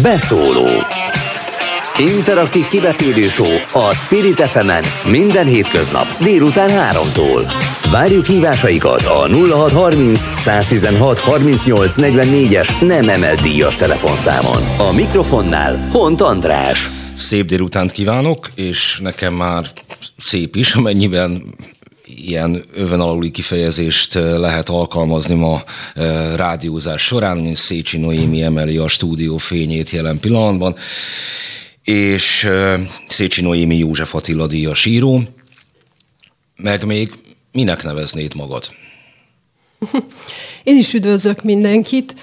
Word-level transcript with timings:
Beszóló 0.00 0.68
Interaktív 1.98 2.68
kibeszélő 2.68 3.28
show 3.28 3.54
a 3.72 3.94
Spirit 3.94 4.40
fm 4.40 4.70
minden 5.10 5.46
hétköznap 5.46 6.06
délután 6.20 6.68
3-tól. 6.70 7.52
Várjuk 7.90 8.26
hívásaikat 8.26 9.04
a 9.04 9.28
0630 9.28 10.20
116 10.36 11.18
38 11.18 11.96
es 12.52 12.78
nem 12.78 13.08
emelt 13.08 13.40
díjas 13.40 13.74
telefonszámon. 13.74 14.62
A 14.90 14.92
mikrofonnál 14.92 15.88
Hont 15.90 16.20
András. 16.20 16.90
Szép 17.14 17.46
délutánt 17.46 17.92
kívánok, 17.92 18.50
és 18.54 18.98
nekem 19.02 19.34
már 19.34 19.66
szép 20.18 20.56
is, 20.56 20.74
amennyiben 20.74 21.54
ilyen 22.22 22.62
öven 22.74 23.00
aluli 23.00 23.30
kifejezést 23.30 24.16
eh, 24.16 24.38
lehet 24.38 24.68
alkalmazni 24.68 25.34
ma 25.34 25.62
eh, 25.94 26.36
rádiózás 26.36 27.02
során. 27.02 27.54
Szécsi 27.54 27.98
Noémi 27.98 28.42
emeli 28.42 28.76
a 28.76 28.88
stúdió 28.88 29.36
fényét 29.36 29.90
jelen 29.90 30.20
pillanatban, 30.20 30.76
és 31.84 32.44
eh, 32.44 32.80
Szécsi 33.08 33.40
Noémi 33.40 33.76
József 33.76 34.14
Attila 34.14 34.46
díjas 34.46 34.84
író, 34.84 35.22
meg 36.56 36.84
még 36.84 37.12
minek 37.52 37.82
neveznéd 37.82 38.34
magad? 38.34 38.70
Én 40.64 40.76
is 40.76 40.94
üdvözlök 40.94 41.42
mindenkit. 41.42 42.14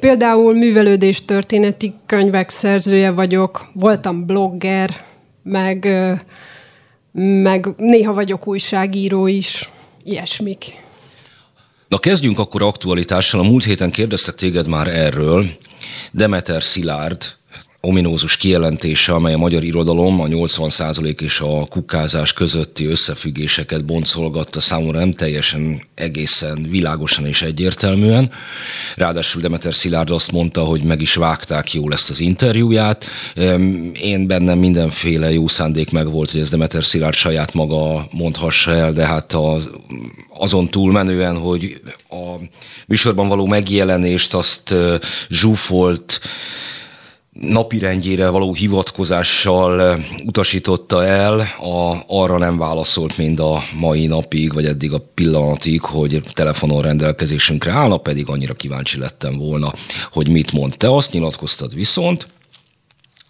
Például 0.00 0.54
művelődés 0.54 1.24
történeti 1.24 1.94
könyvek 2.06 2.50
szerzője 2.50 3.10
vagyok, 3.10 3.66
voltam 3.72 4.26
blogger, 4.26 5.04
meg 5.42 5.88
meg 7.22 7.74
néha 7.76 8.12
vagyok 8.12 8.46
újságíró 8.46 9.26
is, 9.26 9.70
ilyesmik. 10.04 10.64
Na 11.88 11.98
kezdjünk 11.98 12.38
akkor 12.38 12.62
aktualitással. 12.62 13.40
A 13.40 13.42
múlt 13.42 13.64
héten 13.64 13.90
kérdeztek 13.90 14.34
téged 14.34 14.66
már 14.66 14.88
erről. 14.88 15.46
Demeter 16.12 16.62
Szilárd, 16.62 17.36
ominózus 17.84 18.36
kijelentése, 18.36 19.12
amely 19.12 19.34
a 19.34 19.38
magyar 19.38 19.64
irodalom 19.64 20.20
a 20.20 20.26
80% 20.26 21.20
és 21.20 21.40
a 21.40 21.66
kukkázás 21.66 22.32
közötti 22.32 22.86
összefüggéseket 22.86 23.84
boncolgatta 23.84 24.60
számomra 24.60 24.98
nem 24.98 25.12
teljesen 25.12 25.82
egészen 25.94 26.66
világosan 26.70 27.26
és 27.26 27.42
egyértelműen. 27.42 28.30
Ráadásul 28.94 29.40
Demeter 29.40 29.74
Szilárd 29.74 30.10
azt 30.10 30.32
mondta, 30.32 30.60
hogy 30.60 30.82
meg 30.82 31.00
is 31.00 31.14
vágták 31.14 31.72
jól 31.72 31.92
ezt 31.92 32.10
az 32.10 32.20
interjúját. 32.20 33.04
Én 34.02 34.26
bennem 34.26 34.58
mindenféle 34.58 35.32
jó 35.32 35.48
szándék 35.48 35.90
meg 35.90 36.10
volt, 36.10 36.30
hogy 36.30 36.40
ez 36.40 36.50
Demeter 36.50 36.84
Szilárd 36.84 37.14
saját 37.14 37.54
maga 37.54 38.08
mondhassa 38.10 38.70
el, 38.70 38.92
de 38.92 39.06
hát 39.06 39.32
az, 39.32 39.68
azon 40.28 40.70
túlmenően, 40.70 41.36
hogy 41.36 41.80
a 42.10 42.34
műsorban 42.86 43.28
való 43.28 43.46
megjelenést 43.46 44.34
azt 44.34 44.74
zsúfolt, 45.28 46.20
napirendjére 47.40 48.28
való 48.28 48.54
hivatkozással 48.54 49.82
eh, 49.82 50.04
utasította 50.24 51.04
el, 51.04 51.40
a, 51.40 52.04
arra 52.06 52.38
nem 52.38 52.58
válaszolt 52.58 53.16
mind 53.16 53.38
a 53.38 53.62
mai 53.74 54.06
napig, 54.06 54.52
vagy 54.52 54.66
eddig 54.66 54.92
a 54.92 55.04
pillanatig, 55.14 55.80
hogy 55.80 56.22
telefonon 56.32 56.82
rendelkezésünkre 56.82 57.72
állna, 57.72 57.96
pedig 57.96 58.28
annyira 58.28 58.54
kíváncsi 58.54 58.98
lettem 58.98 59.38
volna, 59.38 59.72
hogy 60.12 60.28
mit 60.28 60.52
mond. 60.52 60.74
Te 60.76 60.94
azt 60.94 61.12
nyilatkoztad 61.12 61.74
viszont, 61.74 62.26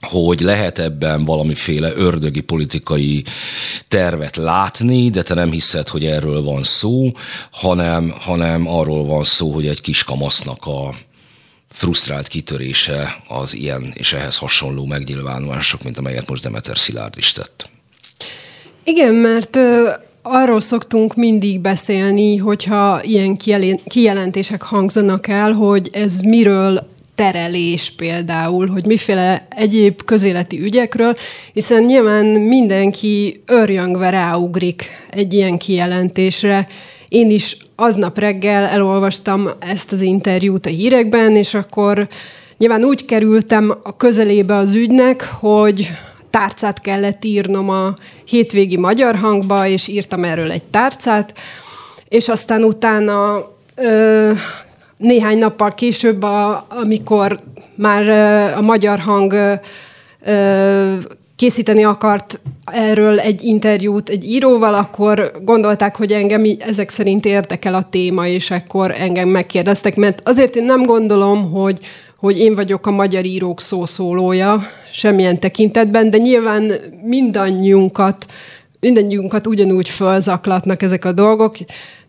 hogy 0.01 0.41
lehet 0.41 0.79
ebben 0.79 1.25
valamiféle 1.25 1.93
ördögi 1.95 2.41
politikai 2.41 3.25
tervet 3.89 4.37
látni, 4.37 5.11
de 5.11 5.23
te 5.23 5.35
nem 5.35 5.51
hiszed, 5.51 5.89
hogy 5.89 6.05
erről 6.05 6.43
van 6.43 6.63
szó, 6.63 7.13
hanem, 7.51 8.15
hanem 8.21 8.69
arról 8.69 9.05
van 9.05 9.25
szó, 9.25 9.51
hogy 9.51 9.67
egy 9.67 9.81
kis 9.81 10.05
kamasznak 10.05 10.67
a, 10.67 10.95
frusztrált 11.75 12.29
kitörése 12.29 13.23
az 13.29 13.55
ilyen 13.55 13.93
és 13.95 14.13
ehhez 14.13 14.37
hasonló 14.37 14.85
megnyilvánulások, 14.85 15.83
mint 15.83 15.99
amelyet 15.99 16.29
most 16.29 16.43
Demeter 16.43 16.79
Szilárd 16.79 17.15
is 17.17 17.33
tett. 17.33 17.71
Igen, 18.85 19.15
mert 19.15 19.59
arról 20.23 20.61
szoktunk 20.61 21.15
mindig 21.15 21.61
beszélni, 21.61 22.37
hogyha 22.37 23.03
ilyen 23.03 23.37
kijelentések 23.87 24.63
hangzanak 24.63 25.29
el, 25.29 25.53
hogy 25.53 25.89
ez 25.93 26.21
miről 26.21 26.93
terelés 27.15 27.93
például, 27.97 28.67
hogy 28.67 28.87
miféle 28.87 29.47
egyéb 29.51 30.03
közéleti 30.03 30.61
ügyekről, 30.61 31.17
hiszen 31.53 31.83
nyilván 31.83 32.27
mindenki 32.27 33.43
örjöngve 33.47 34.11
ráugrik 34.11 34.91
egy 35.11 35.33
ilyen 35.33 35.59
kijelentésre. 35.59 36.67
Én 37.09 37.31
is 37.31 37.57
aznap 37.77 38.19
reggel 38.19 38.65
elolvastam 38.65 39.49
ezt 39.59 39.93
az 39.93 40.01
interjút 40.01 40.67
a 40.67 40.71
hírekben, 40.71 41.37
és 41.37 41.55
akkor 41.55 42.09
nyilván 42.59 42.85
úgy 42.85 43.05
kerültem 43.05 43.75
a 43.83 43.97
közelébe 43.97 44.57
az 44.57 44.75
ügynek, 44.75 45.29
hogy 45.41 45.91
tárcát 46.31 46.81
kellett 46.81 47.25
írnom 47.25 47.69
a 47.69 47.93
hétvégi 48.25 48.77
magyar 48.77 49.17
hangba, 49.17 49.67
és 49.67 49.89
írtam 49.89 50.25
erről 50.25 50.51
egy 50.51 50.63
tárcát, 50.63 51.39
és 52.09 52.29
aztán 52.29 52.65
utána 52.65 53.51
ö, 53.75 54.33
néhány 54.97 55.39
nappal 55.39 55.75
később, 55.75 56.23
a, 56.23 56.67
amikor 56.69 57.39
már 57.75 58.09
a 58.57 58.61
magyar 58.61 58.99
hang 58.99 59.33
ö, 60.23 60.97
készíteni 61.45 61.85
akart 61.85 62.41
erről 62.65 63.19
egy 63.19 63.43
interjút 63.43 64.09
egy 64.09 64.25
íróval, 64.31 64.75
akkor 64.75 65.33
gondolták, 65.43 65.97
hogy 65.97 66.13
engem 66.13 66.45
ezek 66.59 66.91
szerint 66.91 67.25
érdekel 67.25 67.75
a 67.75 67.89
téma, 67.91 68.27
és 68.27 68.51
akkor 68.51 68.91
engem 68.91 69.29
megkérdeztek, 69.29 69.97
mert 69.97 70.29
azért 70.29 70.57
én 70.57 70.65
nem 70.65 70.83
gondolom, 70.83 71.51
hogy, 71.51 71.79
hogy 72.19 72.39
én 72.39 72.55
vagyok 72.55 72.87
a 72.87 72.91
magyar 72.91 73.25
írók 73.25 73.61
szószólója 73.61 74.63
semmilyen 74.93 75.41
tekintetben, 75.41 76.11
de 76.11 76.19
nyilván 76.19 76.73
mindannyiunkat, 77.03 78.27
mindannyiunkat 78.81 79.47
ugyanúgy 79.47 79.89
fölzaklatnak 79.89 80.83
ezek 80.83 81.05
a 81.05 81.13
dolgok. 81.13 81.57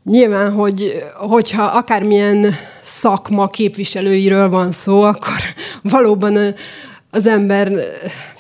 Nyilván, 0.04 0.52
hogy, 0.52 1.04
hogyha 1.16 1.64
akármilyen 1.64 2.54
szakma 2.84 3.48
képviselőiről 3.48 4.50
van 4.50 4.72
szó, 4.72 5.02
akkor 5.02 5.40
valóban 5.82 6.38
az 7.12 7.28
ember 7.28 7.72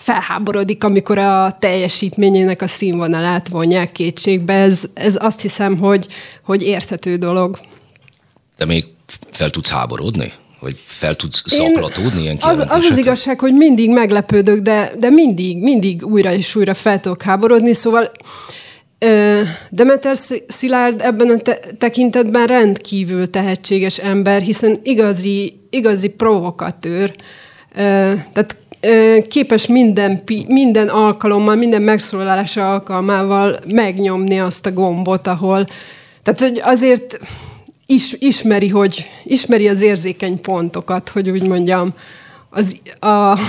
felháborodik, 0.05 0.83
amikor 0.83 1.17
a 1.17 1.57
teljesítményének 1.59 2.61
a 2.61 2.67
színvonalát 2.67 3.47
vonják 3.47 3.91
kétségbe. 3.91 4.53
Ez, 4.53 4.83
ez 4.93 5.17
azt 5.19 5.41
hiszem, 5.41 5.77
hogy, 5.77 6.07
hogy 6.43 6.61
érthető 6.61 7.15
dolog. 7.15 7.59
De 8.57 8.65
még 8.65 8.85
fel 9.31 9.49
tudsz 9.49 9.69
háborodni? 9.69 10.33
Vagy 10.59 10.79
fel 10.87 11.15
tudsz 11.15 11.43
szaklatódni 11.45 12.21
ilyen 12.21 12.37
az, 12.41 12.65
az 12.69 12.83
az 12.83 12.97
igazság, 12.97 13.39
hogy 13.39 13.53
mindig 13.53 13.89
meglepődök, 13.89 14.59
de, 14.59 14.91
de 14.97 15.09
mindig, 15.09 15.57
mindig 15.57 16.05
újra 16.05 16.33
és 16.33 16.55
újra 16.55 16.73
fel 16.73 16.99
tudok 16.99 17.21
háborodni, 17.21 17.73
szóval 17.73 18.11
Demeter 19.69 20.17
Szilárd 20.47 21.01
ebben 21.01 21.29
a 21.29 21.37
te- 21.37 21.59
tekintetben 21.77 22.47
rendkívül 22.47 23.29
tehetséges 23.29 23.97
ember, 23.97 24.41
hiszen 24.41 24.77
igazi, 24.83 25.59
igazi 25.69 26.07
provokatőr. 26.07 27.15
Tehát 27.73 28.57
képes 29.27 29.67
minden, 29.67 30.23
minden 30.47 30.87
alkalommal, 30.87 31.55
minden 31.55 31.81
megszólalása 31.81 32.71
alkalmával 32.71 33.59
megnyomni 33.67 34.39
azt 34.39 34.65
a 34.65 34.71
gombot, 34.71 35.27
ahol... 35.27 35.67
Tehát, 36.23 36.39
hogy 36.39 36.59
azért 36.63 37.19
is, 37.85 38.15
ismeri, 38.19 38.67
hogy 38.67 39.09
ismeri 39.23 39.67
az 39.67 39.81
érzékeny 39.81 40.41
pontokat, 40.41 41.09
hogy 41.09 41.29
úgy 41.29 41.47
mondjam. 41.47 41.93
Az, 42.49 42.77
a, 42.99 43.39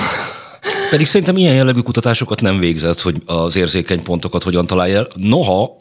pedig 0.90 1.06
szerintem 1.06 1.36
ilyen 1.36 1.54
jellegű 1.54 1.80
kutatásokat 1.80 2.40
nem 2.40 2.58
végzett, 2.58 3.00
hogy 3.00 3.22
az 3.26 3.56
érzékeny 3.56 4.02
pontokat 4.02 4.42
hogyan 4.42 4.66
találja 4.66 4.96
el. 4.96 5.08
Noha 5.14 5.76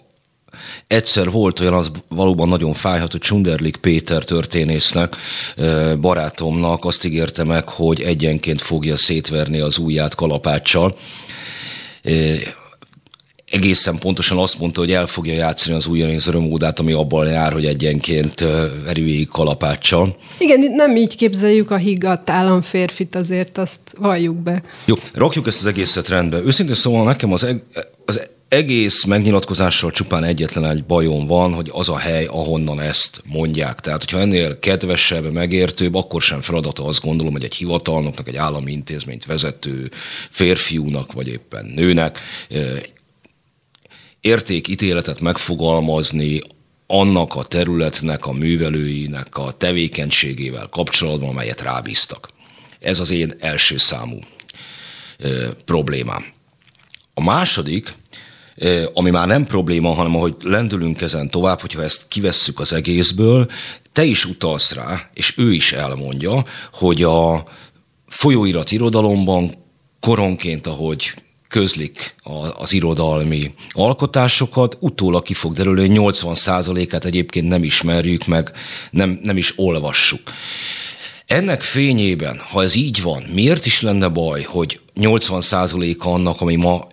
Egyszer 0.87 1.31
volt 1.31 1.59
olyan, 1.59 1.73
az 1.73 1.91
valóban 2.07 2.47
nagyon 2.47 2.73
fájhat, 2.73 3.11
hogy 3.11 3.21
Csunderlik 3.21 3.75
Péter 3.75 4.23
történésznek, 4.23 5.15
barátomnak 6.01 6.85
azt 6.85 7.05
ígérte 7.05 7.43
meg, 7.43 7.67
hogy 7.67 8.01
egyenként 8.01 8.61
fogja 8.61 8.97
szétverni 8.97 9.59
az 9.59 9.77
ujját 9.77 10.15
kalapáccsal 10.15 10.95
egészen 13.51 13.97
pontosan 13.97 14.37
azt 14.37 14.59
mondta, 14.59 14.79
hogy 14.79 14.91
el 14.91 15.07
fogja 15.07 15.33
játszani 15.33 15.75
az 15.75 15.87
újjanéz 15.87 16.27
örömódát, 16.27 16.79
ami 16.79 16.91
abban 16.91 17.27
jár, 17.27 17.53
hogy 17.53 17.65
egyenként 17.65 18.41
erőjéig 18.87 19.27
kalapáccsal. 19.27 20.15
Igen, 20.37 20.59
nem 20.59 20.95
így 20.95 21.15
képzeljük 21.15 21.71
a 21.71 21.77
higgadt 21.77 22.29
államférfit, 22.29 23.15
azért 23.15 23.57
azt 23.57 23.79
valljuk 23.97 24.35
be. 24.35 24.63
Jó, 24.85 24.95
rakjuk 25.13 25.47
ezt 25.47 25.59
az 25.59 25.65
egészet 25.65 26.07
rendbe. 26.07 26.41
Őszintén 26.41 26.75
szóval 26.75 27.05
nekem 27.05 27.31
az, 27.31 27.55
az 28.05 28.29
egész 28.47 29.03
megnyilatkozással 29.03 29.91
csupán 29.91 30.23
egyetlen 30.23 30.65
egy 30.65 30.83
bajom 30.83 31.27
van, 31.27 31.53
hogy 31.53 31.69
az 31.73 31.89
a 31.89 31.97
hely, 31.97 32.25
ahonnan 32.25 32.79
ezt 32.79 33.21
mondják. 33.25 33.79
Tehát, 33.79 33.99
hogyha 33.99 34.19
ennél 34.19 34.59
kedvesebb, 34.59 35.31
megértőbb, 35.31 35.95
akkor 35.95 36.21
sem 36.21 36.41
feladata 36.41 36.85
azt 36.85 37.01
gondolom, 37.01 37.33
hogy 37.33 37.43
egy 37.43 37.55
hivatalnoknak, 37.55 38.27
egy 38.27 38.35
állami 38.35 38.71
intézményt 38.71 39.25
vezető 39.25 39.91
férfiúnak, 40.29 41.13
vagy 41.13 41.27
éppen 41.27 41.65
nőnek 41.65 42.19
értékítéletet 44.21 45.19
megfogalmazni 45.19 46.41
annak 46.87 47.35
a 47.35 47.43
területnek, 47.43 48.25
a 48.25 48.31
művelőinek 48.31 49.37
a 49.37 49.51
tevékenységével 49.57 50.67
kapcsolatban, 50.67 51.29
amelyet 51.29 51.61
rábíztak. 51.61 52.29
Ez 52.79 52.99
az 52.99 53.09
én 53.09 53.33
első 53.39 53.77
számú 53.77 54.19
ö, 55.17 55.49
problémám. 55.65 56.25
A 57.13 57.21
második, 57.23 57.93
ami 58.93 59.09
már 59.09 59.27
nem 59.27 59.45
probléma, 59.45 59.93
hanem 59.93 60.15
ahogy 60.15 60.35
lendülünk 60.43 61.01
ezen 61.01 61.29
tovább, 61.29 61.61
hogyha 61.61 61.83
ezt 61.83 62.07
kivesszük 62.07 62.59
az 62.59 62.73
egészből, 62.73 63.47
te 63.91 64.03
is 64.03 64.25
utalsz 64.25 64.73
rá, 64.73 65.09
és 65.13 65.33
ő 65.37 65.51
is 65.51 65.71
elmondja, 65.71 66.45
hogy 66.73 67.03
a 67.03 67.43
folyóirat 68.07 68.71
irodalomban 68.71 69.53
koronként, 69.99 70.67
ahogy 70.67 71.13
közlik 71.47 72.15
az 72.57 72.73
irodalmi 72.73 73.53
alkotásokat, 73.71 74.77
utólag 74.79 75.23
ki 75.23 75.33
fog 75.33 75.53
derülni, 75.53 75.97
hogy 75.97 76.15
80%-át 76.15 77.05
egyébként 77.05 77.47
nem 77.47 77.63
ismerjük 77.63 78.25
meg, 78.25 78.51
nem, 78.91 79.19
nem 79.23 79.37
is 79.37 79.53
olvassuk. 79.55 80.21
Ennek 81.25 81.61
fényében, 81.61 82.39
ha 82.39 82.63
ez 82.63 82.75
így 82.75 83.01
van, 83.01 83.23
miért 83.33 83.65
is 83.65 83.81
lenne 83.81 84.07
baj, 84.07 84.41
hogy 84.41 84.79
80%-a 84.95 86.07
annak, 86.09 86.41
ami 86.41 86.55
ma 86.55 86.87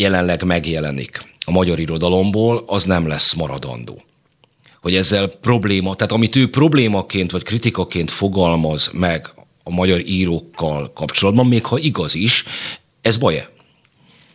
jelenleg 0.00 0.42
megjelenik 0.42 1.22
a 1.46 1.50
magyar 1.50 1.78
irodalomból, 1.78 2.64
az 2.66 2.84
nem 2.84 3.06
lesz 3.06 3.34
maradandó? 3.34 4.02
Hogy 4.80 4.94
ezzel 4.94 5.26
probléma, 5.26 5.94
tehát 5.94 6.12
amit 6.12 6.36
ő 6.36 6.50
problémaként 6.50 7.30
vagy 7.30 7.42
kritikaként 7.42 8.10
fogalmaz 8.10 8.90
meg 8.92 9.30
a 9.64 9.70
magyar 9.70 10.00
írókkal 10.06 10.92
kapcsolatban, 10.92 11.46
még 11.46 11.64
ha 11.64 11.78
igaz 11.78 12.14
is, 12.14 12.44
ez 13.02 13.16
baj-e? 13.16 13.48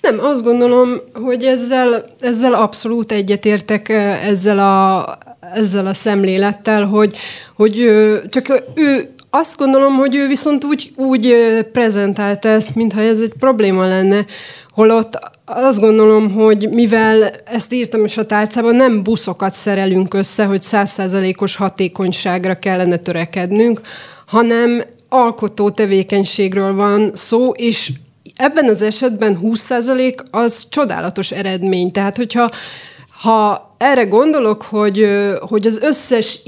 Nem, 0.01 0.19
azt 0.19 0.44
gondolom, 0.44 1.01
hogy 1.13 1.44
ezzel, 1.44 2.06
ezzel 2.19 2.53
abszolút 2.53 3.11
egyetértek 3.11 3.89
ezzel 4.23 4.59
a, 4.59 5.06
ezzel 5.53 5.85
a 5.85 5.94
szemlélettel, 5.94 6.85
hogy, 6.85 7.15
hogy 7.56 7.91
csak 8.29 8.63
ő 8.75 9.14
azt 9.37 9.57
gondolom, 9.57 9.95
hogy 9.95 10.15
ő 10.15 10.27
viszont 10.27 10.63
úgy, 10.63 10.91
úgy 10.95 11.35
prezentálta 11.71 12.47
ezt, 12.47 12.75
mintha 12.75 13.01
ez 13.01 13.19
egy 13.19 13.33
probléma 13.39 13.85
lenne, 13.85 14.25
holott 14.69 15.19
azt 15.45 15.79
gondolom, 15.79 16.31
hogy 16.31 16.69
mivel 16.69 17.23
ezt 17.45 17.73
írtam 17.73 18.05
is 18.05 18.17
a 18.17 18.25
tárcában, 18.25 18.75
nem 18.75 19.03
buszokat 19.03 19.53
szerelünk 19.53 20.13
össze, 20.13 20.45
hogy 20.45 20.61
százszázalékos 20.61 21.55
hatékonyságra 21.55 22.59
kellene 22.59 22.97
törekednünk, 22.97 23.81
hanem 24.25 24.83
alkotó 25.09 25.69
tevékenységről 25.69 26.73
van 26.73 27.11
szó, 27.13 27.49
és 27.49 27.91
ebben 28.35 28.69
az 28.69 28.81
esetben 28.81 29.39
20% 29.43 30.15
az 30.31 30.67
csodálatos 30.69 31.31
eredmény. 31.31 31.91
Tehát, 31.91 32.15
hogyha 32.15 32.49
ha 33.21 33.75
erre 33.77 34.03
gondolok, 34.03 34.61
hogy, 34.61 35.07
hogy 35.39 35.67
az 35.67 35.79
összes 35.81 36.39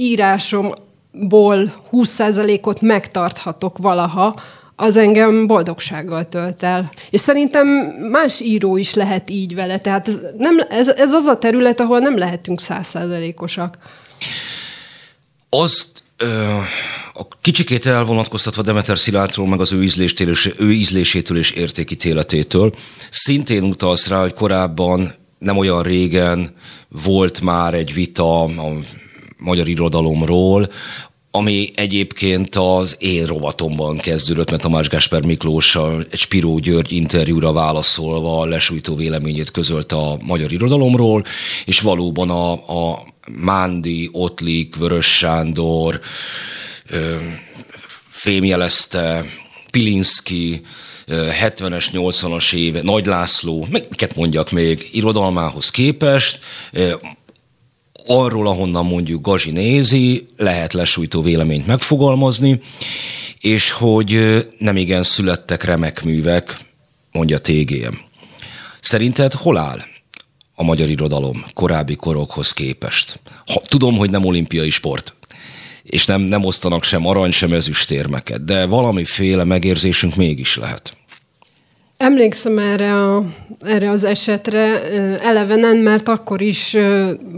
írásomból 1.14 1.74
20%-ot 1.92 2.82
megtarthatok 2.82 3.78
valaha, 3.78 4.36
az 4.80 4.98
engem 4.98 5.48
boldogsággal 5.48 6.28
tölt 6.28 6.64
el. 6.64 6.92
És 7.10 7.20
szerintem 7.20 7.68
más 8.12 8.42
író 8.42 8.78
is 8.78 8.94
lehet 8.94 9.30
így 9.30 9.56
vele. 9.56 9.80
Tehát 9.80 10.08
ez, 10.08 10.20
nem, 10.38 10.60
ez, 10.70 10.88
ez 10.88 11.14
az 11.14 11.26
a 11.26 11.38
terület, 11.38 11.80
ahol 11.80 12.00
nem 12.00 12.18
lehetünk 12.18 12.62
százszázalékosak. 12.62 13.78
Azt 15.50 15.88
a 17.14 17.28
kicsikét 17.42 17.86
elvonatkoztatva 17.86 18.62
Demeter 18.62 18.98
Szilárdról, 18.98 19.48
meg 19.48 19.60
az 19.60 19.72
ő, 19.72 19.84
ízléstől 19.84 20.30
és, 20.30 20.54
ő 20.58 20.72
ízlésétől 20.72 21.38
és 21.38 21.52
értékítéletétől, 21.52 22.76
szintén 23.10 23.64
utalsz 23.64 24.08
rá, 24.08 24.20
hogy 24.20 24.34
korábban 24.34 25.14
nem 25.40 25.58
olyan 25.58 25.84
régen 25.84 26.56
volt 26.90 27.42
már 27.42 27.74
egy 27.74 27.94
vita 27.94 28.42
a 28.44 28.48
magyar 29.38 29.68
irodalomról, 29.68 30.70
ami 31.32 31.72
egyébként 31.76 32.56
az 32.56 32.96
én 33.00 33.26
rovatomban 33.26 33.98
kezdődött, 33.98 34.50
mert 34.50 34.62
Tamás 34.62 34.90
Gásper 34.90 35.26
Miklós 35.26 35.76
egy 36.12 36.20
Spiró 36.20 36.58
György 36.58 36.92
interjúra 36.92 37.52
válaszolva 37.52 38.46
lesújtó 38.46 38.96
véleményét 38.96 39.52
közölt 39.52 39.92
a 39.92 40.18
magyar 40.22 40.52
irodalomról, 40.52 41.24
és 41.66 41.80
valóban 41.80 42.30
a, 42.30 42.52
a 42.52 43.06
Mándi, 43.32 44.10
Ottlik, 44.12 44.76
Vörös 44.76 45.18
Sándor, 45.18 46.00
fémjelezte, 48.10 49.26
Pilinszki, 49.72 50.62
70-es, 51.08 51.86
80-as 51.92 52.54
éve, 52.54 52.82
Nagy 52.82 53.06
László, 53.06 53.68
miket 53.70 54.16
mondjak 54.16 54.52
még, 54.52 54.90
irodalmához 54.92 55.70
képest, 55.70 56.40
arról, 58.08 58.48
ahonnan 58.48 58.86
mondjuk 58.86 59.22
Gazi 59.22 59.52
nézi, 59.52 60.28
lehet 60.38 60.74
lesújtó 60.74 61.22
véleményt 61.22 61.68
megfogalmazni, 61.68 62.62
és 63.40 63.72
hogy 63.72 64.46
nem 64.58 64.78
igen 64.78 65.04
születtek 65.04 65.64
remek 65.64 66.04
művek, 66.04 66.58
mondja 67.12 67.40
TGM. 67.40 67.94
Szerinted 68.80 69.34
hol 69.34 69.58
áll 69.58 69.80
a 70.56 70.64
magyar 70.64 70.90
irodalom 70.90 71.46
korábbi 71.54 71.96
korokhoz 71.96 72.52
képest? 72.52 73.20
Ha, 73.46 73.62
tudom, 73.66 73.98
hogy 73.98 74.10
nem 74.10 74.26
olimpiai 74.26 74.70
sport, 74.70 75.14
és 75.84 76.06
nem, 76.06 76.22
nem 76.22 76.44
osztanak 76.44 76.84
sem 76.84 77.06
arany, 77.06 77.32
sem 77.32 77.54
ezüstérmeket, 77.54 78.46
de 78.46 78.66
valamiféle 78.66 79.44
megérzésünk 79.44 80.16
mégis 80.16 80.56
lehet. 80.56 80.97
Emlékszem 81.98 82.60
erre, 82.60 82.94
a, 82.94 83.26
erre 83.60 83.90
az 83.90 84.04
esetre 84.04 84.92
elevenen, 85.22 85.78
mert 85.78 86.08
akkor 86.08 86.42
is 86.42 86.78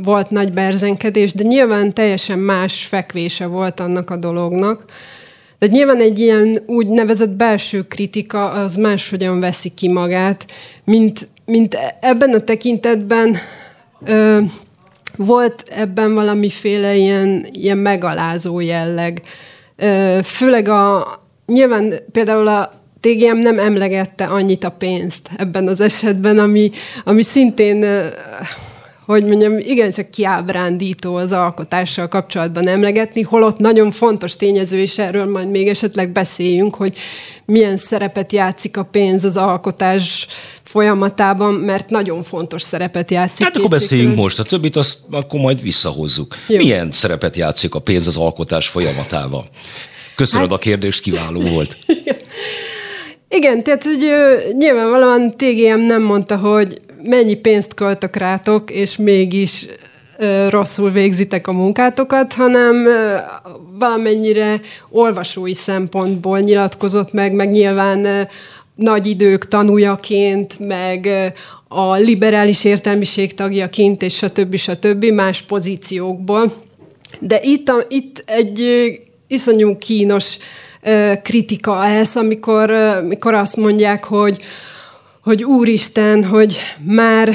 volt 0.03 0.29
nagy 0.29 0.53
berzenkedés, 0.53 1.33
de 1.33 1.43
nyilván 1.43 1.93
teljesen 1.93 2.39
más 2.39 2.85
fekvése 2.85 3.45
volt 3.45 3.79
annak 3.79 4.09
a 4.09 4.15
dolognak. 4.15 4.85
De 5.59 5.67
nyilván 5.67 5.99
egy 5.99 6.19
ilyen 6.19 6.63
úgynevezett 6.65 7.29
belső 7.29 7.83
kritika 7.87 8.49
az 8.49 8.75
máshogyan 8.75 9.39
veszi 9.39 9.69
ki 9.69 9.87
magát, 9.87 10.45
mint, 10.83 11.27
mint 11.45 11.77
ebben 12.01 12.33
a 12.33 12.43
tekintetben 12.43 13.35
ö, 14.05 14.39
volt 15.15 15.63
ebben 15.69 16.13
valamiféle 16.13 16.95
ilyen, 16.95 17.45
ilyen 17.51 17.77
megalázó 17.77 18.59
jelleg. 18.59 19.21
Ö, 19.75 20.19
főleg 20.23 20.67
a, 20.67 21.07
nyilván 21.45 21.93
például 22.11 22.47
a 22.47 22.78
TGM 22.99 23.37
nem 23.37 23.59
emlegette 23.59 24.25
annyit 24.25 24.63
a 24.63 24.69
pénzt 24.69 25.29
ebben 25.37 25.67
az 25.67 25.81
esetben, 25.81 26.39
ami, 26.39 26.71
ami 27.03 27.23
szintén 27.23 27.85
hogy 29.09 29.25
mondjam, 29.25 29.57
igencsak 29.57 30.09
kiábrándító 30.09 31.15
az 31.15 31.31
alkotással 31.31 32.07
kapcsolatban 32.07 32.67
emlegetni, 32.67 33.21
holott 33.21 33.57
nagyon 33.57 33.91
fontos 33.91 34.35
tényező, 34.35 34.79
és 34.79 34.97
erről 34.97 35.25
majd 35.25 35.49
még 35.49 35.67
esetleg 35.67 36.11
beszéljünk, 36.11 36.75
hogy 36.75 36.97
milyen 37.45 37.77
szerepet 37.77 38.31
játszik 38.31 38.77
a 38.77 38.83
pénz 38.83 39.23
az 39.23 39.37
alkotás 39.37 40.27
folyamatában, 40.63 41.53
mert 41.53 41.89
nagyon 41.89 42.23
fontos 42.23 42.61
szerepet 42.61 43.11
játszik. 43.11 43.45
Hát 43.45 43.57
akkor 43.57 43.69
beszéljünk 43.69 44.15
most, 44.15 44.39
a 44.39 44.43
többit 44.43 44.75
azt 44.75 44.97
akkor 45.11 45.39
majd 45.39 45.61
visszahozzuk. 45.61 46.35
Jó. 46.47 46.57
Milyen 46.57 46.91
szerepet 46.91 47.35
játszik 47.35 47.75
a 47.75 47.79
pénz 47.79 48.07
az 48.07 48.17
alkotás 48.17 48.67
folyamatában? 48.67 49.45
Köszönöm 50.15 50.47
hát... 50.47 50.57
a 50.57 50.59
kérdést, 50.59 51.01
kiváló 51.01 51.41
volt. 51.41 51.77
Igen, 52.01 52.17
tehát 53.63 53.83
hogy 53.83 54.05
nyilvánvalóan 54.53 55.31
TGM 55.37 55.79
nem 55.79 56.01
mondta, 56.01 56.37
hogy 56.37 56.81
mennyi 57.03 57.33
pénzt 57.33 57.73
költök 57.73 58.15
rátok, 58.15 58.71
és 58.71 58.97
mégis 58.97 59.65
rosszul 60.49 60.91
végzitek 60.91 61.47
a 61.47 61.51
munkátokat, 61.51 62.33
hanem 62.33 62.87
valamennyire 63.77 64.59
olvasói 64.89 65.53
szempontból 65.53 66.39
nyilatkozott 66.39 67.13
meg, 67.13 67.33
meg 67.33 67.49
nyilván 67.49 68.27
nagy 68.75 69.07
idők 69.07 69.47
tanújaként, 69.47 70.59
meg 70.59 71.09
a 71.67 71.93
liberális 71.93 72.65
értelmiség 72.65 73.33
tagjaként, 73.33 74.01
és 74.01 74.15
stb. 74.15 74.55
stb. 74.55 75.05
más 75.05 75.41
pozíciókból. 75.41 76.53
De 77.19 77.39
itt, 77.41 77.69
a, 77.69 77.85
itt 77.87 78.23
egy 78.25 78.65
iszonyú 79.27 79.77
kínos 79.77 80.37
kritika 81.23 81.85
ez, 81.85 82.15
amikor, 82.15 82.71
amikor 82.71 83.33
azt 83.33 83.55
mondják, 83.55 84.03
hogy, 84.03 84.39
hogy 85.23 85.43
úristen, 85.43 86.23
hogy 86.23 86.59
már 86.85 87.33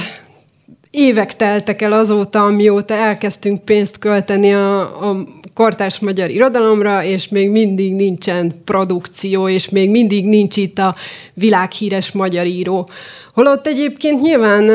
évek 0.90 1.36
teltek 1.36 1.82
el 1.82 1.92
azóta, 1.92 2.44
amióta 2.44 2.94
elkezdtünk 2.94 3.64
pénzt 3.64 3.98
költeni 3.98 4.52
a, 4.52 4.80
a 4.80 5.24
kortárs 5.54 5.98
magyar 5.98 6.30
irodalomra, 6.30 7.04
és 7.04 7.28
még 7.28 7.50
mindig 7.50 7.94
nincsen 7.94 8.52
produkció, 8.64 9.48
és 9.48 9.68
még 9.68 9.90
mindig 9.90 10.26
nincs 10.26 10.56
itt 10.56 10.78
a 10.78 10.94
világhíres 11.34 12.12
magyar 12.12 12.46
író. 12.46 12.88
Holott 13.34 13.66
egyébként 13.66 14.20
nyilván 14.20 14.70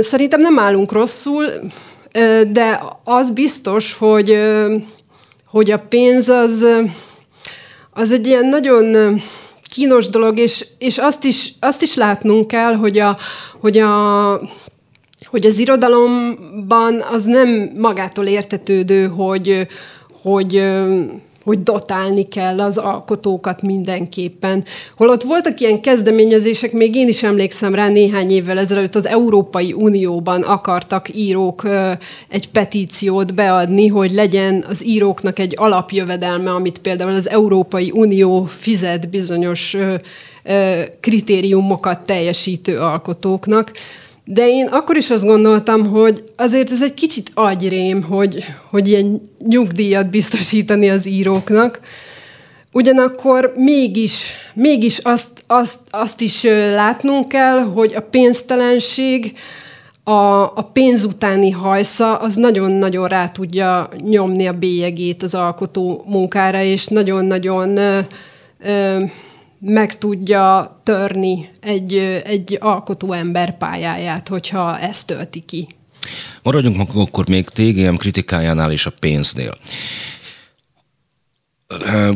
szerintem 0.00 0.40
nem 0.40 0.58
állunk 0.58 0.92
rosszul, 0.92 1.44
de 2.52 2.80
az 3.04 3.30
biztos, 3.30 3.92
hogy, 3.92 4.38
hogy 5.46 5.70
a 5.70 5.78
pénz 5.88 6.28
az, 6.28 6.66
az 7.92 8.12
egy 8.12 8.26
ilyen 8.26 8.46
nagyon 8.46 9.20
kínos 9.62 10.08
dolog, 10.08 10.38
és, 10.38 10.66
és 10.78 10.98
azt, 10.98 11.24
is, 11.24 11.52
azt 11.60 11.82
is 11.82 11.94
látnunk 11.94 12.46
kell, 12.46 12.74
hogy, 12.74 12.98
a, 12.98 13.16
hogy, 13.60 13.78
a, 13.78 14.40
hogy 15.24 15.46
az 15.46 15.58
irodalomban 15.58 17.00
az 17.10 17.24
nem 17.24 17.70
magától 17.76 18.26
értetődő, 18.26 19.06
hogy, 19.06 19.66
hogy 20.22 20.64
hogy 21.44 21.62
dotálni 21.62 22.28
kell 22.28 22.60
az 22.60 22.78
alkotókat 22.78 23.62
mindenképpen. 23.62 24.64
Holott 24.96 25.22
voltak 25.22 25.60
ilyen 25.60 25.80
kezdeményezések, 25.80 26.72
még 26.72 26.94
én 26.94 27.08
is 27.08 27.22
emlékszem 27.22 27.74
rá 27.74 27.88
néhány 27.88 28.30
évvel 28.30 28.58
ezelőtt 28.58 28.94
az 28.94 29.06
Európai 29.06 29.72
Unióban 29.72 30.42
akartak 30.42 31.14
írók 31.14 31.68
egy 32.28 32.48
petíciót 32.48 33.34
beadni, 33.34 33.86
hogy 33.86 34.10
legyen 34.10 34.64
az 34.68 34.86
íróknak 34.86 35.38
egy 35.38 35.54
alapjövedelme, 35.56 36.50
amit 36.50 36.78
például 36.78 37.14
az 37.14 37.28
Európai 37.28 37.90
Unió 37.94 38.44
fizet 38.44 39.08
bizonyos 39.08 39.76
kritériumokat 41.00 42.04
teljesítő 42.04 42.78
alkotóknak. 42.78 43.72
De 44.24 44.48
én 44.48 44.66
akkor 44.66 44.96
is 44.96 45.10
azt 45.10 45.24
gondoltam, 45.24 45.86
hogy 45.86 46.24
azért 46.36 46.70
ez 46.70 46.82
egy 46.82 46.94
kicsit 46.94 47.30
agyrém, 47.34 48.02
hogy, 48.02 48.44
hogy 48.70 48.88
ilyen 48.88 49.20
nyugdíjat 49.38 50.10
biztosítani 50.10 50.90
az 50.90 51.06
íróknak. 51.06 51.80
Ugyanakkor 52.72 53.52
mégis, 53.56 54.32
mégis 54.54 54.98
azt, 54.98 55.44
azt, 55.46 55.78
azt 55.90 56.20
is 56.20 56.42
látnunk 56.74 57.28
kell, 57.28 57.58
hogy 57.58 57.94
a 57.94 58.00
pénztelenség, 58.00 59.32
a, 60.04 60.42
a 60.42 60.70
pénz 60.72 61.04
utáni 61.04 61.50
hajsza, 61.50 62.16
az 62.16 62.34
nagyon-nagyon 62.34 63.08
rá 63.08 63.28
tudja 63.28 63.88
nyomni 63.98 64.46
a 64.46 64.52
bélyegét 64.52 65.22
az 65.22 65.34
alkotó 65.34 66.04
munkára, 66.06 66.62
és 66.62 66.86
nagyon-nagyon 66.86 67.76
ö, 67.76 67.98
ö, 68.58 69.02
meg 69.64 69.98
tudja 69.98 70.80
törni 70.82 71.48
egy, 71.60 71.96
egy 72.24 72.58
alkotó 72.60 73.12
ember 73.12 73.58
pályáját, 73.58 74.28
hogyha 74.28 74.78
ezt 74.78 75.06
tölti 75.06 75.40
ki. 75.40 75.66
Maradjunk 76.42 76.90
akkor 76.94 77.28
még 77.28 77.48
TGM 77.48 77.94
kritikájánál 77.94 78.72
és 78.72 78.86
a 78.86 78.92
pénznél. 78.98 79.58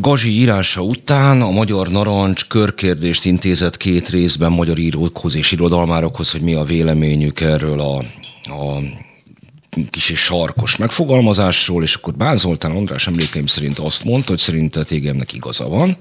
Gazi 0.00 0.30
írása 0.30 0.82
után 0.82 1.42
a 1.42 1.50
Magyar 1.50 1.88
Narancs 1.88 2.46
körkérdést 2.46 3.24
intézett 3.24 3.76
két 3.76 4.08
részben 4.08 4.52
magyar 4.52 4.78
írókhoz 4.78 5.34
és 5.34 5.52
irodalmárokhoz, 5.52 6.30
hogy 6.30 6.42
mi 6.42 6.54
a 6.54 6.64
véleményük 6.64 7.40
erről 7.40 7.80
a, 7.80 7.96
a 8.42 8.80
kis 9.90 10.10
és 10.10 10.20
sarkos 10.20 10.76
megfogalmazásról, 10.76 11.82
és 11.82 11.94
akkor 11.94 12.14
Bán 12.14 12.36
Zoltán 12.36 12.70
András 12.70 13.06
emlékeim 13.06 13.46
szerint 13.46 13.78
azt 13.78 14.04
mondta, 14.04 14.30
hogy 14.30 14.38
szerinte 14.38 14.84
TGM-nek 14.84 15.32
igaza 15.32 15.68
van, 15.68 15.96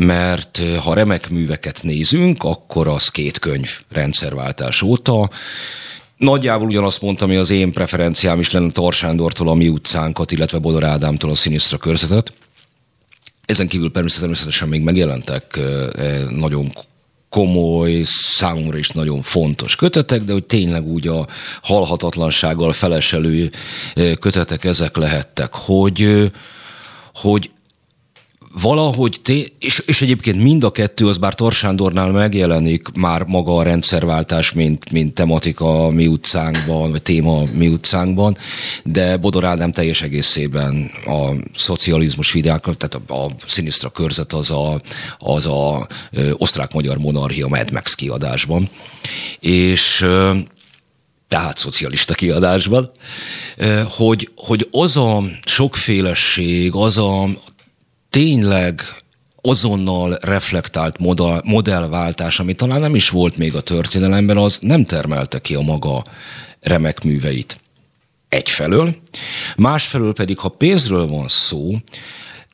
mert 0.00 0.60
ha 0.82 0.94
remek 0.94 1.28
műveket 1.28 1.82
nézünk, 1.82 2.42
akkor 2.42 2.88
az 2.88 3.08
két 3.08 3.38
könyv 3.38 3.70
rendszerváltás 3.88 4.82
óta. 4.82 5.30
Nagyjából 6.16 6.66
ugyanazt 6.66 7.02
mondtam, 7.02 7.28
hogy 7.28 7.36
az 7.36 7.50
én 7.50 7.72
preferenciám 7.72 8.40
is 8.40 8.50
lenne 8.50 8.70
Tarsándortól 8.70 9.48
a 9.48 9.54
Mi 9.54 9.68
utcánkat, 9.68 10.32
illetve 10.32 10.58
Bodor 10.58 10.84
Ádámtól 10.84 11.30
a 11.30 11.34
Szinisztra 11.34 11.76
körzetet. 11.76 12.32
Ezen 13.44 13.68
kívül 13.68 13.90
természetesen 13.90 14.68
még 14.68 14.82
megjelentek 14.82 15.60
nagyon 16.30 16.72
komoly, 17.28 18.02
számomra 18.04 18.78
is 18.78 18.88
nagyon 18.88 19.22
fontos 19.22 19.76
kötetek, 19.76 20.22
de 20.22 20.32
hogy 20.32 20.46
tényleg 20.46 20.86
úgy 20.86 21.08
a 21.08 21.26
halhatatlansággal 21.62 22.72
feleselő 22.72 23.50
kötetek 24.20 24.64
ezek 24.64 24.96
lehettek, 24.96 25.52
hogy, 25.52 26.30
hogy 27.14 27.50
valahogy, 28.60 29.20
té- 29.22 29.52
és, 29.58 29.82
és 29.86 30.02
egyébként 30.02 30.42
mind 30.42 30.64
a 30.64 30.70
kettő, 30.70 31.06
az 31.06 31.16
bár 31.16 31.34
Torsándornál 31.34 32.10
megjelenik 32.10 32.88
már 32.94 33.22
maga 33.22 33.56
a 33.56 33.62
rendszerváltás, 33.62 34.52
mint, 34.52 34.90
mint 34.90 35.14
tematika 35.14 35.84
a 35.84 35.90
mi 35.90 36.06
utcánkban, 36.06 36.90
vagy 36.90 37.02
téma 37.02 37.38
a 37.38 37.44
mi 37.54 37.68
utcánkban, 37.68 38.36
de 38.84 39.16
Bodor 39.16 39.44
Ádám 39.44 39.72
teljes 39.72 40.02
egészében 40.02 40.90
a 41.06 41.30
szocializmus 41.54 42.32
videák, 42.32 42.62
tehát 42.62 43.00
a, 43.08 43.24
a 43.24 43.30
szinisztra 43.46 43.88
körzet 43.88 44.32
az 44.32 44.50
a, 44.50 44.80
az 45.18 45.46
a 45.46 45.86
ö, 46.10 46.30
osztrák-magyar 46.32 46.96
monarchia 46.98 47.48
Mad 47.48 47.72
Max 47.72 47.94
kiadásban. 47.94 48.68
És 49.40 50.00
ö, 50.00 50.38
tehát 51.28 51.58
szocialista 51.58 52.14
kiadásban, 52.14 52.90
hogy, 53.96 54.30
hogy 54.36 54.68
az 54.70 54.96
a 54.96 55.22
sokféleség, 55.44 56.74
az 56.74 56.98
a 56.98 57.28
tényleg 58.16 58.82
azonnal 59.42 60.18
reflektált 60.20 60.98
modell, 60.98 61.40
modellváltás, 61.44 62.40
ami 62.40 62.54
talán 62.54 62.80
nem 62.80 62.94
is 62.94 63.08
volt 63.08 63.36
még 63.36 63.54
a 63.54 63.60
történelemben, 63.60 64.36
az 64.36 64.58
nem 64.60 64.84
termelte 64.84 65.40
ki 65.40 65.54
a 65.54 65.60
maga 65.60 66.02
remek 66.60 67.04
műveit. 67.04 67.60
Egyfelől, 68.28 68.96
másfelől 69.56 70.12
pedig, 70.12 70.38
ha 70.38 70.48
pénzről 70.48 71.06
van 71.06 71.28
szó, 71.28 71.76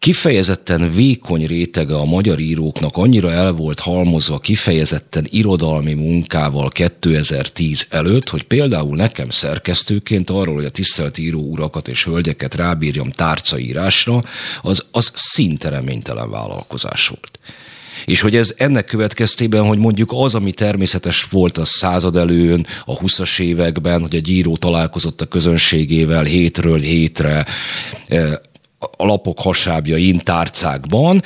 kifejezetten 0.03 0.93
vékony 0.93 1.47
rétege 1.47 1.95
a 1.95 2.05
magyar 2.05 2.39
íróknak 2.39 2.97
annyira 2.97 3.31
el 3.31 3.53
volt 3.53 3.79
halmozva 3.79 4.39
kifejezetten 4.39 5.27
irodalmi 5.31 5.95
munkával 5.95 6.69
2010 6.69 7.87
előtt, 7.91 8.29
hogy 8.29 8.43
például 8.43 8.97
nekem 8.97 9.31
szerkesztőként 9.31 10.31
arról, 10.31 10.55
hogy 10.55 10.65
a 10.65 10.71
tisztelt 10.71 11.19
író 11.19 11.41
urakat 11.41 11.89
és 11.89 12.05
hölgyeket 12.05 12.55
rábírjam 12.55 13.11
tárcaírásra, 13.11 14.21
az, 14.63 14.85
az 14.91 15.11
szinte 15.15 15.69
reménytelen 15.69 16.31
vállalkozás 16.31 17.09
volt. 17.09 17.39
És 18.05 18.21
hogy 18.21 18.37
ez 18.37 18.55
ennek 18.57 18.85
következtében, 18.85 19.67
hogy 19.67 19.79
mondjuk 19.79 20.11
az, 20.15 20.35
ami 20.35 20.53
természetes 20.53 21.27
volt 21.31 21.59
a 21.59 21.65
század 21.65 22.17
előn, 22.17 22.67
a 22.85 22.99
20-as 22.99 23.41
években, 23.41 24.01
hogy 24.01 24.15
egy 24.15 24.29
író 24.29 24.57
találkozott 24.57 25.21
a 25.21 25.27
közönségével 25.27 26.25
hétről 26.25 26.79
hétre, 26.79 27.47
eh, 28.07 28.33
a 28.97 29.05
lapok 29.05 29.39
hasábjain, 29.41 30.19
tárcákban, 30.19 31.23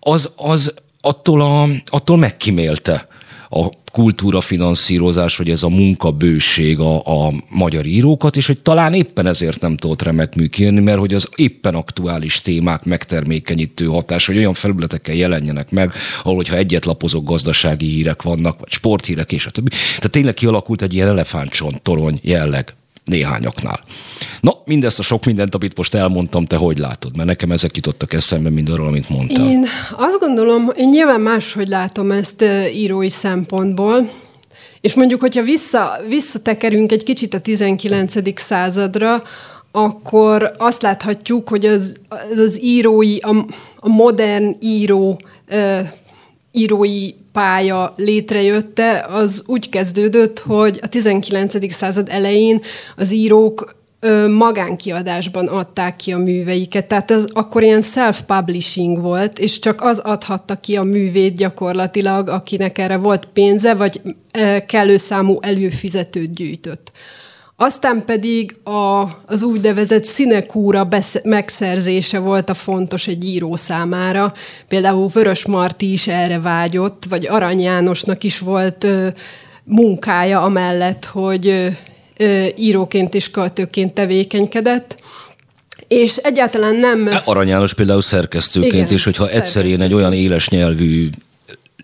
az, 0.00 0.32
az 0.36 0.74
attól, 1.00 1.40
a, 1.40 1.68
attól 1.90 2.16
megkimélte 2.16 3.08
a 3.50 3.68
kultúrafinanszírozás, 3.92 5.36
vagy 5.36 5.50
ez 5.50 5.62
a 5.62 5.68
munkabőség 5.68 6.78
a, 6.78 7.26
a 7.26 7.32
magyar 7.48 7.86
írókat, 7.86 8.36
és 8.36 8.46
hogy 8.46 8.60
talán 8.60 8.94
éppen 8.94 9.26
ezért 9.26 9.60
nem 9.60 9.76
tudott 9.76 10.02
remek 10.02 10.34
mű 10.34 10.48
mert 10.58 10.98
hogy 10.98 11.14
az 11.14 11.28
éppen 11.36 11.74
aktuális 11.74 12.40
témák 12.40 12.84
megtermékenyítő 12.84 13.84
hatás, 13.86 14.26
hogy 14.26 14.36
olyan 14.36 14.54
felületekkel 14.54 15.14
jelenjenek 15.14 15.70
meg, 15.70 15.92
ahol 16.22 16.34
hogyha 16.36 16.56
egyet 16.56 16.84
lapozok 16.84 17.24
gazdasági 17.24 17.86
hírek 17.86 18.22
vannak, 18.22 18.58
vagy 18.60 18.70
sporthírek, 18.70 19.32
és 19.32 19.46
a 19.46 19.50
többi. 19.50 19.68
Tehát 19.68 20.10
tényleg 20.10 20.34
kialakult 20.34 20.82
egy 20.82 20.94
ilyen 20.94 21.08
elefántcsont 21.08 21.82
torony 21.82 22.18
jelleg 22.22 22.74
néhányaknál. 23.10 23.80
Na, 24.40 24.62
mindezt 24.64 24.98
a 24.98 25.02
sok 25.02 25.24
mindent, 25.24 25.54
amit 25.54 25.76
most 25.76 25.94
elmondtam, 25.94 26.46
te 26.46 26.56
hogy 26.56 26.78
látod? 26.78 27.16
Mert 27.16 27.28
nekem 27.28 27.52
ezek 27.52 27.76
jutottak 27.76 28.12
eszembe 28.12 28.72
arról, 28.72 28.86
amit 28.86 29.08
mondtál. 29.08 29.48
Én 29.48 29.66
azt 29.96 30.18
gondolom, 30.20 30.70
én 30.76 30.88
nyilván 30.88 31.20
máshogy 31.20 31.68
látom 31.68 32.10
ezt 32.10 32.44
írói 32.74 33.08
szempontból, 33.10 34.08
és 34.80 34.94
mondjuk, 34.94 35.20
hogyha 35.20 35.42
vissza, 35.42 36.00
visszatekerünk 36.08 36.92
egy 36.92 37.02
kicsit 37.02 37.34
a 37.34 37.40
19. 37.40 38.40
századra, 38.40 39.22
akkor 39.72 40.50
azt 40.58 40.82
láthatjuk, 40.82 41.48
hogy 41.48 41.66
az, 41.66 41.96
az 42.36 42.62
írói, 42.62 43.18
a, 43.18 43.46
a 43.76 43.88
modern 43.88 44.56
író 44.60 45.20
írói 46.52 47.10
pálya 47.32 47.92
létrejötte, 47.96 49.06
az 49.08 49.42
úgy 49.46 49.68
kezdődött, 49.68 50.38
hogy 50.38 50.78
a 50.82 50.88
19. 50.88 51.72
század 51.72 52.08
elején 52.10 52.60
az 52.96 53.12
írók 53.12 53.78
magánkiadásban 54.28 55.46
adták 55.46 55.96
ki 55.96 56.12
a 56.12 56.18
műveiket. 56.18 56.86
Tehát 56.86 57.10
ez 57.10 57.24
akkor 57.32 57.62
ilyen 57.62 57.80
self-publishing 57.80 59.00
volt, 59.00 59.38
és 59.38 59.58
csak 59.58 59.82
az 59.82 59.98
adhatta 59.98 60.54
ki 60.54 60.76
a 60.76 60.82
művét 60.82 61.36
gyakorlatilag, 61.36 62.28
akinek 62.28 62.78
erre 62.78 62.96
volt 62.96 63.28
pénze, 63.32 63.74
vagy 63.74 64.00
kellő 64.66 64.96
számú 64.96 65.38
előfizetőt 65.40 66.34
gyűjtött. 66.34 66.92
Aztán 67.62 68.04
pedig 68.04 68.56
a, 68.64 69.08
az 69.26 69.42
úgynevezett 69.42 70.04
színekúra 70.04 70.84
besz- 70.84 71.24
megszerzése 71.24 72.18
volt 72.18 72.50
a 72.50 72.54
fontos 72.54 73.06
egy 73.06 73.24
író 73.24 73.56
számára. 73.56 74.32
Például 74.68 75.08
Vörös 75.08 75.46
Marti 75.46 75.92
is 75.92 76.06
erre 76.06 76.40
vágyott, 76.40 77.04
vagy 77.08 77.26
Arany 77.26 77.60
Jánosnak 77.60 78.24
is 78.24 78.38
volt 78.38 78.84
ö, 78.84 79.08
munkája 79.64 80.40
amellett, 80.40 81.04
hogy 81.04 81.46
ö, 81.46 81.66
ö, 82.16 82.46
íróként 82.56 83.14
és 83.14 83.30
költőként 83.30 83.94
tevékenykedett. 83.94 84.98
És 85.88 86.16
egyáltalán 86.16 86.74
nem... 86.76 87.10
Arany 87.24 87.48
János 87.48 87.74
például 87.74 88.02
szerkesztőként, 88.02 88.72
Igen, 88.72 88.88
és 88.88 89.04
hogyha 89.04 89.28
egyszer 89.28 89.66
én 89.66 89.80
egy 89.80 89.94
olyan 89.94 90.12
éles 90.12 90.48
nyelvű 90.48 91.10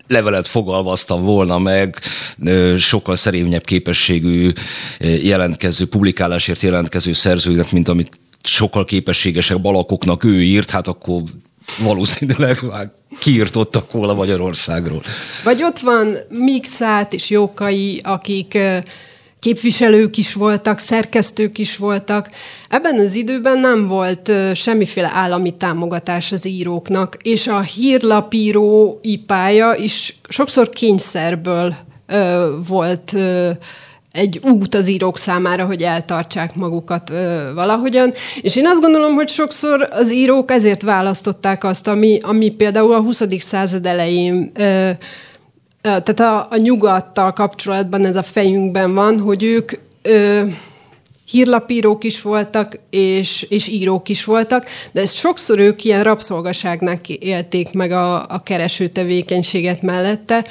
levelet 0.07 0.47
fogalmaztam 0.47 1.23
volna 1.23 1.57
meg, 1.57 1.99
sokkal 2.77 3.15
szerényebb 3.15 3.63
képességű 3.63 4.51
jelentkező, 4.99 5.85
publikálásért 5.87 6.61
jelentkező 6.61 7.13
szerzőnek, 7.13 7.71
mint 7.71 7.87
amit 7.87 8.19
sokkal 8.43 8.85
képességesebb 8.85 9.65
alakoknak 9.65 10.23
ő 10.23 10.43
írt, 10.43 10.69
hát 10.69 10.87
akkor 10.87 11.21
valószínűleg 11.83 12.59
már 12.61 12.91
kiirtottak 13.19 13.91
volna 13.91 14.13
Magyarországról. 14.13 15.01
Vagy 15.43 15.63
ott 15.63 15.79
van 15.79 16.15
Mixát 16.29 17.13
és 17.13 17.29
Jókai, 17.29 18.01
akik 18.03 18.57
képviselők 19.39 20.17
is 20.17 20.33
voltak, 20.33 20.79
szerkesztők 20.79 21.57
is 21.57 21.77
voltak. 21.77 22.29
Ebben 22.69 22.99
az 22.99 23.15
időben 23.15 23.59
nem 23.59 23.85
volt 23.85 24.31
semmiféle 24.53 25.11
állami 25.13 25.51
támogatás 25.51 26.31
az 26.31 26.45
íróknak, 26.45 27.17
és 27.21 27.47
a 27.47 27.61
hírlapírói 27.61 29.17
pálya 29.25 29.75
is 29.75 30.19
sokszor 30.29 30.69
kényszerből 30.69 31.75
ö, 32.07 32.49
volt 32.67 33.13
ö, 33.13 33.51
egy 34.11 34.39
út 34.43 34.75
az 34.75 34.87
írók 34.87 35.17
számára, 35.17 35.65
hogy 35.65 35.81
eltartsák 35.81 36.55
magukat 36.55 37.09
ö, 37.09 37.51
valahogyan. 37.53 38.13
És 38.41 38.55
én 38.55 38.67
azt 38.67 38.81
gondolom, 38.81 39.13
hogy 39.13 39.27
sokszor 39.27 39.87
az 39.91 40.11
írók 40.11 40.51
ezért 40.51 40.81
választották 40.81 41.63
azt, 41.63 41.87
ami, 41.87 42.19
ami 42.21 42.49
például 42.49 42.93
a 42.93 43.01
20. 43.01 43.21
század 43.39 43.85
elején 43.85 44.51
ö, 44.55 44.89
tehát 45.87 46.19
a, 46.19 46.47
a 46.49 46.57
nyugattal 46.57 47.33
kapcsolatban 47.33 48.05
ez 48.05 48.15
a 48.15 48.23
fejünkben 48.23 48.93
van, 48.93 49.19
hogy 49.19 49.43
ők 49.43 49.71
ö, 50.01 50.45
hírlapírók 51.31 52.03
is 52.03 52.21
voltak, 52.21 52.79
és, 52.89 53.45
és 53.49 53.67
írók 53.67 54.09
is 54.09 54.23
voltak, 54.23 54.65
de 54.91 55.01
ezt 55.01 55.15
sokszor 55.15 55.59
ők 55.59 55.83
ilyen 55.83 56.03
rabszolgaságnak 56.03 57.09
élték 57.09 57.73
meg 57.73 57.91
a, 57.91 58.25
a 58.27 58.39
kereső 58.43 58.87
tevékenységet 58.87 59.81
mellette. 59.81 60.45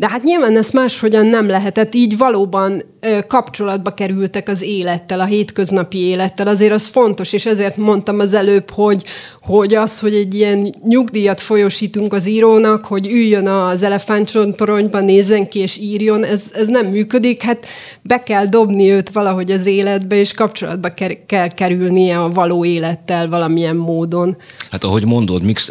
De 0.00 0.08
hát 0.08 0.22
nyilván 0.22 0.56
ezt 0.56 0.72
máshogyan 0.72 1.26
nem 1.26 1.46
lehetett, 1.46 1.94
így 1.94 2.16
valóban 2.16 2.82
ö, 3.00 3.18
kapcsolatba 3.28 3.90
kerültek 3.90 4.48
az 4.48 4.62
élettel, 4.62 5.20
a 5.20 5.24
hétköznapi 5.24 5.98
élettel, 5.98 6.46
azért 6.46 6.72
az 6.72 6.86
fontos, 6.86 7.32
és 7.32 7.46
ezért 7.46 7.76
mondtam 7.76 8.18
az 8.18 8.34
előbb, 8.34 8.70
hogy, 8.70 9.04
hogy 9.40 9.74
az, 9.74 9.98
hogy 9.98 10.14
egy 10.14 10.34
ilyen 10.34 10.74
nyugdíjat 10.84 11.40
folyosítunk 11.40 12.12
az 12.12 12.26
írónak, 12.26 12.84
hogy 12.84 13.06
üljön 13.06 13.46
az 13.46 13.82
elefántcsontoronyba, 13.82 15.00
nézzen 15.00 15.48
ki 15.48 15.58
és 15.58 15.76
írjon, 15.76 16.24
ez, 16.24 16.50
ez 16.54 16.68
nem 16.68 16.86
működik, 16.86 17.42
hát 17.42 17.66
be 18.02 18.22
kell 18.22 18.46
dobni 18.46 18.90
őt 18.90 19.10
valahogy 19.10 19.50
az 19.50 19.66
életbe, 19.66 20.16
és 20.16 20.32
kapcsolatba 20.32 20.94
ker- 20.94 21.26
kell 21.26 21.48
kerülnie 21.48 22.20
a 22.20 22.32
való 22.32 22.64
élettel 22.64 23.28
valamilyen 23.28 23.76
módon. 23.76 24.36
Hát 24.70 24.84
ahogy 24.84 25.04
mondod, 25.04 25.42
mix, 25.42 25.70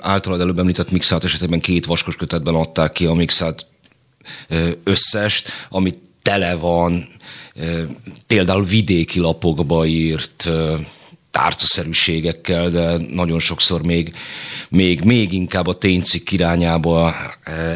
általad 0.00 0.40
előbb 0.40 0.58
említett 0.58 0.90
mixát 0.90 1.24
esetében 1.24 1.60
két 1.60 1.86
vaskos 1.86 2.16
kötetben 2.16 2.54
adták 2.54 2.92
ki 2.92 3.04
a 3.06 3.14
mixát 3.34 3.66
összest, 4.84 5.48
ami 5.68 5.90
tele 6.22 6.54
van 6.54 7.08
például 8.26 8.64
vidéki 8.64 9.18
lapokba 9.18 9.86
írt 9.86 10.48
tárcaszerűségekkel, 11.30 12.70
de 12.70 12.96
nagyon 13.10 13.38
sokszor 13.38 13.82
még, 13.82 14.14
még, 14.68 15.00
még 15.00 15.32
inkább 15.32 15.66
a 15.66 15.78
ténycikk 15.78 16.30
irányába 16.30 17.14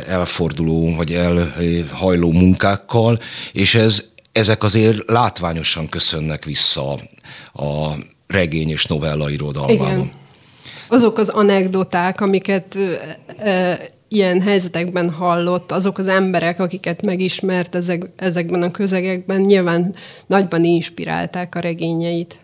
elforduló 0.06 0.94
vagy 0.94 1.12
elhajló 1.12 2.32
munkákkal, 2.32 3.20
és 3.52 3.74
ez, 3.74 4.04
ezek 4.32 4.62
azért 4.62 5.10
látványosan 5.10 5.88
köszönnek 5.88 6.44
vissza 6.44 6.92
a 7.52 7.94
regény 8.26 8.70
és 8.70 8.86
novella 8.86 9.30
irodalmában. 9.30 9.90
Igen. 9.90 10.12
Azok 10.88 11.18
az 11.18 11.28
anekdoták, 11.28 12.20
amiket 12.20 12.78
ilyen 14.08 14.40
helyzetekben 14.40 15.10
hallott, 15.10 15.72
azok 15.72 15.98
az 15.98 16.08
emberek, 16.08 16.60
akiket 16.60 17.02
megismert 17.02 17.74
ezek, 17.74 18.10
ezekben 18.16 18.62
a 18.62 18.70
közegekben, 18.70 19.40
nyilván 19.40 19.94
nagyban 20.26 20.64
inspirálták 20.64 21.54
a 21.54 21.60
regényeit. 21.60 22.40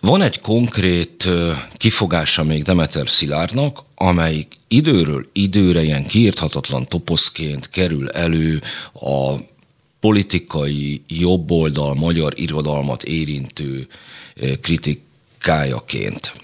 Van 0.00 0.22
egy 0.22 0.40
konkrét 0.40 1.28
kifogása 1.76 2.44
még 2.44 2.62
Demeter 2.62 3.08
Szilárdnak, 3.08 3.78
amelyik 3.94 4.52
időről 4.68 5.26
időre 5.32 5.82
ilyen 5.82 6.06
kiírthatatlan 6.06 6.88
toposzként 6.88 7.70
kerül 7.70 8.10
elő 8.10 8.62
a 8.92 9.34
politikai 10.00 11.02
jobboldal 11.08 11.94
magyar 11.94 12.32
irodalmat 12.36 13.02
érintő 13.02 13.86
kritikájaként 14.60 16.43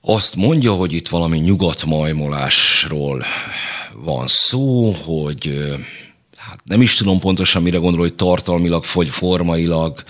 azt 0.00 0.36
mondja, 0.36 0.72
hogy 0.72 0.92
itt 0.92 1.08
valami 1.08 1.38
nyugatmajmolásról 1.38 3.24
van 3.94 4.26
szó, 4.26 4.92
hogy 5.04 5.74
hát 6.36 6.60
nem 6.64 6.82
is 6.82 6.94
tudom 6.94 7.18
pontosan 7.18 7.62
mire 7.62 7.78
gondol, 7.78 8.00
hogy 8.00 8.14
tartalmilag 8.14 8.84
vagy 8.94 9.08
formailag 9.08 10.02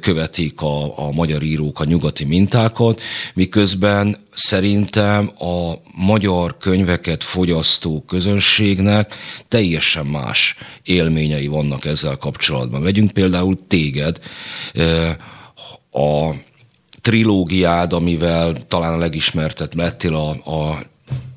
követik 0.00 0.60
a, 0.60 0.98
a 0.98 1.10
magyar 1.12 1.42
írók 1.42 1.80
a 1.80 1.84
nyugati 1.84 2.24
mintákat, 2.24 3.00
miközben 3.34 4.26
szerintem 4.34 5.30
a 5.38 5.72
magyar 5.94 6.56
könyveket 6.58 7.24
fogyasztó 7.24 8.04
közönségnek 8.06 9.14
teljesen 9.48 10.06
más 10.06 10.54
élményei 10.82 11.46
vannak 11.46 11.84
ezzel 11.84 12.16
kapcsolatban. 12.16 12.82
Vegyünk 12.82 13.10
például 13.10 13.58
téged, 13.68 14.18
a 15.92 16.30
trilógiád, 17.04 17.92
amivel 17.92 18.56
talán 18.68 18.92
a 18.92 18.96
legismertebb 18.96 19.74
lettél 19.74 20.14
a, 20.14 20.30
a 20.30 20.82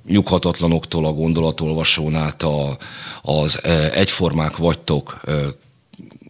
nyughatatlanoktól 0.06 1.06
a 1.06 1.12
gondolatolvasón 1.12 2.16
át 2.16 2.44
a, 2.44 2.78
az 3.22 3.64
e, 3.64 3.92
egyformák 3.92 4.58
vagytok 4.58 5.20
e, 5.26 5.34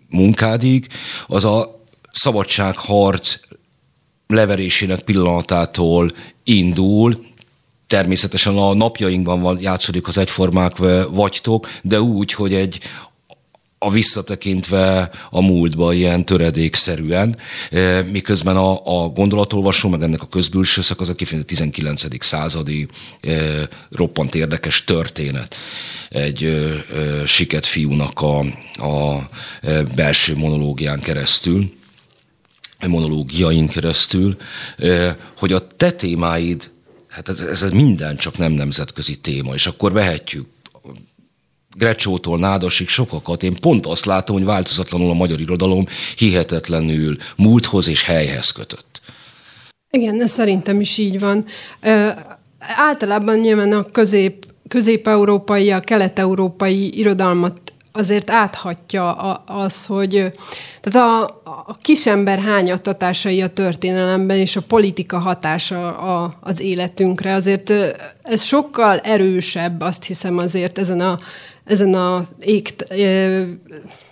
munkádig, 0.10 0.88
az 1.28 1.45
a 1.45 1.86
szabadságharc 2.12 3.39
leverésének 4.28 5.02
pillanatától 5.02 6.12
indul, 6.43 7.26
természetesen 7.88 8.58
a 8.58 8.73
napjainkban 8.73 9.41
van, 9.41 9.58
játszódik 9.62 10.08
az 10.08 10.17
egyformák 10.17 10.78
vagytok, 11.10 11.67
de 11.82 12.02
úgy, 12.02 12.34
hogy 12.34 12.54
egy 12.54 12.80
a 13.80 13.92
visszatekintve 13.92 15.12
a 15.30 15.42
múltba 15.42 15.94
ilyen 15.94 16.26
töredékszerűen, 16.26 17.38
e, 17.72 18.02
miközben 18.02 18.56
a, 18.56 19.04
a 19.04 19.08
gondolatolvasó, 19.10 19.90
meg 19.90 20.02
ennek 20.02 20.22
a 20.22 20.28
közbülső 20.28 20.82
szak 20.82 21.02
az 21.02 21.10
a 21.10 21.16
kifejezetten 21.16 21.72
19. 21.72 22.26
századi 22.26 22.88
e, 23.22 23.32
roppant 23.90 24.36
érdekes 24.36 24.84
történet. 24.84 25.56
Egy 26.10 26.44
ö, 26.44 26.76
siket 27.26 27.66
fiúnak 27.66 28.22
a, 28.22 28.40
a 28.86 29.30
belső 29.96 30.36
monológián 30.36 31.00
keresztül, 31.00 31.72
monológiain 32.88 33.68
keresztül, 33.68 34.38
hogy 35.38 35.52
a 35.52 35.68
te 35.68 35.92
témáid, 35.92 36.72
hát 37.08 37.30
ez, 37.30 37.40
ez 37.40 37.62
minden 37.62 38.18
csak 38.18 38.38
nem 38.38 38.52
nemzetközi 38.52 39.16
téma, 39.16 39.54
és 39.54 39.68
akkor 39.68 39.94
vehetjük 39.94 40.48
Grecsótól 41.75 42.38
Nádasig 42.38 42.88
sokakat, 42.88 43.43
én 43.43 43.60
pont 43.60 43.86
azt 43.86 44.06
látom, 44.06 44.36
hogy 44.36 44.45
változatlanul 44.45 45.10
a 45.10 45.13
magyar 45.13 45.39
irodalom 45.39 45.88
hihetetlenül 46.15 47.17
múlthoz 47.36 47.88
és 47.88 48.03
helyhez 48.03 48.51
kötött. 48.51 49.01
Igen, 49.89 50.21
ez 50.21 50.32
szerintem 50.32 50.80
is 50.80 50.97
így 50.97 51.19
van. 51.19 51.45
Ö, 51.82 52.10
általában 52.60 53.38
nyilván 53.38 53.71
a 53.71 53.84
közép, 53.84 54.45
közép-európai, 54.67 55.71
a 55.71 55.80
kelet-európai 55.80 56.97
irodalmat 56.97 57.66
azért 57.97 58.29
áthatja 58.29 59.13
az, 59.45 59.86
hogy 59.86 60.31
tehát 60.81 61.07
a, 61.07 61.41
a 61.65 61.77
kisember 61.81 62.39
hányattatásai 62.39 63.41
a 63.41 63.53
történelemben 63.53 64.38
és 64.38 64.55
a 64.55 64.62
politika 64.62 65.17
hatása 65.17 65.97
a, 65.97 66.38
az 66.41 66.60
életünkre, 66.60 67.33
azért 67.33 67.73
ez 68.21 68.41
sokkal 68.41 68.99
erősebb, 68.99 69.81
azt 69.81 70.03
hiszem 70.03 70.38
azért 70.38 70.77
ezen 70.77 70.99
a 70.99 71.15
ezen 71.67 71.93
a 71.93 72.21
ég, 72.39 72.75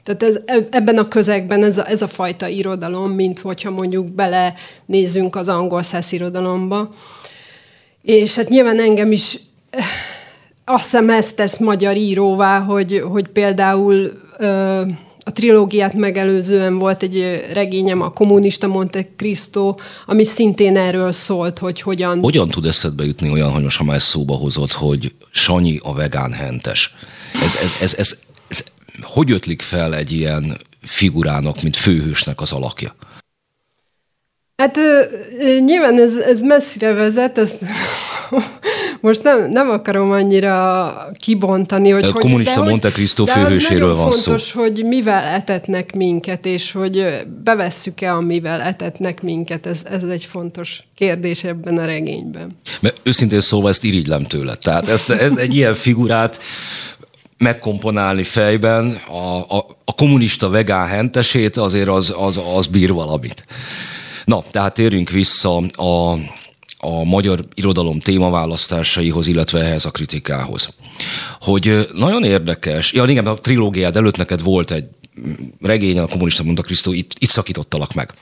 tehát 0.04 0.24
ez, 0.24 0.40
ebben 0.70 0.98
a 0.98 1.08
közegben 1.08 1.64
ez 1.64 1.78
a, 1.78 1.90
ez 1.90 2.02
a 2.02 2.08
fajta 2.08 2.48
irodalom, 2.48 3.12
mint 3.12 3.40
hogyha 3.40 3.70
mondjuk 3.70 4.08
bele 4.08 4.54
nézünk 4.86 5.36
az 5.36 5.48
angol 5.48 5.84
száz 5.84 6.12
irodalomba. 6.12 6.90
És 8.02 8.36
hát 8.36 8.50
nyilván 8.50 8.80
engem 8.80 9.12
is 9.12 9.40
azt 10.66 10.84
hiszem 10.84 11.10
ezt 11.10 11.36
tesz 11.36 11.60
magyar 11.60 11.98
íróvá, 11.98 12.60
hogy, 12.60 13.04
hogy 13.12 13.28
például 13.28 14.12
ö, 14.38 14.82
a 15.24 15.32
trilógiát 15.32 15.94
megelőzően 15.94 16.78
volt 16.78 17.04
egy 17.04 17.46
regényem, 17.54 18.02
a 18.02 18.10
Kommunista 18.10 18.68
Monte 18.68 19.08
Cristo, 19.16 19.76
ami 20.06 20.24
szintén 20.24 20.78
erről 20.78 21.12
szólt, 21.12 21.60
hogy 21.60 21.82
hogyan... 21.82 22.20
Hogyan 22.20 22.48
tud 22.48 22.66
eszedbe 22.66 23.06
jutni 23.06 23.30
olyan, 23.30 23.52
hogy 23.52 23.64
most 23.64 23.78
ha 23.78 23.84
már 23.84 24.02
szóba 24.02 24.34
hozott, 24.34 24.72
hogy 24.72 25.14
Sanyi 25.32 25.80
a 25.84 25.94
vegán 25.94 26.32
hentes? 26.32 26.96
Ez, 27.34 27.56
ez, 27.64 27.78
ez, 27.82 27.94
ez, 27.98 28.18
ez 28.48 28.64
hogy 29.02 29.32
ötlik 29.32 29.62
fel 29.62 29.96
egy 29.96 30.12
ilyen 30.12 30.58
figurának, 30.82 31.62
mint 31.62 31.78
főhősnek 31.78 32.42
az 32.42 32.52
alakja? 32.52 32.96
Hát 34.58 34.78
nyilván 35.66 36.00
ez, 36.00 36.18
ez 36.18 36.42
messzire 36.42 36.94
vezet, 36.94 37.38
ez 37.38 37.60
most 39.02 39.24
nem, 39.24 39.50
nem 39.50 39.70
akarom 39.70 40.12
annyira 40.12 40.94
kibontani, 41.18 41.90
hogy... 41.90 42.04
A 42.04 42.12
hogy, 42.12 42.22
kommunista 42.22 42.62
de, 42.62 42.70
Monte 42.70 42.90
Cristo 42.90 43.26
főhőséről 43.26 43.96
van 43.96 44.12
szó. 44.12 44.22
fontos, 44.22 44.52
hogy 44.52 44.84
mivel 44.86 45.24
etetnek 45.24 45.96
minket, 45.96 46.46
és 46.46 46.72
hogy 46.72 47.26
bevesszük-e, 47.44 48.14
amivel 48.14 48.62
etetnek 48.62 49.22
minket. 49.22 49.66
Ez, 49.66 49.84
ez 49.92 50.04
egy 50.04 50.24
fontos 50.24 50.84
kérdés 50.96 51.44
ebben 51.44 51.78
a 51.78 51.86
regényben. 51.86 52.58
Mert 52.80 53.00
őszintén 53.04 53.42
szólva 53.42 53.70
ezt 53.70 53.84
irigylem 53.84 54.24
tőle. 54.24 54.56
Tehát 54.56 54.88
ezt, 54.90 55.10
ez 55.10 55.36
egy 55.38 55.56
ilyen 55.56 55.76
figurát 55.76 56.40
megkomponálni 57.38 58.24
fejben 58.24 59.02
a, 59.08 59.56
a, 59.58 59.66
a 59.86 59.94
kommunista 59.96 60.50
vegán 60.50 60.88
hentesét, 60.88 61.58
azért 61.58 61.88
az, 61.88 62.14
az, 62.18 62.40
az 62.56 62.66
bír 62.68 62.92
valamit. 62.92 63.46
Na, 64.26 64.44
tehát 64.52 64.74
térjünk 64.74 65.10
vissza 65.10 65.58
a, 65.58 66.12
a 66.78 67.04
magyar 67.04 67.46
irodalom 67.54 68.00
témaválasztásaihoz, 68.00 69.28
illetve 69.28 69.60
ehhez 69.60 69.86
a 69.86 69.92
kritikához. 69.92 70.70
Hogy 71.40 71.88
nagyon 71.94 72.24
érdekes, 72.24 72.94
ja 72.94 73.06
igen, 73.06 73.28
a 73.28 73.34
trilógiád 73.34 73.96
előtt 73.96 74.18
neked 74.18 74.42
volt 74.42 74.72
egy 74.72 74.86
regény, 75.62 76.00
a 76.00 76.08
kommunista 76.08 76.44
mondta 76.44 76.62
Krisztó, 76.62 76.94
itt, 76.94 77.12
itt 77.20 77.30
szakítottalak 77.30 77.94
meg. 77.94 78.14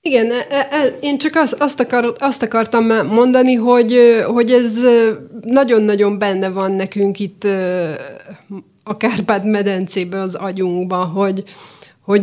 Igen, 0.00 0.30
e, 0.30 0.68
e, 0.70 0.96
én 1.00 1.18
csak 1.18 1.34
azt, 1.58 1.80
akar, 1.80 2.14
azt 2.18 2.42
akartam 2.42 2.84
mondani, 3.06 3.54
hogy, 3.54 3.96
hogy 4.26 4.50
ez 4.50 4.78
nagyon-nagyon 5.42 6.18
benne 6.18 6.48
van 6.48 6.72
nekünk 6.72 7.18
itt 7.18 7.44
a 8.82 8.96
Kárpát-medencében 8.96 10.20
az 10.20 10.34
agyunkban, 10.34 11.06
hogy, 11.06 11.44
hogy 12.06 12.22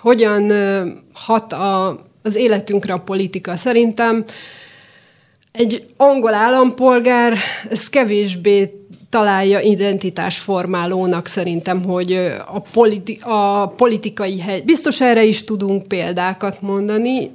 hogyan 0.00 0.52
hat 1.12 1.52
a, 1.52 2.00
az 2.22 2.36
életünkre 2.36 2.92
a 2.92 3.00
politika. 3.00 3.56
Szerintem 3.56 4.24
egy 5.52 5.86
angol 5.96 6.34
állampolgár 6.34 7.36
ez 7.70 7.88
kevésbé 7.88 8.72
találja 9.10 9.60
identitásformálónak 9.60 11.26
szerintem, 11.26 11.84
hogy 11.84 12.12
a, 12.46 12.60
politi- 12.72 13.20
a 13.22 13.72
politikai 13.76 14.40
hely... 14.40 14.60
Biztos 14.60 15.00
erre 15.00 15.24
is 15.24 15.44
tudunk 15.44 15.88
példákat 15.88 16.60
mondani, 16.60 17.30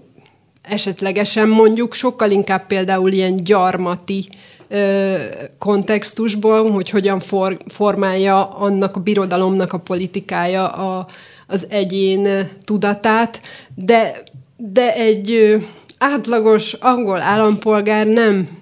esetlegesen 0.62 1.50
mondjuk 1.50 1.94
sokkal 1.94 2.32
inkább 2.32 2.68
például 2.68 3.12
ilyen 3.12 3.36
gyarmati 3.36 4.28
ö, 4.68 5.16
kontextusból, 5.58 6.72
hogy 6.72 6.90
hogyan 6.90 7.20
for, 7.20 7.58
formálja 7.68 8.50
annak 8.50 8.96
a 8.96 9.00
birodalomnak 9.00 9.74
a 9.74 9.78
politikája 9.78 10.68
a, 10.68 11.08
az 11.54 11.68
egyén 11.70 12.50
tudatát, 12.64 13.42
de, 13.76 14.24
de 14.58 14.94
egy 14.94 15.58
átlagos 15.98 16.74
angol 16.74 17.22
állampolgár 17.22 18.08
nem 18.08 18.62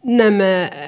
nem 0.00 0.40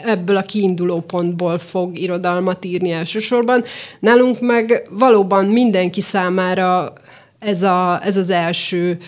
ebből 0.05 0.37
a 0.37 0.43
kiinduló 0.43 1.01
pontból 1.01 1.59
fog 1.59 1.99
irodalmat 1.99 2.65
írni 2.65 2.91
elsősorban. 2.91 3.65
Nálunk 3.99 4.41
meg 4.41 4.87
valóban 4.91 5.47
mindenki 5.47 6.01
számára 6.01 6.93
ez, 7.39 7.63
a, 7.63 8.01
ez 8.05 8.17
az 8.17 8.31
első 8.31 8.99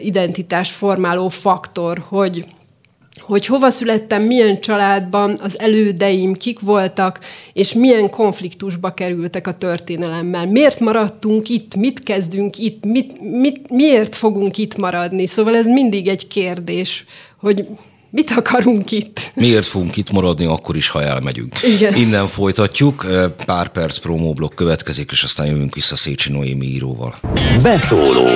identitás 0.00 0.70
formáló 0.70 1.28
faktor, 1.28 2.04
hogy 2.08 2.44
hogy 3.22 3.46
hova 3.46 3.70
születtem, 3.70 4.22
milyen 4.22 4.60
családban, 4.60 5.38
az 5.42 5.58
elődeim 5.58 6.34
kik 6.34 6.60
voltak, 6.60 7.20
és 7.52 7.72
milyen 7.72 8.10
konfliktusba 8.10 8.90
kerültek 8.90 9.46
a 9.46 9.52
történelemmel. 9.52 10.46
Miért 10.46 10.80
maradtunk 10.80 11.48
itt, 11.48 11.74
mit 11.76 12.02
kezdünk 12.02 12.58
itt, 12.58 12.84
mit, 12.84 13.20
mit, 13.20 13.70
miért 13.70 14.14
fogunk 14.14 14.58
itt 14.58 14.76
maradni? 14.76 15.26
Szóval 15.26 15.56
ez 15.56 15.66
mindig 15.66 16.08
egy 16.08 16.26
kérdés, 16.26 17.04
hogy 17.40 17.66
mit 18.10 18.30
akarunk 18.30 18.90
itt? 18.90 19.32
Miért 19.34 19.66
fogunk 19.66 19.96
itt 19.96 20.10
maradni, 20.10 20.44
akkor 20.44 20.76
is, 20.76 20.88
ha 20.88 21.02
elmegyünk. 21.02 21.62
Igen. 21.62 21.94
Innen 21.94 22.26
folytatjuk, 22.26 23.06
pár 23.46 23.68
perc 23.68 23.98
promóblok 23.98 24.54
következik, 24.54 25.10
és 25.12 25.22
aztán 25.22 25.46
jövünk 25.46 25.74
vissza 25.74 25.96
Szécsi 25.96 26.32
Noémi 26.32 26.66
íróval. 26.66 27.14
Beszóló 27.62 28.26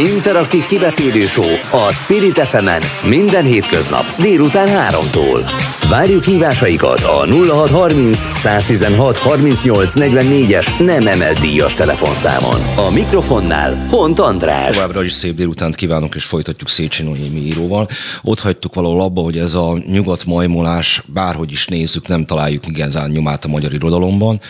Interaktív 0.00 0.66
kibeszélő 0.66 1.24
a 1.70 1.92
Spirit 1.92 2.38
fm 2.38 2.68
minden 3.08 3.44
hétköznap 3.44 4.04
délután 4.18 4.68
3-tól. 4.68 5.50
Várjuk 5.88 6.24
hívásaikat 6.24 7.02
a 7.02 7.26
0630 7.26 8.18
116 8.34 9.16
38 9.16 9.92
44-es 9.94 10.86
nem 10.86 11.06
emelt 11.06 11.40
díjas 11.40 11.74
telefonszámon. 11.74 12.86
A 12.88 12.90
mikrofonnál 12.90 13.86
Hont 13.88 14.18
András. 14.18 14.74
Továbbra 14.74 15.04
is 15.04 15.12
szép 15.12 15.34
délutánt 15.34 15.74
kívánok, 15.74 16.14
és 16.14 16.24
folytatjuk 16.24 16.68
Széchenyi 16.68 17.08
Noémi 17.08 17.40
íróval. 17.40 17.88
Ott 18.22 18.40
hagytuk 18.40 18.74
valahol 18.74 19.00
abba, 19.00 19.20
hogy 19.20 19.38
ez 19.38 19.54
a 19.54 19.78
nyugat 19.86 20.24
majmolás, 20.24 21.02
bárhogy 21.06 21.52
is 21.52 21.66
nézzük, 21.66 22.08
nem 22.08 22.24
találjuk 22.24 22.66
igazán 22.66 23.10
nyomát 23.10 23.44
a 23.44 23.48
magyar 23.48 23.72
irodalomban. 23.72 24.40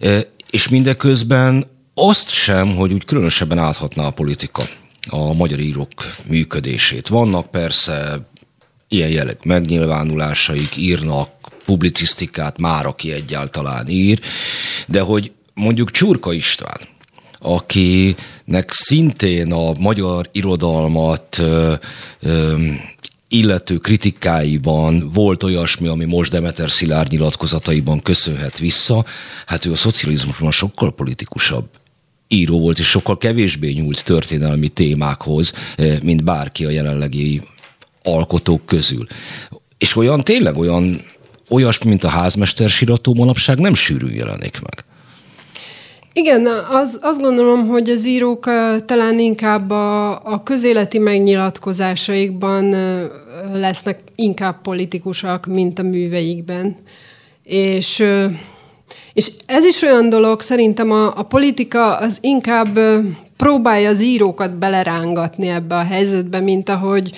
E, 0.00 0.20
és 0.50 0.68
mindeközben 0.68 1.66
azt 1.94 2.30
sem, 2.30 2.74
hogy 2.76 2.92
úgy 2.92 3.04
különösebben 3.04 3.58
áthatná 3.58 4.04
a 4.04 4.10
politika 4.10 4.62
a 5.08 5.32
magyar 5.32 5.60
írók 5.60 5.90
működését. 6.24 7.08
Vannak 7.08 7.50
persze 7.50 8.20
ilyen 8.88 9.10
jelleg 9.10 9.38
megnyilvánulásaik, 9.42 10.76
írnak 10.76 11.28
publicisztikát, 11.64 12.58
már 12.58 12.86
aki 12.86 13.12
egyáltalán 13.12 13.88
ír, 13.88 14.20
de 14.86 15.00
hogy 15.00 15.32
mondjuk 15.54 15.90
Csurka 15.90 16.32
István, 16.32 16.80
akinek 17.38 18.70
szintén 18.70 19.52
a 19.52 19.72
magyar 19.78 20.28
irodalmat 20.32 21.38
ö, 21.38 21.74
ö, 22.20 22.66
illető 23.28 23.76
kritikáiban 23.76 25.10
volt 25.12 25.42
olyasmi, 25.42 25.88
ami 25.88 26.04
most 26.04 26.30
Demeter 26.30 26.70
Szilárd 26.70 27.10
nyilatkozataiban 27.10 28.02
köszönhet 28.02 28.58
vissza, 28.58 29.04
hát 29.46 29.64
ő 29.64 29.72
a 29.72 29.76
szocializmusban 29.76 30.50
sokkal 30.50 30.94
politikusabb 30.94 31.68
író 32.32 32.60
volt, 32.60 32.78
és 32.78 32.88
sokkal 32.88 33.18
kevésbé 33.18 33.70
nyúlt 33.70 34.04
történelmi 34.04 34.68
témákhoz, 34.68 35.52
eh, 35.76 35.98
mint 36.02 36.24
bárki 36.24 36.64
a 36.64 36.70
jelenlegi 36.70 37.42
alkotók 38.02 38.66
közül. 38.66 39.06
És 39.78 39.96
olyan 39.96 40.24
tényleg 40.24 40.56
olyan 40.56 41.02
olyasmi, 41.48 41.88
mint 41.88 42.04
a 42.04 42.08
házmester 42.08 42.68
sirató 42.68 43.14
manapság 43.14 43.58
nem 43.58 43.74
sűrűn 43.74 44.14
jelenik 44.14 44.60
meg. 44.60 44.84
Igen, 46.14 46.46
az, 46.70 46.98
azt 47.02 47.20
gondolom, 47.20 47.66
hogy 47.66 47.90
az 47.90 48.06
írók 48.06 48.46
eh, 48.46 48.80
talán 48.86 49.18
inkább 49.18 49.70
a, 49.70 50.10
a 50.24 50.42
közéleti 50.42 50.98
megnyilatkozásaikban 50.98 52.74
eh, 52.74 53.08
lesznek 53.52 54.00
inkább 54.14 54.60
politikusak, 54.60 55.46
mint 55.46 55.78
a 55.78 55.82
műveikben. 55.82 56.76
És 57.44 58.04
és 59.14 59.30
ez 59.46 59.64
is 59.64 59.82
olyan 59.82 60.08
dolog, 60.08 60.40
szerintem 60.40 60.90
a, 60.90 61.06
a 61.16 61.22
politika 61.22 61.96
az 61.96 62.18
inkább 62.20 62.78
próbálja 63.36 63.88
az 63.88 64.02
írókat 64.02 64.56
belerángatni 64.58 65.48
ebbe 65.48 65.74
a 65.74 65.84
helyzetbe, 65.84 66.40
mint 66.40 66.68
ahogy, 66.68 67.10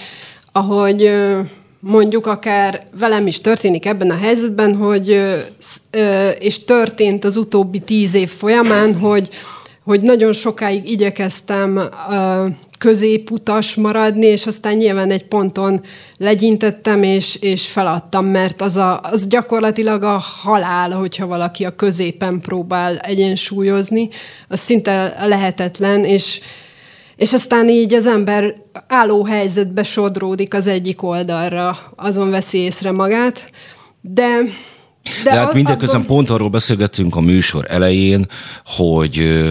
ahogy 0.53 1.11
mondjuk 1.81 2.27
akár 2.27 2.87
velem 2.99 3.27
is 3.27 3.41
történik 3.41 3.87
ebben 3.87 4.11
a 4.11 4.17
helyzetben, 4.17 4.77
hogy 4.77 5.23
és 6.39 6.65
történt 6.65 7.25
az 7.25 7.37
utóbbi 7.37 7.79
tíz 7.79 8.15
év 8.15 8.31
folyamán, 8.31 8.95
hogy 8.95 9.29
hogy 9.85 10.01
nagyon 10.01 10.33
sokáig 10.33 10.91
igyekeztem 10.91 11.89
középutas 12.79 13.75
maradni, 13.75 14.27
és 14.27 14.47
aztán 14.47 14.77
nyilván 14.77 15.11
egy 15.11 15.27
ponton 15.27 15.81
legyintettem, 16.17 17.03
és, 17.03 17.37
és 17.37 17.67
feladtam, 17.67 18.27
mert 18.27 18.61
az, 18.61 18.77
a, 18.77 19.01
az 19.01 19.27
gyakorlatilag 19.27 20.03
a 20.03 20.23
halál, 20.43 20.91
hogyha 20.91 21.27
valaki 21.27 21.65
a 21.65 21.77
középen 21.77 22.41
próbál 22.41 22.97
egyensúlyozni, 22.97 24.09
az 24.49 24.61
szinte 24.61 25.15
lehetetlen, 25.27 26.05
és, 26.05 26.41
és 27.17 27.33
aztán 27.33 27.69
így 27.69 27.95
az 27.95 28.07
ember 28.07 28.55
álló 28.87 29.25
helyzetbe 29.25 29.83
sodródik 29.83 30.55
az 30.55 30.67
egyik 30.67 31.03
oldalra, 31.03 31.79
azon 31.97 32.31
veszi 32.31 32.59
észre 32.59 32.91
magát, 32.91 33.51
de 34.01 34.41
de, 35.25 35.31
De 35.31 35.39
hát 35.39 35.55
mindeközben 35.55 36.01
abban... 36.01 36.07
pont 36.07 36.31
arról 36.31 36.49
beszélgettünk 36.49 37.17
a 37.17 37.21
műsor 37.21 37.65
elején, 37.69 38.29
hogy, 38.65 39.45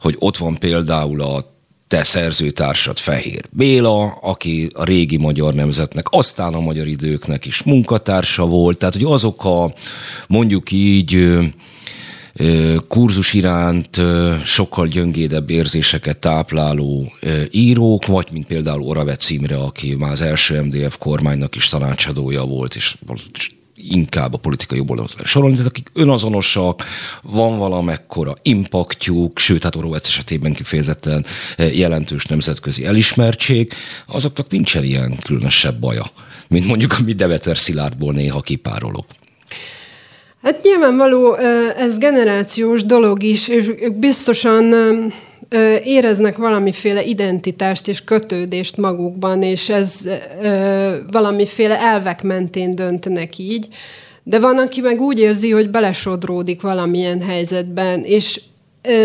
hogy 0.00 0.16
ott 0.18 0.36
van 0.36 0.54
például 0.54 1.22
a 1.22 1.54
te 1.88 2.04
szerzőtársad 2.04 2.98
Fehér 2.98 3.44
Béla, 3.50 4.04
aki 4.04 4.70
a 4.74 4.84
régi 4.84 5.16
magyar 5.16 5.54
nemzetnek, 5.54 6.06
aztán 6.10 6.54
a 6.54 6.60
magyar 6.60 6.86
időknek 6.86 7.44
is 7.44 7.62
munkatársa 7.62 8.46
volt, 8.46 8.78
tehát 8.78 8.94
hogy 8.94 9.04
azok 9.04 9.44
a 9.44 9.74
mondjuk 10.26 10.72
így 10.72 11.28
kurzus 12.88 13.32
iránt 13.32 14.00
sokkal 14.44 14.86
gyöngédebb 14.86 15.50
érzéseket 15.50 16.16
tápláló 16.16 17.12
írók, 17.50 18.06
vagy 18.06 18.28
mint 18.32 18.46
például 18.46 18.82
Oravec 18.82 19.30
Imre, 19.30 19.56
aki 19.56 19.94
már 19.94 20.10
az 20.10 20.20
első 20.20 20.62
MDF 20.62 20.96
kormánynak 20.98 21.56
is 21.56 21.66
tanácsadója 21.68 22.44
volt, 22.44 22.74
és 22.74 22.96
inkább 23.90 24.34
a 24.34 24.38
politikai 24.38 24.78
jobboldalot 24.78 25.24
sorolni, 25.24 25.54
tehát 25.54 25.70
akik 25.70 25.90
önazonosak, 25.94 26.84
van 27.22 27.58
valamekkora 27.58 28.34
impaktjuk, 28.42 29.38
sőt, 29.38 29.62
hát 29.62 29.76
Orwell 29.76 30.00
esetében 30.02 30.52
kifejezetten 30.52 31.24
eh, 31.56 31.78
jelentős 31.78 32.24
nemzetközi 32.24 32.86
elismertség, 32.86 33.72
azoknak 34.06 34.50
nincsen 34.50 34.84
ilyen 34.84 35.18
különösebb 35.24 35.80
baja, 35.80 36.04
mint 36.48 36.66
mondjuk 36.66 36.92
a 36.98 37.02
mi 37.04 37.12
Deveter 37.12 37.58
Szilárdból 37.58 38.12
néha 38.12 38.40
kipárolok. 38.40 39.06
Hát 40.42 40.62
nyilvánvaló, 40.62 41.34
eh, 41.34 41.70
ez 41.76 41.98
generációs 41.98 42.84
dolog 42.84 43.22
is, 43.22 43.48
és 43.48 43.70
biztosan 43.94 44.74
eh, 45.48 45.86
éreznek 45.86 46.36
valamiféle 46.36 47.04
identitást 47.04 47.88
és 47.88 48.04
kötődést 48.04 48.76
magukban, 48.76 49.42
és 49.42 49.68
ez 49.68 50.08
valamiféle 51.10 51.80
elvek 51.80 52.22
mentén 52.22 52.70
döntenek 52.70 53.38
így. 53.38 53.68
De 54.22 54.40
van, 54.40 54.58
aki 54.58 54.80
meg 54.80 55.00
úgy 55.00 55.18
érzi, 55.18 55.50
hogy 55.50 55.70
belesodródik 55.70 56.60
valamilyen 56.60 57.22
helyzetben, 57.22 58.02
és 58.04 58.40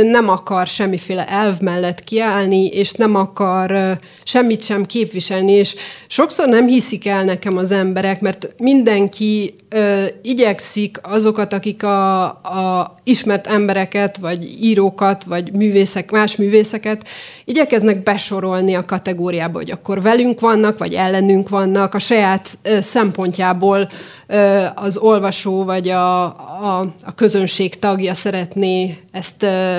nem 0.04 0.30
akar 0.30 0.68
semmiféle 0.68 1.28
elv 1.28 1.60
mellett 1.60 2.04
kiállni, 2.04 2.66
és 2.66 2.92
nem 2.92 3.16
akar 3.16 4.00
semmit 4.24 4.64
sem 4.64 4.86
képviselni, 4.86 5.52
és 5.52 5.76
sokszor 6.08 6.48
nem 6.48 6.68
hiszik 6.68 7.08
el 7.08 7.24
nekem 7.24 7.58
az 7.58 7.72
emberek, 7.72 8.22
mert 8.22 8.50
mindenki 8.58 9.56
ö, 9.70 10.06
igyekszik 10.22 11.00
azokat, 11.04 11.54
akik 11.54 11.84
a, 11.84 12.24
a 12.26 12.94
ismert 13.04 13.48
embereket, 13.48 14.18
vagy 14.18 14.64
írókat, 14.64 15.24
vagy 15.24 15.52
művészek, 15.54 16.12
más 16.12 16.36
művészeket, 16.36 17.08
igyekeznek 17.46 18.04
besorolni 18.04 18.74
a 18.76 18.86
kategóriába, 18.86 19.58
hogy 19.58 19.72
akkor 19.72 20.02
velünk 20.02 20.40
vannak, 20.40 20.78
vagy 20.78 20.94
ellenünk 20.94 21.50
vannak, 21.50 21.94
a 21.94 22.00
saját 22.00 22.58
ö, 22.64 22.82
szempontjából 22.82 23.90
ö, 24.28 24.64
az 24.76 24.98
olvasó, 24.98 25.64
vagy 25.64 25.90
a, 25.90 26.24
a, 26.24 26.80
a 27.06 27.16
közönség 27.16 27.80
tagja 27.80 28.14
szeretné 28.14 28.98
ezt 29.12 29.44
ö, 29.44 29.71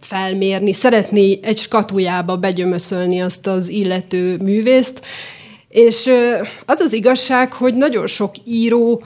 felmérni, 0.00 0.72
szeretné 0.72 1.38
egy 1.42 1.58
skatujába 1.58 2.36
begyömöszölni 2.36 3.20
azt 3.20 3.46
az 3.46 3.68
illető 3.68 4.36
művészt, 4.36 5.06
és 5.68 6.10
az 6.66 6.80
az 6.80 6.92
igazság, 6.92 7.52
hogy 7.52 7.74
nagyon 7.74 8.06
sok 8.06 8.34
író 8.44 9.02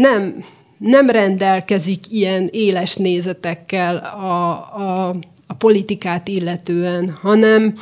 nem, 0.00 0.36
nem 0.78 1.10
rendelkezik 1.10 2.10
ilyen 2.10 2.48
éles 2.52 2.94
nézetekkel 2.94 3.96
a, 3.96 4.50
a, 4.78 5.16
a 5.46 5.54
politikát 5.54 6.28
illetően, 6.28 7.18
hanem 7.22 7.74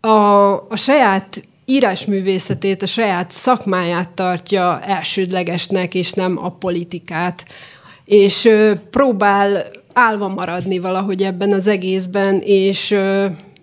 a, 0.00 0.52
a 0.68 0.76
saját 0.76 1.42
írásművészetét, 1.64 2.82
a 2.82 2.86
saját 2.86 3.30
szakmáját 3.30 4.08
tartja 4.08 4.80
elsődlegesnek, 4.80 5.94
és 5.94 6.12
nem 6.12 6.38
a 6.44 6.50
politikát. 6.50 7.44
És 8.04 8.48
próbál 8.90 9.70
állva 9.98 10.28
maradni 10.28 10.78
valahogy 10.78 11.22
ebben 11.22 11.52
az 11.52 11.66
egészben, 11.66 12.40
és 12.44 12.94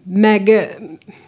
meg, 0.10 0.50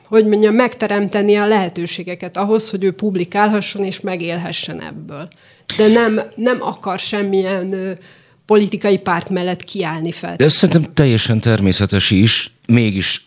hogy 0.07 0.25
mondjam, 0.25 0.55
megteremteni 0.55 1.35
a 1.35 1.45
lehetőségeket 1.45 2.37
ahhoz, 2.37 2.69
hogy 2.69 2.83
ő 2.83 2.91
publikálhasson 2.91 3.83
és 3.83 3.99
megélhessen 3.99 4.81
ebből 4.81 5.27
de 5.75 5.87
nem, 5.87 6.21
nem 6.35 6.57
akar 6.61 6.99
semmilyen 6.99 7.97
politikai 8.45 8.97
párt 8.97 9.29
mellett 9.29 9.63
kiállni 9.63 10.11
fel. 10.11 10.35
Ez 10.37 10.53
szerintem 10.53 10.93
teljesen 10.93 11.39
természetes 11.39 12.11
is, 12.11 12.51
mégis 12.65 13.25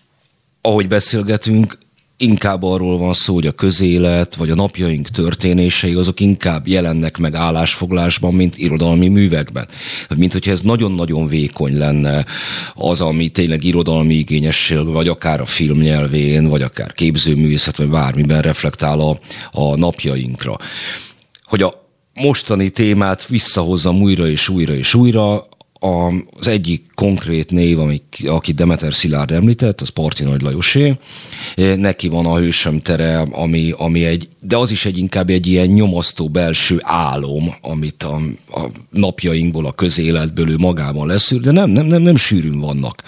ahogy 0.61 0.89
beszélgetünk, 0.89 1.79
inkább 2.21 2.63
arról 2.63 2.99
van 2.99 3.15
szó, 3.15 3.35
hogy 3.35 3.47
a 3.47 3.53
közélet, 3.53 4.35
vagy 4.35 4.51
a 4.51 4.55
napjaink 4.55 5.09
történései, 5.09 5.95
azok 5.95 6.21
inkább 6.21 6.69
jelennek 6.69 7.19
meg 7.19 7.35
állásfoglásban, 7.35 8.35
mint 8.35 8.57
irodalmi 8.57 9.09
művekben. 9.09 9.69
Mint 10.17 10.33
hogyha 10.33 10.51
ez 10.51 10.61
nagyon-nagyon 10.61 11.27
vékony 11.27 11.79
lenne 11.79 12.25
az, 12.75 13.01
ami 13.01 13.29
tényleg 13.29 13.65
irodalmi 13.65 14.15
igényesség, 14.15 14.85
vagy 14.85 15.09
akár 15.09 15.41
a 15.41 15.45
filmnyelvén, 15.47 16.49
vagy 16.49 16.63
akár 16.63 16.93
képzőművészet, 16.93 17.77
vagy 17.77 17.89
bármiben 17.89 18.43
reflektál 18.43 19.01
a, 19.01 19.21
a 19.51 19.77
napjainkra. 19.77 20.57
Hogy 21.45 21.63
a 21.63 21.89
mostani 22.15 22.71
témát 22.71 23.27
visszahozzam 23.27 24.03
újra 24.03 24.29
és 24.29 24.49
újra 24.49 24.75
és 24.75 24.95
újra, 24.95 25.49
az 26.39 26.49
egyik 26.49 26.90
konkrét 27.01 27.51
név, 27.51 27.79
ami, 27.79 28.03
aki 28.27 28.53
Demeter 28.53 28.95
Szilárd 28.95 29.31
említett, 29.31 29.81
az 29.81 29.89
Parti 29.89 30.25
Nagy 30.25 30.43
Lajosé. 30.43 30.97
Neki 31.77 32.09
van 32.09 32.27
a 32.27 32.37
hősöm 32.37 32.81
tere, 32.81 33.19
ami, 33.19 33.75
ami 33.77 34.05
egy, 34.05 34.29
de 34.41 34.57
az 34.57 34.71
is 34.71 34.85
egy 34.85 34.99
inkább 34.99 35.31
egy 35.31 35.47
ilyen 35.47 35.67
nyomasztó 35.67 36.29
belső 36.29 36.81
álom, 36.83 37.55
amit 37.61 38.03
a, 38.03 38.21
a 38.51 38.61
napjainkból, 38.91 39.67
a 39.67 39.73
közéletből 39.73 40.51
ő 40.51 40.57
magában 40.57 41.07
leszűr, 41.07 41.41
de 41.41 41.51
nem, 41.51 41.71
nem, 41.71 41.87
nem, 41.87 42.03
nem 42.03 42.17
sűrűn 42.17 42.61
vannak 42.61 43.03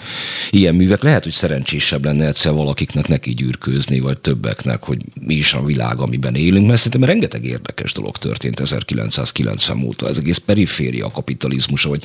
ilyen 0.51 0.75
művek. 0.75 1.03
Lehet, 1.03 1.23
hogy 1.23 1.33
szerencsésebb 1.33 2.05
lenne 2.05 2.27
egyszer 2.27 2.53
valakiknek 2.53 3.07
neki 3.07 3.33
gyűrkőzni, 3.33 3.99
vagy 3.99 4.19
többeknek, 4.19 4.83
hogy 4.83 4.97
mi 5.21 5.33
is 5.33 5.53
a 5.53 5.63
világ, 5.63 5.99
amiben 5.99 6.35
élünk, 6.35 6.67
mert 6.67 6.81
szerintem 6.81 7.09
rengeteg 7.09 7.45
érdekes 7.45 7.91
dolog 7.91 8.17
történt 8.17 8.59
1990 8.59 9.83
óta. 9.83 10.07
Ez 10.07 10.17
egész 10.17 10.37
periféria 10.37 11.11
kapitalizmus, 11.11 11.83
hogy 11.83 12.03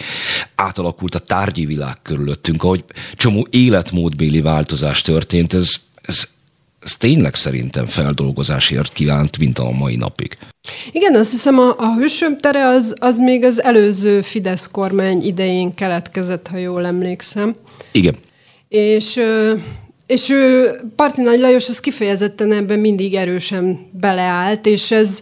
átalakult 0.55 1.14
a 1.14 1.18
tárgyi 1.18 1.66
világ 1.66 1.77
körülöttünk, 2.03 2.62
ahogy 2.62 2.85
csomó 3.14 3.47
életmódbéli 3.51 4.41
változás 4.41 5.03
történt, 5.03 5.53
ez, 5.53 5.75
ez, 6.03 6.23
ez 6.85 6.97
tényleg 6.97 7.35
szerintem 7.35 7.87
feldolgozásért 7.87 8.93
kívánt, 8.93 9.38
mint 9.38 9.59
a 9.59 9.71
mai 9.71 9.97
napig. 9.97 10.38
Igen, 10.93 11.14
azt 11.14 11.31
hiszem 11.31 11.59
a, 11.59 11.75
a 11.79 11.95
hősöm 11.95 12.38
tere 12.38 12.67
az, 12.67 12.97
az 13.01 13.19
még 13.19 13.45
az 13.45 13.62
előző 13.62 14.23
Fidesz 14.23 14.71
kormány 14.71 15.23
idején 15.23 15.75
keletkezett, 15.75 16.47
ha 16.47 16.57
jól 16.57 16.87
emlékszem. 16.87 17.57
Igen. 17.93 18.14
És 18.69 19.21
és 20.09 20.29
ő, 20.29 20.71
Parti 20.97 21.23
Nagy 21.23 21.41
Lajos, 21.41 21.69
az 21.69 21.81
kifejezetten 21.81 22.53
ebben 22.53 22.79
mindig 22.79 23.14
erősen 23.14 23.88
beleállt, 23.91 24.67
és 24.67 24.91
ez 24.91 25.21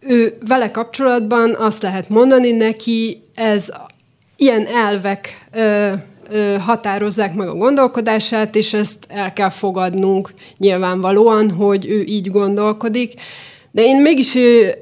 ő 0.00 0.38
vele 0.46 0.70
kapcsolatban 0.70 1.54
azt 1.54 1.82
lehet 1.82 2.08
mondani 2.08 2.50
neki, 2.50 3.22
ez 3.34 3.72
ilyen 4.36 4.66
elvek 4.66 5.46
ö, 5.52 5.92
ö, 6.30 6.54
határozzák 6.58 7.34
meg 7.34 7.48
a 7.48 7.54
gondolkodását, 7.54 8.56
és 8.56 8.72
ezt 8.72 9.06
el 9.08 9.32
kell 9.32 9.50
fogadnunk 9.50 10.34
nyilvánvalóan, 10.58 11.50
hogy 11.50 11.86
ő 11.86 12.02
így 12.02 12.30
gondolkodik. 12.30 13.14
De 13.70 13.82
én 13.82 14.00
mégis 14.00 14.36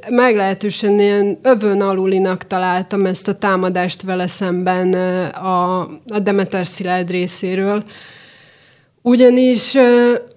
meglehetősen 0.08 1.00
ilyen 1.00 1.38
övön 1.42 1.80
alulinak 1.80 2.46
találtam 2.46 3.06
ezt 3.06 3.28
a 3.28 3.34
támadást 3.34 4.02
vele 4.02 4.26
szemben 4.26 4.92
a, 5.32 5.80
a 6.06 6.18
Demeter 6.22 6.66
Szilárd 6.66 7.10
részéről. 7.10 7.82
Ugyanis 9.02 9.74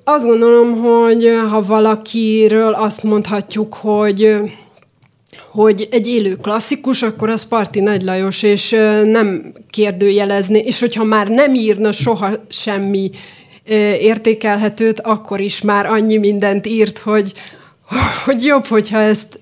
azt 0.04 0.26
gondolom, 0.26 0.82
hogy 0.82 1.38
ha 1.50 1.62
valakiről 1.62 2.74
azt 2.74 3.04
mondhatjuk, 3.04 3.74
hogy 3.74 4.38
hogy 5.56 5.88
egy 5.92 6.08
élő 6.08 6.36
klasszikus, 6.36 7.04
akkor 7.04 7.30
az 7.30 7.48
Parti 7.48 7.80
Nagy 7.80 8.02
Lajos, 8.02 8.44
és 8.44 8.70
nem 9.04 9.54
kérdőjelezni, 9.70 10.60
és 10.60 10.80
hogyha 10.80 11.04
már 11.04 11.28
nem 11.28 11.54
írna 11.54 11.92
soha 11.92 12.30
semmi 12.50 13.10
értékelhetőt, 14.00 15.00
akkor 15.00 15.40
is 15.40 15.62
már 15.62 15.86
annyi 15.86 16.18
mindent 16.18 16.68
írt, 16.68 16.98
hogy, 16.98 17.34
hogy 18.26 18.44
jobb, 18.44 18.66
hogyha 18.66 19.00
ezt 19.00 19.40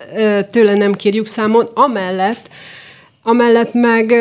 tőle 0.52 0.74
nem 0.74 0.94
kérjük 0.94 1.26
számon. 1.26 1.66
Amellett, 1.74 2.50
amellett 3.24 3.74
meg 3.74 4.14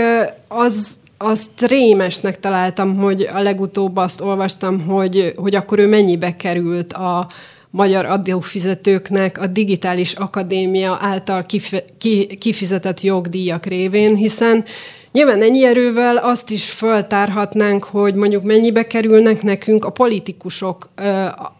az, 0.49 0.99
azt 1.19 1.67
rémesnek 1.67 2.41
találtam, 2.41 2.97
hogy 2.97 3.29
a 3.33 3.41
legutóbb 3.41 3.97
azt 3.97 4.21
olvastam, 4.21 4.81
hogy, 4.81 5.33
hogy 5.37 5.55
akkor 5.55 5.79
ő 5.79 5.87
mennyibe 5.87 6.37
került 6.37 6.93
a, 6.93 7.27
magyar 7.73 8.07
adófizetőknek 8.07 9.41
a 9.41 9.47
Digitális 9.47 10.13
Akadémia 10.13 10.99
által 11.01 11.47
kifizetett 12.39 13.01
jogdíjak 13.01 13.67
révén, 13.67 14.15
hiszen 14.15 14.65
Nyilván 15.13 15.43
ennyi 15.43 15.65
erővel 15.65 16.17
azt 16.17 16.51
is 16.51 16.71
föltárhatnánk, 16.71 17.85
hogy 17.85 18.15
mondjuk 18.15 18.43
mennyibe 18.43 18.87
kerülnek 18.87 19.43
nekünk 19.43 19.85
a 19.85 19.91
politikusok, 19.91 20.89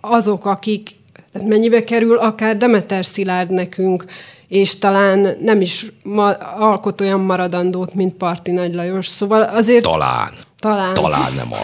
azok, 0.01 0.47
akik, 0.47 0.91
tehát 1.33 1.49
mennyibe 1.49 1.85
kerül 1.85 2.19
akár 2.19 2.57
Demeter 2.57 3.05
Szilárd 3.05 3.51
nekünk, 3.51 4.05
és 4.49 4.79
talán 4.79 5.37
nem 5.41 5.61
is 5.61 5.87
ma, 6.03 6.31
alkot 6.59 7.01
olyan 7.01 7.21
maradandót, 7.21 7.95
mint 7.95 8.15
Parti 8.15 8.51
Nagy 8.51 8.75
Lajos. 8.75 9.07
Szóval 9.07 9.43
azért... 9.43 9.85
Talán. 9.85 10.33
Talán. 10.59 10.95
Talán 10.95 11.33
nem 11.37 11.53
a 11.53 11.61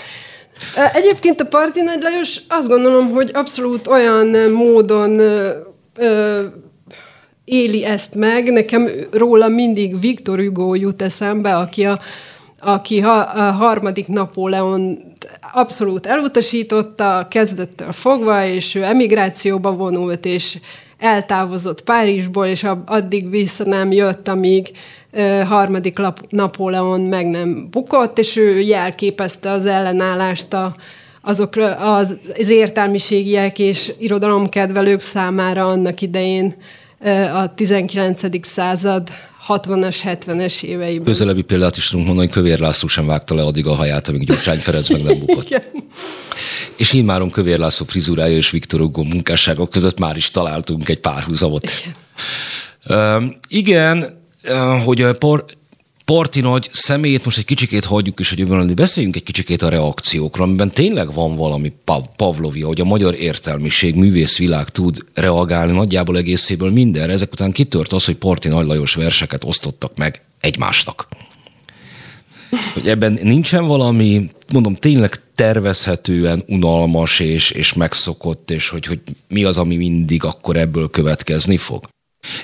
Egyébként 0.92 1.40
a 1.40 1.44
Parti 1.46 1.82
Nagy 1.82 2.02
Lajos 2.02 2.40
azt 2.48 2.68
gondolom, 2.68 3.10
hogy 3.10 3.30
abszolút 3.34 3.86
olyan 3.86 4.50
módon 4.50 5.18
ö, 5.98 6.42
éli 7.44 7.84
ezt 7.84 8.14
meg. 8.14 8.52
Nekem 8.52 8.88
róla 9.10 9.48
mindig 9.48 10.00
Viktor 10.00 10.38
Hugo 10.38 10.74
jut 10.74 11.02
eszembe, 11.02 11.56
aki 11.56 11.84
a, 11.84 11.98
aki 12.60 13.00
ha, 13.00 13.18
a 13.18 13.52
harmadik 13.52 14.06
Napóleon 14.06 14.98
abszolút 15.52 16.06
elutasította, 16.06 17.26
kezdettől 17.30 17.92
fogva, 17.92 18.44
és 18.44 18.74
ő 18.74 18.82
emigrációba 18.82 19.72
vonult, 19.72 20.24
és 20.24 20.58
eltávozott 20.98 21.82
Párizsból, 21.82 22.46
és 22.46 22.66
addig 22.86 23.30
vissza 23.30 23.64
nem 23.64 23.92
jött, 23.92 24.28
amíg 24.28 24.70
harmadik 25.46 25.98
Napóleon 26.28 27.00
meg 27.00 27.26
nem 27.26 27.68
bukott, 27.70 28.18
és 28.18 28.36
ő 28.36 28.60
jelképezte 28.60 29.50
az 29.50 29.66
ellenállást 29.66 30.52
a, 30.52 30.76
azokra 31.22 31.74
az, 31.74 32.18
az 32.38 32.50
értelmiségiek 32.50 33.58
és 33.58 33.92
irodalomkedvelők 33.98 35.00
számára 35.00 35.66
annak 35.66 36.00
idején 36.00 36.54
a 37.34 37.54
19. 37.54 38.46
század 38.46 39.08
60-as, 39.48 39.96
70-es 40.04 40.62
éveiben. 40.62 41.04
Közelebbi 41.04 41.42
példát 41.42 41.76
is 41.76 41.88
tudunk 41.88 42.06
mondani, 42.06 42.26
hogy 42.28 42.36
Kövér 42.36 42.58
László 42.58 42.88
sem 42.88 43.06
vágta 43.06 43.34
le 43.34 43.42
addig 43.42 43.66
a 43.66 43.74
haját, 43.74 44.08
amíg 44.08 44.26
Gyurcsány 44.26 44.58
Ferenc 44.58 44.88
meg 44.88 45.02
nem 45.02 45.18
bukott. 45.18 45.46
Igen. 45.50 45.62
És 46.76 46.92
immáron 46.92 47.30
Kövér 47.30 47.58
László 47.58 47.86
frizurája 47.86 48.36
és 48.36 48.50
Viktor 48.50 48.80
Hugo 48.80 49.02
munkásságok 49.02 49.70
között 49.70 49.98
már 49.98 50.16
is 50.16 50.30
találtunk 50.30 50.88
egy 50.88 51.00
párhuzamot. 51.00 51.70
Igen. 51.80 51.96
Uh, 52.88 53.24
igen, 53.48 54.17
hogy 54.84 55.02
a 55.02 55.14
por, 55.14 55.44
parti 56.04 56.40
nagy 56.40 56.68
szemét 56.72 57.24
most 57.24 57.38
egy 57.38 57.44
kicsikét 57.44 57.84
hagyjuk 57.84 58.20
is, 58.20 58.28
hogy 58.28 58.38
jövőben 58.38 58.74
beszéljünk 58.74 59.16
egy 59.16 59.22
kicsikét 59.22 59.62
a 59.62 59.68
reakciókról, 59.68 60.46
amiben 60.46 60.70
tényleg 60.70 61.12
van 61.12 61.36
valami 61.36 61.72
Pavlovia, 62.16 62.66
hogy 62.66 62.80
a 62.80 62.84
magyar 62.84 63.14
értelmiség, 63.14 63.94
művészvilág 63.94 64.68
tud 64.68 65.04
reagálni 65.14 65.72
nagyjából 65.72 66.16
egészéből 66.16 66.70
mindenre. 66.70 67.12
Ezek 67.12 67.32
után 67.32 67.52
kitört 67.52 67.92
az, 67.92 68.04
hogy 68.04 68.16
Parti 68.16 68.48
Nagy 68.48 68.66
Lajos 68.66 68.94
verseket 68.94 69.44
osztottak 69.44 69.96
meg 69.96 70.22
egymásnak. 70.40 71.08
Hogy 72.74 72.88
ebben 72.88 73.18
nincsen 73.22 73.66
valami, 73.66 74.30
mondom, 74.52 74.74
tényleg 74.74 75.22
tervezhetően 75.34 76.42
unalmas 76.46 77.20
és, 77.20 77.50
és 77.50 77.72
megszokott, 77.72 78.50
és 78.50 78.68
hogy, 78.68 78.86
hogy 78.86 79.00
mi 79.28 79.44
az, 79.44 79.56
ami 79.56 79.76
mindig 79.76 80.24
akkor 80.24 80.56
ebből 80.56 80.90
következni 80.90 81.56
fog? 81.56 81.88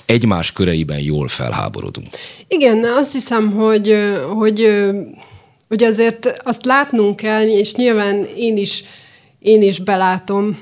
Egymás 0.06 0.52
köreiben 0.52 0.98
jól 0.98 1.28
felháborodunk. 1.28 2.08
Igen, 2.48 2.84
azt 2.84 3.12
hiszem, 3.12 3.52
hogy, 3.52 3.94
hogy, 4.34 4.80
hogy 5.68 5.82
azért 5.82 6.40
azt 6.44 6.64
látnunk 6.64 7.16
kell, 7.16 7.48
és 7.48 7.74
nyilván 7.74 8.26
én 8.36 8.56
is, 8.56 8.84
én 9.38 9.62
is 9.62 9.78
belátom 9.78 10.58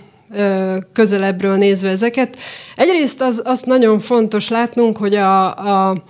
közelebbről 0.92 1.56
nézve 1.56 1.88
ezeket. 1.88 2.36
Egyrészt 2.76 3.20
az, 3.20 3.42
azt 3.44 3.66
nagyon 3.66 3.98
fontos 3.98 4.48
látnunk, 4.48 4.96
hogy 4.96 5.14
a, 5.14 5.54
a, 5.54 6.04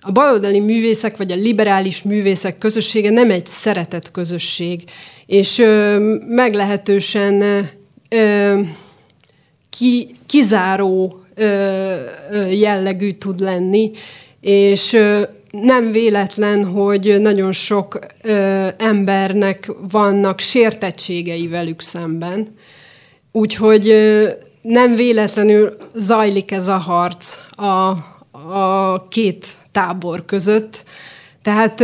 a 0.00 0.12
baloldali 0.12 0.60
művészek, 0.60 1.16
vagy 1.16 1.32
a 1.32 1.34
liberális 1.34 2.02
művészek 2.02 2.58
közössége 2.58 3.10
nem 3.10 3.30
egy 3.30 3.46
szeretett 3.46 4.10
közösség, 4.10 4.84
és 5.26 5.58
ö, 5.58 5.98
meglehetősen 6.28 7.42
ö, 8.08 8.60
ki, 9.70 10.14
kizáró 10.26 11.21
jellegű 12.50 13.12
tud 13.12 13.40
lenni, 13.40 13.90
és 14.40 14.98
nem 15.50 15.92
véletlen, 15.92 16.64
hogy 16.64 17.20
nagyon 17.20 17.52
sok 17.52 17.98
embernek 18.76 19.70
vannak 19.90 20.40
sértettségei 20.40 21.48
velük 21.48 21.80
szemben. 21.80 22.54
Úgyhogy 23.32 23.94
nem 24.62 24.94
véletlenül 24.94 25.76
zajlik 25.94 26.50
ez 26.50 26.68
a 26.68 26.76
harc 26.76 27.38
a, 27.50 27.88
a 28.52 29.08
két 29.08 29.46
tábor 29.72 30.24
között. 30.24 30.84
Tehát 31.42 31.82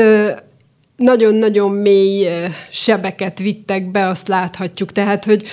nagyon-nagyon 0.96 1.70
mély 1.70 2.28
sebeket 2.70 3.38
vittek 3.38 3.90
be, 3.90 4.08
azt 4.08 4.28
láthatjuk. 4.28 4.92
Tehát, 4.92 5.24
hogy 5.24 5.44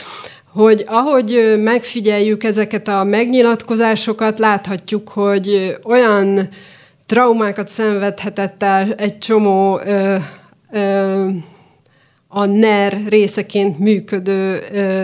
hogy 0.55 0.83
ahogy 0.87 1.55
megfigyeljük 1.57 2.43
ezeket 2.43 2.87
a 2.87 3.03
megnyilatkozásokat, 3.03 4.39
láthatjuk, 4.39 5.09
hogy 5.09 5.77
olyan 5.83 6.47
traumákat 7.05 7.67
szenvedhetett 7.67 8.63
el 8.63 8.93
egy 8.93 9.17
csomó 9.17 9.79
ö, 9.79 10.15
ö, 10.71 11.27
a 12.27 12.45
NER 12.45 13.01
részeként 13.07 13.79
működő 13.79 14.59
ö, 14.71 15.03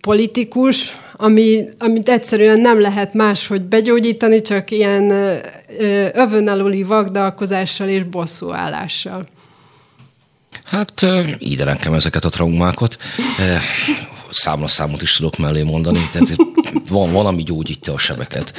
politikus, 0.00 0.94
ami, 1.12 1.64
amit 1.78 2.08
egyszerűen 2.08 2.60
nem 2.60 2.80
lehet 2.80 3.14
máshogy 3.14 3.62
begyógyítani, 3.62 4.40
csak 4.40 4.70
ilyen 4.70 5.10
övön 6.12 6.48
aluli 6.48 6.82
vagdalkozással 6.82 7.88
és 7.88 8.04
bosszúállással. 8.04 9.26
Hát 10.74 11.06
ide 11.38 11.64
nekem 11.64 11.94
ezeket 11.94 12.24
a 12.24 12.28
traumákat. 12.28 12.96
Számla 14.30 14.68
számot 14.68 15.02
is 15.02 15.16
tudok 15.16 15.36
mellé 15.36 15.62
mondani, 15.62 15.98
tehát 16.12 16.36
van, 16.88 17.12
van, 17.12 17.26
ami 17.26 17.42
gyógyítja 17.42 17.92
a 17.92 17.98
sebeket. 17.98 18.52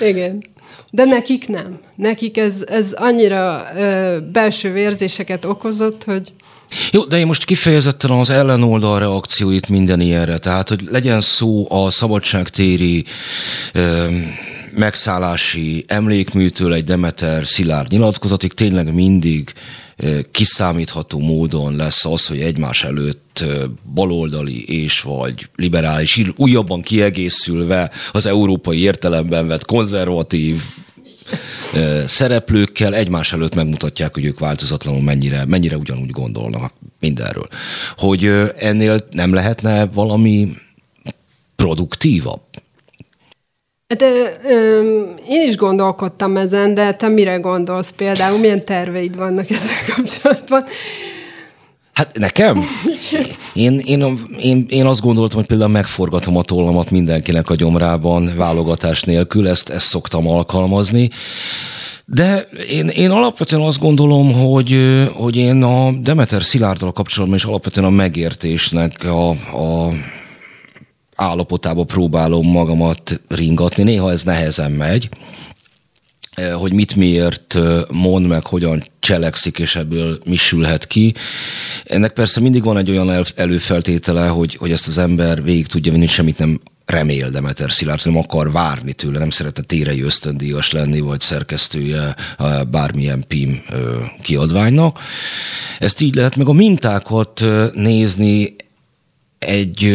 Igen. 0.00 0.44
De 0.90 1.04
nekik 1.04 1.48
nem. 1.48 1.78
Nekik 1.96 2.36
ez, 2.36 2.64
ez 2.66 2.92
annyira 2.92 3.66
ö, 3.76 4.18
belső 4.32 4.72
vérzéseket 4.72 5.44
okozott, 5.44 6.04
hogy... 6.04 6.32
Jó, 6.90 7.04
de 7.04 7.18
én 7.18 7.26
most 7.26 7.44
kifejezetten 7.44 8.10
az 8.10 8.30
ellenoldal 8.30 8.98
reakcióit 8.98 9.68
minden 9.68 10.00
ilyenre, 10.00 10.38
tehát 10.38 10.68
hogy 10.68 10.80
legyen 10.90 11.20
szó 11.20 11.66
a 11.70 11.90
szabadságtéri 11.90 13.04
ö, 13.72 14.06
megszállási 14.76 15.84
emlékműtől 15.86 16.74
egy 16.74 16.84
Demeter 16.84 17.46
Szilárd 17.46 17.90
nyilatkozatig 17.90 18.52
tényleg 18.52 18.94
mindig 18.94 19.52
kiszámítható 20.30 21.18
módon 21.18 21.76
lesz 21.76 22.04
az, 22.04 22.26
hogy 22.26 22.40
egymás 22.40 22.84
előtt 22.84 23.44
baloldali 23.94 24.80
és 24.82 25.00
vagy 25.00 25.48
liberális, 25.56 26.22
újabban 26.36 26.82
kiegészülve 26.82 27.90
az 28.12 28.26
európai 28.26 28.80
értelemben 28.80 29.46
vett 29.46 29.64
konzervatív 29.64 30.62
szereplőkkel 32.06 32.94
egymás 32.94 33.32
előtt 33.32 33.54
megmutatják, 33.54 34.14
hogy 34.14 34.24
ők 34.24 34.38
változatlanul 34.38 35.02
mennyire, 35.02 35.44
mennyire 35.44 35.76
ugyanúgy 35.76 36.10
gondolnak 36.10 36.72
mindenről. 37.00 37.46
Hogy 37.96 38.24
ennél 38.58 39.06
nem 39.10 39.32
lehetne 39.32 39.86
valami 39.86 40.48
produktívabb? 41.56 42.40
Hát 43.88 44.02
ö, 44.02 44.24
ö, 44.48 44.80
én 45.28 45.48
is 45.48 45.56
gondolkodtam 45.56 46.36
ezen, 46.36 46.74
de 46.74 46.94
te 46.94 47.08
mire 47.08 47.36
gondolsz 47.36 47.90
például? 47.90 48.38
Milyen 48.38 48.64
terveid 48.64 49.16
vannak 49.16 49.50
ezzel 49.50 49.76
kapcsolatban? 49.96 50.64
Hát 51.92 52.18
nekem? 52.18 52.62
Én, 53.54 53.78
én, 53.78 54.18
én, 54.38 54.66
én 54.68 54.86
azt 54.86 55.00
gondoltam, 55.00 55.38
hogy 55.38 55.46
például 55.46 55.70
megforgatom 55.70 56.36
a 56.36 56.42
tollamat 56.42 56.90
mindenkinek 56.90 57.50
a 57.50 57.54
gyomrában 57.54 58.32
válogatás 58.36 59.02
nélkül, 59.02 59.48
ezt, 59.48 59.68
ezt 59.68 59.86
szoktam 59.86 60.28
alkalmazni. 60.28 61.10
De 62.04 62.48
én, 62.70 62.88
én 62.88 63.10
alapvetően 63.10 63.62
azt 63.62 63.78
gondolom, 63.78 64.32
hogy, 64.32 64.76
hogy 65.14 65.36
én 65.36 65.62
a 65.62 65.90
Demeter 65.92 66.42
Szilárddal 66.42 66.92
kapcsolatban 66.92 67.38
és 67.38 67.44
alapvetően 67.44 67.86
a 67.86 67.90
megértésnek 67.90 69.04
a, 69.04 69.28
a 69.30 69.92
állapotába 71.16 71.84
próbálom 71.84 72.46
magamat 72.46 73.20
ringatni. 73.28 73.82
Néha 73.82 74.10
ez 74.10 74.22
nehezen 74.22 74.72
megy, 74.72 75.08
eh, 76.34 76.52
hogy 76.52 76.72
mit 76.72 76.96
miért 76.96 77.54
eh, 77.54 77.80
mond 77.90 78.26
meg, 78.26 78.46
hogyan 78.46 78.84
cselekszik, 79.00 79.58
és 79.58 79.76
ebből 79.76 80.18
mi 80.24 80.36
sülhet 80.36 80.86
ki. 80.86 81.14
Ennek 81.84 82.12
persze 82.12 82.40
mindig 82.40 82.64
van 82.64 82.76
egy 82.76 82.90
olyan 82.90 83.24
előfeltétele, 83.36 84.26
hogy, 84.26 84.54
hogy 84.54 84.70
ezt 84.70 84.88
az 84.88 84.98
ember 84.98 85.42
végig 85.42 85.66
tudja 85.66 85.92
vinni, 85.92 86.06
semmit 86.06 86.38
nem 86.38 86.60
remél 86.84 87.30
Demeter 87.30 87.72
Szilárd, 87.72 88.00
nem 88.04 88.16
akar 88.16 88.52
várni 88.52 88.92
tőle, 88.92 89.18
nem 89.18 89.30
szeretne 89.30 89.62
térei 89.62 90.02
ösztöndíjas 90.02 90.70
lenni, 90.70 91.00
vagy 91.00 91.20
szerkesztője 91.20 92.14
eh, 92.38 92.60
bármilyen 92.70 93.24
PIM 93.28 93.62
kiadványnak. 94.22 94.98
Ezt 95.78 96.00
így 96.00 96.14
lehet 96.14 96.36
meg 96.36 96.48
a 96.48 96.52
mintákat 96.52 97.44
nézni 97.74 98.56
egy 99.38 99.94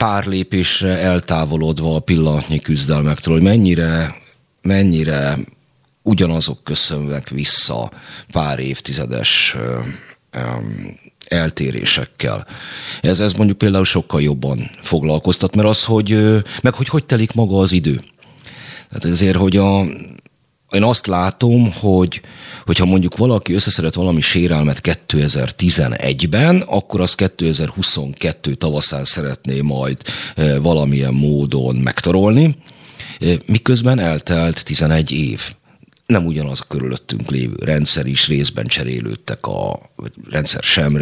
pár 0.00 0.26
lépésre 0.26 0.98
eltávolodva 0.98 1.94
a 1.94 2.00
pillanatnyi 2.00 2.58
küzdelmektől, 2.58 3.34
hogy 3.34 3.42
mennyire, 3.42 4.16
mennyire 4.62 5.38
ugyanazok 6.02 6.64
köszönnek 6.64 7.28
vissza 7.28 7.90
pár 8.32 8.58
évtizedes 8.58 9.56
eltérésekkel. 11.26 12.46
Ez, 13.00 13.20
ez 13.20 13.32
mondjuk 13.32 13.58
például 13.58 13.84
sokkal 13.84 14.22
jobban 14.22 14.70
foglalkoztat, 14.80 15.56
mert 15.56 15.68
az, 15.68 15.84
hogy 15.84 16.10
meg 16.62 16.74
hogy 16.74 16.88
hogy 16.88 17.06
telik 17.06 17.32
maga 17.32 17.58
az 17.58 17.72
idő. 17.72 18.04
Tehát 18.88 19.04
ezért, 19.04 19.36
hogy 19.36 19.56
a, 19.56 19.86
én 20.70 20.82
azt 20.82 21.06
látom, 21.06 21.72
hogy 21.72 22.20
hogyha 22.64 22.84
mondjuk 22.84 23.16
valaki 23.16 23.52
összeszedett 23.52 23.94
valami 23.94 24.20
sérelmet 24.20 24.80
2011-ben, 24.82 26.60
akkor 26.60 27.00
az 27.00 27.14
2022 27.14 28.54
tavaszán 28.54 29.04
szeretné 29.04 29.60
majd 29.60 29.96
valamilyen 30.60 31.14
módon 31.14 31.76
megtorolni, 31.76 32.56
e, 33.20 33.26
miközben 33.46 33.98
eltelt 33.98 34.64
11 34.64 35.10
év. 35.10 35.40
Nem 36.06 36.26
ugyanaz 36.26 36.60
a 36.60 36.66
körülöttünk 36.68 37.30
lévő 37.30 37.56
rendszer 37.60 38.06
is 38.06 38.28
részben 38.28 38.66
cserélődtek 38.66 39.46
a 39.46 39.80
rendszer 40.30 40.62
sem 40.62 40.96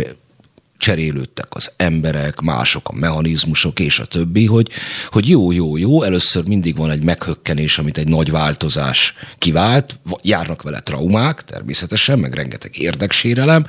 cserélődtek 0.79 1.47
az 1.51 1.73
emberek, 1.77 2.41
mások 2.41 2.89
a 2.89 2.93
mechanizmusok 2.93 3.81
és 3.81 3.99
a 3.99 4.05
többi, 4.05 4.47
hogy, 4.47 4.69
hogy 5.09 5.29
jó, 5.29 5.53
jó, 5.53 5.77
jó, 5.77 6.03
először 6.03 6.47
mindig 6.47 6.77
van 6.77 6.91
egy 6.91 7.03
meghökkenés, 7.03 7.79
amit 7.79 7.99
egy 7.99 8.09
nagy 8.09 8.31
változás 8.31 9.15
kivált, 9.39 9.99
járnak 10.23 10.63
vele 10.63 10.81
traumák 10.81 11.45
természetesen, 11.45 12.19
meg 12.19 12.35
rengeteg 12.35 12.79
érdeksérelem, 12.79 13.67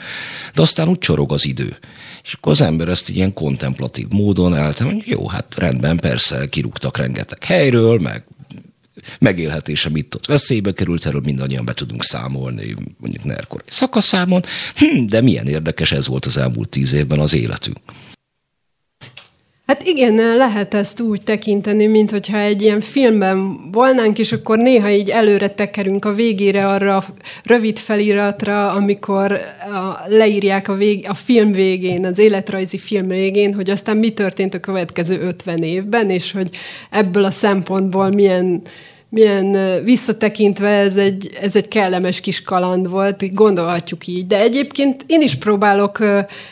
de 0.54 0.62
aztán 0.62 0.88
úgy 0.88 1.00
csorog 1.00 1.32
az 1.32 1.46
idő. 1.46 1.78
És 2.24 2.34
akkor 2.34 2.52
az 2.52 2.62
ember 2.62 2.88
ezt 2.88 3.10
ilyen 3.10 3.34
kontemplatív 3.34 4.08
módon 4.10 4.56
eltem, 4.56 4.88
hogy 4.88 5.04
jó, 5.06 5.28
hát 5.28 5.56
rendben, 5.58 5.98
persze 5.98 6.50
kirúgtak 6.50 6.98
rengeteg 6.98 7.44
helyről, 7.44 8.00
meg 8.00 8.24
megélhetése 9.20 9.90
mit 9.90 10.16
ott 10.16 10.26
veszélybe 10.26 10.72
került, 10.72 11.06
erről 11.06 11.22
mindannyian 11.24 11.66
be 11.66 11.74
tudunk 11.74 12.04
számolni, 12.04 12.76
mondjuk 12.98 13.24
nerkor 13.24 13.64
szakaszámon, 13.68 14.44
hm, 14.76 15.06
de 15.06 15.22
milyen 15.22 15.48
érdekes 15.48 15.92
ez 15.92 16.08
volt 16.08 16.26
az 16.26 16.38
elmúlt 16.38 16.70
tíz 16.70 16.94
évben 16.94 17.20
az 17.20 17.34
életünk. 17.34 17.78
Hát 19.70 19.84
igen, 19.84 20.16
lehet 20.16 20.74
ezt 20.74 21.00
úgy 21.00 21.22
tekinteni, 21.22 21.86
mint 21.86 22.12
hogyha 22.12 22.40
egy 22.40 22.62
ilyen 22.62 22.80
filmben 22.80 23.70
volnánk, 23.72 24.20
és 24.20 24.32
akkor 24.32 24.58
néha 24.58 24.90
így 24.90 25.10
előre 25.10 25.48
tekerünk 25.50 26.06
a 26.06 26.14
végére 26.14 26.68
arra 26.68 26.96
a 26.96 27.04
rövid 27.44 27.78
feliratra, 27.78 28.72
amikor 28.72 29.32
a, 29.32 30.08
leírják 30.08 30.68
a, 30.68 30.74
vég, 30.74 31.06
a 31.10 31.14
film 31.14 31.52
végén, 31.52 32.06
az 32.06 32.18
életrajzi 32.18 32.78
film 32.78 33.08
végén, 33.08 33.54
hogy 33.54 33.70
aztán 33.70 33.98
mi 33.98 34.10
történt 34.10 34.54
a 34.54 34.60
következő 34.60 35.22
50 35.22 35.64
évben, 35.64 36.10
és 36.10 36.32
hogy 36.32 36.50
ebből 36.90 37.24
a 37.24 37.32
szempontból 37.32 38.10
milyen 38.10 38.62
milyen 39.10 39.58
visszatekintve 39.84 40.70
ez 40.70 40.96
egy, 40.96 41.30
ez 41.42 41.56
egy 41.56 41.68
kellemes 41.68 42.22
kis 42.22 42.42
kaland 42.42 42.90
volt, 42.90 43.34
gondolhatjuk 43.34 44.08
így. 44.08 44.28
De 44.28 44.40
egyébként 44.40 45.04
én 45.08 45.22
is 45.22 45.36
próbálok 45.36 45.98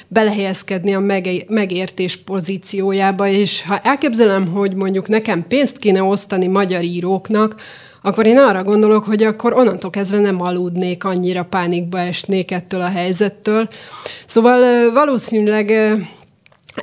belehelyezkedni 0.07 0.93
a 0.93 1.25
megértés 1.47 2.15
pozíciójába, 2.15 3.27
és 3.27 3.63
ha 3.63 3.79
elképzelem, 3.79 4.47
hogy 4.47 4.75
mondjuk 4.75 5.07
nekem 5.07 5.47
pénzt 5.47 5.77
kéne 5.77 6.03
osztani 6.03 6.47
magyar 6.47 6.83
íróknak, 6.83 7.55
akkor 8.01 8.25
én 8.25 8.37
arra 8.37 8.63
gondolok, 8.63 9.03
hogy 9.03 9.23
akkor 9.23 9.53
onnantól 9.53 9.89
kezdve 9.89 10.19
nem 10.19 10.41
aludnék, 10.41 11.03
annyira 11.03 11.43
pánikba 11.43 11.99
esnék 11.99 12.51
ettől 12.51 12.81
a 12.81 12.89
helyzettől. 12.89 13.67
Szóval 14.25 14.91
valószínűleg 14.91 15.71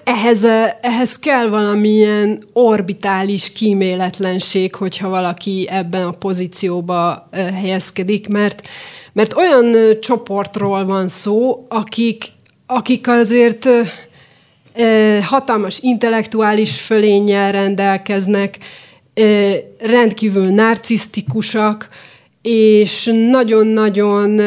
ehhez, 0.05 0.45
ehhez 0.80 1.18
kell 1.18 1.49
valamilyen 1.49 2.42
orbitális 2.53 3.53
kíméletlenség, 3.53 4.74
hogyha 4.74 5.09
valaki 5.09 5.66
ebben 5.70 6.07
a 6.07 6.11
pozícióba 6.11 7.26
helyezkedik, 7.32 8.28
mert, 8.28 8.68
mert 9.12 9.34
olyan 9.36 9.74
csoportról 10.01 10.84
van 10.84 11.09
szó, 11.09 11.64
akik, 11.68 12.24
akik 12.66 13.09
azért 13.09 13.68
hatalmas 15.22 15.78
intellektuális 15.80 16.80
fölénnyel 16.80 17.53
rendelkeznek, 17.53 18.59
rendkívül 19.80 20.47
narcisztikusak, 20.47 21.88
és 22.42 23.11
nagyon-nagyon 23.30 24.40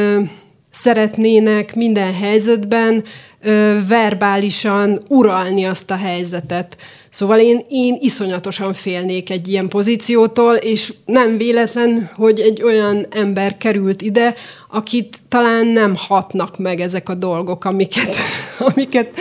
szeretnének 0.77 1.75
minden 1.75 2.13
helyzetben 2.13 3.03
ö, 3.41 3.77
verbálisan 3.87 4.99
uralni 5.09 5.65
azt 5.65 5.91
a 5.91 5.95
helyzetet. 5.95 6.77
Szóval 7.09 7.39
én, 7.39 7.65
én 7.69 7.97
iszonyatosan 7.99 8.73
félnék 8.73 9.29
egy 9.29 9.47
ilyen 9.47 9.67
pozíciótól, 9.67 10.55
és 10.55 10.93
nem 11.05 11.37
véletlen, 11.37 12.09
hogy 12.15 12.39
egy 12.39 12.63
olyan 12.63 13.05
ember 13.09 13.57
került 13.57 14.01
ide, 14.01 14.33
akit 14.71 15.17
talán 15.27 15.67
nem 15.67 15.93
hatnak 15.97 16.57
meg 16.57 16.79
ezek 16.79 17.09
a 17.09 17.15
dolgok, 17.15 17.65
amiket, 17.65 18.15
amiket 18.73 19.15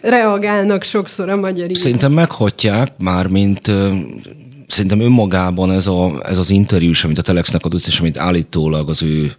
reagálnak 0.00 0.82
sokszor 0.82 1.28
a 1.28 1.36
magyar 1.36 1.68
Szerintem 1.72 2.12
meghatják, 2.12 2.92
már 2.98 3.26
mint 3.26 3.70
szerintem 4.68 5.00
önmagában 5.00 5.72
ez, 5.72 5.86
a, 5.86 6.22
ez 6.24 6.38
az 6.38 6.50
interjú, 6.50 6.92
amit 7.02 7.18
a 7.18 7.22
Telexnek 7.22 7.64
adott, 7.64 7.86
és 7.86 8.00
amit 8.00 8.18
állítólag 8.18 8.88
az 8.88 9.02
ő 9.02 9.36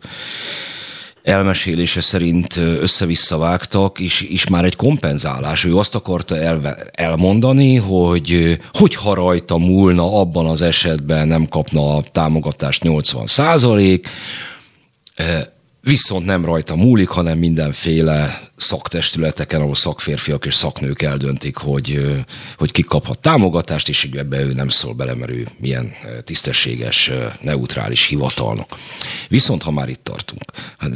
elmesélése 1.23 2.01
szerint 2.01 2.57
össze-vissza 2.57 3.37
vágtak, 3.37 3.99
és, 3.99 4.21
és 4.21 4.47
már 4.47 4.65
egy 4.65 4.75
kompenzálás. 4.75 5.63
Ő 5.63 5.77
azt 5.77 5.95
akarta 5.95 6.37
el, 6.37 6.77
elmondani, 6.91 7.75
hogy 7.75 8.59
hogyha 8.73 9.13
rajta 9.13 9.57
múlna, 9.57 10.19
abban 10.19 10.45
az 10.45 10.61
esetben 10.61 11.27
nem 11.27 11.47
kapna 11.47 11.95
a 11.95 12.03
támogatást 12.11 12.83
80 12.83 13.25
százalék, 13.25 14.07
viszont 15.89 16.25
nem 16.25 16.45
rajta 16.45 16.75
múlik, 16.75 17.07
hanem 17.07 17.37
mindenféle 17.37 18.41
szaktestületeken, 18.55 19.61
ahol 19.61 19.75
szakférfiak 19.75 20.45
és 20.45 20.55
szaknők 20.55 21.01
eldöntik, 21.01 21.57
hogy, 21.57 22.15
hogy 22.57 22.71
ki 22.71 22.81
kaphat 22.81 23.19
támogatást, 23.19 23.89
és 23.89 24.01
hogy 24.01 24.17
ebbe 24.17 24.39
ő 24.39 24.53
nem 24.53 24.69
szól 24.69 24.93
bele, 24.93 25.15
mert 25.15 25.31
ő 25.31 25.47
milyen 25.59 25.91
tisztességes, 26.23 27.11
neutrális 27.41 28.05
hivatalnok. 28.05 28.67
Viszont, 29.29 29.63
ha 29.63 29.71
már 29.71 29.89
itt 29.89 30.03
tartunk, 30.03 30.43
hát 30.77 30.91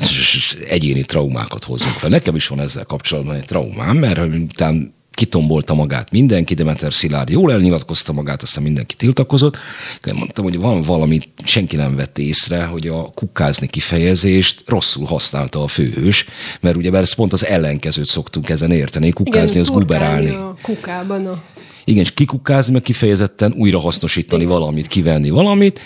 egyéni 0.70 1.04
traumákat 1.04 1.64
hozunk 1.64 1.94
fel. 1.94 2.10
Nekem 2.10 2.36
is 2.36 2.48
van 2.48 2.60
ezzel 2.60 2.86
kapcsolatban 2.86 3.36
egy 3.36 3.46
traumám, 3.46 3.98
mert 3.98 4.20
utána 4.20 4.80
kitombolta 5.14 5.74
magát 5.74 6.12
mindenki, 6.12 6.54
Demeter 6.54 6.94
Szilárd 6.94 7.30
jól 7.30 7.52
elnyilatkozta 7.52 8.14
magát, 8.14 8.42
aztán 8.42 8.64
mindenki 8.64 8.96
tiltakozott. 8.96 9.58
Én 10.06 10.14
mondtam, 10.14 10.44
hogy 10.44 10.60
van 10.60 10.82
valami, 10.82 11.20
senki 11.44 11.76
nem 11.76 11.96
vett 11.96 12.18
észre, 12.18 12.64
hogy 12.66 12.88
a 12.88 13.04
kukázni 13.04 13.68
kifejezést 13.68 14.64
rosszul 14.66 15.06
használta 15.06 15.64
a 15.64 15.68
főhős, 15.68 16.26
mert 16.62 16.76
ugye 16.76 16.92
ezt 16.92 17.16
pont 17.16 17.34
az 17.34 17.46
ellenkezőt 17.46 18.06
szoktunk 18.06 18.50
ezen 18.50 18.72
érteni, 18.72 19.12
kukázni 19.12 19.50
Igen, 19.50 19.62
az 19.62 19.70
guberálni. 19.70 20.30
A 20.30 20.58
kukában 20.62 21.26
a... 21.26 21.44
Igen, 21.84 22.02
és 22.02 22.12
kikukázni, 22.12 22.74
meg 22.74 22.82
kifejezetten 22.82 23.54
újra 23.58 23.80
hasznosítani 23.80 24.44
Igen. 24.44 24.54
valamit, 24.54 24.88
kivenni 24.88 25.30
valamit, 25.30 25.80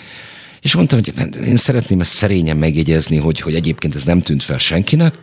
és 0.60 0.74
mondtam, 0.74 1.00
hogy 1.04 1.12
én 1.46 1.56
szeretném 1.56 2.00
ezt 2.00 2.12
szerényen 2.12 2.56
megjegyezni, 2.56 3.16
hogy, 3.16 3.40
hogy 3.40 3.54
egyébként 3.54 3.94
ez 3.94 4.04
nem 4.04 4.20
tűnt 4.20 4.42
fel 4.42 4.58
senkinek, 4.58 5.14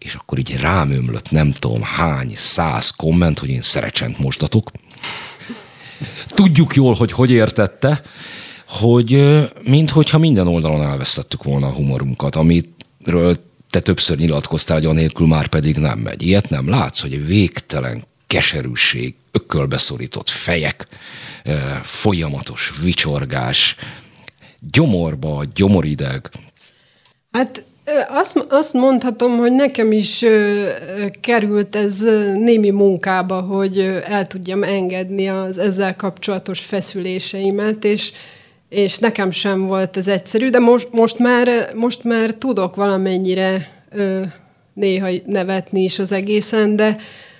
és 0.00 0.14
akkor 0.14 0.38
így 0.38 0.56
rám 0.56 0.90
ömlött 0.90 1.30
nem 1.30 1.52
tudom 1.52 1.82
hány 1.82 2.32
száz 2.36 2.90
komment, 2.90 3.38
hogy 3.38 3.48
én 3.48 3.62
szerecsent 3.62 4.18
mostatok. 4.18 4.70
Tudjuk 6.26 6.74
jól, 6.74 6.94
hogy 6.94 7.12
hogy 7.12 7.30
értette, 7.30 8.02
hogy 8.68 9.40
minthogyha 9.62 10.18
minden 10.18 10.46
oldalon 10.46 10.82
elvesztettük 10.82 11.42
volna 11.42 11.66
a 11.66 11.72
humorunkat, 11.72 12.36
amitről 12.36 13.38
te 13.70 13.80
többször 13.80 14.18
nyilatkoztál, 14.18 14.76
hogy 14.76 14.86
anélkül 14.86 15.26
már 15.26 15.46
pedig 15.46 15.76
nem 15.76 15.98
megy. 15.98 16.22
Ilyet 16.22 16.48
nem 16.48 16.68
látsz, 16.68 17.00
hogy 17.00 17.26
végtelen 17.26 18.04
keserűség, 18.26 19.14
ökölbeszorított 19.30 20.28
fejek, 20.28 20.86
folyamatos 21.82 22.72
vicsorgás, 22.82 23.76
gyomorba, 24.70 25.44
gyomorideg. 25.54 26.30
Hát 27.30 27.64
azt, 28.08 28.46
azt 28.48 28.72
mondhatom, 28.72 29.38
hogy 29.38 29.52
nekem 29.52 29.92
is 29.92 30.24
került 31.20 31.76
ez 31.76 32.00
némi 32.34 32.70
munkába, 32.70 33.40
hogy 33.40 33.78
el 34.04 34.26
tudjam 34.26 34.62
engedni 34.62 35.28
az 35.28 35.58
ezzel 35.58 35.96
kapcsolatos 35.96 36.60
feszüléseimet, 36.60 37.84
és, 37.84 38.12
és 38.68 38.98
nekem 38.98 39.30
sem 39.30 39.66
volt 39.66 39.96
ez 39.96 40.08
egyszerű, 40.08 40.50
de 40.50 40.58
most, 40.58 40.88
most, 40.90 41.18
már, 41.18 41.48
most 41.74 42.04
már 42.04 42.34
tudok 42.34 42.76
valamennyire 42.76 43.68
néha 44.74 45.08
nevetni 45.26 45.82
is 45.82 45.98
az 45.98 46.12
egészen, 46.12 46.76
de, 46.76 46.96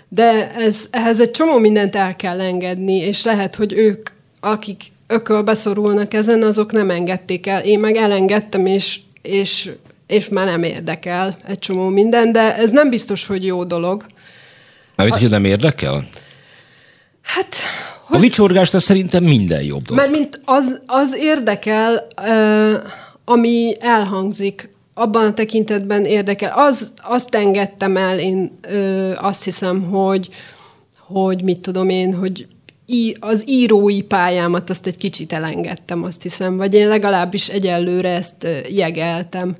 de 0.09 0.53
ez, 0.55 0.89
ehhez 0.91 1.21
egy 1.21 1.31
csomó 1.31 1.59
mindent 1.59 1.97
el 1.97 2.17
kell 2.17 2.41
engedni, 2.41 2.97
és 2.97 3.23
lehet, 3.25 3.55
hogy 3.55 3.73
ők, 3.73 4.11
akik 4.41 4.83
ökölbeszorulnak 5.07 6.15
ezen, 6.15 6.43
azok 6.43 6.73
nem 6.73 6.91
engedték 6.91 7.47
el. 7.47 7.65
Én 7.65 7.79
meg 7.81 7.97
elengedtem, 7.97 8.67
és, 8.67 9.01
és 9.23 9.71
és 10.11 10.29
már 10.29 10.47
nem 10.47 10.63
érdekel 10.63 11.39
egy 11.47 11.59
csomó 11.59 11.89
minden, 11.89 12.33
de 12.33 12.57
ez 12.57 12.71
nem 12.71 12.91
biztos, 12.91 13.27
hogy 13.27 13.45
jó 13.45 13.65
dolog. 13.65 14.05
Mert 14.97 15.17
hogy 15.17 15.31
nem 15.31 15.45
érdekel? 15.45 16.09
Hát... 17.23 17.55
Hogy... 18.03 18.19
A 18.19 18.21
vicsorgást 18.21 18.81
szerintem 18.81 19.25
minden 19.25 19.63
jobb 19.63 19.83
dolog. 19.83 20.05
Mert 20.05 20.19
mint 20.19 20.41
az, 20.45 20.81
az 20.87 21.17
érdekel, 21.17 22.07
ami 23.25 23.75
elhangzik, 23.81 24.71
abban 24.95 25.27
a 25.27 25.35
tekintetben 25.35 26.05
érdekel. 26.05 26.53
Az, 26.55 26.93
azt 27.03 27.35
engedtem 27.35 27.97
el, 27.97 28.19
én 28.19 28.59
azt 29.17 29.45
hiszem, 29.45 29.83
hogy, 29.83 30.29
hogy 30.99 31.43
mit 31.43 31.61
tudom 31.61 31.89
én, 31.89 32.15
hogy 32.15 32.47
az 33.21 33.45
írói 33.47 34.03
pályámat 34.03 34.71
azt 34.71 34.87
egy 34.87 34.97
kicsit 34.97 35.33
elengedtem, 35.33 36.03
azt 36.03 36.23
hiszem, 36.23 36.57
vagy 36.57 36.75
én 36.75 36.89
legalábbis 36.89 37.49
egyelőre 37.49 38.09
ezt 38.09 38.47
jegeltem 38.69 39.57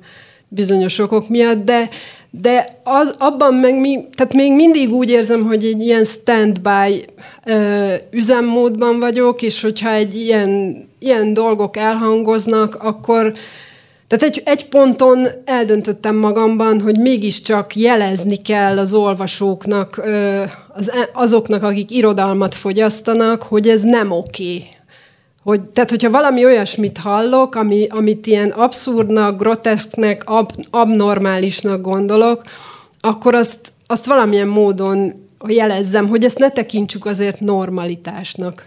bizonyos 0.53 0.99
okok 0.99 1.29
miatt, 1.29 1.65
de, 1.65 1.89
de 2.29 2.81
az, 2.83 3.15
abban 3.19 3.53
meg 3.53 3.79
mi, 3.79 4.05
tehát 4.15 4.33
még 4.33 4.53
mindig 4.53 4.93
úgy 4.93 5.09
érzem, 5.09 5.43
hogy 5.45 5.65
egy 5.65 5.81
ilyen 5.81 6.05
standby 6.05 7.05
ö, 7.45 7.93
üzemmódban 8.11 8.99
vagyok, 8.99 9.41
és 9.41 9.61
hogyha 9.61 9.91
egy 9.91 10.15
ilyen, 10.15 10.75
ilyen 10.99 11.33
dolgok 11.33 11.77
elhangoznak, 11.77 12.75
akkor 12.75 13.33
tehát 14.07 14.25
egy, 14.25 14.41
egy 14.45 14.69
ponton 14.69 15.27
eldöntöttem 15.45 16.15
magamban, 16.15 16.81
hogy 16.81 16.97
mégiscsak 16.97 17.75
jelezni 17.75 18.35
kell 18.35 18.77
az 18.77 18.93
olvasóknak, 18.93 19.97
ö, 19.97 20.43
az, 20.73 20.89
e, 20.89 21.09
azoknak, 21.13 21.63
akik 21.63 21.91
irodalmat 21.91 22.55
fogyasztanak, 22.55 23.43
hogy 23.43 23.67
ez 23.67 23.81
nem 23.81 24.11
oké, 24.11 24.43
okay 24.43 24.79
hogy, 25.43 25.63
tehát, 25.63 25.89
hogyha 25.89 26.09
valami 26.09 26.45
olyasmit 26.45 26.97
hallok, 26.97 27.55
ami, 27.55 27.87
amit 27.89 28.27
ilyen 28.27 28.49
abszurdnak, 28.49 29.37
groteszknek, 29.37 30.23
ab, 30.25 30.51
abnormálisnak 30.71 31.81
gondolok, 31.81 32.41
akkor 33.01 33.35
azt, 33.35 33.73
azt 33.85 34.05
valamilyen 34.05 34.47
módon 34.47 35.13
jelezzem, 35.47 36.07
hogy 36.07 36.23
ezt 36.23 36.39
ne 36.39 36.49
tekintsük 36.49 37.05
azért 37.05 37.39
normalitásnak. 37.39 38.65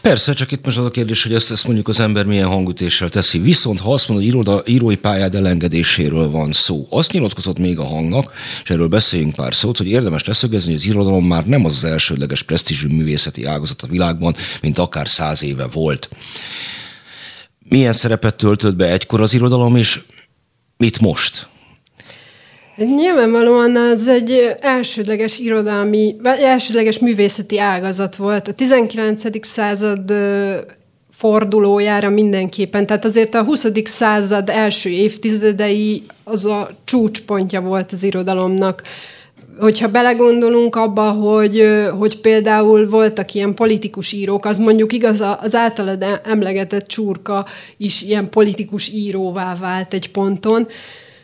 Persze, 0.00 0.32
csak 0.32 0.52
itt 0.52 0.64
most 0.64 0.76
az 0.76 0.84
a 0.84 0.90
kérdés, 0.90 1.22
hogy 1.22 1.34
ezt, 1.34 1.50
ezt 1.50 1.64
mondjuk 1.64 1.88
az 1.88 2.00
ember 2.00 2.24
milyen 2.24 2.48
hangütéssel 2.48 3.08
teszi. 3.08 3.38
Viszont 3.38 3.80
ha 3.80 3.92
azt 3.92 4.08
mondod, 4.08 4.26
hogy 4.26 4.34
iroda, 4.34 4.62
írói 4.66 4.96
pályád 4.96 5.34
elengedéséről 5.34 6.30
van 6.30 6.52
szó, 6.52 6.86
azt 6.90 7.12
nyilatkozott 7.12 7.58
még 7.58 7.78
a 7.78 7.84
hangnak, 7.84 8.32
és 8.62 8.70
erről 8.70 8.88
beszéljünk 8.88 9.34
pár 9.34 9.54
szót, 9.54 9.76
hogy 9.76 9.86
érdemes 9.86 10.24
leszögezni, 10.24 10.72
hogy 10.72 10.80
az 10.80 10.88
irodalom 10.88 11.26
már 11.26 11.46
nem 11.46 11.64
az, 11.64 11.76
az 11.76 11.84
elsődleges 11.84 12.42
presztízsű 12.42 12.86
művészeti 12.86 13.44
ágazat 13.44 13.82
a 13.82 13.86
világban, 13.86 14.36
mint 14.60 14.78
akár 14.78 15.08
száz 15.08 15.42
éve 15.42 15.66
volt. 15.66 16.08
Milyen 17.68 17.92
szerepet 17.92 18.34
töltött 18.34 18.76
be 18.76 18.86
egykor 18.86 19.20
az 19.20 19.34
irodalom, 19.34 19.76
és 19.76 20.00
mit 20.76 21.00
most? 21.00 21.48
Nyilvánvalóan 22.84 23.76
az 23.76 24.08
egy 24.08 24.54
elsődleges 24.60 25.38
irodalmi, 25.38 26.16
vagy 26.22 26.40
elsődleges 26.40 26.98
művészeti 26.98 27.58
ágazat 27.58 28.16
volt. 28.16 28.48
A 28.48 28.52
19. 28.52 29.46
század 29.46 30.12
fordulójára 31.10 32.10
mindenképpen. 32.10 32.86
Tehát 32.86 33.04
azért 33.04 33.34
a 33.34 33.42
20. 33.42 33.66
század 33.84 34.48
első 34.48 34.90
évtizedei 34.90 36.02
az 36.24 36.44
a 36.44 36.70
csúcspontja 36.84 37.60
volt 37.60 37.92
az 37.92 38.02
irodalomnak. 38.02 38.82
Hogyha 39.58 39.88
belegondolunk 39.88 40.76
abba, 40.76 41.10
hogy, 41.10 41.66
hogy 41.98 42.20
például 42.20 42.88
voltak 42.88 43.34
ilyen 43.34 43.54
politikus 43.54 44.12
írók, 44.12 44.44
az 44.44 44.58
mondjuk 44.58 44.92
igaz, 44.92 45.22
az 45.40 45.54
általad 45.54 46.20
emlegetett 46.24 46.86
csurka 46.86 47.46
is 47.76 48.02
ilyen 48.02 48.30
politikus 48.30 48.88
íróvá 48.88 49.56
vált 49.60 49.94
egy 49.94 50.10
ponton, 50.10 50.66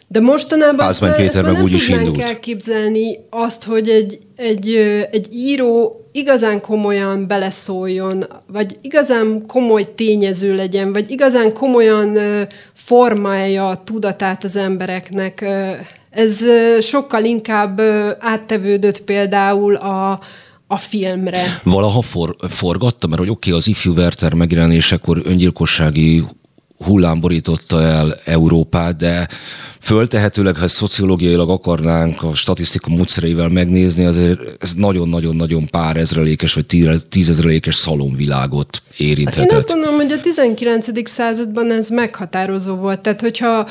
de 0.08 0.20
mostanában 0.20 0.76
Pázmány 0.76 1.14
Péter 1.14 1.26
ezt 1.26 1.42
meg 1.42 1.52
nem 1.52 1.62
úgy 1.62 1.72
is 1.72 1.84
tudnánk 1.86 2.06
indult. 2.06 2.28
elképzelni 2.28 3.18
azt, 3.30 3.64
hogy 3.64 3.88
egy, 3.88 4.18
egy, 4.36 4.74
egy 5.10 5.28
író 5.32 6.00
igazán 6.12 6.60
komolyan 6.60 7.26
beleszóljon, 7.26 8.24
vagy 8.46 8.76
igazán 8.80 9.46
komoly 9.46 9.94
tényező 9.94 10.54
legyen, 10.54 10.92
vagy 10.92 11.10
igazán 11.10 11.52
komolyan 11.52 12.18
formálja 12.72 13.68
a 13.68 13.76
tudatát 13.76 14.44
az 14.44 14.56
embereknek. 14.56 15.44
Ez 16.10 16.44
sokkal 16.80 17.24
inkább 17.24 17.80
áttevődött 18.18 19.00
például 19.00 19.74
a, 19.74 20.20
a 20.66 20.76
filmre. 20.76 21.60
Valaha 21.64 22.02
for, 22.02 22.36
forgatta, 22.48 23.06
mert 23.06 23.20
hogy 23.20 23.30
oké, 23.30 23.48
okay, 23.48 23.60
az 23.60 23.68
ifjú 23.68 23.92
Werther 23.92 24.34
megjelenésekor 24.34 25.22
öngyilkossági 25.24 26.24
hullám 26.78 27.20
borította 27.20 27.82
el 27.82 28.16
Európát, 28.24 28.96
de 28.96 29.28
föltehetőleg, 29.86 30.56
ha 30.56 30.68
szociológiailag 30.68 31.50
akarnánk 31.50 32.22
a 32.22 32.34
statisztika 32.34 32.90
módszereivel 32.90 33.48
megnézni, 33.48 34.04
azért 34.04 34.40
ez 34.62 34.72
nagyon-nagyon-nagyon 34.76 35.66
pár 35.66 35.96
ezrelékes 35.96 36.54
vagy 36.54 36.66
tízezrelékes 37.08 37.74
szalomvilágot 37.74 38.82
érinthetett. 38.96 39.42
Hát 39.42 39.50
én 39.50 39.56
azt 39.56 39.68
gondolom, 39.68 39.96
hogy 39.96 40.12
a 40.12 40.20
19. 40.20 41.08
században 41.08 41.70
ez 41.70 41.88
meghatározó 41.88 42.74
volt. 42.74 43.00
Tehát, 43.00 43.20
hogyha 43.20 43.66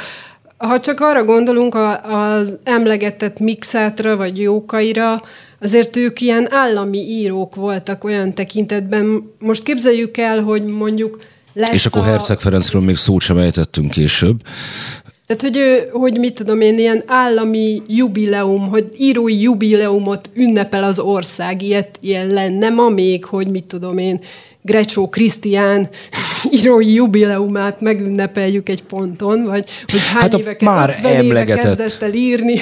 ha 0.57 0.79
csak 0.79 0.99
arra 0.99 1.23
gondolunk 1.23 1.75
az 2.03 2.57
emlegetett 2.63 3.39
mixátra 3.39 4.15
vagy 4.15 4.41
jókaira, 4.41 5.21
azért 5.61 5.95
ők 5.95 6.21
ilyen 6.21 6.47
állami 6.51 6.99
írók 6.99 7.55
voltak 7.55 8.03
olyan 8.03 8.33
tekintetben. 8.33 9.31
Most 9.39 9.63
képzeljük 9.63 10.17
el, 10.17 10.39
hogy 10.39 10.65
mondjuk 10.65 11.19
lesz 11.53 11.73
És 11.73 11.85
akkor 11.85 12.01
a... 12.01 12.03
Herceg 12.03 12.39
Ferencről 12.39 12.81
még 12.81 12.95
szót 12.95 13.21
sem 13.21 13.37
ejtettünk 13.37 13.91
később. 13.91 14.41
Tehát, 15.27 15.41
hogy, 15.41 15.89
hogy 15.91 16.19
mit 16.19 16.33
tudom 16.33 16.61
én, 16.61 16.77
ilyen 16.77 17.03
állami 17.05 17.81
jubileum, 17.87 18.67
hogy 18.67 18.85
írói 18.97 19.41
jubileumot 19.41 20.29
ünnepel 20.33 20.83
az 20.83 20.99
ország, 20.99 21.61
ilyet, 21.61 21.97
ilyen 22.01 22.27
lenne 22.27 22.69
ma 22.69 22.89
még, 22.89 23.25
hogy 23.25 23.47
mit 23.47 23.63
tudom 23.63 23.97
én, 23.97 24.19
Grecsó 24.61 25.09
Krisztián 25.09 25.89
írói 26.61 26.93
jubileumát 26.93 27.81
megünnepeljük 27.81 28.69
egy 28.69 28.83
ponton, 28.83 29.43
vagy 29.43 29.69
hogy 29.91 30.05
hány 30.05 30.21
hát 30.21 30.33
éveket, 30.33 30.61
már 30.61 30.89
50 30.89 31.23
éve 31.23 31.43
kezdett 31.43 32.01
el 32.01 32.13
írni. 32.13 32.61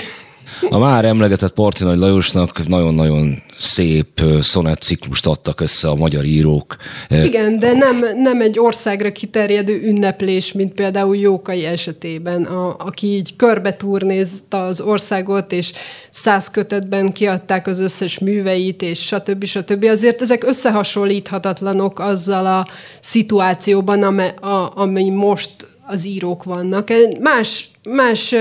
A 0.69 0.77
már 0.77 1.05
emlegetett 1.05 1.53
Parti 1.53 1.83
Nagy 1.83 1.97
Lajosnak 1.97 2.67
nagyon-nagyon 2.67 3.41
szép 3.57 4.21
szonett 4.41 4.81
ciklust 4.81 5.27
adtak 5.27 5.61
össze 5.61 5.87
a 5.87 5.95
magyar 5.95 6.25
írók. 6.25 6.75
Igen, 7.09 7.59
de 7.59 7.73
nem, 7.73 7.99
nem 8.15 8.41
egy 8.41 8.59
országra 8.59 9.11
kiterjedő 9.11 9.81
ünneplés, 9.83 10.51
mint 10.51 10.73
például 10.73 11.17
Jókai 11.17 11.65
esetében, 11.65 12.43
a, 12.43 12.75
aki 12.77 13.07
így 13.07 13.35
körbe 13.35 13.73
turnézta 13.73 14.65
az 14.65 14.81
országot, 14.81 15.51
és 15.51 15.71
száz 16.09 16.49
kötetben 16.49 17.11
kiadták 17.11 17.67
az 17.67 17.79
összes 17.79 18.19
műveit, 18.19 18.81
és 18.81 19.05
stb. 19.05 19.45
stb. 19.45 19.83
Azért 19.83 20.21
ezek 20.21 20.43
összehasonlíthatatlanok 20.43 21.99
azzal 21.99 22.45
a 22.45 22.67
szituációban, 23.01 24.03
ami, 24.03 24.27
a, 24.41 24.71
ami 24.75 25.09
most 25.09 25.51
az 25.87 26.05
írók 26.05 26.43
vannak. 26.43 26.89
Más, 27.19 27.67
más 27.83 28.35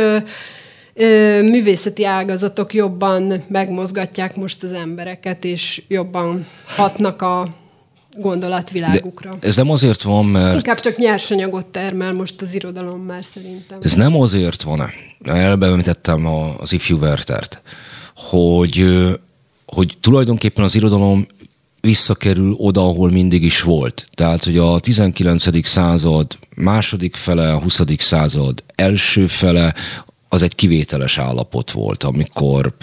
művészeti 1.43 2.05
ágazatok 2.05 2.75
jobban 2.75 3.43
megmozgatják 3.49 4.37
most 4.37 4.63
az 4.63 4.73
embereket, 4.73 5.45
és 5.45 5.83
jobban 5.89 6.47
hatnak 6.67 7.23
a 7.23 7.55
gondolatvilágukra. 8.17 9.37
De 9.41 9.47
ez 9.47 9.57
nem 9.57 9.71
azért 9.71 10.03
van, 10.03 10.27
mert... 10.27 10.55
Inkább 10.55 10.81
csak 10.81 10.97
nyersanyagot 10.97 11.67
termel 11.67 12.13
most 12.13 12.43
az 12.43 12.55
irodalom 12.55 13.01
már 13.01 13.25
szerintem. 13.25 13.79
Ez 13.83 13.95
nem 13.95 14.17
azért 14.17 14.63
van, 14.63 14.91
elbeemlítettem 15.25 16.27
az 16.59 16.73
ifjú 16.73 16.99
Wertert, 16.99 17.63
hogy, 18.15 18.87
hogy 19.67 19.97
tulajdonképpen 20.01 20.65
az 20.65 20.75
irodalom 20.75 21.27
visszakerül 21.81 22.53
oda, 22.59 22.81
ahol 22.81 23.11
mindig 23.11 23.43
is 23.43 23.63
volt. 23.63 24.07
Tehát, 24.15 24.45
hogy 24.45 24.59
a 24.59 24.81
19. 24.81 25.67
század 25.67 26.39
második 26.55 27.17
fele, 27.17 27.53
a 27.53 27.61
20. 27.61 27.81
század 27.99 28.63
első 28.75 29.27
fele, 29.27 29.75
az 30.33 30.43
egy 30.43 30.55
kivételes 30.55 31.19
állapot 31.19 31.71
volt, 31.71 32.03
amikor 32.03 32.75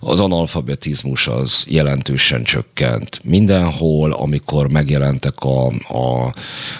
az 0.00 0.20
analfabetizmus 0.20 1.26
az 1.26 1.64
jelentősen 1.68 2.42
csökkent. 2.42 3.20
Mindenhol, 3.24 4.12
amikor 4.12 4.68
megjelentek 4.68 5.34
a, 5.38 5.66
a 5.66 6.34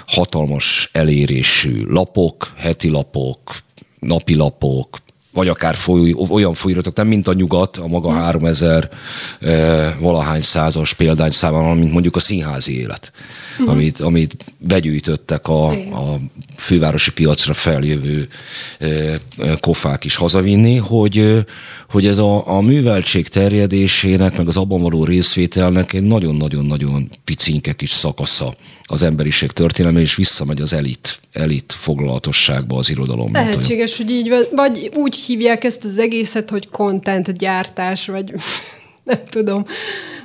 hatalmas 0.07 0.89
elérésű 0.93 1.85
lapok, 1.85 2.53
heti 2.57 2.89
lapok, 2.89 3.59
napilapok, 3.99 4.99
vagy 5.33 5.49
akár 5.49 5.75
foly, 5.75 6.15
olyan 6.29 6.55
folyóiratok, 6.55 6.97
nem 6.97 7.07
mint 7.07 7.29
a 7.29 7.33
nyugat, 7.33 7.77
a 7.77 7.87
maga 7.87 8.13
3000 8.13 8.91
hmm. 9.41 9.51
e, 9.51 9.97
valahány 10.01 10.43
százas 10.43 10.95
példányszámmal, 10.95 11.75
mint 11.75 11.93
mondjuk 11.93 12.17
a 12.17 12.21
színházi 12.21 12.81
élet, 12.81 13.13
uh-huh. 13.59 13.71
amit, 13.71 14.01
amit 14.01 14.45
begyűjtöttek 14.59 15.49
a, 15.49 15.69
a 15.71 16.21
fővárosi 16.57 17.13
piacra 17.13 17.55
feljövő 17.55 18.29
kofák 19.61 20.05
is 20.05 20.15
hazavinni, 20.15 20.77
hogy, 20.77 21.45
hogy 21.91 22.07
ez 22.07 22.19
a, 22.19 22.49
a 22.49 22.61
műveltség 22.61 23.29
terjedésének, 23.29 24.37
meg 24.37 24.49
az 24.49 24.57
abban 24.57 24.83
való 24.83 25.05
részvételnek 25.05 25.93
egy 25.93 26.03
nagyon-nagyon-nagyon 26.03 27.09
picinke 27.25 27.73
kis 27.73 27.91
szakasza 27.91 28.55
az 28.85 29.03
emberiség 29.03 29.51
történelme, 29.51 30.01
és 30.01 30.15
visszamegy 30.15 30.61
az 30.61 30.73
elit, 30.73 31.21
elit 31.33 31.75
foglalatosságba 31.79 32.77
az 32.77 32.91
irodalom. 32.91 33.33
Lehetséges, 33.33 33.97
hogy 33.97 34.11
így, 34.11 34.33
vagy 34.55 34.91
úgy 34.95 35.17
hívják 35.17 35.65
ezt 35.65 35.85
az 35.85 35.99
egészet, 35.99 36.51
hogy 36.51 36.69
content 36.69 37.39
gyártás, 37.39 38.07
vagy 38.07 38.33
nem 39.11 39.25
tudom, 39.31 39.65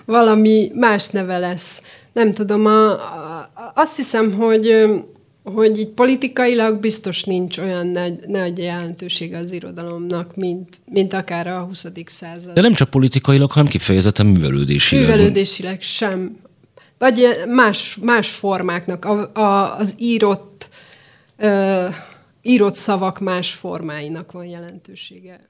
valami 0.06 0.72
más 0.74 1.08
neve 1.08 1.38
lesz. 1.38 1.82
Nem 2.14 2.32
tudom, 2.32 2.66
a, 2.66 2.92
a, 2.92 3.52
azt 3.76 3.96
hiszem, 3.96 4.34
hogy 4.34 4.88
hogy 5.54 5.80
így 5.80 5.90
politikailag 5.90 6.80
biztos 6.80 7.24
nincs 7.24 7.58
olyan 7.58 7.88
nagy, 7.88 8.20
nagy 8.28 8.58
jelentősége 8.58 9.38
az 9.38 9.52
irodalomnak, 9.52 10.36
mint, 10.36 10.80
mint 10.86 11.14
akár 11.14 11.48
a 11.48 11.60
20. 11.60 11.86
század. 12.06 12.54
De 12.54 12.62
nem 12.62 12.74
csak 12.74 12.90
politikailag, 12.90 13.52
hanem 13.52 13.68
kifejezetten 13.68 14.26
művelődésileg. 14.26 15.04
Művelődésileg 15.06 15.82
sem. 15.82 16.38
Vagy 16.98 17.44
más, 17.48 17.98
más 18.02 18.30
formáknak. 18.30 19.06
A, 19.06 19.32
a, 19.34 19.78
az 19.78 19.96
írott, 19.98 20.70
ö, 21.38 21.86
írott 22.42 22.76
szavak 22.76 23.20
más 23.20 23.52
formáinak 23.52 24.32
van 24.32 24.46
jelentősége. 24.46 25.48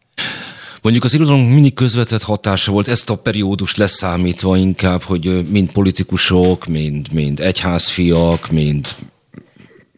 Mondjuk 0.81 1.03
az 1.03 1.13
irodalom 1.13 1.41
mindig 1.41 1.73
közvetett 1.73 2.23
hatása 2.23 2.71
volt, 2.71 2.87
ezt 2.87 3.09
a 3.09 3.15
periódus 3.15 3.75
leszámítva 3.75 4.57
inkább, 4.57 5.01
hogy 5.01 5.49
mind 5.49 5.71
politikusok, 5.71 6.65
mind, 6.65 7.11
mind 7.11 7.39
egyházfiak, 7.39 8.51
mind 8.51 8.95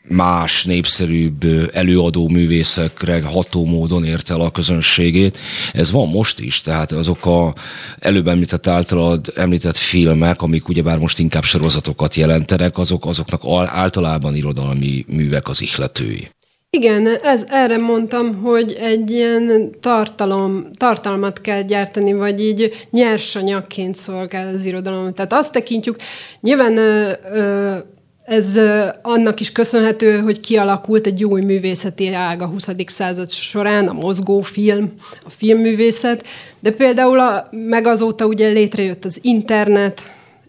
más 0.10 0.64
népszerűbb 0.64 1.44
előadó 1.74 2.28
művészekre 2.28 3.22
ható 3.24 3.66
módon 3.66 4.06
érte 4.06 4.34
el 4.34 4.42
a 4.42 4.52
közönségét. 4.52 5.38
Ez 5.74 5.92
van 5.92 6.10
most 6.10 6.40
is, 6.40 6.62
tehát 6.62 6.92
azok 6.92 7.26
a 7.26 7.54
előbb 8.00 8.28
említett 8.28 8.68
általad 8.68 9.34
említett 9.36 9.78
filmek, 9.78 10.42
amik 10.42 10.68
ugyebár 10.68 10.98
most 10.98 11.20
inkább 11.20 11.44
sorozatokat 11.44 12.16
jelentenek, 12.16 12.78
azok, 12.78 13.06
azoknak 13.06 13.42
általában 13.66 14.36
irodalmi 14.36 15.06
művek 15.08 15.48
az 15.48 15.62
ihletői. 15.62 16.30
Igen, 16.72 17.08
ez, 17.24 17.46
erre 17.48 17.78
mondtam, 17.78 18.42
hogy 18.42 18.78
egy 18.80 19.10
ilyen 19.12 19.72
tartalom, 19.80 20.66
tartalmat 20.78 21.40
kell 21.40 21.62
gyártani, 21.62 22.14
vagy 22.14 22.42
így 22.42 22.88
nyersanyagként 22.90 23.96
szolgál 23.96 24.48
az 24.48 24.66
irodalom. 24.66 25.14
Tehát 25.14 25.34
azt 25.34 25.52
tekintjük, 25.52 25.96
nyilván 26.42 26.78
ö, 26.78 27.12
ö, 27.34 27.78
ez 28.26 28.60
annak 29.02 29.40
is 29.40 29.52
köszönhető, 29.52 30.20
hogy 30.20 30.40
kialakult 30.40 31.06
egy 31.06 31.24
új 31.24 31.42
művészeti 31.42 32.14
ág 32.14 32.42
a 32.42 32.48
20. 32.48 32.70
század 32.86 33.32
során, 33.32 33.88
a 33.88 33.94
mozgófilm, 33.94 34.94
a 35.20 35.30
filmművészet, 35.30 36.28
de 36.60 36.72
például 36.72 37.20
a, 37.20 37.50
meg 37.52 37.88
azóta 37.88 38.26
ugye 38.26 38.48
létrejött 38.48 39.06
az 39.06 39.20
internet, 39.22 40.02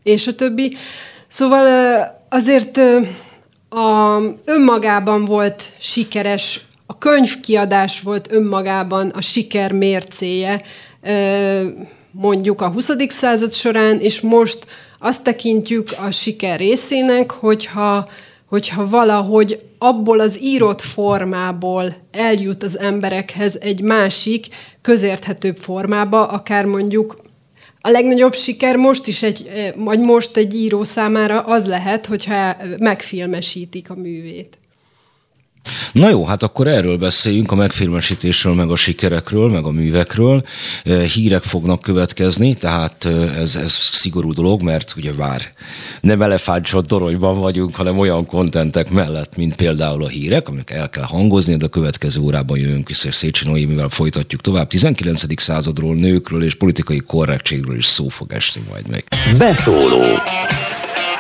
és 0.03 0.27
a 0.27 0.35
többi. 0.35 0.77
Szóval 1.29 1.67
azért 2.29 2.81
a, 3.71 4.19
önmagában 4.45 5.25
volt 5.25 5.73
sikeres, 5.79 6.61
a 6.87 6.99
könyvkiadás 6.99 8.01
volt 8.01 8.33
önmagában 8.33 9.09
a 9.09 9.21
siker 9.21 9.73
mércéje, 9.73 10.63
mondjuk 12.11 12.61
a 12.61 12.69
20. 12.69 12.91
század 13.09 13.53
során, 13.53 14.01
és 14.01 14.21
most 14.21 14.67
azt 14.99 15.23
tekintjük 15.23 15.89
a 16.07 16.11
siker 16.11 16.59
részének, 16.59 17.31
hogyha, 17.31 18.09
hogyha 18.49 18.87
valahogy 18.87 19.61
abból 19.79 20.21
az 20.21 20.43
írott 20.43 20.81
formából 20.81 21.95
eljut 22.13 22.63
az 22.63 22.79
emberekhez 22.79 23.59
egy 23.61 23.83
másik, 23.83 24.47
közérthetőbb 24.83 25.57
formába, 25.57 26.27
akár 26.27 26.65
mondjuk 26.65 27.17
a 27.81 27.91
legnagyobb 27.91 28.35
siker 28.35 28.77
most 28.77 29.07
is 29.07 29.23
egy, 29.23 29.73
vagy 29.77 30.01
most 30.01 30.37
egy 30.37 30.55
író 30.55 30.83
számára 30.83 31.41
az 31.41 31.67
lehet, 31.67 32.07
hogyha 32.07 32.57
megfilmesítik 32.79 33.91
a 33.91 33.95
művét. 33.95 34.60
Na 35.93 36.09
jó, 36.09 36.25
hát 36.25 36.43
akkor 36.43 36.69
erről 36.69 36.97
beszéljünk, 36.97 37.53
a 37.53 37.55
megfilmesítésről, 37.55 38.55
meg 38.55 38.71
a 38.71 38.77
sikerekről, 38.77 39.49
meg 39.49 39.65
a 39.65 39.71
művekről. 39.71 40.45
Hírek 41.15 41.43
fognak 41.43 41.81
következni, 41.81 42.55
tehát 42.55 43.05
ez, 43.39 43.57
ez 43.57 43.73
szigorú 43.73 44.33
dolog, 44.33 44.63
mert 44.63 44.95
ugye 44.97 45.13
vár 45.15 45.53
nem 46.01 46.23
elefántcsot 46.23 46.87
toronyban 46.87 47.39
vagyunk, 47.39 47.75
hanem 47.75 47.99
olyan 47.99 48.27
kontentek 48.27 48.91
mellett, 48.91 49.37
mint 49.37 49.57
például 49.57 50.05
a 50.05 50.09
hírek, 50.09 50.49
amik 50.49 50.71
el 50.71 50.91
kell 50.91 51.05
hangozni, 51.05 51.57
de 51.57 51.65
a 51.65 51.69
következő 51.69 52.21
órában 52.21 52.59
jövünk 52.59 52.89
vissza, 52.89 53.09
és 53.09 53.15
Szécsi 53.15 53.45
Noémivel 53.45 53.89
folytatjuk 53.89 54.41
tovább. 54.41 54.69
19. 54.69 55.41
századról, 55.41 55.95
nőkről 55.95 56.45
és 56.45 56.55
politikai 56.55 56.99
korrektségről 56.99 57.77
is 57.77 57.87
szó 57.87 58.09
fog 58.09 58.33
esni 58.33 58.63
majd 58.71 58.89
meg. 58.89 59.05
Beszóló 59.39 60.03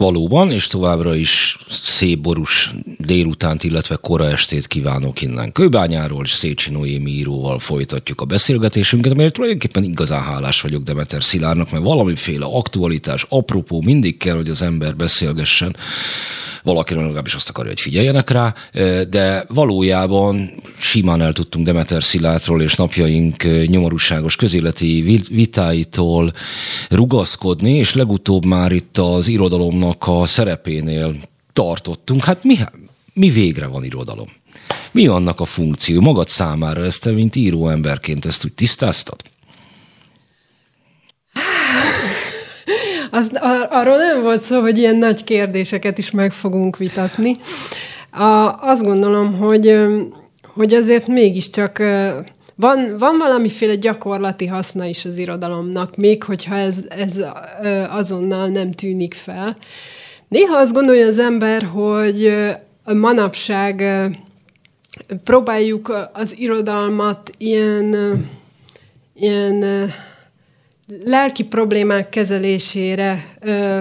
Valóban, 0.00 0.50
és 0.50 0.66
továbbra 0.66 1.14
is 1.14 1.56
szép 1.68 2.18
borús 2.18 2.70
délutánt, 2.98 3.64
illetve 3.64 3.96
kora 3.96 4.28
estét 4.28 4.66
kívánok 4.66 5.22
innen 5.22 5.52
Kőbányáról, 5.52 6.24
és 6.24 6.32
Szécsi 6.32 6.70
Noémi 6.70 7.10
íróval 7.10 7.58
folytatjuk 7.58 8.20
a 8.20 8.24
beszélgetésünket, 8.24 9.12
amelyet 9.12 9.32
tulajdonképpen 9.32 9.84
igazán 9.84 10.22
hálás 10.22 10.60
vagyok 10.60 10.82
Demeter 10.82 11.24
Szilárnak, 11.24 11.70
mert 11.70 11.84
valamiféle 11.84 12.44
aktualitás, 12.44 13.26
apropó 13.28 13.80
mindig 13.80 14.16
kell, 14.16 14.36
hogy 14.36 14.48
az 14.48 14.62
ember 14.62 14.96
beszélgessen 14.96 15.76
valakiről 16.62 17.02
legalábbis 17.02 17.34
azt 17.34 17.48
akarja, 17.48 17.70
hogy 17.70 17.80
figyeljenek 17.80 18.30
rá, 18.30 18.54
de 19.08 19.44
valójában 19.48 20.50
simán 20.78 21.20
el 21.20 21.32
tudtunk 21.32 21.66
Demeter 21.66 22.02
Szilátról 22.02 22.62
és 22.62 22.74
napjaink 22.74 23.66
nyomorúságos 23.66 24.36
közéleti 24.36 25.20
vitáitól 25.30 26.32
rugaszkodni, 26.88 27.72
és 27.72 27.94
legutóbb 27.94 28.44
már 28.44 28.72
itt 28.72 28.98
az 28.98 29.28
irodalomnak 29.28 30.02
a 30.06 30.26
szerepénél 30.26 31.16
tartottunk. 31.52 32.24
Hát 32.24 32.44
mi, 32.44 32.58
mi 33.12 33.30
végre 33.30 33.66
van 33.66 33.84
irodalom? 33.84 34.28
Mi 34.92 35.06
annak 35.06 35.40
a 35.40 35.44
funkció 35.44 36.00
magad 36.00 36.28
számára? 36.28 36.84
Ezt 36.84 37.02
te, 37.02 37.10
mint 37.10 37.36
író 37.36 37.68
emberként 37.68 38.24
ezt 38.24 38.44
úgy 38.44 38.52
tisztáztad? 38.52 39.20
Az, 43.10 43.30
ar- 43.34 43.72
arról 43.72 43.96
nem 43.96 44.22
volt 44.22 44.42
szó, 44.42 44.60
hogy 44.60 44.78
ilyen 44.78 44.96
nagy 44.96 45.24
kérdéseket 45.24 45.98
is 45.98 46.10
meg 46.10 46.32
fogunk 46.32 46.76
vitatni. 46.76 47.34
A, 48.12 48.54
azt 48.60 48.82
gondolom, 48.82 49.38
hogy, 49.38 49.78
hogy 50.54 50.74
azért 50.74 51.06
mégiscsak 51.06 51.78
van, 52.54 52.96
van 52.98 53.18
valamiféle 53.18 53.74
gyakorlati 53.74 54.46
haszna 54.46 54.84
is 54.84 55.04
az 55.04 55.18
irodalomnak, 55.18 55.96
még 55.96 56.22
hogyha 56.24 56.56
ez, 56.56 56.84
ez 56.88 57.20
azonnal 57.88 58.48
nem 58.48 58.70
tűnik 58.70 59.14
fel. 59.14 59.56
Néha 60.28 60.56
azt 60.56 60.72
gondolja 60.72 61.06
az 61.06 61.18
ember, 61.18 61.62
hogy 61.62 62.32
manapság 62.84 63.84
próbáljuk 65.24 66.08
az 66.12 66.38
irodalmat 66.38 67.30
ilyen, 67.38 67.96
ilyen 69.14 69.88
lelki 71.04 71.44
problémák 71.44 72.08
kezelésére 72.08 73.24
ö, 73.40 73.80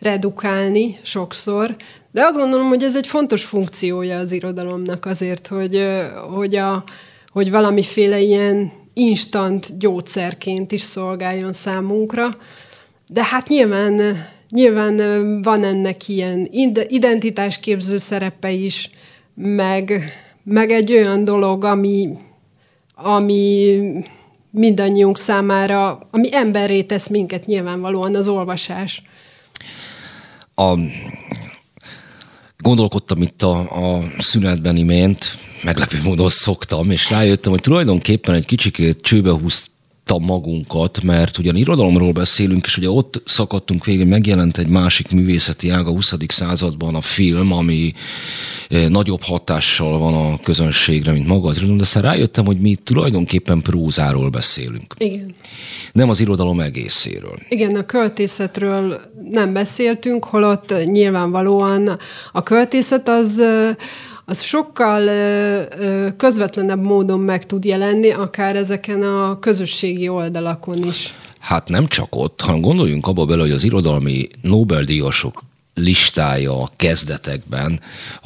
redukálni 0.00 0.98
sokszor, 1.02 1.76
de 2.12 2.22
azt 2.22 2.36
gondolom, 2.36 2.68
hogy 2.68 2.82
ez 2.82 2.96
egy 2.96 3.06
fontos 3.06 3.44
funkciója 3.44 4.18
az 4.18 4.32
irodalomnak 4.32 5.06
azért, 5.06 5.46
hogy, 5.46 5.74
ö, 5.74 6.02
hogy, 6.34 6.56
a, 6.56 6.84
hogy 7.32 7.50
valamiféle 7.50 8.20
ilyen 8.20 8.72
instant 8.94 9.78
gyógyszerként 9.78 10.72
is 10.72 10.80
szolgáljon 10.80 11.52
számunkra. 11.52 12.36
De 13.08 13.24
hát 13.24 13.48
nyilván, 13.48 14.16
nyilván 14.54 14.96
van 15.42 15.64
ennek 15.64 16.08
ilyen 16.08 16.48
identitásképző 16.88 17.98
szerepe 17.98 18.50
is, 18.50 18.90
meg, 19.34 20.12
meg 20.44 20.70
egy 20.70 20.92
olyan 20.92 21.24
dolog, 21.24 21.64
ami, 21.64 22.08
ami 22.94 23.80
mindannyiunk 24.50 25.18
számára, 25.18 26.08
ami 26.10 26.28
emberré 26.34 26.82
tesz 26.82 27.08
minket 27.08 27.46
nyilvánvalóan 27.46 28.14
az 28.14 28.28
olvasás. 28.28 29.02
A, 30.54 30.78
gondolkodtam 32.58 33.22
itt 33.22 33.42
a, 33.42 33.58
a 33.58 34.02
szünetben 34.18 34.76
imént, 34.76 35.38
meglepő 35.62 36.00
módon 36.02 36.28
szoktam, 36.28 36.90
és 36.90 37.10
rájöttem, 37.10 37.52
hogy 37.52 37.60
tulajdonképpen 37.60 38.34
egy 38.34 38.44
kicsikét 38.44 39.00
csőbe 39.00 39.30
húzt 40.10 40.26
magunkat, 40.26 41.02
mert 41.02 41.38
ugyan 41.38 41.56
irodalomról 41.56 42.12
beszélünk, 42.12 42.66
és 42.66 42.76
ugye 42.76 42.90
ott 42.90 43.22
szakadtunk 43.24 43.84
végén, 43.84 44.06
megjelent 44.06 44.58
egy 44.58 44.68
másik 44.68 45.10
művészeti 45.10 45.70
ág 45.70 45.86
a 45.86 45.90
20. 45.90 46.14
században 46.28 46.94
a 46.94 47.00
film, 47.00 47.52
ami 47.52 47.92
eh, 48.68 48.88
nagyobb 48.88 49.22
hatással 49.22 49.98
van 49.98 50.14
a 50.14 50.40
közönségre, 50.42 51.12
mint 51.12 51.26
maga 51.26 51.48
az 51.48 51.56
irodalom, 51.56 51.78
de 51.78 51.84
aztán 51.84 52.02
rájöttem, 52.02 52.46
hogy 52.46 52.60
mi 52.60 52.74
tulajdonképpen 52.74 53.62
prózáról 53.62 54.28
beszélünk. 54.28 54.94
Igen. 54.98 55.34
Nem 55.92 56.08
az 56.08 56.20
irodalom 56.20 56.60
egészéről. 56.60 57.38
Igen, 57.48 57.76
a 57.76 57.86
költészetről 57.86 59.00
nem 59.30 59.52
beszéltünk, 59.52 60.24
holott 60.24 60.74
nyilvánvalóan 60.84 61.98
a 62.32 62.42
költészet 62.42 63.08
az 63.08 63.38
eh, 63.38 63.74
az 64.30 64.42
sokkal 64.42 65.08
közvetlenebb 66.16 66.82
módon 66.82 67.20
meg 67.20 67.46
tud 67.46 67.64
jelenni, 67.64 68.10
akár 68.10 68.56
ezeken 68.56 69.02
a 69.02 69.38
közösségi 69.38 70.08
oldalakon 70.08 70.84
is. 70.84 71.14
Hát 71.38 71.68
nem 71.68 71.86
csak 71.86 72.16
ott, 72.16 72.40
hanem 72.40 72.60
gondoljunk 72.60 73.06
abba 73.06 73.24
bele, 73.24 73.40
hogy 73.40 73.50
az 73.50 73.64
irodalmi 73.64 74.28
Nobel-díjasok 74.42 75.42
listája 75.74 76.62
a 76.62 76.70
kezdetekben, 76.76 77.80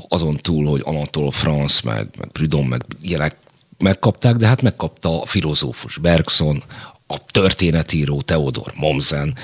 azon 0.09 0.37
túl, 0.37 0.67
hogy 0.67 0.81
Anatole 0.85 1.31
France, 1.31 1.81
meg, 1.85 2.09
meg 2.19 2.29
Prudhomme, 2.29 2.69
meg 2.69 2.85
ilyenek 3.03 3.37
megkapták, 3.79 4.37
de 4.37 4.47
hát 4.47 4.63
megkapta 4.63 5.23
a 5.23 5.27
filozófus 5.27 5.99
Bergson, 5.99 6.63
a 7.07 7.25
történetíró 7.31 8.21
Theodor 8.21 8.73
Mommsen. 8.77 9.35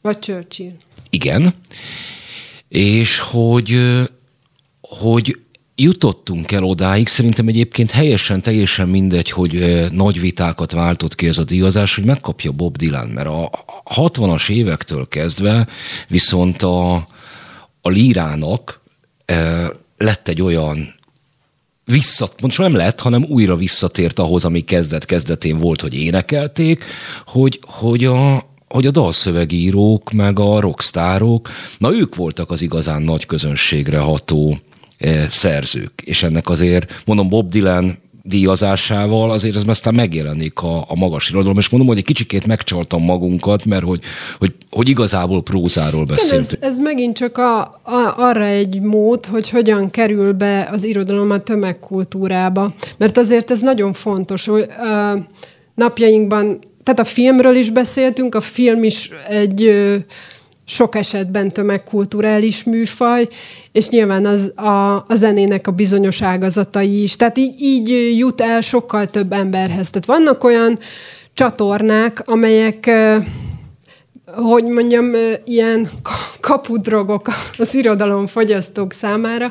Vagy 0.00 0.18
Churchill. 0.18 0.72
Igen. 1.10 1.54
És 2.68 3.18
hogy, 3.18 3.78
hogy 4.80 5.41
jutottunk 5.76 6.52
el 6.52 6.64
odáig, 6.64 7.08
szerintem 7.08 7.48
egyébként 7.48 7.90
helyesen, 7.90 8.42
teljesen 8.42 8.88
mindegy, 8.88 9.30
hogy 9.30 9.86
nagy 9.90 10.20
vitákat 10.20 10.72
váltott 10.72 11.14
ki 11.14 11.26
ez 11.26 11.38
a 11.38 11.44
díjazás, 11.44 11.94
hogy 11.94 12.04
megkapja 12.04 12.50
Bob 12.50 12.76
Dylan, 12.76 13.08
mert 13.08 13.26
a 13.26 13.50
60-as 13.94 14.50
évektől 14.50 15.08
kezdve 15.08 15.68
viszont 16.08 16.62
a, 16.62 16.94
a 17.80 17.88
lírának 17.88 18.80
lett 19.96 20.28
egy 20.28 20.42
olyan 20.42 20.94
visszat, 21.84 22.40
most 22.40 22.58
nem 22.58 22.74
lett, 22.74 23.00
hanem 23.00 23.24
újra 23.28 23.56
visszatért 23.56 24.18
ahhoz, 24.18 24.44
ami 24.44 24.60
kezdet-kezdetén 24.60 25.58
volt, 25.58 25.80
hogy 25.80 25.94
énekelték, 25.94 26.84
hogy, 27.26 27.60
hogy 27.66 28.04
a, 28.04 28.46
hogy 28.68 28.86
a 28.86 28.90
dalszövegírók, 28.90 30.10
meg 30.10 30.38
a 30.38 30.60
rockstárok, 30.60 31.48
na 31.78 31.92
ők 31.92 32.14
voltak 32.14 32.50
az 32.50 32.62
igazán 32.62 33.02
nagy 33.02 33.26
közönségre 33.26 33.98
ható 33.98 34.60
szerzők. 35.28 36.02
És 36.04 36.22
ennek 36.22 36.48
azért, 36.48 37.02
mondom, 37.04 37.28
Bob 37.28 37.50
Dylan 37.50 37.98
díjazásával 38.22 39.30
azért 39.30 39.56
ez 39.56 39.62
aztán 39.66 39.94
megjelenik 39.94 40.62
a, 40.62 40.84
a 40.88 40.94
magas 40.94 41.28
irodalom, 41.28 41.58
és 41.58 41.68
mondom, 41.68 41.88
hogy 41.88 41.98
egy 41.98 42.04
kicsikét 42.04 42.46
megcsaltam 42.46 43.02
magunkat, 43.02 43.64
mert 43.64 43.84
hogy, 43.84 44.00
hogy, 44.38 44.54
hogy 44.70 44.88
igazából 44.88 45.42
prózáról 45.42 46.04
beszélünk. 46.04 46.44
Ez, 46.44 46.56
ez 46.60 46.78
megint 46.78 47.16
csak 47.16 47.38
a, 47.38 47.60
a, 47.62 48.14
arra 48.16 48.44
egy 48.44 48.80
mód, 48.80 49.26
hogy 49.26 49.48
hogyan 49.48 49.90
kerül 49.90 50.32
be 50.32 50.68
az 50.72 50.84
irodalom 50.84 51.30
a 51.30 51.38
tömegkultúrába. 51.38 52.74
Mert 52.96 53.16
azért 53.16 53.50
ez 53.50 53.60
nagyon 53.60 53.92
fontos, 53.92 54.46
hogy 54.46 54.66
uh, 54.78 55.20
napjainkban, 55.74 56.58
tehát 56.84 57.00
a 57.00 57.04
filmről 57.04 57.54
is 57.54 57.70
beszéltünk, 57.70 58.34
a 58.34 58.40
film 58.40 58.82
is 58.82 59.10
egy 59.28 59.64
uh, 59.64 59.94
sok 60.64 60.94
esetben 60.94 61.52
tömegkulturális 61.52 62.64
műfaj, 62.64 63.28
és 63.72 63.88
nyilván 63.88 64.26
az 64.26 64.52
a, 64.56 64.94
a 64.94 65.14
zenének 65.14 65.66
a 65.66 65.70
bizonyos 65.70 66.22
ágazatai 66.22 67.02
is. 67.02 67.16
Tehát 67.16 67.38
így, 67.38 67.54
így 67.60 68.16
jut 68.18 68.40
el 68.40 68.60
sokkal 68.60 69.06
több 69.06 69.32
emberhez. 69.32 69.90
Tehát 69.90 70.06
vannak 70.06 70.44
olyan 70.44 70.78
csatornák, 71.34 72.22
amelyek 72.24 72.90
hogy 74.34 74.64
mondjam, 74.64 75.12
ilyen 75.44 75.88
kapudrogok 76.40 77.28
az 77.58 77.74
irodalom 77.74 78.26
fogyasztók 78.26 78.92
számára. 78.92 79.50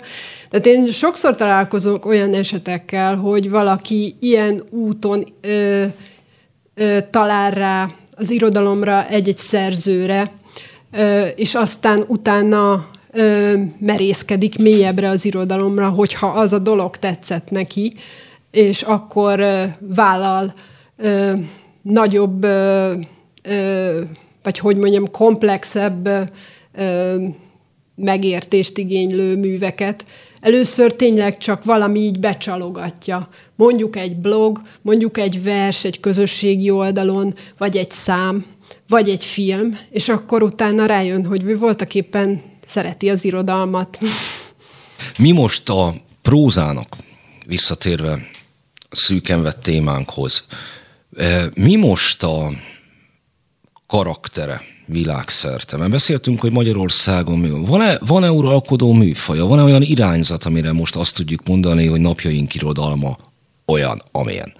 Tehát 0.49 0.65
én 0.65 0.87
sokszor 0.87 1.35
találkozok 1.35 2.05
olyan 2.05 2.33
esetekkel, 2.33 3.15
hogy 3.15 3.49
valaki 3.49 4.15
ilyen 4.19 4.63
úton 4.69 5.25
ö, 5.41 5.85
ö, 6.75 6.97
talál 7.09 7.51
rá 7.51 7.89
az 8.15 8.29
irodalomra 8.29 9.07
egy-egy 9.07 9.37
szerzőre, 9.37 10.31
és 11.35 11.55
aztán 11.55 12.03
utána 12.07 12.89
merészkedik 13.79 14.57
mélyebbre 14.57 15.09
az 15.09 15.25
irodalomra, 15.25 15.89
hogyha 15.89 16.27
az 16.27 16.53
a 16.53 16.59
dolog 16.59 16.97
tetszett 16.97 17.49
neki, 17.49 17.93
és 18.51 18.81
akkor 18.81 19.43
vállal 19.79 20.53
nagyobb, 21.81 22.45
vagy 24.43 24.57
hogy 24.59 24.77
mondjam, 24.77 25.11
komplexebb 25.11 26.09
megértést 27.95 28.77
igénylő 28.77 29.37
műveket. 29.37 30.05
Először 30.41 30.93
tényleg 30.93 31.37
csak 31.37 31.63
valami 31.63 31.99
így 31.99 32.19
becsalogatja. 32.19 33.29
Mondjuk 33.55 33.95
egy 33.95 34.15
blog, 34.15 34.61
mondjuk 34.81 35.17
egy 35.17 35.43
vers 35.43 35.83
egy 35.83 35.99
közösségi 35.99 36.69
oldalon, 36.69 37.33
vagy 37.57 37.77
egy 37.77 37.91
szám, 37.91 38.45
vagy 38.91 39.09
egy 39.09 39.23
film, 39.23 39.77
és 39.89 40.09
akkor 40.09 40.43
utána 40.43 40.85
rájön, 40.85 41.25
hogy 41.25 41.57
voltak 41.57 41.95
éppen 41.95 42.41
szereti 42.65 43.09
az 43.09 43.25
irodalmat. 43.25 43.97
Mi 45.17 45.31
most 45.31 45.69
a 45.69 45.95
prózának, 46.21 46.95
visszatérve 47.45 48.19
szűken 48.89 49.41
vett 49.41 49.61
témánkhoz, 49.61 50.43
mi 51.53 51.75
most 51.75 52.23
a 52.23 52.51
karaktere 53.87 54.61
világszerte? 54.85 55.77
Mert 55.77 55.91
beszéltünk, 55.91 56.39
hogy 56.39 56.51
Magyarországon 56.51 57.63
van-e, 57.63 57.99
van-e 58.05 58.31
uralkodó 58.31 58.91
műfaja, 58.93 59.45
van-e 59.45 59.63
olyan 59.63 59.81
irányzat, 59.81 60.43
amire 60.43 60.71
most 60.71 60.95
azt 60.95 61.15
tudjuk 61.15 61.47
mondani, 61.47 61.87
hogy 61.87 62.01
napjaink 62.01 62.55
irodalma 62.55 63.17
olyan, 63.65 64.01
amilyen? 64.11 64.53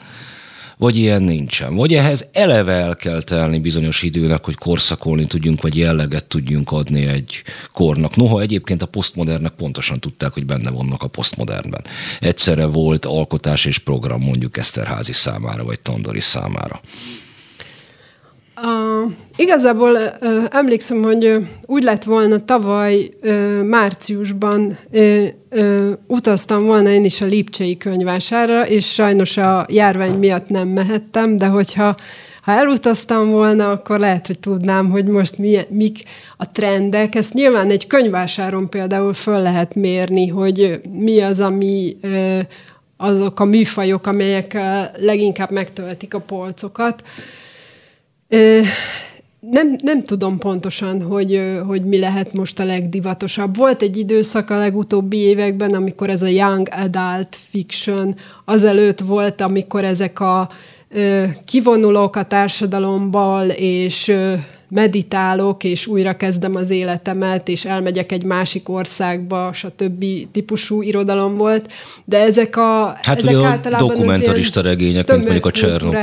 Vagy 0.82 0.98
ilyen 0.98 1.22
nincsen. 1.22 1.76
Vagy 1.76 1.94
ehhez 1.94 2.28
eleve 2.32 2.74
el 2.74 2.96
kell 2.96 3.22
telni 3.22 3.60
bizonyos 3.60 4.02
időnek, 4.02 4.46
hogy 4.46 4.56
korszakolni 4.56 5.26
tudjunk, 5.26 5.62
vagy 5.62 5.78
jelleget 5.78 6.26
tudjunk 6.26 6.72
adni 6.72 7.06
egy 7.06 7.44
kornak. 7.72 8.16
Noha 8.16 8.42
egyébként 8.42 8.82
a 8.82 8.86
posztmodernek 8.86 9.52
pontosan 9.52 10.00
tudták, 10.00 10.34
hogy 10.34 10.46
benne 10.46 10.70
vannak 10.70 11.04
a 11.04 11.08
posztmodernben. 11.08 11.82
Egyszerre 12.20 12.66
volt 12.66 13.06
alkotás 13.06 13.66
és 13.66 13.78
program 13.78 14.22
mondjuk 14.22 14.58
Eszterházi 14.58 15.14
számára, 15.14 15.64
vagy 15.64 15.80
Tandori 15.80 16.20
számára. 16.20 16.82
Uh, 18.64 19.12
igazából 19.36 19.92
uh, 19.92 20.46
emlékszem, 20.50 21.04
hogy 21.04 21.26
uh, 21.26 21.44
úgy 21.66 21.84
lett 21.84 22.04
volna 22.04 22.46
tavaly 22.46 23.10
uh, 23.22 23.62
márciusban 23.64 24.78
uh, 24.92 25.28
uh, 25.52 25.92
utaztam 26.08 26.66
volna 26.66 26.90
én 26.90 27.06
is 27.06 27.22
a 27.22 27.26
Lipcsei 27.26 27.78
könyvására, 27.78 28.68
és 28.68 28.94
sajnos 28.94 29.38
a 29.38 29.66
járvány 29.70 30.18
miatt 30.18 30.50
nem 30.50 30.68
mehettem, 30.68 31.38
de 31.38 31.46
hogyha 31.46 31.96
ha 32.42 32.52
elutaztam 32.52 33.30
volna, 33.30 33.70
akkor 33.70 34.00
lehet, 34.00 34.28
hogy 34.28 34.40
tudnám, 34.40 34.90
hogy 34.90 35.06
most 35.06 35.38
mi, 35.38 35.58
mik 35.70 36.04
a 36.38 36.52
trendek. 36.52 37.16
Ezt 37.16 37.34
nyilván 37.34 37.70
egy 37.70 37.88
könyvásáron 37.88 38.70
például 38.70 39.14
föl 39.14 39.42
lehet 39.42 39.76
mérni, 39.76 40.28
hogy 40.28 40.82
mi 40.92 41.22
az, 41.22 41.40
ami 41.40 41.96
uh, 42.04 42.40
azok 42.98 43.40
a 43.40 43.46
műfajok, 43.46 44.08
amelyek 44.08 44.52
uh, 44.56 45.02
leginkább 45.04 45.52
megtöltik 45.52 46.14
a 46.14 46.20
polcokat. 46.20 47.04
Nem, 49.40 49.76
nem 49.84 50.04
tudom 50.04 50.38
pontosan, 50.38 51.02
hogy, 51.02 51.60
hogy 51.68 51.86
mi 51.86 52.00
lehet 52.00 52.34
most 52.34 52.60
a 52.60 52.66
legdivatosabb. 52.66 53.56
Volt 53.56 53.82
egy 53.82 53.98
időszak 53.98 54.50
a 54.50 54.58
legutóbbi 54.58 55.18
években, 55.18 55.74
amikor 55.74 56.10
ez 56.10 56.22
a 56.22 56.28
young 56.28 56.68
adult 56.72 57.38
fiction, 57.50 58.16
azelőtt 58.46 59.00
volt, 59.00 59.42
amikor 59.42 59.84
ezek 59.84 60.20
a 60.20 60.50
kivonulók 61.46 62.16
a 62.16 62.24
társadalomból, 62.24 63.44
és 63.56 64.14
meditálok, 64.74 65.64
és 65.64 65.88
újra 65.88 66.18
kezdem 66.18 66.56
az 66.56 66.70
életemet, 66.70 67.48
és 67.48 67.66
elmegyek 67.66 68.12
egy 68.12 68.24
másik 68.24 68.70
országba, 68.70 69.54
stb. 69.54 70.06
típusú 70.32 70.82
irodalom 70.82 71.38
volt, 71.38 71.72
de 72.06 72.20
ezek 72.22 72.58
a 72.58 72.98
hát 73.02 73.18
ezek 73.18 73.36
ugye 73.36 73.46
általában 73.46 73.90
a 73.90 73.94
dokumentarista 73.94 74.62
regények, 74.62 75.08
mint 75.08 75.22
mondjuk 75.22 75.46
a 75.46 75.52
Csernok. 75.52 75.96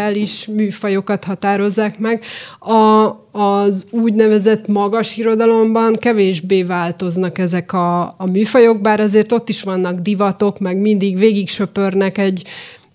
műfajokat 0.53 1.25
határozzák 1.25 1.99
meg. 1.99 2.23
A, 2.59 3.07
az 3.41 3.87
úgynevezett 3.91 4.67
magas 4.67 5.17
irodalomban 5.17 5.95
kevésbé 5.95 6.63
változnak 6.63 7.39
ezek 7.39 7.73
a, 7.73 8.03
a 8.03 8.27
műfajok, 8.27 8.81
bár 8.81 9.01
azért 9.01 9.33
ott 9.33 9.49
is 9.49 9.63
vannak 9.63 9.99
divatok, 9.99 10.59
meg 10.59 10.77
mindig 10.77 11.19
végig 11.19 11.49
söpörnek 11.49 12.19
egy 12.19 12.43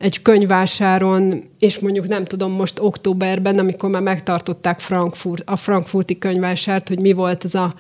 egy 0.04 0.22
könyvásáron, 0.22 1.44
és 1.60 1.80
mondjuk 1.80 2.08
nem 2.08 2.26
tudom, 2.26 2.52
most 2.52 2.80
októberben, 2.80 3.60
amikor 3.60 3.90
már 3.90 4.02
megtartották 4.02 4.80
Frankfurt, 4.80 5.50
a 5.50 5.56
frankfurti 5.56 6.18
könyvásárt, 6.18 6.88
hogy 6.88 7.00
mi 7.00 7.14
volt 7.14 7.44
az 7.44 7.56
a, 7.56 7.76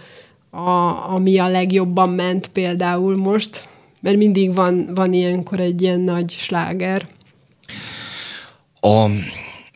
a, 0.49 1.11
ami 1.13 1.37
a 1.37 1.47
legjobban 1.47 2.09
ment 2.09 2.47
például 2.47 3.17
most, 3.17 3.67
mert 4.01 4.17
mindig 4.17 4.53
van, 4.53 4.89
van 4.95 5.13
ilyenkor 5.13 5.59
egy 5.59 5.81
ilyen 5.81 5.99
nagy 5.99 6.31
sláger. 6.31 7.07
A 8.79 9.05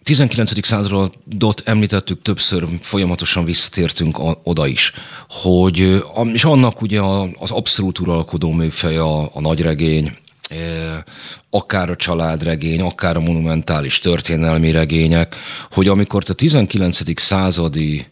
19. 0.04 0.66
századot 0.66 1.62
említettük 1.66 2.22
többször, 2.22 2.68
folyamatosan 2.82 3.46
visszatértünk 3.46 4.18
a, 4.18 4.40
oda 4.44 4.68
is, 4.68 4.92
hogy, 5.30 6.04
és 6.34 6.46
annak 6.46 6.82
ugye 6.82 7.02
az 7.40 7.52
abszolút 7.52 8.00
uralkodó 8.00 8.52
műfej 8.52 8.98
a, 8.98 9.22
a 9.22 9.42
nagyregény, 9.42 10.18
akár 11.50 11.90
a 11.90 11.96
családregény, 11.96 12.82
akár 12.82 13.16
a 13.16 13.20
monumentális 13.20 14.00
történelmi 14.00 14.72
regények, 14.72 15.36
hogy 15.72 15.88
amikor 15.88 16.24
te 16.24 16.34
19. 16.34 17.22
századi 17.22 18.08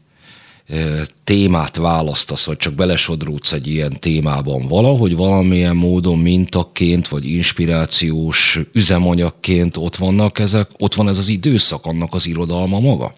témát 1.24 1.76
választasz, 1.76 2.46
vagy 2.46 2.58
csak 2.58 2.74
belesodródsz 2.74 3.52
egy 3.52 3.68
ilyen 3.68 4.00
témában, 4.00 4.68
valahogy 4.68 5.16
valamilyen 5.16 5.76
módon 5.76 6.20
mintaként, 6.20 7.08
vagy 7.08 7.26
inspirációs 7.26 8.60
üzemanyagként 8.74 9.78
ott 9.78 9.96
vannak 9.96 10.40
ezek, 10.40 10.70
ott 10.78 10.94
van 10.96 11.10
ez 11.10 11.18
az 11.18 11.28
időszak, 11.28 11.86
annak 11.86 12.14
az 12.14 12.28
irodalma 12.28 12.80
maga? 12.80 13.14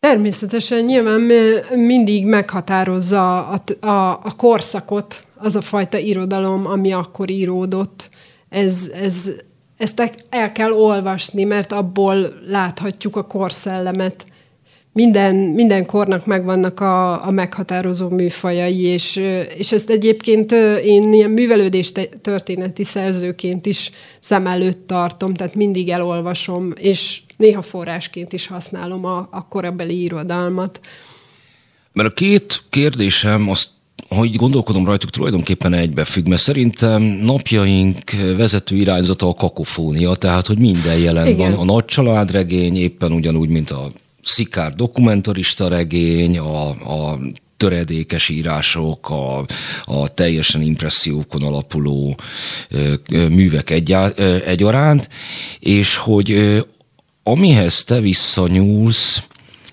Természetesen 0.00 0.84
nyilván 0.84 1.20
mindig 1.76 2.26
meghatározza 2.26 3.48
a, 3.48 3.62
a, 3.80 4.10
a 4.10 4.34
korszakot, 4.36 5.26
az 5.44 5.56
a 5.56 5.60
fajta 5.60 5.98
irodalom, 5.98 6.66
ami 6.66 6.92
akkor 6.92 7.30
íródott. 7.30 8.10
Ez, 8.48 8.90
ez, 8.94 9.30
ezt 9.76 10.12
el 10.28 10.52
kell 10.52 10.70
olvasni, 10.70 11.44
mert 11.44 11.72
abból 11.72 12.32
láthatjuk 12.46 13.16
a 13.16 13.26
korszellemet. 13.26 14.26
Minden, 14.92 15.34
minden 15.34 15.86
kornak 15.86 16.26
megvannak 16.26 16.80
a, 16.80 17.26
a 17.26 17.30
meghatározó 17.30 18.08
műfajai, 18.08 18.80
és, 18.80 19.16
és 19.56 19.72
ezt 19.72 19.90
egyébként 19.90 20.52
én 20.82 21.12
ilyen 21.12 21.30
művelődés 21.30 21.92
történeti 22.22 22.84
szerzőként 22.84 23.66
is 23.66 23.90
szem 24.20 24.46
előtt 24.46 24.86
tartom, 24.86 25.34
tehát 25.34 25.54
mindig 25.54 25.88
elolvasom, 25.88 26.72
és 26.76 27.20
néha 27.36 27.62
forrásként 27.62 28.32
is 28.32 28.46
használom 28.46 29.04
a, 29.04 29.28
a 29.30 29.48
korabeli 29.48 30.02
irodalmat. 30.02 30.80
Mert 31.92 32.08
a 32.08 32.12
két 32.12 32.62
kérdésem 32.70 33.48
azt 33.48 33.68
ahogy 34.12 34.36
gondolkodom 34.36 34.84
rajtuk, 34.84 35.10
tulajdonképpen 35.10 35.72
egybefügg, 35.72 36.26
mert 36.26 36.40
szerintem 36.40 37.02
napjaink 37.02 37.98
vezető 38.36 38.76
irányzata 38.76 39.28
a 39.28 39.34
kakofónia, 39.34 40.14
tehát 40.14 40.46
hogy 40.46 40.58
minden 40.58 40.98
jelen 40.98 41.26
Igen. 41.26 41.50
van. 41.50 41.60
A 41.60 41.64
nagy 41.72 41.84
családregény 41.84 42.76
éppen 42.76 43.12
ugyanúgy, 43.12 43.48
mint 43.48 43.70
a 43.70 43.90
szikár 44.22 44.74
dokumentarista 44.74 45.68
regény, 45.68 46.38
a, 46.38 46.68
a 46.68 47.18
töredékes 47.56 48.28
írások, 48.28 49.10
a, 49.10 49.44
a 49.84 50.08
teljesen 50.08 50.62
impressziókon 50.62 51.42
alapuló 51.42 52.16
művek 53.10 53.70
egyaránt, 54.46 55.08
és 55.58 55.96
hogy 55.96 56.58
amihez 57.22 57.84
te 57.84 58.00
visszanyúlsz, 58.00 59.22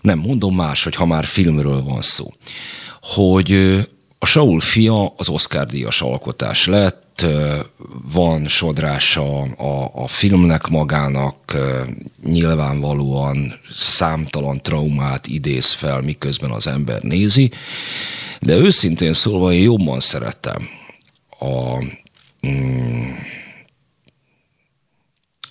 nem 0.02 0.20
mondom 0.20 0.56
más, 0.56 0.84
hogy 0.84 0.96
ha 0.96 1.06
már 1.06 1.26
filmről 1.26 1.84
van 1.84 2.02
szó, 2.02 2.34
hogy 3.02 3.80
a 4.20 4.26
Saul 4.26 4.60
fia 4.60 5.14
az 5.18 5.30
Oscar 5.30 5.66
díjas 5.66 6.02
alkotás 6.02 6.66
lett, 6.66 7.26
van 8.14 8.48
sodrása 8.48 9.42
a, 9.42 9.92
a 9.94 10.08
filmnek 10.08 10.68
magának, 10.68 11.58
nyilvánvalóan 12.24 13.60
számtalan 13.74 14.62
traumát 14.62 15.28
idéz 15.28 15.72
fel, 15.72 16.02
miközben 16.02 16.52
az 16.52 16.68
ember 16.68 17.02
nézi, 17.02 17.52
de 18.40 18.56
őszintén 18.56 19.14
szólva 19.14 19.52
én 19.52 19.62
jobban 19.62 20.00
szeretem 20.00 20.68
a 21.40 21.84
mm, 22.48 23.12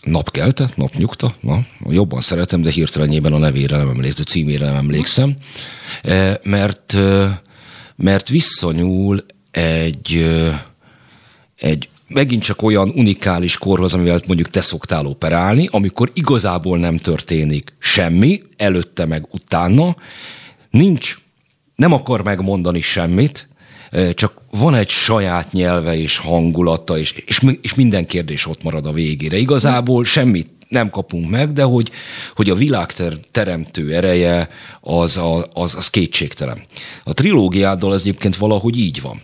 napkelte, 0.02 0.68
napnyugta, 0.74 1.34
na, 1.40 1.66
jobban 1.88 2.20
szeretem, 2.20 2.62
de 2.62 2.70
hirtelenjében 2.70 3.32
a 3.32 3.38
nevére 3.38 3.76
nem 3.76 3.88
emlékszem, 3.88 4.24
a 4.26 4.30
címére 4.30 4.64
nem 4.64 4.76
emlékszem, 4.76 5.36
mert, 6.42 6.96
mert 7.98 8.28
visszanyúl 8.28 9.24
egy 9.50 10.26
egy 11.56 11.88
megint 12.08 12.42
csak 12.42 12.62
olyan 12.62 12.92
unikális 12.94 13.58
korhoz, 13.58 13.94
amivel 13.94 14.20
mondjuk 14.26 14.48
te 14.48 14.60
szoktál 14.60 15.06
operálni, 15.06 15.68
amikor 15.70 16.10
igazából 16.14 16.78
nem 16.78 16.96
történik 16.96 17.72
semmi, 17.78 18.42
előtte 18.56 19.06
meg 19.06 19.26
utána, 19.30 19.96
nincs, 20.70 21.18
nem 21.76 21.92
akar 21.92 22.22
megmondani 22.22 22.80
semmit, 22.80 23.48
csak 24.14 24.40
van 24.50 24.74
egy 24.74 24.88
saját 24.88 25.52
nyelve 25.52 25.96
és 25.96 26.16
hangulata, 26.16 26.98
és, 26.98 27.12
és, 27.26 27.40
és 27.60 27.74
minden 27.74 28.06
kérdés 28.06 28.46
ott 28.46 28.62
marad 28.62 28.86
a 28.86 28.92
végére. 28.92 29.36
Igazából 29.36 30.04
semmit 30.04 30.48
nem 30.68 30.90
kapunk 30.90 31.30
meg, 31.30 31.52
de 31.52 31.62
hogy, 31.62 31.90
hogy 32.34 32.50
a 32.50 32.54
világ 32.54 32.92
teremtő 33.30 33.94
ereje 33.94 34.48
az, 34.80 35.20
az, 35.52 35.74
az 35.74 35.90
kétségtelen. 35.90 36.62
A 37.04 37.12
trilógiáddal 37.12 37.94
ez 37.94 38.00
egyébként 38.00 38.36
valahogy 38.36 38.78
így 38.78 39.00
van 39.00 39.22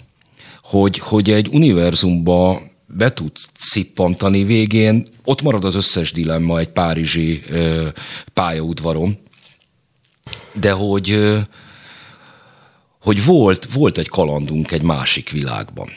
hogy, 0.64 0.99
hogy 0.99 1.30
egy 1.30 1.49
univerzumba 1.53 2.62
be 2.86 3.12
tudsz 3.12 3.51
szippantani 3.55 4.45
végén, 4.45 5.07
ott 5.24 5.42
marad 5.42 5.64
az 5.64 5.74
összes 5.74 6.12
dilemma 6.12 6.59
egy 6.59 6.68
párizsi 6.68 7.42
ö, 7.49 7.88
pályaudvaron, 8.32 9.18
de 10.53 10.70
hogy, 10.72 11.11
ö, 11.11 11.38
hogy 13.01 13.24
volt, 13.24 13.68
volt 13.72 13.99
egy 13.99 14.09
kalandunk 14.09 14.72
egy 14.72 14.82
másik 14.82 15.30
világban. 15.30 15.88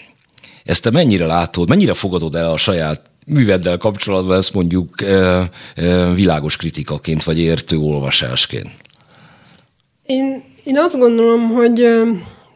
Ezt 0.63 0.83
te 0.83 0.89
mennyire 0.89 1.25
látod, 1.25 1.69
mennyire 1.69 1.93
fogadod 1.93 2.35
el 2.35 2.51
a 2.51 2.57
saját 2.57 3.01
műveddel 3.27 3.77
kapcsolatban 3.77 4.37
ezt 4.37 4.53
mondjuk 4.53 4.95
világos 6.13 6.55
kritikaként, 6.55 7.23
vagy 7.23 7.39
értő 7.39 7.77
olvasásként? 7.77 8.69
Én, 10.03 10.43
én 10.63 10.77
azt 10.77 10.97
gondolom, 10.97 11.49
hogy 11.49 11.87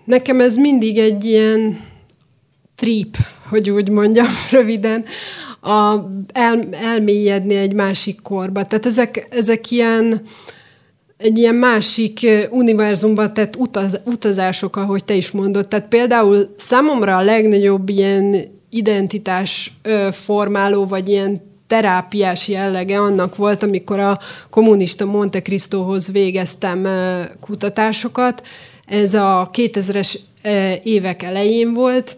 nekem 0.05 0.39
ez 0.39 0.57
mindig 0.57 0.97
egy 0.97 1.25
ilyen 1.25 1.79
trip, 2.75 3.17
hogy 3.49 3.69
úgy 3.69 3.89
mondjam 3.89 4.27
röviden, 4.51 5.05
a, 5.61 5.95
el, 6.33 6.69
elmélyedni 6.71 7.55
egy 7.55 7.73
másik 7.73 8.21
korba. 8.21 8.65
Tehát 8.65 8.85
ezek, 8.85 9.27
ezek 9.29 9.71
ilyen, 9.71 10.21
egy 11.17 11.37
ilyen 11.37 11.55
másik 11.55 12.27
univerzumban 12.49 13.33
tett 13.33 13.55
utaz, 13.55 13.99
utazások, 14.05 14.75
ahogy 14.75 15.03
te 15.03 15.13
is 15.13 15.31
mondod. 15.31 15.67
Tehát 15.67 15.87
például 15.87 16.53
számomra 16.55 17.17
a 17.17 17.21
legnagyobb 17.21 17.89
ilyen 17.89 18.35
identitás 18.71 19.73
formáló, 20.11 20.85
vagy 20.85 21.09
ilyen 21.09 21.41
terápiás 21.67 22.47
jellege 22.47 22.99
annak 22.99 23.35
volt, 23.35 23.63
amikor 23.63 23.99
a 23.99 24.19
kommunista 24.49 25.05
Monte 25.05 25.41
Cristóhoz 25.41 26.11
végeztem 26.11 26.87
kutatásokat. 27.39 28.47
Ez 28.85 29.13
a 29.13 29.49
2000-es 29.53 30.15
évek 30.83 31.23
elején 31.23 31.73
volt, 31.73 32.17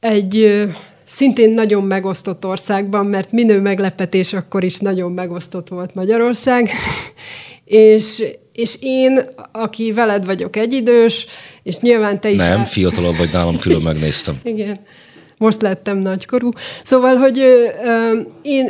egy 0.00 0.64
szintén 1.06 1.50
nagyon 1.50 1.84
megosztott 1.84 2.46
országban, 2.46 3.06
mert 3.06 3.32
minő 3.32 3.60
meglepetés 3.60 4.32
akkor 4.32 4.64
is 4.64 4.78
nagyon 4.78 5.12
megosztott 5.12 5.68
volt 5.68 5.94
Magyarország, 5.94 6.70
és, 7.64 8.24
és 8.52 8.76
én, 8.80 9.20
aki 9.52 9.92
veled 9.92 10.24
vagyok 10.24 10.56
egyidős, 10.56 11.26
és 11.62 11.78
nyilván 11.78 12.20
te 12.20 12.30
is... 12.30 12.46
Nem, 12.46 12.60
el... 12.60 12.66
fiatalabb 12.66 13.16
vagy 13.16 13.28
nálam, 13.32 13.58
külön 13.58 13.82
megnéztem. 13.82 14.40
Igen, 14.54 14.80
most 15.40 15.62
lettem 15.62 15.98
nagykorú. 15.98 16.50
Szóval, 16.84 17.16
hogy 17.16 17.42
én 18.42 18.68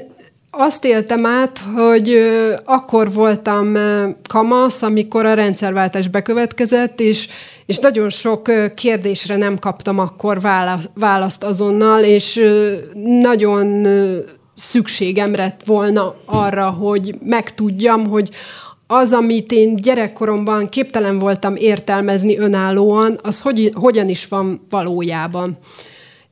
azt 0.51 0.85
éltem 0.85 1.27
át, 1.27 1.59
hogy 1.77 2.17
akkor 2.65 3.13
voltam 3.13 3.77
kamasz, 4.29 4.83
amikor 4.83 5.27
a 5.27 5.35
rendszerváltás 5.35 6.09
bekövetkezett, 6.09 7.01
és, 7.01 7.29
és 7.67 7.79
nagyon 7.79 8.11
sok 8.11 8.51
kérdésre 8.75 9.37
nem 9.37 9.59
kaptam 9.59 9.99
akkor 9.99 10.41
választ 10.95 11.45
azonnal, 11.45 12.03
és 12.03 12.41
nagyon 13.21 13.87
szükségem 14.55 15.35
lett 15.35 15.61
volna 15.65 16.15
arra, 16.25 16.71
hogy 16.71 17.15
megtudjam, 17.25 18.07
hogy 18.07 18.31
az, 18.87 19.13
amit 19.13 19.53
én 19.53 19.77
gyerekkoromban 19.77 20.69
képtelen 20.69 21.19
voltam 21.19 21.57
értelmezni 21.57 22.39
önállóan, 22.39 23.19
az 23.23 23.41
hogy, 23.41 23.71
hogyan 23.75 24.09
is 24.09 24.29
van 24.29 24.67
valójában. 24.71 25.59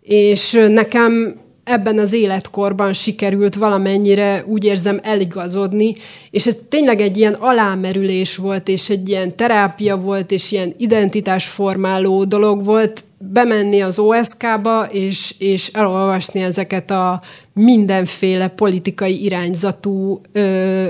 És 0.08 0.58
nekem 0.68 1.36
ebben 1.64 1.98
az 1.98 2.12
életkorban 2.12 2.92
sikerült 2.92 3.54
valamennyire 3.54 4.44
úgy 4.46 4.64
érzem 4.64 5.00
eligazodni, 5.02 5.94
és 6.30 6.46
ez 6.46 6.56
tényleg 6.68 7.00
egy 7.00 7.16
ilyen 7.16 7.32
alámerülés 7.32 8.36
volt, 8.36 8.68
és 8.68 8.90
egy 8.90 9.08
ilyen 9.08 9.36
terápia 9.36 9.96
volt, 9.96 10.30
és 10.30 10.52
ilyen 10.52 10.74
identitásformáló 10.76 12.24
dolog 12.24 12.64
volt, 12.64 13.04
bemenni 13.18 13.80
az 13.80 13.98
OSK-ba, 13.98 14.88
és, 14.90 15.34
és 15.38 15.68
elolvasni 15.68 16.42
ezeket 16.42 16.90
a 16.90 17.20
mindenféle 17.52 18.48
politikai 18.48 19.24
irányzatú 19.24 20.20
ö, 20.32 20.86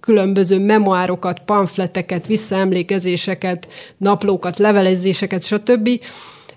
különböző 0.00 0.58
memoárokat, 0.58 1.40
pamfleteket, 1.40 2.26
visszaemlékezéseket, 2.26 3.68
naplókat, 3.96 4.58
levelezéseket, 4.58 5.42
stb., 5.42 5.88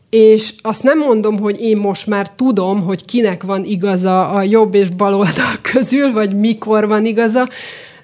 és 0.09 0.53
azt 0.61 0.83
nem 0.83 0.99
mondom, 0.99 1.39
hogy 1.39 1.61
én 1.61 1.77
most 1.77 2.07
már 2.07 2.35
tudom, 2.35 2.81
hogy 2.81 3.05
kinek 3.05 3.43
van 3.43 3.63
igaza 3.63 4.29
a 4.29 4.41
jobb 4.41 4.73
és 4.73 4.89
bal 4.89 5.13
oldal 5.13 5.55
közül, 5.71 6.11
vagy 6.11 6.35
mikor 6.39 6.87
van 6.87 7.05
igaza, 7.05 7.47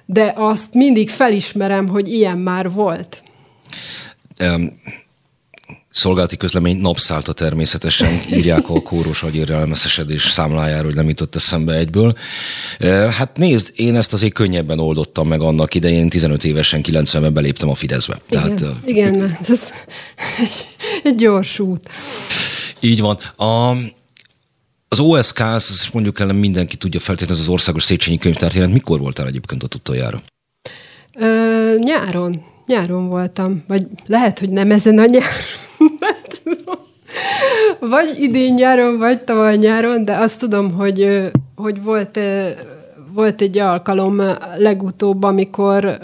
de 0.06 0.32
azt 0.36 0.74
mindig 0.74 1.10
felismerem, 1.10 1.88
hogy 1.88 2.08
ilyen 2.08 2.38
már 2.38 2.70
volt. 2.70 3.22
Um 4.40 4.72
szolgálati 5.94 6.36
közlemény 6.36 6.80
napszállta 6.80 7.32
természetesen, 7.32 8.08
írják 8.32 8.68
a 8.68 8.82
kóros 8.82 9.22
agyérelmeszesedés 9.22 10.30
számlájáról, 10.30 10.84
hogy 10.84 10.94
nem 10.94 11.08
jutott 11.08 11.34
eszembe 11.34 11.74
egyből. 11.74 12.16
Hát 13.10 13.36
nézd, 13.36 13.72
én 13.74 13.96
ezt 13.96 14.12
azért 14.12 14.32
könnyebben 14.32 14.78
oldottam 14.78 15.28
meg 15.28 15.40
annak 15.40 15.74
idején, 15.74 16.08
15 16.08 16.44
évesen, 16.44 16.80
90-ben 16.84 17.32
beléptem 17.34 17.68
a 17.68 17.74
Fideszbe. 17.74 18.18
Igen, 18.28 18.56
Tehát, 18.56 18.76
igen 18.84 19.36
ez 19.48 19.72
egy, 20.38 20.66
egy 21.02 21.14
gyors 21.14 21.58
út. 21.58 21.88
Így 22.80 23.00
van. 23.00 23.18
A, 23.36 23.76
az 24.88 25.00
OSK, 25.00 25.40
az 25.40 25.88
mondjuk 25.92 26.20
el, 26.20 26.32
mindenki 26.32 26.76
tudja 26.76 27.00
feltétlenül, 27.00 27.42
az, 27.42 27.48
országos 27.48 27.84
Széchenyi 27.84 28.18
könyvtártérend. 28.18 28.72
Mikor 28.72 29.00
voltál 29.00 29.26
egyébként 29.26 29.62
ott 29.62 29.74
utoljára? 29.74 30.22
Ö, 31.14 31.74
nyáron. 31.78 32.42
Nyáron 32.66 33.08
voltam. 33.08 33.64
Vagy 33.66 33.86
lehet, 34.06 34.38
hogy 34.38 34.50
nem 34.50 34.70
ezen 34.70 34.98
a 34.98 35.04
nyáron 35.04 35.53
vagy 37.88 38.16
idén 38.18 38.52
nyáron, 38.52 38.98
vagy 38.98 39.20
tavaly 39.20 39.56
nyáron, 39.56 40.04
de 40.04 40.16
azt 40.16 40.40
tudom, 40.40 40.72
hogy, 40.72 41.30
hogy 41.56 41.82
volt, 41.82 42.18
volt 43.12 43.40
egy 43.40 43.58
alkalom 43.58 44.22
legutóbb, 44.56 45.22
amikor 45.22 45.98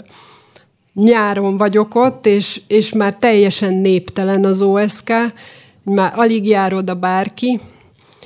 nyáron 0.93 1.57
vagyok 1.57 1.95
ott, 1.95 2.25
és, 2.25 2.61
és 2.67 2.93
már 2.93 3.15
teljesen 3.15 3.73
néptelen 3.73 4.45
az 4.45 4.61
OSK, 4.61 5.09
már 5.83 6.11
alig 6.15 6.47
jár 6.47 6.73
oda 6.73 6.95
bárki, 6.95 7.59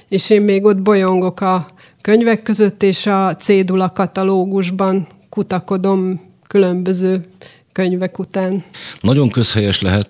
és 0.10 0.30
én 0.30 0.42
még 0.42 0.64
ott 0.64 0.82
bolyongok 0.82 1.42
a 1.42 1.68
könyvek 2.02 2.44
között, 2.44 2.84
és 2.84 3.06
a 3.06 3.36
cédula 3.36 3.90
katalógusban 3.90 5.08
kutakodom 5.30 6.22
különböző 6.48 7.26
könyvek 7.72 8.20
után. 8.20 8.64
Nagyon 9.02 9.30
közhelyes 9.30 9.82
lehet, 9.82 10.10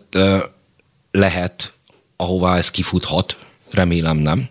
lehet, 1.12 1.74
ahová 2.18 2.58
ez 2.58 2.72
kifuthat, 2.72 3.38
remélem 3.72 4.18
nem, 4.18 4.48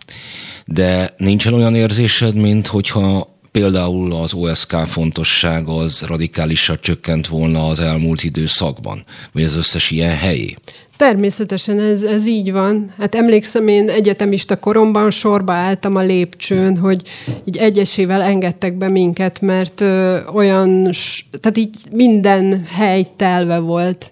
de 0.67 1.15
nincsen 1.17 1.53
olyan 1.53 1.75
érzésed, 1.75 2.35
mint 2.35 2.67
hogyha 2.67 3.33
például 3.51 4.13
az 4.13 4.33
OSK 4.33 4.77
fontosság 4.87 5.69
az 5.69 6.03
radikálisan 6.03 6.79
csökkent 6.81 7.27
volna 7.27 7.69
az 7.69 7.81
elmúlt 7.81 8.23
időszakban, 8.25 9.05
vagy 9.33 9.43
az 9.43 9.57
összes 9.57 9.91
ilyen 9.91 10.17
helyé? 10.17 10.57
Természetesen 10.97 11.81
ez, 11.81 12.03
ez 12.03 12.27
így 12.27 12.53
van. 12.53 12.93
Hát 12.99 13.15
emlékszem, 13.15 13.69
én 13.69 13.89
egyetemista 13.89 14.57
koromban 14.59 15.11
sorba 15.11 15.53
álltam 15.53 15.97
a 15.97 16.03
lépcsőn, 16.03 16.77
hogy 16.77 17.03
így 17.45 17.57
egyesével 17.57 18.23
engedtek 18.23 18.75
be 18.79 18.89
minket, 18.89 19.41
mert 19.41 19.81
ö, 19.81 20.19
olyan, 20.33 20.91
tehát 21.41 21.59
így 21.59 21.77
minden 21.91 22.65
hely 22.65 23.07
telve 23.17 23.59
volt. 23.59 24.11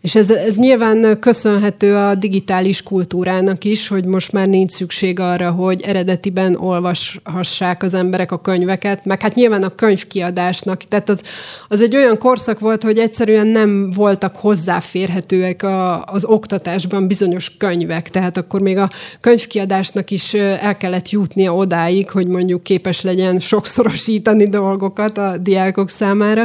És 0.00 0.14
ez, 0.14 0.30
ez 0.30 0.56
nyilván 0.56 1.18
köszönhető 1.18 1.96
a 1.96 2.14
digitális 2.14 2.82
kultúrának 2.82 3.64
is, 3.64 3.88
hogy 3.88 4.04
most 4.04 4.32
már 4.32 4.48
nincs 4.48 4.70
szükség 4.70 5.20
arra, 5.20 5.50
hogy 5.50 5.82
eredetiben 5.82 6.56
olvashassák 6.56 7.82
az 7.82 7.94
emberek 7.94 8.32
a 8.32 8.40
könyveket, 8.40 9.04
meg 9.04 9.22
hát 9.22 9.34
nyilván 9.34 9.62
a 9.62 9.74
könyvkiadásnak. 9.74 10.82
Tehát 10.82 11.08
az, 11.08 11.22
az 11.68 11.80
egy 11.80 11.96
olyan 11.96 12.18
korszak 12.18 12.58
volt, 12.58 12.82
hogy 12.82 12.98
egyszerűen 12.98 13.46
nem 13.46 13.90
voltak 13.90 14.36
hozzáférhetőek 14.36 15.62
a, 15.62 16.04
az 16.04 16.24
oktatásban 16.24 17.06
bizonyos 17.06 17.56
könyvek. 17.56 18.10
Tehát 18.10 18.36
akkor 18.36 18.60
még 18.60 18.76
a 18.76 18.90
könyvkiadásnak 19.20 20.10
is 20.10 20.34
el 20.34 20.76
kellett 20.76 21.10
jutnia 21.10 21.54
odáig, 21.54 22.10
hogy 22.10 22.26
mondjuk 22.26 22.62
képes 22.62 23.00
legyen 23.00 23.38
sokszorosítani 23.38 24.48
dolgokat 24.48 25.18
a 25.18 25.36
diákok 25.36 25.90
számára 25.90 26.44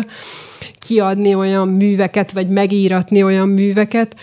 kiadni 0.87 1.35
olyan 1.35 1.67
műveket, 1.67 2.31
vagy 2.31 2.49
megíratni 2.49 3.23
olyan 3.23 3.44
műveket, 3.45 4.15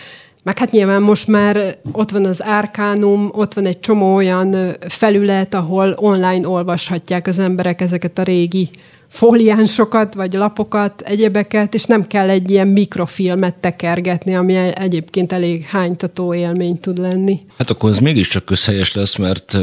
meg 0.43 0.57
hát 0.57 0.71
nyilván 0.71 1.01
most 1.01 1.27
már 1.27 1.77
ott 1.91 2.11
van 2.11 2.25
az 2.25 2.43
Arkánum, 2.45 3.29
ott 3.33 3.53
van 3.53 3.65
egy 3.65 3.79
csomó 3.79 4.15
olyan 4.15 4.75
felület, 4.87 5.53
ahol 5.53 5.95
online 5.97 6.47
olvashatják 6.47 7.27
az 7.27 7.39
emberek 7.39 7.81
ezeket 7.81 8.17
a 8.17 8.23
régi 8.23 8.69
fóliánsokat, 9.13 10.13
vagy 10.13 10.33
lapokat, 10.33 11.01
egyebeket, 11.01 11.73
és 11.73 11.83
nem 11.83 12.03
kell 12.03 12.29
egy 12.29 12.49
ilyen 12.49 12.67
mikrofilmet 12.67 13.55
tekergetni, 13.55 14.35
ami 14.35 14.55
egyébként 14.55 15.31
elég 15.31 15.63
hánytató 15.63 16.33
élmény 16.33 16.79
tud 16.79 16.97
lenni. 16.97 17.39
Hát 17.57 17.69
akkor 17.69 17.89
ez 17.89 17.97
mégiscsak 17.97 18.45
közhelyes 18.45 18.93
lesz, 18.93 19.15
mert, 19.15 19.57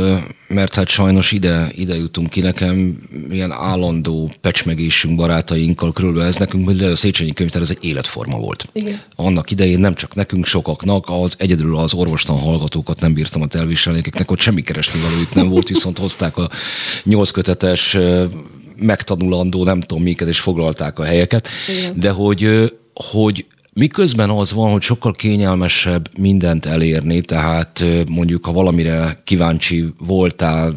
mert 0.48 0.74
hát 0.74 0.88
sajnos 0.88 1.32
ide, 1.32 1.68
ide 1.74 1.94
jutunk 1.96 2.30
ki 2.30 2.40
nekem 2.40 2.98
ilyen 3.30 3.52
állandó 3.52 4.30
pecsmegésünk 4.40 5.16
barátainkkal 5.16 5.92
körülbelül 5.92 6.28
ez 6.28 6.36
nekünk, 6.36 6.66
hogy 6.66 6.82
a 6.82 6.96
Széchenyi 6.96 7.32
könyvtár 7.32 7.62
ez 7.62 7.70
egy 7.70 7.84
életforma 7.84 8.38
volt. 8.38 8.68
Igen. 8.72 9.00
Annak 9.16 9.50
idején 9.50 9.80
nem 9.80 9.94
csak 9.94 10.14
nekünk, 10.14 10.46
sokaknak, 10.46 11.04
az 11.08 11.34
egyedül 11.38 11.76
az 11.76 11.94
orvostan 11.94 12.38
hallgatókat 12.38 13.00
nem 13.00 13.12
bírtam 13.12 13.42
a 13.42 13.46
elviselni, 13.50 13.98
akiknek 13.98 14.30
ott 14.30 14.40
semmi 14.40 14.62
keresni 14.62 15.00
valójuk 15.00 15.34
nem 15.34 15.48
volt, 15.48 15.68
viszont 15.68 15.98
hozták 15.98 16.36
a 16.36 16.50
nyolc 17.04 17.30
kötetes 17.30 17.96
megtanulandó, 18.80 19.64
nem 19.64 19.80
tudom 19.80 20.02
miket, 20.02 20.28
és 20.28 20.40
foglalták 20.40 20.98
a 20.98 21.04
helyeket, 21.04 21.48
Igen. 21.68 22.00
de 22.00 22.10
hogy, 22.10 22.72
hogy 22.94 23.46
Miközben 23.72 24.30
az 24.30 24.52
van, 24.52 24.72
hogy 24.72 24.82
sokkal 24.82 25.12
kényelmesebb 25.12 26.18
mindent 26.18 26.66
elérni, 26.66 27.20
tehát 27.20 27.84
mondjuk, 28.08 28.44
ha 28.44 28.52
valamire 28.52 29.20
kíváncsi 29.24 29.94
voltál 29.98 30.72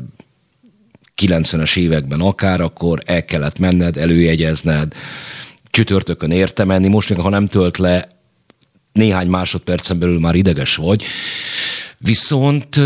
90-es 1.22 1.78
években 1.78 2.20
akár, 2.20 2.62
akkor 2.62 3.02
el 3.06 3.26
kellett 3.26 3.60
menned, 3.60 3.98
előjegyezned, 3.98 4.94
csütörtökön 5.70 6.32
érte 6.32 6.64
menni, 6.64 6.88
most 6.88 7.10
még 7.10 7.20
ha 7.20 7.30
nem 7.30 7.48
tölt 7.48 7.78
le, 7.78 8.08
néhány 8.92 9.28
másodpercen 9.28 10.00
belül 10.00 10.20
már 10.20 10.36
ideges 10.36 10.76
vagy. 10.76 11.04
Viszont 11.98 12.80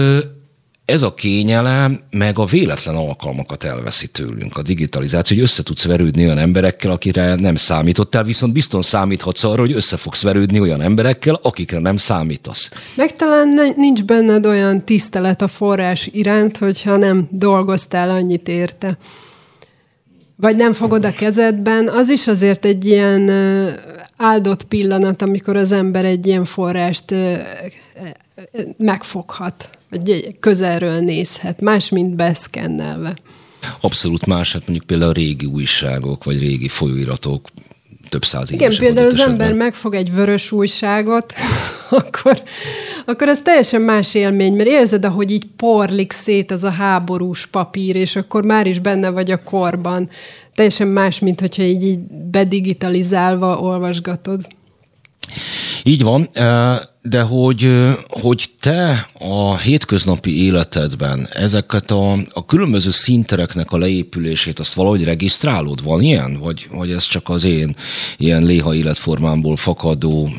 ez 0.88 1.02
a 1.02 1.14
kényelem 1.14 2.00
meg 2.10 2.40
a 2.40 2.46
véletlen 2.46 2.96
alkalmakat 2.96 3.64
elveszi 3.64 4.08
tőlünk, 4.08 4.58
a 4.58 4.62
digitalizáció, 4.62 5.36
hogy 5.36 5.46
össze 5.46 5.64
tudsz 5.64 5.86
verődni 5.86 6.26
olyan 6.26 6.38
emberekkel, 6.38 6.92
akire 6.92 7.36
nem 7.36 7.56
számítottál, 7.56 8.24
viszont 8.24 8.54
bizton 8.54 8.82
számíthatsz 8.82 9.44
arra, 9.44 9.60
hogy 9.60 9.72
össze 9.72 9.98
fogsz 9.98 10.24
verődni 10.24 10.60
olyan 10.60 10.82
emberekkel, 10.82 11.40
akikre 11.42 11.80
nem 11.80 11.98
számítasz. 11.98 12.70
Meg 12.96 13.16
talán 13.16 13.74
nincs 13.76 14.04
benned 14.04 14.46
olyan 14.46 14.86
tisztelet 14.86 15.42
a 15.42 15.48
forrás 15.48 16.10
iránt, 16.12 16.58
hogyha 16.58 16.98
nem 16.98 17.28
dolgoztál 17.32 18.10
annyit 18.10 18.48
érte. 18.48 18.98
Vagy 20.36 20.56
nem 20.56 20.74
fogod 20.74 21.06
a 21.06 21.14
kezedben, 21.14 21.88
az 21.88 22.10
is 22.10 22.28
azért 22.28 22.66
egy 22.66 22.86
ilyen 22.86 23.32
áldott 24.18 24.64
pillanat, 24.64 25.22
amikor 25.22 25.56
az 25.56 25.72
ember 25.72 26.06
egy 26.06 26.28
ilyen 26.28 26.46
forrást 26.46 27.16
megfoghat, 28.78 29.77
vagy 29.90 30.36
közelről 30.40 31.00
nézhet, 31.00 31.62
más, 31.62 31.90
mint 31.90 32.16
beszkennelve. 32.16 33.16
Abszolút 33.82 34.26
más, 34.26 34.52
hát 34.54 34.62
mondjuk 34.62 34.86
például 34.86 35.10
a 35.10 35.14
régi 35.14 35.46
újságok, 35.46 36.24
vagy 36.24 36.40
régi 36.40 36.68
folyóiratok, 36.68 37.48
több 38.10 38.26
száz 38.26 38.52
Igen, 38.52 38.78
például 38.78 39.08
az 39.08 39.20
ember 39.20 39.54
megfog 39.54 39.94
egy 39.94 40.14
vörös 40.14 40.52
újságot, 40.52 41.34
akkor, 41.90 42.44
akkor 43.06 43.28
ez 43.28 43.42
teljesen 43.42 43.82
más 43.82 44.16
élmény, 44.16 44.54
mert 44.54 44.70
érzed, 44.70 45.06
ahogy 45.06 45.32
így 45.32 45.46
porlik 45.56 46.12
szét 46.12 46.52
az 46.52 46.64
a 46.64 46.70
háborús 46.70 47.46
papír, 47.46 47.96
és 47.96 48.16
akkor 48.16 48.44
már 48.44 48.68
is 48.68 48.80
benne 48.80 49.10
vagy 49.10 49.32
a 49.32 49.44
korban. 49.44 50.10
Teljesen 50.56 50.88
más, 50.88 51.20
mint 51.20 51.40
hogyha 51.40 51.64
így, 51.64 51.84
így 51.84 52.00
bedigitalizálva 52.10 53.60
olvasgatod. 53.60 54.48
Így 55.84 56.04
van, 56.04 56.30
de 57.02 57.22
hogy, 57.22 57.72
hogy 58.08 58.50
te 58.62 59.10
a 59.20 59.58
hétköznapi 59.58 60.44
életedben 60.44 61.28
ezeket 61.34 61.92
a, 61.92 62.12
a 62.12 62.46
különböző 62.46 62.92
szintereknek 62.92 63.72
a 63.72 63.78
leépülését, 63.78 64.60
azt 64.60 64.74
valahogy 64.74 65.04
regisztrálod? 65.04 65.84
Van 65.84 66.02
ilyen? 66.02 66.40
Vagy, 66.40 66.68
vagy 66.72 66.92
ez 66.92 67.04
csak 67.04 67.30
az 67.30 67.44
én 67.44 67.76
ilyen 68.18 68.44
léha 68.44 68.76
életformámból 68.76 69.56
fakadó, 69.56 70.30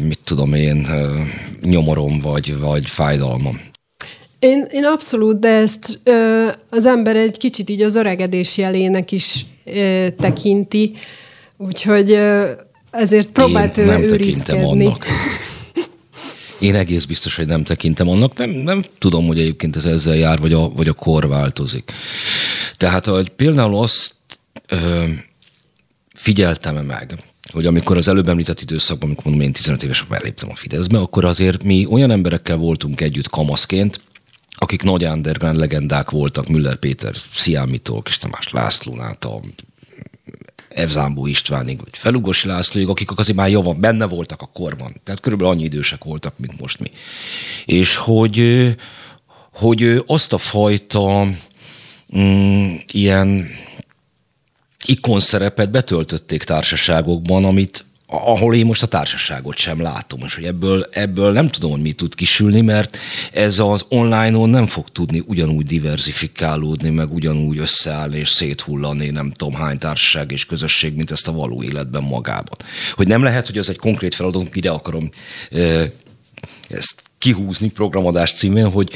mit 0.00 0.18
tudom 0.24 0.54
én, 0.54 0.88
nyomorom 1.60 2.20
vagy, 2.20 2.58
vagy 2.58 2.88
fájdalmam? 2.88 3.60
Én, 4.38 4.66
én 4.70 4.84
abszolút, 4.84 5.38
de 5.38 5.48
ezt 5.48 6.00
az 6.70 6.86
ember 6.86 7.16
egy 7.16 7.38
kicsit 7.38 7.70
így 7.70 7.82
az 7.82 7.94
öregedés 7.94 8.56
jelének 8.56 9.12
is 9.12 9.46
tekinti, 10.18 10.92
úgyhogy 11.56 12.18
ezért 12.92 13.28
próbált 13.28 13.76
Én 13.76 13.84
nem 13.84 14.06
tekintem 14.06 14.64
annak. 14.64 15.06
Én 16.60 16.74
egész 16.74 17.04
biztos, 17.04 17.36
hogy 17.36 17.46
nem 17.46 17.64
tekintem 17.64 18.08
annak. 18.08 18.36
Nem, 18.36 18.50
nem 18.50 18.84
tudom, 18.98 19.26
hogy 19.26 19.40
egyébként 19.40 19.76
ez 19.76 19.84
ezzel 19.84 20.16
jár, 20.16 20.38
vagy 20.38 20.52
a, 20.52 20.68
vagy 20.68 20.88
a 20.88 20.92
kor 20.92 21.28
változik. 21.28 21.92
Tehát 22.76 23.06
hogy 23.06 23.28
például 23.28 23.76
azt 23.76 24.14
ö, 24.66 25.04
figyeltem 26.14 26.84
meg, 26.84 27.14
hogy 27.52 27.66
amikor 27.66 27.96
az 27.96 28.08
előbb 28.08 28.28
említett 28.28 28.60
időszakban, 28.60 29.06
amikor 29.08 29.24
mondom, 29.24 29.42
én 29.42 29.52
15 29.52 29.82
évesen 29.82 30.06
beléptem 30.08 30.50
a 30.50 30.54
Fideszbe, 30.54 30.98
akkor 30.98 31.24
azért 31.24 31.62
mi 31.62 31.86
olyan 31.90 32.10
emberekkel 32.10 32.56
voltunk 32.56 33.00
együtt 33.00 33.28
kamaszként, 33.28 34.00
akik 34.50 34.82
nagy 34.82 35.04
underground 35.04 35.56
legendák 35.56 36.10
voltak, 36.10 36.48
Müller 36.48 36.76
Péter, 36.76 37.14
Sziámitól, 37.34 38.02
Kis 38.02 38.18
Tamás 38.18 38.48
Lászlónát, 38.48 39.24
a 39.24 39.40
Evzámbó 40.74 41.26
Istvánig, 41.26 41.78
vagy 41.78 41.98
Felugosi 41.98 42.46
Lászlóig, 42.46 42.88
akik 42.88 43.18
azért 43.18 43.36
már 43.36 43.50
jobban 43.50 43.80
benne 43.80 44.06
voltak 44.06 44.42
a 44.42 44.50
korban. 44.52 45.00
Tehát 45.04 45.20
körülbelül 45.20 45.52
annyi 45.52 45.64
idősek 45.64 46.04
voltak, 46.04 46.38
mint 46.38 46.60
most 46.60 46.78
mi. 46.78 46.90
És 47.64 47.96
hogy, 47.96 48.68
hogy 49.52 50.02
azt 50.06 50.32
a 50.32 50.38
fajta 50.38 51.26
mm, 52.16 52.74
ilyen 52.92 53.48
ikonszerepet 54.86 55.70
betöltötték 55.70 56.44
társaságokban, 56.44 57.44
amit 57.44 57.84
ahol 58.12 58.54
én 58.54 58.66
most 58.66 58.82
a 58.82 58.86
társaságot 58.86 59.56
sem 59.56 59.80
látom, 59.80 60.20
és 60.24 60.34
hogy 60.34 60.44
ebből, 60.44 60.86
ebből 60.90 61.32
nem 61.32 61.48
tudom, 61.48 61.70
hogy 61.70 61.80
mi 61.80 61.92
tud 61.92 62.14
kisülni, 62.14 62.60
mert 62.60 62.98
ez 63.32 63.58
az 63.58 63.84
online-on 63.88 64.48
nem 64.48 64.66
fog 64.66 64.88
tudni 64.88 65.22
ugyanúgy 65.26 65.66
diversifikálódni, 65.66 66.90
meg 66.90 67.12
ugyanúgy 67.12 67.58
összeállni 67.58 68.18
és 68.18 68.28
széthullani, 68.28 69.10
nem 69.10 69.30
tudom 69.30 69.54
hány 69.54 69.78
társaság 69.78 70.30
és 70.32 70.46
közösség, 70.46 70.94
mint 70.94 71.10
ezt 71.10 71.28
a 71.28 71.32
való 71.32 71.62
életben 71.62 72.02
magában. 72.02 72.56
Hogy 72.94 73.06
nem 73.06 73.22
lehet, 73.22 73.46
hogy 73.46 73.58
ez 73.58 73.68
egy 73.68 73.78
konkrét 73.78 74.14
feladat, 74.14 74.56
ide 74.56 74.70
akarom 74.70 75.10
ezt 76.68 77.02
kihúzni 77.18 77.70
programadás 77.70 78.32
címén, 78.32 78.70
hogy, 78.70 78.90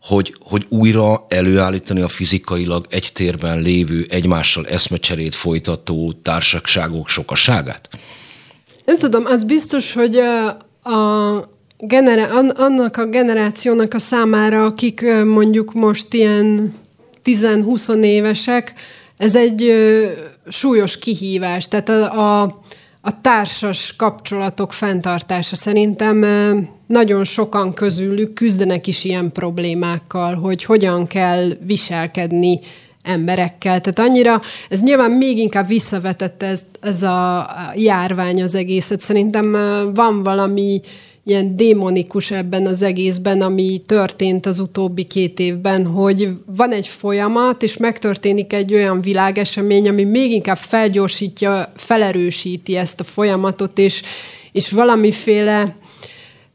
hogy, 0.00 0.34
hogy 0.40 0.66
újra 0.68 1.26
előállítani 1.28 2.00
a 2.00 2.08
fizikailag 2.08 2.86
egy 2.90 3.10
térben 3.12 3.60
lévő, 3.60 4.06
egymással 4.10 4.66
eszmecserét 4.66 5.34
folytató 5.34 6.12
társaságok 6.12 7.08
sokaságát? 7.08 7.88
Nem 8.90 8.98
tudom, 8.98 9.24
az 9.26 9.44
biztos, 9.44 9.92
hogy 9.92 10.16
a 10.82 11.48
genera- 11.78 12.58
annak 12.58 12.96
a 12.96 13.06
generációnak 13.06 13.94
a 13.94 13.98
számára, 13.98 14.64
akik 14.64 15.04
mondjuk 15.24 15.72
most 15.72 16.14
ilyen 16.14 16.74
10-20 17.24 18.02
évesek, 18.02 18.74
ez 19.16 19.36
egy 19.36 19.72
súlyos 20.48 20.98
kihívás. 20.98 21.68
Tehát 21.68 21.88
a, 21.88 22.42
a, 22.42 22.60
a 23.00 23.20
társas 23.20 23.96
kapcsolatok 23.96 24.72
fenntartása 24.72 25.56
szerintem 25.56 26.26
nagyon 26.86 27.24
sokan 27.24 27.74
közülük 27.74 28.32
küzdenek 28.32 28.86
is 28.86 29.04
ilyen 29.04 29.32
problémákkal, 29.32 30.34
hogy 30.34 30.64
hogyan 30.64 31.06
kell 31.06 31.52
viselkedni 31.66 32.60
emberekkel. 33.02 33.80
Tehát 33.80 34.10
annyira, 34.10 34.40
ez 34.68 34.82
nyilván 34.82 35.10
még 35.10 35.38
inkább 35.38 35.66
visszavetette 35.66 36.46
ez, 36.46 36.62
ez 36.80 37.02
a 37.02 37.50
járvány 37.74 38.42
az 38.42 38.54
egészet. 38.54 39.00
Szerintem 39.00 39.52
van 39.94 40.22
valami 40.22 40.80
ilyen 41.24 41.56
démonikus 41.56 42.30
ebben 42.30 42.66
az 42.66 42.82
egészben, 42.82 43.40
ami 43.40 43.80
történt 43.86 44.46
az 44.46 44.58
utóbbi 44.58 45.04
két 45.04 45.38
évben, 45.38 45.86
hogy 45.86 46.28
van 46.46 46.72
egy 46.72 46.86
folyamat, 46.86 47.62
és 47.62 47.76
megtörténik 47.76 48.52
egy 48.52 48.74
olyan 48.74 49.00
világesemény, 49.00 49.88
ami 49.88 50.04
még 50.04 50.30
inkább 50.32 50.56
felgyorsítja, 50.56 51.72
felerősíti 51.76 52.76
ezt 52.76 53.00
a 53.00 53.04
folyamatot, 53.04 53.78
és, 53.78 54.02
és 54.52 54.70
valamiféle 54.70 55.74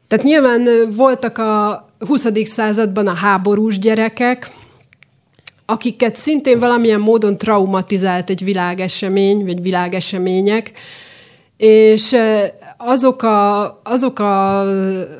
tehát 0.08 0.24
nyilván 0.24 0.68
voltak 0.96 1.38
a 1.38 1.86
20. 2.06 2.26
században 2.44 3.06
a 3.06 3.14
háborús 3.14 3.78
gyerekek, 3.78 4.50
akiket 5.66 6.16
szintén 6.16 6.58
valamilyen 6.58 7.00
módon 7.00 7.36
traumatizált 7.36 8.30
egy 8.30 8.44
világesemény, 8.44 9.44
vagy 9.44 9.62
világesemények, 9.62 10.72
és 11.56 12.16
azok 12.76 13.22
a, 13.22 13.64
azok 13.84 14.18
a 14.18 14.64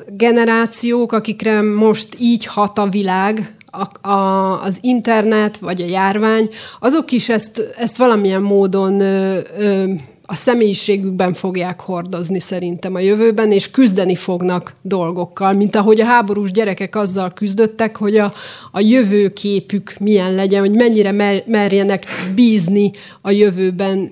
generációk, 0.07 1.11
akikre 1.11 1.61
most 1.61 2.15
így 2.19 2.45
hat 2.45 2.77
a 2.77 2.89
világ, 2.89 3.55
a, 3.71 4.09
a, 4.09 4.61
az 4.63 4.79
internet 4.81 5.57
vagy 5.57 5.81
a 5.81 5.85
járvány, 5.85 6.49
azok 6.79 7.11
is 7.11 7.29
ezt, 7.29 7.73
ezt 7.77 7.97
valamilyen 7.97 8.41
módon 8.41 8.99
ö, 8.99 9.39
ö, 9.57 9.83
a 10.29 10.35
személyiségükben 10.35 11.33
fogják 11.33 11.81
hordozni 11.81 12.39
szerintem 12.39 12.95
a 12.95 12.99
jövőben, 12.99 13.51
és 13.51 13.71
küzdeni 13.71 14.15
fognak 14.15 14.75
dolgokkal, 14.81 15.53
mint 15.53 15.75
ahogy 15.75 16.01
a 16.01 16.05
háborús 16.05 16.51
gyerekek 16.51 16.95
azzal 16.95 17.29
küzdöttek, 17.29 17.97
hogy 17.97 18.17
a, 18.17 18.33
a 18.71 18.79
jövőképük 18.79 19.95
milyen 19.99 20.33
legyen, 20.33 20.59
hogy 20.59 20.75
mennyire 20.75 21.11
mer, 21.11 21.43
merjenek 21.45 22.05
bízni 22.35 22.91
a 23.21 23.31
jövőben, 23.31 24.11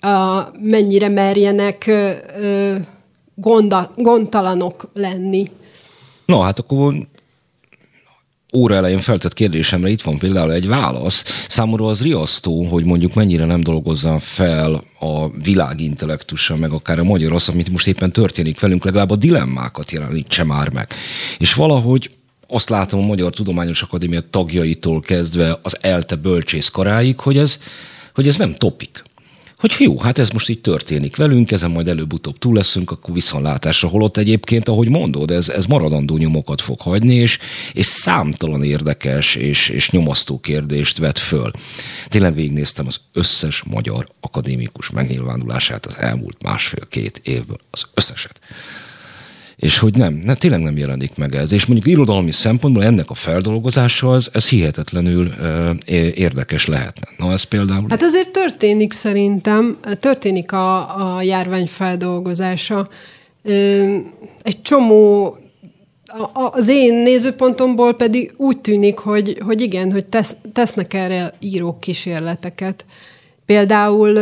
a, 0.00 0.42
mennyire 0.60 1.08
merjenek 1.08 1.86
ö, 1.86 2.74
gonda, 3.34 3.90
gondtalanok 3.94 4.90
lenni. 4.94 5.50
No, 6.26 6.40
hát 6.40 6.58
akkor 6.58 6.94
óra 8.52 8.74
elején 8.74 9.00
feltett 9.00 9.32
kérdésemre 9.32 9.88
itt 9.88 10.02
van 10.02 10.18
például 10.18 10.52
egy 10.52 10.66
válasz. 10.66 11.24
Számomra 11.48 11.86
az 11.86 12.02
riasztó, 12.02 12.64
hogy 12.64 12.84
mondjuk 12.84 13.14
mennyire 13.14 13.44
nem 13.44 13.60
dolgozza 13.60 14.18
fel 14.18 14.84
a 14.98 15.30
világ 15.30 15.80
intellektusa, 15.80 16.56
meg 16.56 16.70
akár 16.70 16.98
a 16.98 17.04
magyar 17.04 17.32
az, 17.32 17.48
amit 17.48 17.68
most 17.68 17.86
éppen 17.86 18.12
történik 18.12 18.60
velünk, 18.60 18.84
legalább 18.84 19.10
a 19.10 19.16
dilemmákat 19.16 19.90
jelenítse 19.90 20.44
már 20.44 20.72
meg. 20.72 20.92
És 21.38 21.54
valahogy 21.54 22.10
azt 22.48 22.68
látom 22.68 23.00
a 23.00 23.06
Magyar 23.06 23.32
Tudományos 23.32 23.82
Akadémia 23.82 24.20
tagjaitól 24.30 25.00
kezdve 25.00 25.58
az 25.62 25.76
ELTE 25.80 26.16
bölcsész 26.16 26.68
karáig, 26.68 27.20
hogy 27.20 27.38
ez, 27.38 27.58
hogy 28.14 28.28
ez 28.28 28.36
nem 28.36 28.54
topik 28.54 29.02
hogy 29.58 29.74
jó, 29.78 29.98
hát 29.98 30.18
ez 30.18 30.28
most 30.28 30.48
így 30.48 30.60
történik 30.60 31.16
velünk, 31.16 31.50
ezen 31.50 31.70
majd 31.70 31.88
előbb-utóbb 31.88 32.38
túl 32.38 32.54
leszünk, 32.54 32.90
akkor 32.90 33.14
viszontlátásra. 33.14 33.88
Holott 33.88 34.16
egyébként, 34.16 34.68
ahogy 34.68 34.88
mondod, 34.88 35.30
ez, 35.30 35.48
ez 35.48 35.66
maradandó 35.66 36.16
nyomokat 36.16 36.60
fog 36.60 36.80
hagyni, 36.80 37.14
és, 37.14 37.38
és 37.72 37.86
számtalan 37.86 38.62
érdekes 38.62 39.34
és, 39.34 39.68
és 39.68 39.90
nyomasztó 39.90 40.40
kérdést 40.40 40.98
vet 40.98 41.18
föl. 41.18 41.50
Tényleg 42.08 42.34
végignéztem 42.34 42.86
az 42.86 43.00
összes 43.12 43.62
magyar 43.66 44.08
akadémikus 44.20 44.90
megnyilvánulását 44.90 45.86
az 45.86 45.98
elmúlt 45.98 46.42
másfél-két 46.42 47.20
évből, 47.24 47.58
az 47.70 47.84
összeset 47.94 48.40
és 49.58 49.78
hogy 49.78 49.96
nem, 49.96 50.14
nem, 50.14 50.34
tényleg 50.34 50.60
nem 50.60 50.76
jelenik 50.76 51.16
meg 51.16 51.34
ez. 51.34 51.52
És 51.52 51.66
mondjuk 51.66 51.88
irodalmi 51.88 52.30
szempontból 52.30 52.84
ennek 52.84 53.10
a 53.10 53.14
feldolgozása 53.14 54.10
az, 54.10 54.30
ez 54.32 54.48
hihetetlenül 54.48 55.26
uh, 55.26 55.70
érdekes 56.14 56.66
lehetne. 56.66 57.08
Na 57.16 57.32
ez 57.32 57.42
például... 57.42 57.86
Hát 57.88 58.02
azért 58.02 58.32
történik 58.32 58.92
szerintem, 58.92 59.78
történik 60.00 60.52
a, 60.52 61.16
a 61.16 61.22
járvány 61.22 61.66
feldolgozása. 61.66 62.88
Egy 64.42 64.62
csomó 64.62 65.36
az 66.32 66.68
én 66.68 66.94
nézőpontomból 66.94 67.94
pedig 67.94 68.34
úgy 68.36 68.60
tűnik, 68.60 68.98
hogy, 68.98 69.38
hogy 69.44 69.60
igen, 69.60 69.92
hogy 69.92 70.04
tesz, 70.04 70.36
tesznek 70.52 70.94
erre 70.94 71.34
írók 71.40 71.80
kísérleteket. 71.80 72.84
Például 73.46 74.18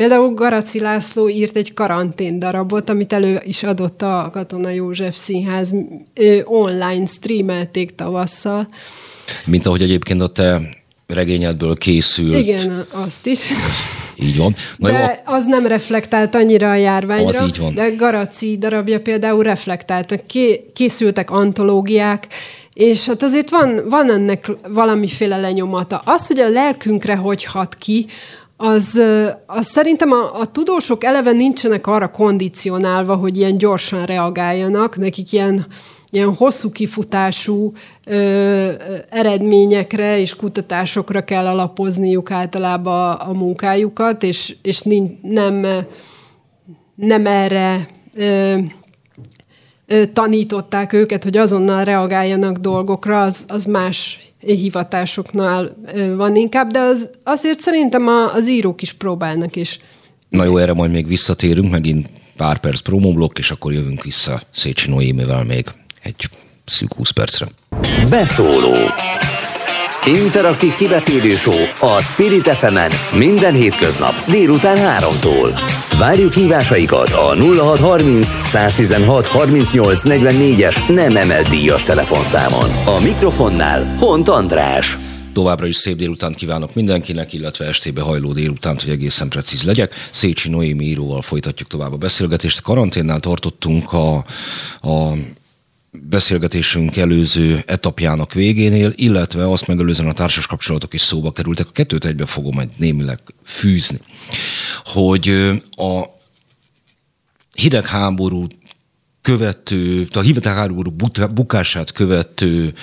Például 0.00 0.34
Garaci 0.34 0.80
László 0.80 1.28
írt 1.28 1.56
egy 1.56 1.74
karantén 1.74 2.38
darabot, 2.38 2.88
amit 2.88 3.12
elő 3.12 3.40
is 3.44 3.62
adott 3.62 4.02
a 4.02 4.28
Katona 4.32 4.70
József 4.70 5.16
Színház, 5.16 5.74
online 6.44 7.06
streamelték 7.06 7.94
tavasszal. 7.94 8.68
Mint 9.44 9.66
ahogy 9.66 9.82
egyébként 9.82 10.20
a 10.20 10.28
te 10.28 10.60
regényedből 11.06 11.76
készült. 11.76 12.36
Igen, 12.36 12.86
azt 12.92 13.26
is. 13.26 13.50
Így 14.16 14.36
van. 14.36 14.54
Na 14.76 14.90
de 14.90 15.22
jó, 15.26 15.34
az 15.34 15.46
nem 15.46 15.66
reflektált 15.66 16.34
annyira 16.34 16.70
a 16.70 16.74
járványra. 16.74 17.42
Az 17.42 17.48
így 17.48 17.58
van. 17.58 17.74
De 17.74 17.88
Garaci 17.88 18.56
darabja 18.58 19.00
például 19.00 19.42
reflektált. 19.42 20.24
Készültek 20.72 21.30
antológiák, 21.30 22.26
és 22.72 23.06
hát 23.06 23.22
azért 23.22 23.50
van, 23.50 23.88
van 23.88 24.10
ennek 24.10 24.50
valamiféle 24.68 25.36
lenyomata. 25.36 26.02
Az, 26.04 26.26
hogy 26.26 26.38
a 26.38 26.48
lelkünkre 26.48 27.14
hogy 27.14 27.44
hat 27.44 27.74
ki, 27.74 28.06
az, 28.62 29.00
az 29.46 29.66
szerintem 29.66 30.10
a, 30.10 30.40
a 30.40 30.50
tudósok 30.50 31.04
eleve 31.04 31.32
nincsenek 31.32 31.86
arra 31.86 32.10
kondicionálva, 32.10 33.14
hogy 33.14 33.36
ilyen 33.36 33.56
gyorsan 33.56 34.04
reagáljanak, 34.04 34.96
nekik 34.96 35.32
ilyen, 35.32 35.66
ilyen 36.10 36.34
hosszú 36.34 36.70
kifutású 36.70 37.72
ö, 38.04 38.72
eredményekre 39.10 40.18
és 40.18 40.36
kutatásokra 40.36 41.24
kell 41.24 41.46
alapozniuk 41.46 42.30
általában 42.30 43.10
a, 43.10 43.28
a 43.28 43.32
munkájukat, 43.32 44.22
és, 44.22 44.56
és 44.62 44.80
nincs, 44.80 45.10
nem, 45.22 45.66
nem 46.94 47.26
erre 47.26 47.88
ö, 48.16 48.56
ö, 49.86 50.06
tanították 50.06 50.92
őket, 50.92 51.24
hogy 51.24 51.36
azonnal 51.36 51.84
reagáljanak 51.84 52.56
dolgokra, 52.56 53.22
az, 53.22 53.44
az 53.48 53.64
más 53.64 54.29
hivatásoknál 54.40 55.76
van 56.16 56.36
inkább, 56.36 56.70
de 56.70 56.78
az, 56.78 57.10
azért 57.22 57.60
szerintem 57.60 58.06
a, 58.06 58.34
az 58.34 58.48
írók 58.48 58.82
is 58.82 58.92
próbálnak 58.92 59.56
is. 59.56 59.78
Na 60.28 60.44
jó, 60.44 60.56
erre 60.56 60.72
majd 60.72 60.90
még 60.90 61.06
visszatérünk, 61.06 61.70
megint 61.70 62.10
pár 62.36 62.58
perc 62.58 62.80
promóblokk, 62.80 63.38
és 63.38 63.50
akkor 63.50 63.72
jövünk 63.72 64.02
vissza 64.02 64.42
Szécsi 64.54 64.88
Noémivel 64.88 65.44
még 65.44 65.66
egy 66.02 66.28
szűk 66.64 66.94
20 66.94 67.10
percre. 67.10 67.48
Beszóló 68.10 68.74
Interaktív 70.06 70.74
kibeszélő 70.74 71.34
a 71.80 72.00
Spirit 72.00 72.48
fm 72.48 72.78
minden 73.18 73.54
hétköznap 73.54 74.12
délután 74.30 74.76
3-tól. 74.76 75.60
Várjuk 75.98 76.32
hívásaikat 76.32 77.10
a 77.10 77.34
0630 77.34 78.46
116 78.46 79.26
38 79.26 80.00
44-es 80.04 80.94
nem 80.94 81.16
emelt 81.16 81.48
díjas 81.48 81.82
telefonszámon. 81.82 82.96
A 82.98 83.00
mikrofonnál 83.02 83.96
Hont 83.98 84.28
András. 84.28 84.98
Továbbra 85.32 85.66
is 85.66 85.76
szép 85.76 85.96
délután 85.96 86.32
kívánok 86.32 86.74
mindenkinek, 86.74 87.32
illetve 87.32 87.64
estébe 87.64 88.02
hajló 88.02 88.32
délután, 88.32 88.78
hogy 88.82 88.90
egészen 88.90 89.28
precíz 89.28 89.62
legyek. 89.62 89.94
Szécsi 90.10 90.48
Noémi 90.48 90.84
íróval 90.84 91.22
folytatjuk 91.22 91.68
tovább 91.68 91.92
a 91.92 91.96
beszélgetést. 91.96 92.62
Karanténnál 92.62 93.20
tartottunk 93.20 93.92
a, 93.92 94.16
a 94.80 95.12
beszélgetésünk 95.90 96.96
előző 96.96 97.62
etapjának 97.66 98.32
végénél, 98.32 98.92
illetve 98.94 99.50
azt 99.50 99.66
megelőzően 99.66 100.08
a 100.08 100.12
társas 100.14 100.46
kapcsolatok 100.46 100.94
is 100.94 101.00
szóba 101.00 101.30
kerültek. 101.30 101.66
A 101.66 101.72
kettőt 101.72 102.04
egybe 102.04 102.26
fogom 102.26 102.58
egy 102.58 102.70
némileg 102.76 103.18
fűzni, 103.44 103.98
hogy 104.84 105.28
a 105.70 106.04
hidegháború 107.54 108.46
követő, 109.22 110.08
a 110.12 110.20
hidegháború 110.20 110.90
bukását 111.30 111.92
követő 111.92 112.74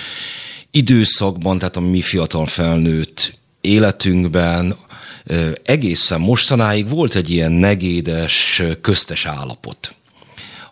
időszakban, 0.70 1.58
tehát 1.58 1.76
a 1.76 1.80
mi 1.80 2.00
fiatal 2.00 2.46
felnőtt 2.46 3.38
életünkben 3.60 4.76
egészen 5.64 6.20
mostanáig 6.20 6.88
volt 6.88 7.14
egy 7.14 7.30
ilyen 7.30 7.52
negédes, 7.52 8.62
köztes 8.80 9.26
állapot 9.26 9.97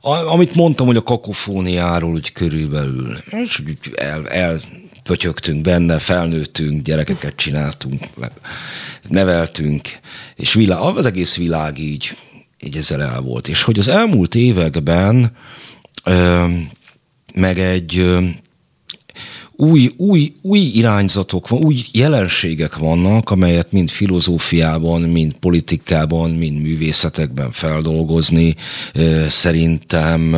amit 0.06 0.54
mondtam, 0.54 0.86
hogy 0.86 0.96
a 0.96 1.02
kakofóniáról 1.02 2.12
úgy 2.12 2.32
körülbelül, 2.32 3.16
és 3.30 3.62
el, 3.94 4.28
el 4.28 4.60
pötyögtünk 5.02 5.60
benne, 5.60 5.98
felnőttünk, 5.98 6.82
gyerekeket 6.82 7.36
csináltunk, 7.36 8.02
neveltünk, 9.08 9.88
és 10.34 10.52
világ, 10.52 10.78
az 10.78 11.06
egész 11.06 11.36
világ 11.36 11.78
így, 11.78 12.16
így 12.60 12.76
ezzel 12.76 13.02
el 13.02 13.20
volt. 13.20 13.48
És 13.48 13.62
hogy 13.62 13.78
az 13.78 13.88
elmúlt 13.88 14.34
években 14.34 15.36
ö, 16.04 16.44
meg 17.34 17.58
egy 17.58 18.16
új, 19.56 19.92
új, 19.96 20.32
új 20.42 20.58
irányzatok, 20.58 21.52
új 21.52 21.84
jelenségek 21.92 22.76
vannak, 22.76 23.30
amelyet 23.30 23.72
mind 23.72 23.90
filozófiában, 23.90 25.00
mind 25.00 25.32
politikában, 25.32 26.30
mind 26.30 26.60
művészetekben 26.62 27.50
feldolgozni 27.50 28.54
szerintem 29.28 30.36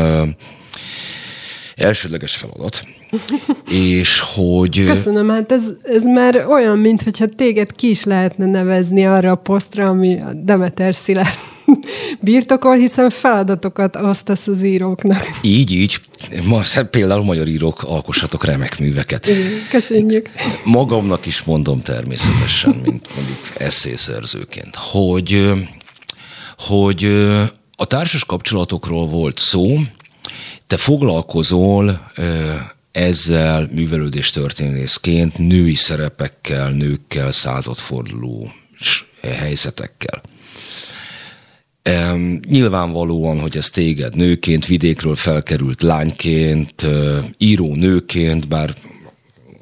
elsődleges 1.75 2.37
feladat. 2.37 2.83
és 4.01 4.21
hogy... 4.35 4.85
Köszönöm, 4.85 5.29
hát 5.29 5.53
ez, 5.53 5.73
ez 5.83 6.05
már 6.05 6.47
olyan, 6.49 6.79
mintha 6.79 7.27
téged 7.27 7.73
ki 7.73 7.89
is 7.89 8.05
lehetne 8.05 8.47
nevezni 8.47 9.07
arra 9.07 9.31
a 9.31 9.35
posztra, 9.35 9.89
ami 9.89 10.21
a 10.21 10.33
Demeter 10.33 10.95
Szilárd 10.95 11.39
birtokol, 12.21 12.77
hiszen 12.77 13.11
feladatokat 13.11 13.97
osztasz 13.97 14.47
az 14.47 14.63
íróknak. 14.63 15.29
Így, 15.43 15.71
így. 15.71 16.01
Ma, 16.45 16.63
például 16.91 17.25
magyar 17.25 17.49
írók 17.49 17.83
alkossatok 17.83 18.45
remek 18.45 18.79
műveket. 18.79 19.27
Igen, 19.27 19.51
köszönjük. 19.71 20.31
Magamnak 20.65 21.27
is 21.27 21.43
mondom 21.43 21.81
természetesen, 21.81 22.71
mint 22.71 23.09
mondjuk 23.17 23.39
eszészerzőként, 23.59 24.77
hogy, 24.77 25.53
hogy 26.59 27.05
a 27.77 27.85
társas 27.85 28.25
kapcsolatokról 28.25 29.07
volt 29.07 29.39
szó, 29.39 29.79
te 30.67 30.77
foglalkozol 30.77 32.11
ezzel 32.93 33.69
művelődés 33.73 34.31
történészként 34.31 35.39
női 35.39 35.75
szerepekkel, 35.75 36.71
nőkkel, 36.71 37.33
századforduló 37.33 38.53
helyzetekkel. 39.23 40.23
Nyilvánvalóan, 42.49 43.41
hogy 43.41 43.57
ez 43.57 43.71
téged 43.71 44.17
nőként, 44.17 44.67
vidékről 44.67 45.17
felkerült 45.17 45.83
lányként, 45.83 46.87
író 47.39 47.75
nőként, 47.75 48.49
bár 48.49 48.75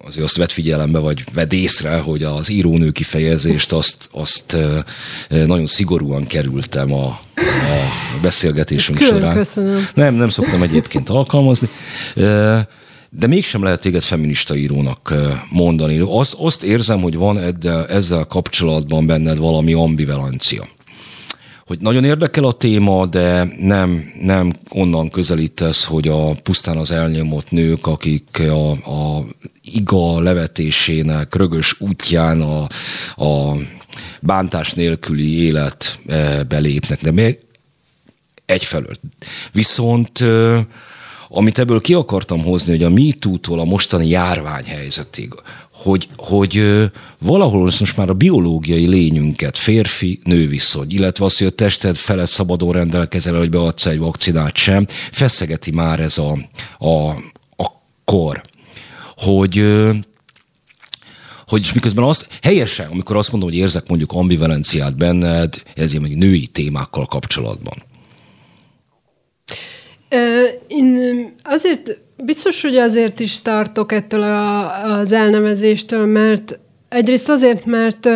azért 0.06 0.24
azt 0.24 0.36
vett 0.36 0.52
figyelembe, 0.52 0.98
vagy 0.98 1.24
vedd 1.34 1.54
észre, 1.54 1.98
hogy 1.98 2.22
az 2.22 2.48
írónő 2.48 2.90
kifejezést 2.90 3.72
azt, 3.72 4.08
azt 4.12 4.56
nagyon 5.28 5.66
szigorúan 5.66 6.24
kerültem 6.24 6.92
a, 6.92 7.06
a 7.06 7.20
beszélgetésünk 8.22 9.00
Ezt 9.00 9.10
során. 9.10 9.34
Köszönöm. 9.34 9.88
Nem, 9.94 10.14
nem 10.14 10.28
szoktam 10.28 10.62
egyébként 10.62 11.08
alkalmazni. 11.08 11.68
De 13.10 13.26
mégsem 13.26 13.62
lehet 13.62 13.80
téged 13.80 14.02
feminista 14.02 14.56
írónak 14.56 15.14
mondani. 15.50 15.98
Azt, 16.08 16.34
azt 16.38 16.62
érzem, 16.62 17.00
hogy 17.00 17.14
van 17.16 17.38
ezzel, 17.38 17.86
ezzel 17.86 18.24
kapcsolatban 18.24 19.06
benned 19.06 19.38
valami 19.38 19.72
ambivalencia 19.72 20.68
hogy 21.66 21.80
nagyon 21.80 22.04
érdekel 22.04 22.44
a 22.44 22.52
téma, 22.52 23.06
de 23.06 23.48
nem, 23.58 24.12
nem 24.20 24.52
onnan 24.70 25.10
közelítesz, 25.10 25.84
hogy 25.84 26.08
a 26.08 26.34
pusztán 26.34 26.76
az 26.76 26.90
elnyomott 26.90 27.50
nők, 27.50 27.86
akik 27.86 28.38
a, 28.38 28.70
a 28.70 29.24
iga 29.62 30.20
levetésének 30.20 31.34
rögös 31.34 31.80
útján 31.80 32.40
a, 32.40 32.66
a 33.24 33.56
bántás 34.20 34.74
nélküli 34.74 35.42
életbe 35.42 36.58
lépnek. 36.58 37.00
De 37.02 37.10
még 37.10 37.38
egyfelől. 38.44 38.94
Viszont 39.52 40.24
amit 41.28 41.58
ebből 41.58 41.80
ki 41.80 41.94
akartam 41.94 42.42
hozni, 42.42 42.72
hogy 42.72 42.82
a 42.82 42.90
MeToo-tól 42.90 43.60
a 43.60 43.64
mostani 43.64 44.08
járványhelyzetig, 44.08 45.32
hogy, 45.82 46.08
hogy 46.16 46.62
valahol 47.18 47.64
most 47.64 47.96
már 47.96 48.08
a 48.08 48.14
biológiai 48.14 48.86
lényünket, 48.86 49.58
férfi-nő 49.58 50.48
viszony, 50.48 50.92
illetve 50.92 51.24
az, 51.24 51.38
hogy 51.38 51.46
a 51.46 51.50
tested 51.50 51.96
felett 51.96 52.28
szabadon 52.28 52.72
rendelkezel, 52.72 53.34
hogy 53.34 53.50
beadsz 53.50 53.86
egy 53.86 53.98
vakcinát 53.98 54.56
sem, 54.56 54.86
feszegeti 55.12 55.70
már 55.70 56.00
ez 56.00 56.18
a, 56.18 56.38
a, 56.78 57.08
a 57.56 57.66
kor. 58.04 58.42
Hogy 59.16 59.64
hogy 61.46 61.60
is 61.60 61.72
miközben 61.72 62.04
azt 62.04 62.28
helyesen, 62.42 62.90
amikor 62.90 63.16
azt 63.16 63.30
mondom, 63.30 63.48
hogy 63.48 63.58
érzek 63.58 63.88
mondjuk 63.88 64.12
ambivalenciát 64.12 64.96
benned, 64.96 65.62
ez 65.74 65.92
ilyen 65.92 66.18
női 66.18 66.46
témákkal 66.46 67.06
kapcsolatban. 67.06 67.82
Én 70.66 70.98
azért 71.42 71.98
biztos, 72.24 72.62
hogy 72.62 72.76
azért 72.76 73.20
is 73.20 73.42
tartok 73.42 73.92
ettől 73.92 74.22
a, 74.22 74.98
az 74.98 75.12
elnevezéstől, 75.12 76.06
mert 76.06 76.58
egyrészt 76.88 77.28
azért, 77.28 77.64
mert, 77.64 78.08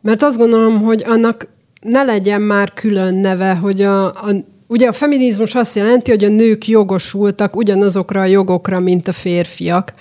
mert 0.00 0.22
azt 0.22 0.38
gondolom, 0.38 0.82
hogy 0.82 1.04
annak 1.06 1.48
ne 1.80 2.02
legyen 2.02 2.42
már 2.42 2.72
külön 2.72 3.14
neve, 3.14 3.54
hogy 3.54 3.82
a, 3.82 4.06
a 4.06 4.48
Ugye 4.70 4.88
a 4.88 4.92
feminizmus 4.92 5.54
azt 5.54 5.76
jelenti, 5.76 6.10
hogy 6.10 6.24
a 6.24 6.28
nők 6.28 6.68
jogosultak 6.68 7.56
ugyanazokra 7.56 8.20
a 8.20 8.24
jogokra, 8.24 8.80
mint 8.80 9.08
a 9.08 9.12
férfiak. 9.12 9.92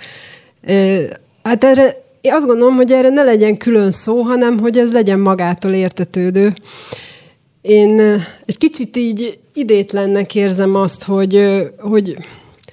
Hát 1.43 1.63
erre, 1.63 2.03
én 2.21 2.33
azt 2.33 2.45
gondolom, 2.45 2.75
hogy 2.75 2.91
erre 2.91 3.09
ne 3.09 3.23
legyen 3.23 3.57
külön 3.57 3.91
szó, 3.91 4.21
hanem 4.21 4.59
hogy 4.59 4.77
ez 4.77 4.91
legyen 4.91 5.19
magától 5.19 5.71
értetődő. 5.71 6.53
Én 7.61 7.99
egy 8.45 8.57
kicsit 8.57 8.97
így 8.97 9.39
idétlennek 9.53 10.35
érzem 10.35 10.75
azt, 10.75 11.03
hogy, 11.03 11.41
hogy 11.77 12.15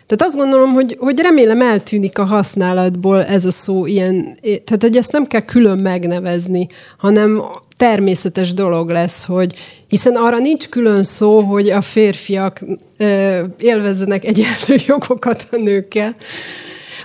tehát 0.06 0.22
azt 0.32 0.36
gondolom, 0.36 0.72
hogy, 0.72 0.96
hogy 0.98 1.20
remélem 1.20 1.60
eltűnik 1.60 2.18
a 2.18 2.24
használatból 2.24 3.24
ez 3.24 3.44
a 3.44 3.50
szó 3.50 3.86
ilyen, 3.86 4.38
tehát 4.42 4.82
hogy 4.82 4.96
ezt 4.96 5.12
nem 5.12 5.26
kell 5.26 5.40
külön 5.40 5.78
megnevezni, 5.78 6.66
hanem 6.98 7.42
természetes 7.76 8.54
dolog 8.54 8.90
lesz, 8.90 9.24
hogy 9.24 9.54
hiszen 9.88 10.14
arra 10.14 10.38
nincs 10.38 10.68
külön 10.68 11.02
szó, 11.02 11.40
hogy 11.40 11.70
a 11.70 11.80
férfiak 11.80 12.60
ö, 12.98 13.42
élvezzenek 13.58 14.24
egyenlő 14.24 14.76
jogokat 14.86 15.46
a 15.50 15.56
nőkkel. 15.56 16.16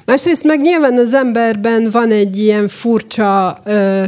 Másrészt 0.06 0.44
meg 0.44 0.62
nyilván 0.62 0.98
az 0.98 1.14
emberben 1.14 1.90
van 1.92 2.12
egy 2.12 2.38
ilyen 2.38 2.68
furcsa 2.68 3.58
ö, 3.66 4.04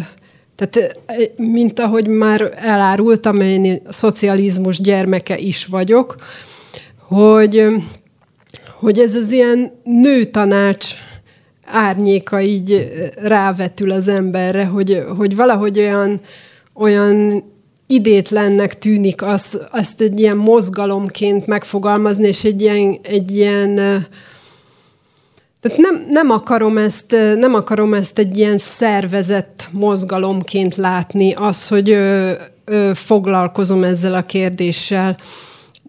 tehát, 0.56 1.00
mint 1.36 1.80
ahogy 1.80 2.08
már 2.08 2.54
elárultam, 2.56 3.42
én 3.42 3.82
szocializmus 3.90 4.82
gyermeke 4.82 5.38
is 5.38 5.66
vagyok, 5.66 6.16
hogy, 7.08 7.66
hogy 8.84 9.00
ez 9.00 9.16
az 9.16 9.32
ilyen 9.32 9.72
nőtanács 9.84 10.94
árnyéka 11.66 12.42
így 12.42 12.90
rávetül 13.16 13.92
az 13.92 14.08
emberre, 14.08 14.66
hogy, 14.66 15.04
hogy 15.18 15.36
valahogy 15.36 15.80
olyan, 15.80 16.20
olyan 16.74 17.44
idétlennek 17.88 18.80
tűnik 18.80 19.22
az, 19.22 19.62
azt 19.72 20.02
egy 20.02 20.20
ilyen 20.20 20.38
mozgalomként 20.38 21.48
megfogalmazni, 21.48 22.28
és 22.28 22.44
egy 22.44 22.62
ilyen, 22.62 23.00
egy 23.04 23.36
ilyen 23.36 23.76
tehát 25.62 25.78
nem, 25.78 26.06
nem, 26.10 26.30
akarom 26.30 26.78
ezt, 26.78 27.16
nem 27.36 27.54
akarom 27.54 27.94
ezt 27.94 28.20
egy 28.20 28.38
ilyen 28.38 28.58
szervezett 28.58 29.68
mozgalomként 29.72 30.76
látni, 30.76 31.34
az, 31.34 31.68
hogy 31.68 31.90
ö, 31.90 32.32
ö, 32.66 32.92
foglalkozom 32.94 33.84
ezzel 33.84 34.14
a 34.14 34.22
kérdéssel. 34.22 35.18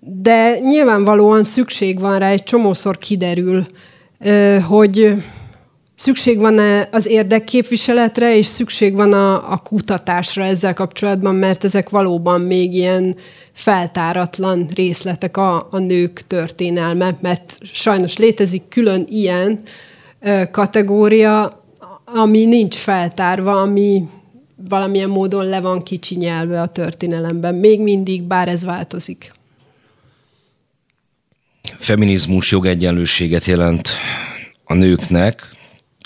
De 0.06 0.58
nyilvánvalóan 0.58 1.44
szükség 1.44 2.00
van 2.00 2.18
rá, 2.18 2.28
egy 2.28 2.42
csomószor 2.42 2.98
kiderül, 2.98 3.66
hogy 4.68 5.14
szükség 5.94 6.38
van 6.38 6.58
-e 6.58 6.88
az 6.92 7.06
érdekképviseletre, 7.06 8.36
és 8.36 8.46
szükség 8.46 8.94
van 8.94 9.12
a, 9.12 9.52
a 9.52 9.56
kutatásra 9.56 10.44
ezzel 10.44 10.74
kapcsolatban, 10.74 11.34
mert 11.34 11.64
ezek 11.64 11.90
valóban 11.90 12.40
még 12.40 12.74
ilyen 12.74 13.16
feltáratlan 13.52 14.68
részletek 14.74 15.36
a, 15.36 15.66
a 15.70 15.78
nők 15.78 16.20
történelme, 16.26 17.18
mert 17.20 17.58
sajnos 17.62 18.16
létezik 18.16 18.62
külön 18.68 19.06
ilyen 19.08 19.60
kategória, 20.50 21.64
ami 22.04 22.44
nincs 22.44 22.74
feltárva, 22.74 23.60
ami 23.60 24.08
valamilyen 24.68 25.08
módon 25.08 25.44
le 25.44 25.60
van 25.60 25.82
kicsinyelve 25.82 26.60
a 26.60 26.66
történelemben. 26.66 27.54
Még 27.54 27.80
mindig, 27.80 28.22
bár 28.22 28.48
ez 28.48 28.64
változik. 28.64 29.32
Feminizmus 31.84 32.50
jogegyenlőséget 32.50 33.44
jelent 33.44 33.88
a 34.64 34.74
nőknek, 34.74 35.48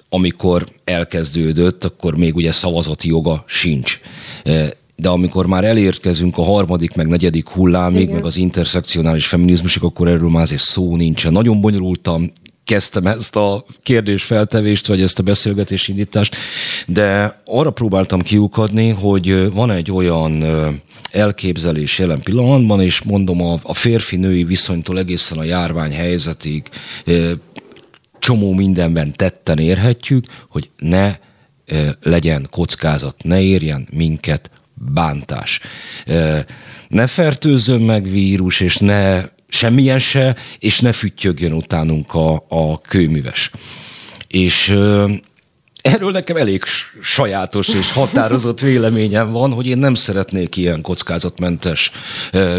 amikor 0.09 0.67
elkezdődött, 0.85 1.85
akkor 1.85 2.17
még 2.17 2.37
ugye 2.37 2.53
szavazati 2.53 3.09
joga 3.09 3.45
sincs 3.47 4.01
de 4.97 5.09
amikor 5.09 5.47
már 5.47 5.65
elérkezünk 5.65 6.39
a 6.39 6.43
harmadik, 6.43 6.95
meg 6.95 7.07
negyedik 7.07 7.49
hullámig, 7.49 8.01
Igen. 8.01 8.15
meg 8.15 8.25
az 8.25 8.37
interszekcionális 8.37 9.27
feminizmusig, 9.27 9.83
akkor 9.83 10.09
erről 10.09 10.31
már 10.31 10.43
azért 10.43 10.61
szó 10.61 10.97
nincsen. 10.97 11.33
Nagyon 11.33 11.61
bonyolultam 11.61 12.33
kezdtem 12.69 13.07
ezt 13.07 13.37
a 13.37 13.65
kérdésfeltevést, 13.83 14.87
vagy 14.87 15.03
ezt 15.03 15.19
a 15.19 15.23
beszélgetés 15.23 15.89
indítást, 15.89 16.37
de 16.87 17.41
arra 17.45 17.71
próbáltam 17.71 18.23
kiukadni, 18.23 18.89
hogy 18.89 19.53
van 19.53 19.71
egy 19.71 19.93
olyan 19.93 20.45
elképzelés 21.11 21.99
jelen 21.99 22.21
pillanatban, 22.21 22.81
és 22.81 23.03
mondom 23.03 23.43
a, 23.43 23.59
a 23.63 23.75
férfi-női 23.75 24.45
viszonytól 24.45 24.99
egészen 24.99 25.39
a 25.39 25.45
járvány 25.45 25.93
helyzetig 25.93 26.63
csomó 28.19 28.53
mindenben 28.53 29.13
tetten 29.17 29.59
érhetjük, 29.59 30.25
hogy 30.49 30.71
ne 30.77 31.17
legyen 32.03 32.47
kockázat, 32.51 33.23
ne 33.23 33.41
érjen 33.41 33.89
minket 33.93 34.51
bántás. 34.75 35.61
Ne 36.89 37.07
fertőzzön 37.07 37.81
meg 37.81 38.11
vírus, 38.11 38.61
és 38.61 38.77
ne 38.77 39.25
semmilyen 39.49 39.99
se, 39.99 40.37
és 40.59 40.81
ne 40.81 40.93
füttyögjön 40.93 41.53
utánunk 41.53 42.15
a, 42.15 42.45
a 42.49 42.81
kőműves. 42.81 43.51
És 44.29 44.75
Erről 45.81 46.11
nekem 46.11 46.37
elég 46.37 46.63
sajátos 47.03 47.69
és 47.69 47.93
határozott 47.93 48.61
véleményem 48.61 49.33
van, 49.33 49.53
hogy 49.53 49.67
én 49.67 49.79
nem 49.79 49.95
szeretnék 49.95 50.57
ilyen 50.57 50.81
kockázatmentes 50.81 51.91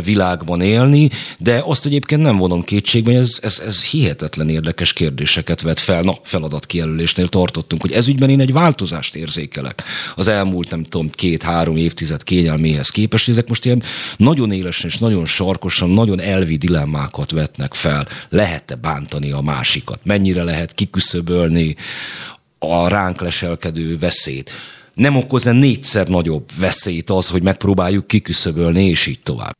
világban 0.03 0.61
élni, 0.61 1.09
de 1.37 1.61
azt 1.65 1.85
egyébként 1.85 2.21
nem 2.21 2.37
vonom 2.37 2.63
kétségbe, 2.63 3.11
hogy 3.11 3.21
ez, 3.21 3.37
ez, 3.41 3.61
ez 3.65 3.83
hihetetlen 3.83 4.49
érdekes 4.49 4.93
kérdéseket 4.93 5.61
vet 5.61 5.79
fel. 5.79 6.01
Na, 6.01 6.17
feladatkijelölésnél 6.23 7.27
tartottunk, 7.27 7.81
hogy 7.81 7.91
ezügyben 7.91 8.29
én 8.29 8.39
egy 8.39 8.53
változást 8.53 9.15
érzékelek 9.15 9.83
az 10.15 10.27
elmúlt, 10.27 10.69
nem 10.69 10.83
tudom, 10.83 11.09
két-három 11.09 11.77
évtized 11.77 12.23
kényelméhez 12.23 12.89
képest, 12.89 13.25
hogy 13.25 13.33
ezek 13.33 13.47
most 13.47 13.65
ilyen 13.65 13.83
nagyon 14.17 14.51
élesen 14.51 14.89
és 14.89 14.97
nagyon 14.97 15.25
sarkosan, 15.25 15.89
nagyon 15.89 16.19
elvi 16.19 16.55
dilemmákat 16.55 17.31
vetnek 17.31 17.73
fel. 17.73 18.07
Lehet-e 18.29 18.75
bántani 18.75 19.31
a 19.31 19.41
másikat? 19.41 19.99
Mennyire 20.03 20.43
lehet 20.43 20.73
kiküszöbölni 20.73 21.75
a 22.59 22.87
ránk 22.87 23.21
leselkedő 23.21 23.97
veszélyt. 23.97 24.49
Nem 24.93 25.15
okoz-e 25.15 25.51
négyszer 25.51 26.07
nagyobb 26.07 26.49
veszélyt 26.59 27.09
az, 27.09 27.27
hogy 27.29 27.43
megpróbáljuk 27.43 28.07
kiküszöbölni, 28.07 28.85
és 28.85 29.05
így 29.07 29.19
tovább? 29.23 29.57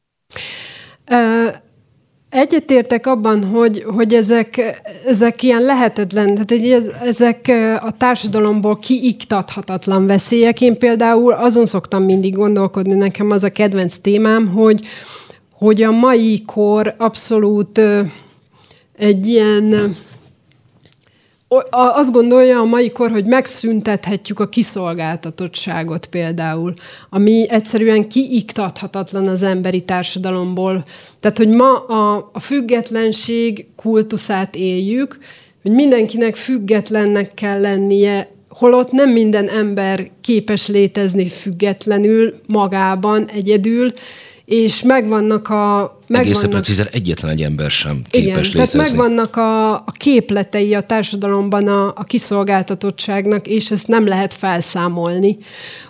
Egyetértek 2.30 3.07
abban, 3.07 3.43
hogy, 3.43 3.84
hogy 3.84 4.13
ezek, 4.13 4.81
ezek 5.05 5.43
ilyen 5.43 5.61
lehetetlen, 5.61 6.45
tehát 6.45 6.91
ezek 7.01 7.51
a 7.80 7.91
társadalomból 7.97 8.77
kiiktathatatlan 8.77 10.05
veszélyek. 10.05 10.61
Én 10.61 10.77
például 10.77 11.34
azon 11.34 11.65
szoktam 11.65 12.03
mindig 12.03 12.34
gondolkodni, 12.35 12.93
nekem 12.93 13.31
az 13.31 13.43
a 13.43 13.49
kedvenc 13.49 13.97
témám, 13.97 14.47
hogy, 14.47 14.85
hogy 15.53 15.81
a 15.81 15.91
mai 15.91 16.41
kor 16.45 16.95
abszolút 16.97 17.81
egy 18.97 19.27
ilyen 19.27 19.95
azt 21.69 22.11
gondolja 22.11 22.59
a 22.59 22.65
mai 22.65 22.89
kor, 22.89 23.11
hogy 23.11 23.26
megszüntethetjük 23.26 24.39
a 24.39 24.49
kiszolgáltatottságot 24.49 26.05
például, 26.05 26.73
ami 27.09 27.45
egyszerűen 27.49 28.07
kiiktathatatlan 28.07 29.27
az 29.27 29.43
emberi 29.43 29.81
társadalomból. 29.81 30.84
Tehát, 31.19 31.38
hogy 31.38 31.49
ma 31.49 31.77
a, 31.77 32.30
a 32.34 32.39
függetlenség 32.39 33.67
kultuszát 33.76 34.55
éljük, 34.55 35.17
hogy 35.61 35.71
mindenkinek 35.71 36.35
függetlennek 36.35 37.34
kell 37.34 37.61
lennie, 37.61 38.31
holott 38.49 38.91
nem 38.91 39.09
minden 39.09 39.47
ember 39.47 40.07
képes 40.21 40.67
létezni 40.67 41.30
függetlenül, 41.30 42.34
magában, 42.47 43.30
egyedül, 43.30 43.93
és 44.49 44.84
megvannak 44.84 45.49
a... 45.49 45.97
Megvannak, 46.07 46.34
Egészen 46.34 46.49
precízen 46.49 46.88
egyetlen 46.91 47.31
egy 47.31 47.41
ember 47.41 47.71
sem 47.71 48.01
képes 48.09 48.21
igen, 48.21 48.35
létezni. 48.35 48.53
tehát 48.53 48.73
megvannak 48.73 49.35
a, 49.35 49.73
a 49.73 49.91
képletei 49.91 50.73
a 50.73 50.81
társadalomban 50.81 51.67
a, 51.67 51.88
a 51.88 52.03
kiszolgáltatottságnak, 52.03 53.47
és 53.47 53.71
ezt 53.71 53.88
nem 53.88 54.07
lehet 54.07 54.34
felszámolni. 54.34 55.38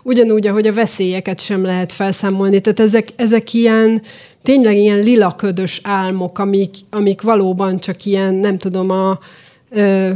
Ugyanúgy, 0.03 0.47
ahogy 0.47 0.67
a 0.67 0.73
veszélyeket 0.73 1.41
sem 1.41 1.63
lehet 1.63 1.91
felszámolni. 1.91 2.59
Tehát 2.59 2.79
ezek, 2.79 3.07
ezek 3.15 3.53
ilyen, 3.53 4.01
tényleg 4.43 4.77
ilyen 4.77 4.99
lilaködös 4.99 5.79
álmok, 5.83 6.39
amik, 6.39 6.75
amik 6.89 7.21
valóban 7.21 7.79
csak 7.79 8.05
ilyen, 8.05 8.33
nem 8.33 8.57
tudom, 8.57 8.89
a 8.89 9.19
ö, 9.69 10.09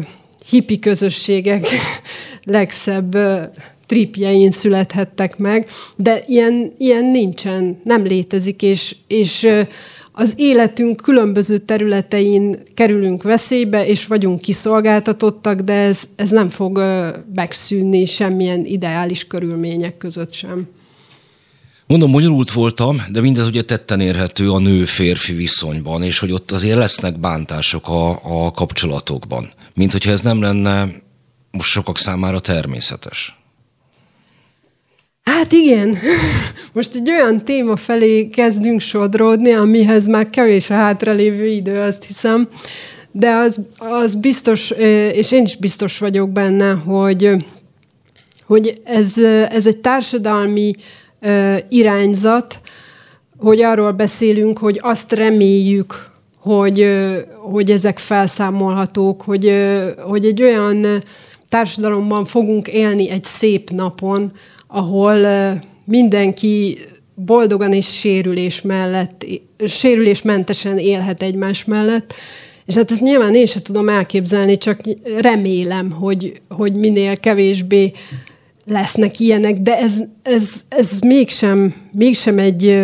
hippi 0.50 0.80
közösségek 0.80 1.68
legszebb 2.44 3.18
tripjein 3.88 4.52
születhettek 4.52 5.38
meg, 5.38 5.70
de 5.96 6.24
ilyen, 6.28 6.74
ilyen 6.78 7.06
nincsen, 7.06 7.82
nem 7.84 8.04
létezik, 8.04 8.62
és, 8.62 8.96
és 9.08 9.48
az 10.12 10.34
életünk 10.38 11.02
különböző 11.02 11.58
területein 11.58 12.60
kerülünk 12.74 13.24
veszélybe, 13.24 13.88
és 13.88 14.08
vagyunk 14.08 14.42
kiszolgáltatottak, 14.42 15.60
de 15.60 15.74
ez, 15.74 16.04
ez 16.16 16.30
nem 16.30 16.50
fog 16.50 16.84
megszűnni 17.36 18.06
semmilyen 18.06 18.66
ideális 18.66 19.28
körülmények 19.28 19.98
között 19.98 20.34
sem. 20.34 20.68
Mondom, 21.88 22.12
bonyolult 22.12 22.52
voltam, 22.52 23.02
de 23.12 23.22
mindez 23.22 23.48
ugye 23.48 23.62
tetten 23.62 24.00
érhető 24.00 24.52
a 24.52 24.60
nő-férfi 24.60 25.34
viszonyban, 25.34 26.04
és 26.04 26.20
hogy 26.20 26.32
ott 26.32 26.52
azért 26.52 26.78
lesznek 26.78 27.20
bántások 27.20 27.88
a, 27.90 28.10
a 28.24 28.52
kapcsolatokban. 28.52 29.52
Mint 29.74 29.92
hogyha 29.92 30.12
ez 30.12 30.22
nem 30.22 30.42
lenne 30.42 30.88
most 31.52 31.70
sokak 31.70 31.98
számára 31.98 32.40
természetes. 32.40 33.43
Hát 35.24 35.52
igen, 35.52 35.98
most 36.74 36.96
egy 36.96 37.10
olyan 37.10 37.46
téma 37.46 37.76
felé 37.76 38.30
kezdünk 38.30 38.80
sodródni, 38.80 39.52
amihez 39.52 40.08
már 40.08 40.30
kevés 40.30 40.70
a 40.70 40.74
hátralévő 40.74 41.46
idő, 41.46 41.80
azt 41.80 42.04
hiszem, 42.04 42.50
de 43.12 43.30
az, 43.30 43.62
az 43.78 44.16
biztos, 44.16 44.72
és 45.14 45.32
én 45.32 45.44
is 45.44 45.56
biztos 45.56 45.98
vagyok 45.98 46.30
benne, 46.30 46.72
hogy, 46.72 47.46
hogy 48.46 48.82
ez, 48.84 49.18
ez 49.50 49.68
egy 49.68 49.78
társadalmi 49.78 50.76
irányzat, 51.70 52.62
hogy 53.38 53.62
arról 53.62 53.92
beszélünk, 53.92 54.58
hogy 54.58 54.80
azt 54.82 55.12
reméljük, 55.12 56.12
hogy, 56.40 56.88
hogy 57.36 57.72
ezek 57.72 58.00
felszámolhatók, 58.00 59.22
hogy, 59.22 59.54
hogy 59.98 60.26
egy 60.26 60.42
olyan 60.42 60.86
társadalomban 61.50 62.26
fogunk 62.26 62.68
élni 62.68 63.10
egy 63.10 63.24
szép 63.24 63.70
napon, 63.70 64.32
ahol 64.74 65.28
mindenki 65.86 66.78
boldogan 67.16 67.74
és 67.74 67.86
sérülés 67.86 68.62
mellett, 68.62 69.26
sérülésmentesen 69.68 70.78
élhet 70.78 71.22
egymás 71.22 71.66
mellett. 71.66 72.14
És 72.66 72.76
hát 72.76 72.92
ezt 72.92 73.02
nyilván 73.02 73.36
én 73.36 73.46
sem 73.46 73.62
tudom 73.62 73.90
elképzelni, 73.90 74.58
csak 74.58 74.80
remélem, 75.20 75.92
hogy, 75.92 76.42
hogy 76.50 76.74
minél 76.74 77.18
kevésbé 77.18 77.92
lesznek 78.66 79.20
ilyenek, 79.20 79.60
de 79.60 79.78
ez, 79.78 80.02
ez, 80.22 80.62
ez 80.70 81.00
mégsem, 81.00 81.74
mégsem 81.92 82.40
egy, 82.40 82.80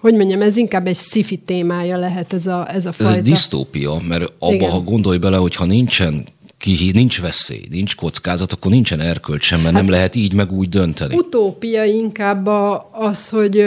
hogy 0.00 0.14
mondjam, 0.14 0.42
ez 0.42 0.56
inkább 0.56 0.86
egy 0.86 0.96
sci 0.96 1.36
témája 1.44 1.96
lehet 1.96 2.32
ez 2.32 2.46
a, 2.46 2.74
ez 2.74 2.86
a 2.86 2.92
fajta. 2.92 3.12
Ez 3.12 3.18
egy 3.18 3.24
disztópia, 3.24 4.00
mert 4.08 4.32
abba, 4.38 4.68
ha 4.68 4.80
gondolj 4.80 5.18
bele, 5.18 5.36
hogy 5.36 5.54
ha 5.54 5.64
nincsen 5.64 6.24
ki, 6.62 6.90
nincs 6.94 7.20
veszély, 7.20 7.66
nincs 7.70 7.94
kockázat, 7.94 8.52
akkor 8.52 8.70
nincsen 8.70 9.00
erkölcs 9.00 9.44
sem, 9.44 9.60
mert 9.60 9.74
hát 9.74 9.82
nem 9.82 9.92
lehet 9.92 10.14
így 10.14 10.34
meg 10.34 10.52
úgy 10.52 10.68
dönteni. 10.68 11.14
Utópia 11.14 11.84
inkább 11.84 12.46
az, 12.90 13.28
hogy 13.28 13.64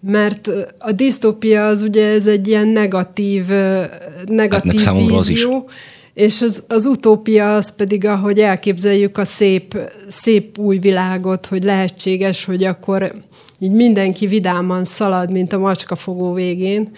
mert 0.00 0.50
a 0.78 0.92
disztópia 0.92 1.66
az 1.66 1.82
ugye 1.82 2.06
ez 2.06 2.26
egy 2.26 2.48
ilyen 2.48 2.68
negatív, 2.68 3.46
negatív 4.26 4.80
hát 4.80 4.96
vízió, 4.96 5.64
az 5.66 5.74
és 6.14 6.42
az, 6.42 6.64
az 6.68 6.86
utópia 6.86 7.54
az 7.54 7.74
pedig, 7.74 8.04
ahogy 8.04 8.38
elképzeljük 8.38 9.18
a 9.18 9.24
szép, 9.24 9.78
szép 10.08 10.58
új 10.58 10.78
világot, 10.78 11.46
hogy 11.46 11.62
lehetséges, 11.62 12.44
hogy 12.44 12.64
akkor 12.64 13.12
így 13.58 13.72
mindenki 13.72 14.26
vidáman 14.26 14.84
szalad, 14.84 15.30
mint 15.30 15.52
a 15.52 15.58
macskafogó 15.58 16.32
végén. 16.32 16.90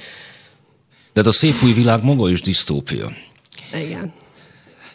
De 1.12 1.20
a 1.24 1.32
szép 1.32 1.54
új 1.64 1.72
világ 1.72 2.04
maga 2.04 2.30
is 2.30 2.40
disztópia. 2.40 3.12
Igen 3.72 4.17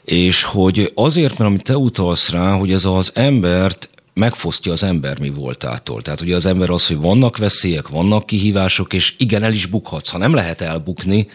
és 0.06 0.44
hogy 0.44 0.92
azért, 0.96 1.38
mert 1.38 1.50
amit 1.50 1.64
te 1.64 1.78
utalsz 1.78 2.30
rá, 2.30 2.54
hogy 2.54 2.72
ez 2.72 2.86
az 2.86 3.12
embert 3.14 3.90
megfosztja 4.14 4.72
az 4.72 4.84
ember 4.84 5.20
mi 5.20 5.30
voltától. 5.30 6.02
Tehát 6.02 6.22
ugye 6.22 6.36
az 6.36 6.46
ember 6.46 6.70
az, 6.70 6.88
hogy 6.88 6.98
vannak 6.98 7.38
veszélyek, 7.38 7.88
vannak 7.88 8.26
kihívások, 8.26 8.94
és 8.94 9.14
igen, 9.18 9.44
el 9.44 9.54
is 9.54 9.66
bukhatsz. 9.66 10.10
Ha 10.10 10.18
nem 10.18 10.34
lehet 10.34 10.62
elbukni, 10.62 11.28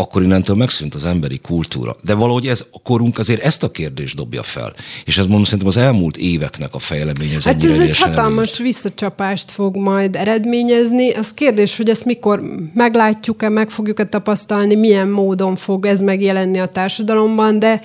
akkor 0.00 0.22
innentől 0.22 0.56
megszűnt 0.56 0.94
az 0.94 1.04
emberi 1.04 1.38
kultúra. 1.38 1.96
De 2.04 2.14
valahogy 2.14 2.46
ez 2.46 2.64
a 2.70 2.80
korunk 2.82 3.18
azért 3.18 3.42
ezt 3.42 3.62
a 3.62 3.70
kérdést 3.70 4.16
dobja 4.16 4.42
fel. 4.42 4.74
És 5.04 5.18
ez 5.18 5.26
mondom, 5.26 5.44
szerintem 5.44 5.68
az 5.68 5.76
elmúlt 5.76 6.16
éveknek 6.16 6.74
a 6.74 6.78
fejlemény. 6.78 7.34
Ez 7.34 7.44
hát 7.44 7.64
ez 7.64 7.78
egy 7.78 7.98
hatalmas 7.98 8.48
előtt. 8.48 8.56
visszacsapást 8.56 9.50
fog 9.50 9.76
majd 9.76 10.16
eredményezni. 10.16 11.12
Az 11.12 11.34
kérdés, 11.34 11.76
hogy 11.76 11.88
ezt 11.88 12.04
mikor 12.04 12.42
meglátjuk-e, 12.74 13.48
meg 13.48 13.70
fogjuk-e 13.70 14.04
tapasztalni, 14.04 14.74
milyen 14.74 15.08
módon 15.08 15.56
fog 15.56 15.86
ez 15.86 16.00
megjelenni 16.00 16.58
a 16.58 16.66
társadalomban, 16.66 17.58
de 17.58 17.80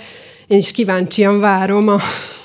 én 0.47 0.57
is 0.57 0.71
kíváncsian 0.71 1.39
várom 1.39 1.87
a, 1.87 1.99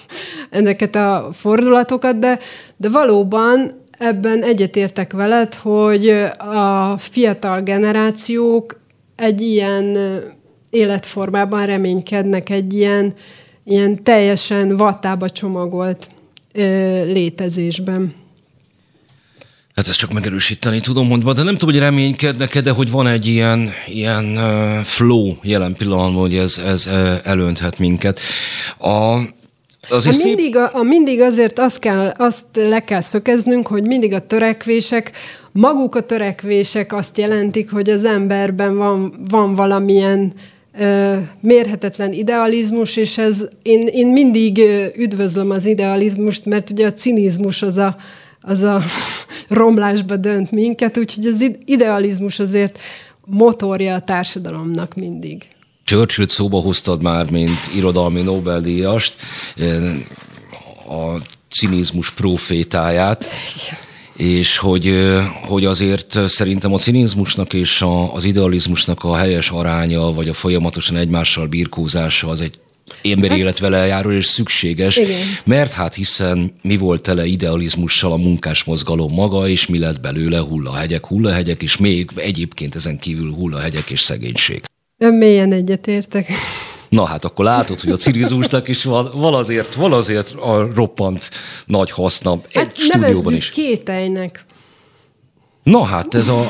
ezeket 0.50 0.94
a 0.94 1.28
fordulatokat, 1.32 2.18
de, 2.18 2.38
de 2.76 2.88
valóban 2.88 3.70
ebben 3.98 4.42
egyetértek 4.42 5.12
veled, 5.12 5.54
hogy 5.54 6.08
a 6.38 6.94
fiatal 6.98 7.60
generációk 7.60 8.76
egy 9.18 9.40
ilyen 9.40 9.98
életformában 10.70 11.66
reménykednek, 11.66 12.50
egy 12.50 12.72
ilyen, 12.72 13.12
ilyen 13.64 14.02
teljesen 14.02 14.76
vatába 14.76 15.30
csomagolt 15.30 16.08
ö, 16.52 16.62
létezésben. 17.04 18.14
Hát 19.74 19.88
ezt 19.88 19.98
csak 19.98 20.12
megerősíteni 20.12 20.80
tudom 20.80 21.06
mondva, 21.06 21.32
de 21.32 21.42
nem 21.42 21.56
tudom, 21.56 21.74
hogy 21.74 21.82
reménykednek-e, 21.82 22.60
de 22.60 22.70
hogy 22.70 22.90
van 22.90 23.06
egy 23.06 23.26
ilyen, 23.26 23.70
ilyen 23.86 24.38
flow 24.84 25.34
jelen 25.42 25.74
pillanatban, 25.74 26.20
hogy 26.20 26.36
ez, 26.36 26.58
ez 26.58 26.86
elönthet 27.24 27.78
minket. 27.78 28.20
A, 28.78 29.18
Azért 29.90 30.22
a 30.22 30.24
mindig, 30.24 30.56
a, 30.56 30.70
a 30.72 30.82
mindig 30.82 31.20
azért 31.20 31.58
azt, 31.58 31.78
kell, 31.78 32.12
azt 32.16 32.44
le 32.52 32.84
kell 32.84 33.00
szökeznünk, 33.00 33.66
hogy 33.66 33.86
mindig 33.86 34.12
a 34.12 34.26
törekvések, 34.26 35.12
maguk 35.58 35.94
a 35.94 36.00
törekvések 36.00 36.92
azt 36.92 37.18
jelentik, 37.18 37.70
hogy 37.70 37.90
az 37.90 38.04
emberben 38.04 38.76
van, 38.76 39.14
van 39.28 39.54
valamilyen 39.54 40.32
mérhetetlen 41.40 42.12
idealizmus, 42.12 42.96
és 42.96 43.18
ez, 43.18 43.48
én, 43.62 43.86
én 43.86 44.06
mindig 44.06 44.60
üdvözlöm 44.96 45.50
az 45.50 45.64
idealizmust, 45.64 46.44
mert 46.44 46.70
ugye 46.70 46.86
a 46.86 46.92
cinizmus 46.92 47.62
az 47.62 47.76
a, 47.76 47.96
az 48.40 48.62
a 48.62 48.82
romlásba 49.48 50.16
dönt 50.16 50.50
minket, 50.50 50.98
úgyhogy 50.98 51.26
az 51.26 51.50
idealizmus 51.64 52.38
azért 52.38 52.78
motorja 53.24 53.94
a 53.94 54.00
társadalomnak 54.00 54.94
mindig. 54.94 55.42
Churchill-t 55.84 56.30
szóba 56.30 56.60
hoztad 56.60 57.02
már, 57.02 57.30
mint 57.30 57.74
irodalmi 57.76 58.22
Nobel-díjast, 58.22 59.16
a 60.88 61.20
cinizmus 61.50 62.10
profétáját. 62.10 63.24
És 64.18 64.56
hogy, 64.56 64.94
hogy 65.42 65.64
azért 65.64 66.18
szerintem 66.28 66.72
a 66.72 66.78
cinizmusnak 66.78 67.52
és 67.52 67.82
a, 67.82 68.14
az 68.14 68.24
idealizmusnak 68.24 69.04
a 69.04 69.16
helyes 69.16 69.50
aránya, 69.50 70.12
vagy 70.12 70.28
a 70.28 70.32
folyamatosan 70.32 70.96
egymással 70.96 71.46
birkózása 71.46 72.28
az 72.28 72.40
egy 72.40 72.58
emberi 73.02 73.28
hát, 73.28 73.38
élet 73.38 73.58
vele 73.58 73.86
járó 73.86 74.10
és 74.10 74.26
szükséges, 74.26 74.96
igen. 74.96 75.26
mert 75.44 75.72
hát 75.72 75.94
hiszen 75.94 76.54
mi 76.62 76.76
volt 76.76 77.02
tele 77.02 77.24
idealizmussal 77.24 78.12
a 78.12 78.16
munkás 78.16 78.64
mozgalom 78.64 79.12
maga, 79.12 79.48
és 79.48 79.66
mi 79.66 79.78
lett 79.78 80.00
belőle 80.00 80.38
hullahegyek, 80.38 81.06
hullahegyek, 81.06 81.62
és 81.62 81.76
még 81.76 82.10
egyébként 82.14 82.74
ezen 82.74 82.98
kívül 82.98 83.32
hullahegyek 83.32 83.90
és 83.90 84.00
szegénység. 84.00 84.62
Mélyen 84.96 85.52
egyetértek. 85.52 86.28
Na 86.88 87.04
hát 87.04 87.24
akkor 87.24 87.44
látod, 87.44 87.80
hogy 87.80 87.90
a 87.90 87.96
cirizmusnak 87.96 88.68
is 88.68 88.84
van, 88.84 89.10
van, 89.14 89.34
azért, 89.34 89.74
van 89.74 89.92
azért 89.92 90.30
a 90.30 90.72
roppant 90.74 91.30
nagy 91.66 91.90
haszna 91.90 92.40
egy 92.50 92.56
hát 92.56 92.76
stúdióban 92.76 93.34
is. 93.34 93.48
kételynek. 93.48 94.44
Na 95.62 95.82
hát 95.82 96.14
ez, 96.14 96.28
a, 96.28 96.42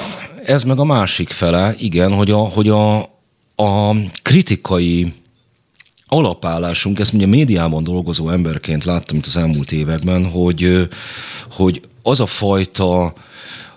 ez 0.44 0.62
meg 0.62 0.78
a 0.78 0.84
másik 0.84 1.30
fele, 1.30 1.74
igen, 1.78 2.12
hogy 2.12 2.30
a, 2.30 2.36
hogy 2.36 2.68
a, 2.68 2.98
a 3.56 3.94
kritikai 4.22 5.12
alapállásunk, 6.06 6.98
ezt 6.98 7.12
ugye 7.12 7.26
médiában 7.26 7.84
dolgozó 7.84 8.28
emberként 8.28 8.84
láttam 8.84 9.16
itt 9.16 9.26
az 9.26 9.36
elmúlt 9.36 9.72
években, 9.72 10.30
hogy, 10.30 10.88
hogy 11.50 11.80
az 12.02 12.20
a 12.20 12.26
fajta 12.26 13.14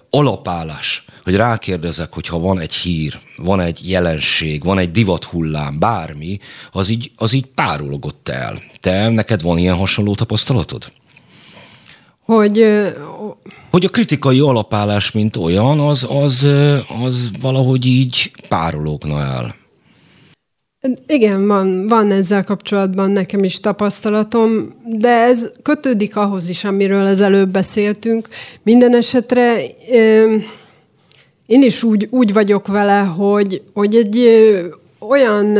alapállás, 0.09 1.05
hogy 1.23 1.35
rákérdezek, 1.35 2.13
hogyha 2.13 2.39
van 2.39 2.59
egy 2.59 2.73
hír, 2.73 3.19
van 3.37 3.59
egy 3.59 3.89
jelenség, 3.89 4.63
van 4.63 4.77
egy 4.77 4.91
divathullám, 4.91 5.79
bármi, 5.79 6.39
az 6.71 6.89
így, 6.89 7.11
az 7.15 7.33
így 7.33 7.45
párologott 7.45 8.29
el. 8.29 8.61
Te, 8.79 9.09
neked 9.09 9.41
van 9.41 9.57
ilyen 9.57 9.75
hasonló 9.75 10.15
tapasztalatod? 10.15 10.91
Hogy, 12.25 12.65
hogy 13.71 13.85
a 13.85 13.89
kritikai 13.89 14.39
alapállás, 14.39 15.11
mint 15.11 15.35
olyan, 15.35 15.79
az, 15.79 16.07
az, 16.09 16.47
az 17.03 17.31
valahogy 17.41 17.85
így 17.85 18.31
párologna 18.47 19.21
el. 19.21 19.55
Igen, 21.07 21.47
van, 21.47 21.87
van 21.87 22.11
ezzel 22.11 22.43
kapcsolatban 22.43 23.11
nekem 23.11 23.43
is 23.43 23.59
tapasztalatom, 23.59 24.73
de 24.85 25.07
ez 25.07 25.51
kötődik 25.61 26.15
ahhoz 26.15 26.49
is, 26.49 26.63
amiről 26.63 27.05
az 27.05 27.21
előbb 27.21 27.49
beszéltünk. 27.49 28.27
Minden 28.63 28.95
esetre 28.95 29.61
én 31.51 31.61
is 31.61 31.83
úgy, 31.83 32.07
úgy 32.09 32.33
vagyok 32.33 32.67
vele, 32.67 32.99
hogy, 32.99 33.61
hogy 33.73 33.95
egy 33.95 34.19
olyan 34.99 35.57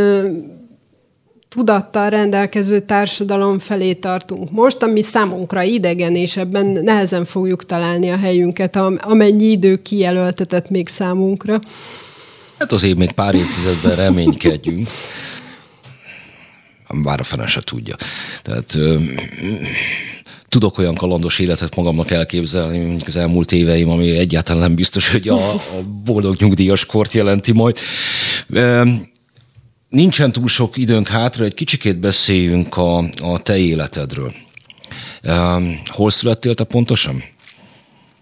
tudattal 1.50 2.10
rendelkező 2.10 2.80
társadalom 2.80 3.60
felé 3.60 3.94
tartunk 3.94 4.52
most, 4.52 4.84
ami 4.84 5.02
számunkra 5.02 5.62
idegen, 5.62 6.16
és 6.16 6.38
ebben 6.38 6.66
nehezen 6.66 7.26
fogjuk 7.26 7.66
találni 7.66 8.10
a 8.10 8.18
helyünket, 8.18 8.76
amennyi 8.98 9.52
idő 9.52 9.76
kijelöltetett 9.76 10.70
még 10.70 10.88
számunkra. 10.88 11.60
Hát 12.60 12.72
azért 12.72 12.98
még 12.98 13.12
pár 13.12 13.36
évtizedben 13.36 13.96
reménykedjünk. 13.96 14.88
Bár 17.04 17.20
a 17.20 17.24
fene 17.24 17.48
se 17.48 17.62
tudja. 17.62 17.96
Tehát 18.44 18.78
tudok 20.52 20.78
olyan 20.78 20.96
kalandos 20.96 21.40
életet 21.40 21.76
magamnak 21.76 22.12
elképzelni, 22.12 22.78
mondjuk 22.78 23.08
az 23.08 23.16
elmúlt 23.16 23.52
éveim, 23.52 23.90
ami 23.90 24.18
egyáltalán 24.18 24.62
nem 24.62 24.76
biztos, 24.76 25.12
hogy 25.12 25.28
a, 25.28 25.54
a 25.54 25.60
boldog 26.04 26.36
nyugdíjas 26.36 26.86
kort 26.86 27.14
jelenti 27.14 27.52
majd. 27.52 27.78
Nincsen 29.90 30.32
túl 30.32 30.48
sok 30.48 30.78
időnk 30.78 31.08
hátra, 31.08 31.44
egy 31.44 31.54
kicsikét 31.54 32.00
beszéljünk 32.00 32.78
a, 32.78 32.98
a 33.22 33.40
te 33.44 33.58
életedről. 33.58 34.34
Hol 35.86 36.10
születtél 36.10 36.54
te 36.54 36.64
pontosan? 36.64 37.24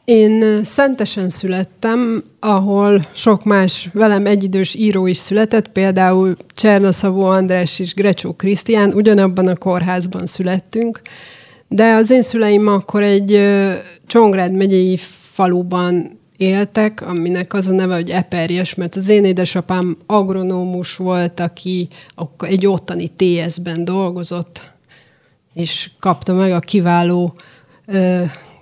Én 0.06 0.64
szentesen 0.64 1.30
születtem, 1.30 2.24
ahol 2.40 3.08
sok 3.14 3.44
más 3.44 3.90
velem 3.94 4.26
egyidős 4.26 4.76
író 4.76 5.08
is 5.08 5.18
született, 5.18 5.68
például 5.68 6.38
Csernaszavó 6.56 7.26
András 7.26 7.80
és 7.80 7.94
Grecsó 7.94 8.34
Krisztián, 8.34 8.94
ugyanabban 8.94 9.48
a 9.48 9.56
kórházban 9.56 10.26
születtünk, 10.26 11.02
de 11.70 11.94
az 11.94 12.10
én 12.10 12.22
szüleim 12.22 12.68
akkor 12.68 13.02
egy 13.02 13.50
Csongrád 14.08 14.54
megyei 14.54 14.98
faluban 15.32 16.20
éltek, 16.38 17.02
aminek 17.02 17.54
az 17.54 17.68
a 17.68 17.72
neve, 17.72 17.96
hogy 17.96 18.10
Eperjes, 18.10 18.76
mert 18.76 18.96
az 18.96 19.10
én 19.10 19.26
édesapám 19.26 19.98
agronómus 20.06 20.96
volt, 20.96 21.40
aki 21.40 21.88
egy 22.38 22.68
ottani 22.68 23.12
TS-ben 23.16 23.86
dolgozott, 23.86 24.72
és 25.54 25.90
kapta 26.00 26.34
meg 26.34 26.52
a 26.52 26.60
kiváló 26.60 27.36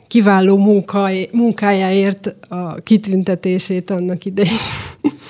kiváló 0.07 0.57
munka, 0.57 1.09
munkájáért 1.31 2.35
a 2.49 2.73
kitüntetését 2.73 3.89
annak 3.89 4.25
idején. 4.25 4.57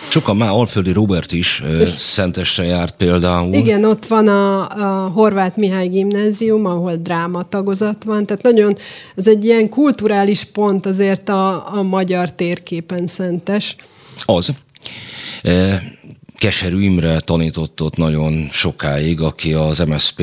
Sokan 0.09 0.37
már 0.37 0.49
Alföldi 0.49 0.91
Robert 0.91 1.31
is 1.31 1.63
Szentesre 1.97 2.63
járt 2.63 2.95
például. 2.95 3.53
Igen, 3.53 3.83
ott 3.83 4.05
van 4.05 4.27
a, 4.27 4.69
a 4.69 5.09
Horváth 5.09 5.57
Mihály 5.57 5.87
Gimnázium, 5.87 6.65
ahol 6.65 6.95
dráma 6.95 7.43
tagozat 7.43 8.03
van, 8.03 8.25
tehát 8.25 8.43
nagyon, 8.43 8.75
ez 9.15 9.27
egy 9.27 9.45
ilyen 9.45 9.69
kulturális 9.69 10.43
pont 10.43 10.85
azért 10.85 11.29
a, 11.29 11.75
a 11.77 11.81
magyar 11.81 12.31
térképen 12.31 13.07
Szentes. 13.07 13.75
Az. 14.25 14.49
Keserű 16.37 16.81
Imre 16.81 17.19
tanított 17.19 17.81
ott 17.81 17.95
nagyon 17.95 18.49
sokáig, 18.51 19.21
aki 19.21 19.53
az 19.53 19.79
MSZP 19.79 20.21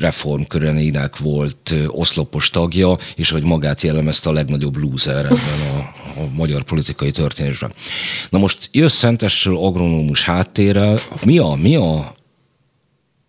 reformkörenének 0.00 1.16
volt 1.16 1.74
oszlopos 1.86 2.50
tagja, 2.50 2.98
és 3.16 3.30
hogy 3.30 3.42
magát 3.42 3.80
jellemezte 3.80 4.28
a 4.28 4.32
legnagyobb 4.32 4.76
loser 4.76 5.24
ebben 5.24 5.38
a, 5.76 6.20
a 6.20 6.28
magyar 6.34 6.62
politikai 6.62 7.10
történésben. 7.10 7.72
Na 8.30 8.38
most 8.38 8.68
jössz 8.72 8.96
Szentesről 8.96 9.56
agronómus 9.56 10.22
háttérrel, 10.22 10.98
mi 11.24 11.38
a, 11.38 11.54
mi 11.54 11.76
a 11.76 12.14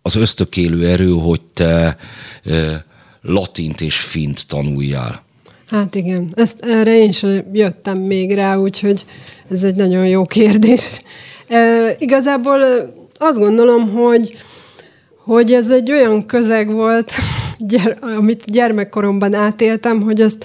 az 0.02 0.14
ösztökélő 0.14 0.88
erő, 0.88 1.10
hogy 1.10 1.40
te 1.40 1.96
e, 2.44 2.84
latint 3.22 3.80
és 3.80 3.96
fint 3.96 4.46
tanuljál? 4.46 5.22
Hát 5.66 5.94
igen, 5.94 6.32
ezt 6.34 6.64
erre 6.64 6.96
én 6.96 7.12
sem 7.12 7.44
jöttem 7.52 7.98
még 7.98 8.34
rá, 8.34 8.56
úgyhogy 8.56 9.04
ez 9.50 9.62
egy 9.62 9.74
nagyon 9.74 10.06
jó 10.06 10.26
kérdés. 10.26 11.02
Igazából 11.98 12.60
azt 13.14 13.38
gondolom, 13.38 13.88
hogy, 13.92 14.36
hogy 15.24 15.52
ez 15.52 15.70
egy 15.70 15.90
olyan 15.90 16.26
közeg 16.26 16.72
volt, 16.72 17.12
gyere, 17.58 17.98
amit 18.16 18.44
gyermekkoromban 18.44 19.34
átéltem, 19.34 20.02
hogy 20.02 20.20
ezt 20.20 20.44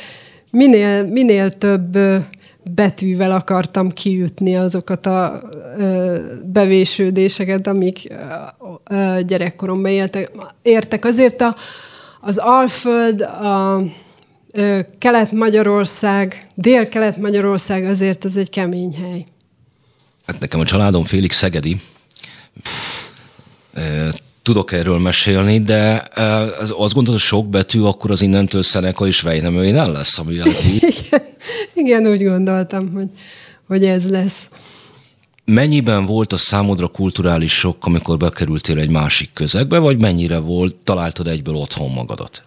minél, 0.51 1.03
minél 1.03 1.51
több 1.51 1.97
betűvel 2.75 3.31
akartam 3.31 3.89
kiütni 3.89 4.55
azokat 4.55 5.05
a 5.05 5.41
bevésődéseket, 6.45 7.67
amik 7.67 8.07
gyerekkoromban 9.25 9.91
éltek, 9.91 10.31
értek. 10.61 11.05
Azért 11.05 11.41
a, 11.41 11.55
az 12.21 12.38
Alföld, 12.38 13.21
a 13.21 13.81
Kelet-Magyarország, 14.97 16.47
Dél-Kelet-Magyarország 16.55 17.85
azért 17.85 18.23
az 18.23 18.38
egy 18.38 18.49
kemény 18.49 18.95
hely. 18.95 19.25
Hát 20.25 20.39
nekem 20.39 20.59
a 20.59 20.65
családom 20.65 21.03
félig 21.03 21.31
szegedi. 21.31 21.81
Tudok 24.41 24.71
erről 24.71 24.99
mesélni, 24.99 25.61
de 25.61 26.07
azt 26.77 26.93
gondolod, 26.93 27.19
hogy 27.19 27.19
sok 27.19 27.49
betű, 27.49 27.81
akkor 27.81 28.11
az 28.11 28.21
innentől 28.21 28.63
Szeneka 28.63 29.07
és 29.07 29.23
el 29.23 29.91
lesz, 29.91 30.17
ami 30.17 30.33
igen, 30.33 31.21
igen, 31.73 32.07
úgy 32.07 32.23
gondoltam, 32.23 32.93
hogy, 32.93 33.09
hogy 33.67 33.85
ez 33.85 34.09
lesz. 34.09 34.49
Mennyiben 35.45 36.05
volt 36.05 36.33
a 36.33 36.37
számodra 36.37 36.87
kulturális 36.87 37.53
sok, 37.53 37.85
amikor 37.85 38.17
bekerültél 38.17 38.79
egy 38.79 38.89
másik 38.89 39.29
közegbe, 39.33 39.77
vagy 39.77 39.99
mennyire 39.99 40.37
volt, 40.37 40.75
találtad 40.75 41.27
egyből 41.27 41.55
otthon 41.55 41.91
magadat? 41.91 42.43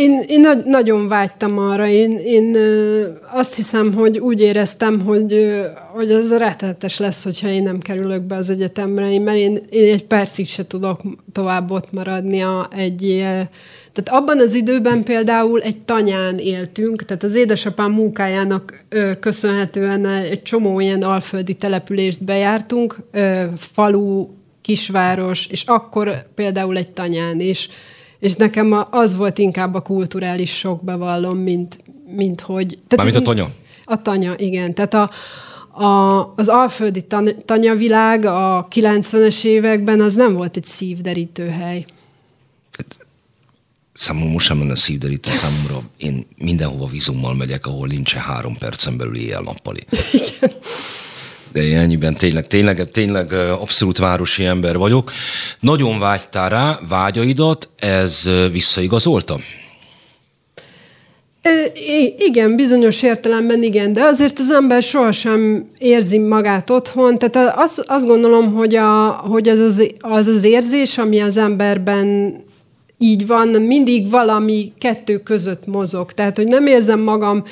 Én, 0.00 0.22
én 0.26 0.40
nagy, 0.40 0.64
nagyon 0.64 1.08
vágytam 1.08 1.58
arra. 1.58 1.86
Én, 1.86 2.18
én 2.18 2.56
azt 3.32 3.56
hiszem, 3.56 3.94
hogy 3.94 4.18
úgy 4.18 4.40
éreztem, 4.40 5.00
hogy, 5.00 5.60
hogy 5.92 6.12
az 6.12 6.36
rettenetes 6.36 6.98
lesz, 6.98 7.24
hogyha 7.24 7.48
én 7.48 7.62
nem 7.62 7.78
kerülök 7.78 8.22
be 8.22 8.34
az 8.34 8.50
egyetemre, 8.50 9.18
mert 9.18 9.36
én, 9.36 9.60
én 9.70 9.92
egy 9.92 10.04
percig 10.04 10.46
se 10.46 10.66
tudok 10.66 11.00
tovább 11.32 11.70
ott 11.70 11.92
maradni 11.92 12.40
a, 12.40 12.68
egy 12.76 13.24
tehát 13.92 14.22
abban 14.22 14.38
az 14.40 14.54
időben 14.54 15.02
például 15.02 15.60
egy 15.60 15.78
tanyán 15.78 16.38
éltünk, 16.38 17.04
tehát 17.04 17.22
az 17.22 17.34
édesapám 17.34 17.92
munkájának 17.92 18.84
ö, 18.88 19.10
köszönhetően 19.20 20.06
egy 20.06 20.42
csomó 20.42 20.80
ilyen 20.80 21.02
alföldi 21.02 21.54
települést 21.54 22.24
bejártunk, 22.24 22.96
ö, 23.12 23.42
falu, 23.56 24.28
kisváros, 24.60 25.46
és 25.46 25.62
akkor 25.66 26.26
például 26.34 26.76
egy 26.76 26.92
tanyán 26.92 27.40
is. 27.40 27.68
És 28.20 28.34
nekem 28.34 28.86
az 28.90 29.16
volt 29.16 29.38
inkább 29.38 29.74
a 29.74 29.80
kulturális 29.80 30.56
sok, 30.56 30.84
bevallom, 30.84 31.38
mint, 31.38 31.82
mint 32.16 32.40
hogy... 32.40 32.66
Tehát 32.66 32.96
Mármint 32.96 33.16
a 33.16 33.22
tanya? 33.22 33.50
A 33.84 34.02
tanya, 34.02 34.34
igen. 34.36 34.74
Tehát 34.74 34.94
a, 34.94 35.10
a, 35.84 36.32
az 36.36 36.48
alföldi 36.48 37.06
tanyavilág 37.44 38.24
a 38.24 38.68
90-es 38.70 39.44
években 39.44 40.00
az 40.00 40.14
nem 40.14 40.34
volt 40.34 40.56
egy 40.56 40.64
szívderítő 40.64 41.48
hely 41.48 41.84
számomra 44.00 44.30
most 44.30 44.46
sem 44.46 44.58
lenne 44.58 44.74
szívderítő 44.74 45.30
számomra. 45.30 45.88
Én 45.96 46.26
mindenhova 46.36 46.86
vízummal 46.86 47.34
megyek, 47.34 47.66
ahol 47.66 47.86
nincsen 47.86 48.20
három 48.20 48.58
percen 48.58 48.96
belül 48.96 49.16
éjjel-nappali. 49.16 49.86
De 51.52 51.62
én 51.62 51.78
ennyiben 51.78 52.14
tényleg, 52.14 52.46
tényleg, 52.46 52.88
tényleg 52.90 53.32
abszolút 53.32 53.98
városi 53.98 54.44
ember 54.44 54.76
vagyok. 54.76 55.12
Nagyon 55.60 55.98
vágytál 55.98 56.48
rá, 56.48 56.78
vágyaidat, 56.88 57.68
ez 57.78 58.28
visszaigazolta? 58.52 59.40
igen, 62.18 62.56
bizonyos 62.56 63.02
értelemben 63.02 63.62
igen, 63.62 63.92
de 63.92 64.02
azért 64.02 64.38
az 64.38 64.50
ember 64.50 64.82
sohasem 64.82 65.66
érzi 65.78 66.18
magát 66.18 66.70
otthon. 66.70 67.18
Tehát 67.18 67.56
azt, 67.56 67.84
azt 67.86 68.06
gondolom, 68.06 68.54
hogy, 68.54 68.74
a, 68.74 69.06
hogy 69.08 69.48
az, 69.48 69.58
az, 69.58 69.92
az 69.98 70.26
az 70.26 70.44
érzés, 70.44 70.98
ami 70.98 71.20
az 71.20 71.36
emberben 71.36 72.36
így 72.98 73.26
van, 73.26 73.48
mindig 73.48 74.10
valami 74.10 74.72
kettő 74.78 75.18
között 75.18 75.66
mozog. 75.66 76.12
Tehát, 76.12 76.36
hogy 76.36 76.46
nem 76.46 76.66
érzem 76.66 77.00
magam 77.00 77.42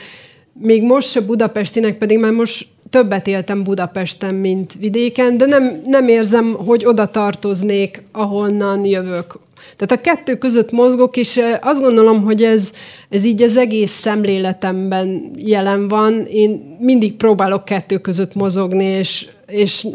még 0.61 0.83
most 0.83 1.11
se 1.11 1.21
budapestinek, 1.21 1.99
pedig 1.99 2.19
már 2.19 2.33
most 2.33 2.67
többet 2.91 3.27
éltem 3.27 3.63
Budapesten, 3.63 4.35
mint 4.35 4.75
vidéken, 4.79 5.37
de 5.37 5.47
nem, 5.47 5.81
nem 5.85 6.09
érzem, 6.09 6.55
hogy 6.55 6.87
oda 6.87 7.07
tartoznék, 7.07 8.03
ahonnan 8.13 8.85
jövök. 8.85 9.39
Tehát 9.77 10.05
a 10.05 10.11
kettő 10.11 10.37
között 10.37 10.71
mozgok, 10.71 11.17
és 11.17 11.41
azt 11.61 11.81
gondolom, 11.81 12.23
hogy 12.23 12.43
ez, 12.43 12.73
ez 13.09 13.25
így 13.25 13.43
az 13.43 13.57
egész 13.57 13.91
szemléletemben 13.91 15.33
jelen 15.37 15.89
van. 15.89 16.25
Én 16.31 16.77
mindig 16.81 17.17
próbálok 17.17 17.65
kettő 17.65 17.99
között 17.99 18.35
mozogni, 18.35 18.85
és, 18.85 19.27
és 19.47 19.87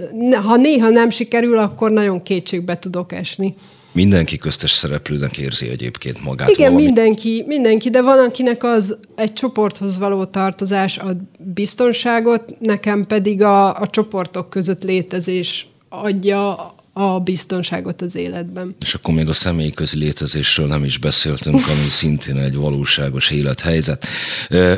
ha 0.43 0.55
néha 0.55 0.89
nem 0.89 1.09
sikerül, 1.09 1.57
akkor 1.57 1.91
nagyon 1.91 2.23
kétségbe 2.23 2.79
tudok 2.79 3.13
esni. 3.13 3.55
Mindenki 3.93 4.37
köztes 4.37 4.71
szereplőnek 4.71 5.37
érzi 5.37 5.69
egyébként 5.69 6.23
magát. 6.23 6.49
Igen, 6.49 6.71
valami. 6.71 6.85
mindenki, 6.85 7.43
mindenki, 7.47 7.89
de 7.89 8.01
van, 8.01 8.19
akinek 8.19 8.63
az 8.63 8.97
egy 9.15 9.33
csoporthoz 9.33 9.97
való 9.97 10.25
tartozás 10.25 10.97
a 10.97 11.15
biztonságot, 11.37 12.59
nekem 12.59 13.05
pedig 13.05 13.41
a, 13.41 13.79
a 13.79 13.87
csoportok 13.87 14.49
között 14.49 14.83
létezés 14.83 15.67
adja 15.89 16.73
a 16.93 17.19
biztonságot 17.19 18.01
az 18.01 18.15
életben. 18.15 18.75
És 18.79 18.93
akkor 18.93 19.13
még 19.13 19.29
a 19.29 19.33
személyi 19.33 19.71
közi 19.71 19.97
létezésről 19.97 20.67
nem 20.67 20.83
is 20.83 20.97
beszéltünk, 20.97 21.55
ami 21.55 21.89
szintén 22.01 22.37
egy 22.37 22.55
valóságos 22.55 23.29
élethelyzet. 23.29 24.07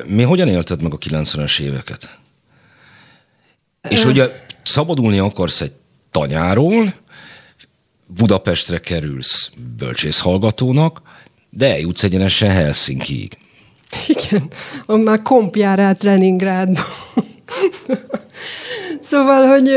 Mi 0.08 0.24
hogyan 0.24 0.48
élted 0.48 0.82
meg 0.82 0.94
a 0.94 0.98
90-es 0.98 1.60
éveket? 1.60 2.18
És 3.90 4.06
ugye 4.06 4.32
szabadulni 4.64 5.20
akarsz 5.20 5.62
egy 5.62 5.72
tanyáról, 6.12 6.94
Budapestre 8.08 8.80
kerülsz 8.80 9.50
bölcsészhallgatónak, 9.78 11.02
de 11.50 11.72
eljutsz 11.72 12.04
egyenesen 12.04 12.50
Helsinki-ig. 12.50 13.38
Igen, 14.08 14.50
már 15.04 15.22
kompjár 15.22 15.80
át 15.80 16.04
Leningrádba. 16.04 16.82
szóval, 19.02 19.46
hogy 19.48 19.70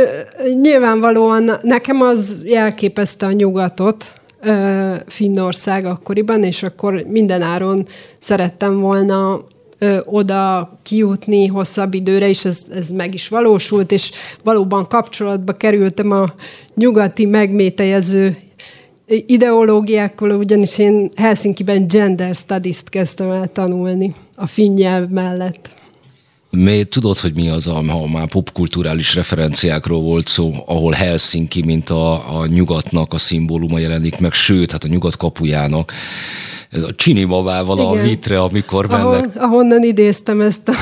nyilvánvalóan 0.60 1.50
nekem 1.62 2.00
az 2.00 2.40
jelképezte 2.44 3.26
a 3.26 3.32
nyugatot, 3.32 4.18
Finnország 5.06 5.84
akkoriban, 5.84 6.42
és 6.42 6.62
akkor 6.62 7.02
minden 7.06 7.42
áron 7.42 7.86
szerettem 8.18 8.80
volna 8.80 9.44
ö, 9.78 9.98
oda 10.04 10.78
kijutni 10.82 11.46
hosszabb 11.46 11.94
időre, 11.94 12.28
és 12.28 12.44
ez, 12.44 12.66
ez 12.74 12.90
meg 12.90 13.14
is 13.14 13.28
valósult, 13.28 13.92
és 13.92 14.10
valóban 14.42 14.88
kapcsolatba 14.88 15.52
kerültem 15.52 16.10
a 16.10 16.34
nyugati 16.74 17.26
megmétejező 17.26 18.36
ideológiákkal, 19.08 20.30
ugyanis 20.30 20.78
én 20.78 21.08
Helsinki-ben 21.16 21.86
gender 21.86 22.34
studies-t 22.34 22.88
kezdtem 22.88 23.30
el 23.30 23.52
tanulni 23.52 24.14
a 24.34 24.46
finn 24.46 24.72
nyelv 24.72 25.08
mellett. 25.08 25.76
Mi, 26.50 26.84
tudod, 26.84 27.18
hogy 27.18 27.34
mi 27.34 27.48
az, 27.48 27.64
ha 27.64 28.06
már 28.06 28.28
popkulturális 28.28 29.14
referenciákról 29.14 30.00
volt 30.00 30.28
szó, 30.28 30.52
ahol 30.66 30.92
Helsinki, 30.92 31.62
mint 31.62 31.90
a, 31.90 32.38
a 32.40 32.46
nyugatnak 32.46 33.12
a 33.12 33.18
szimbóluma 33.18 33.78
jelenik 33.78 34.18
meg, 34.18 34.32
sőt, 34.32 34.72
hát 34.72 34.84
a 34.84 34.88
nyugat 34.88 35.16
kapujának 35.16 35.92
ez 36.70 36.82
a 36.82 36.94
csinimavával 36.94 37.78
a 37.78 38.02
vitre, 38.02 38.40
amikor 38.40 38.86
mennek. 38.86 39.04
Ahol, 39.04 39.30
ahonnan 39.36 39.82
idéztem 39.82 40.40
ezt 40.40 40.68
a... 40.68 40.72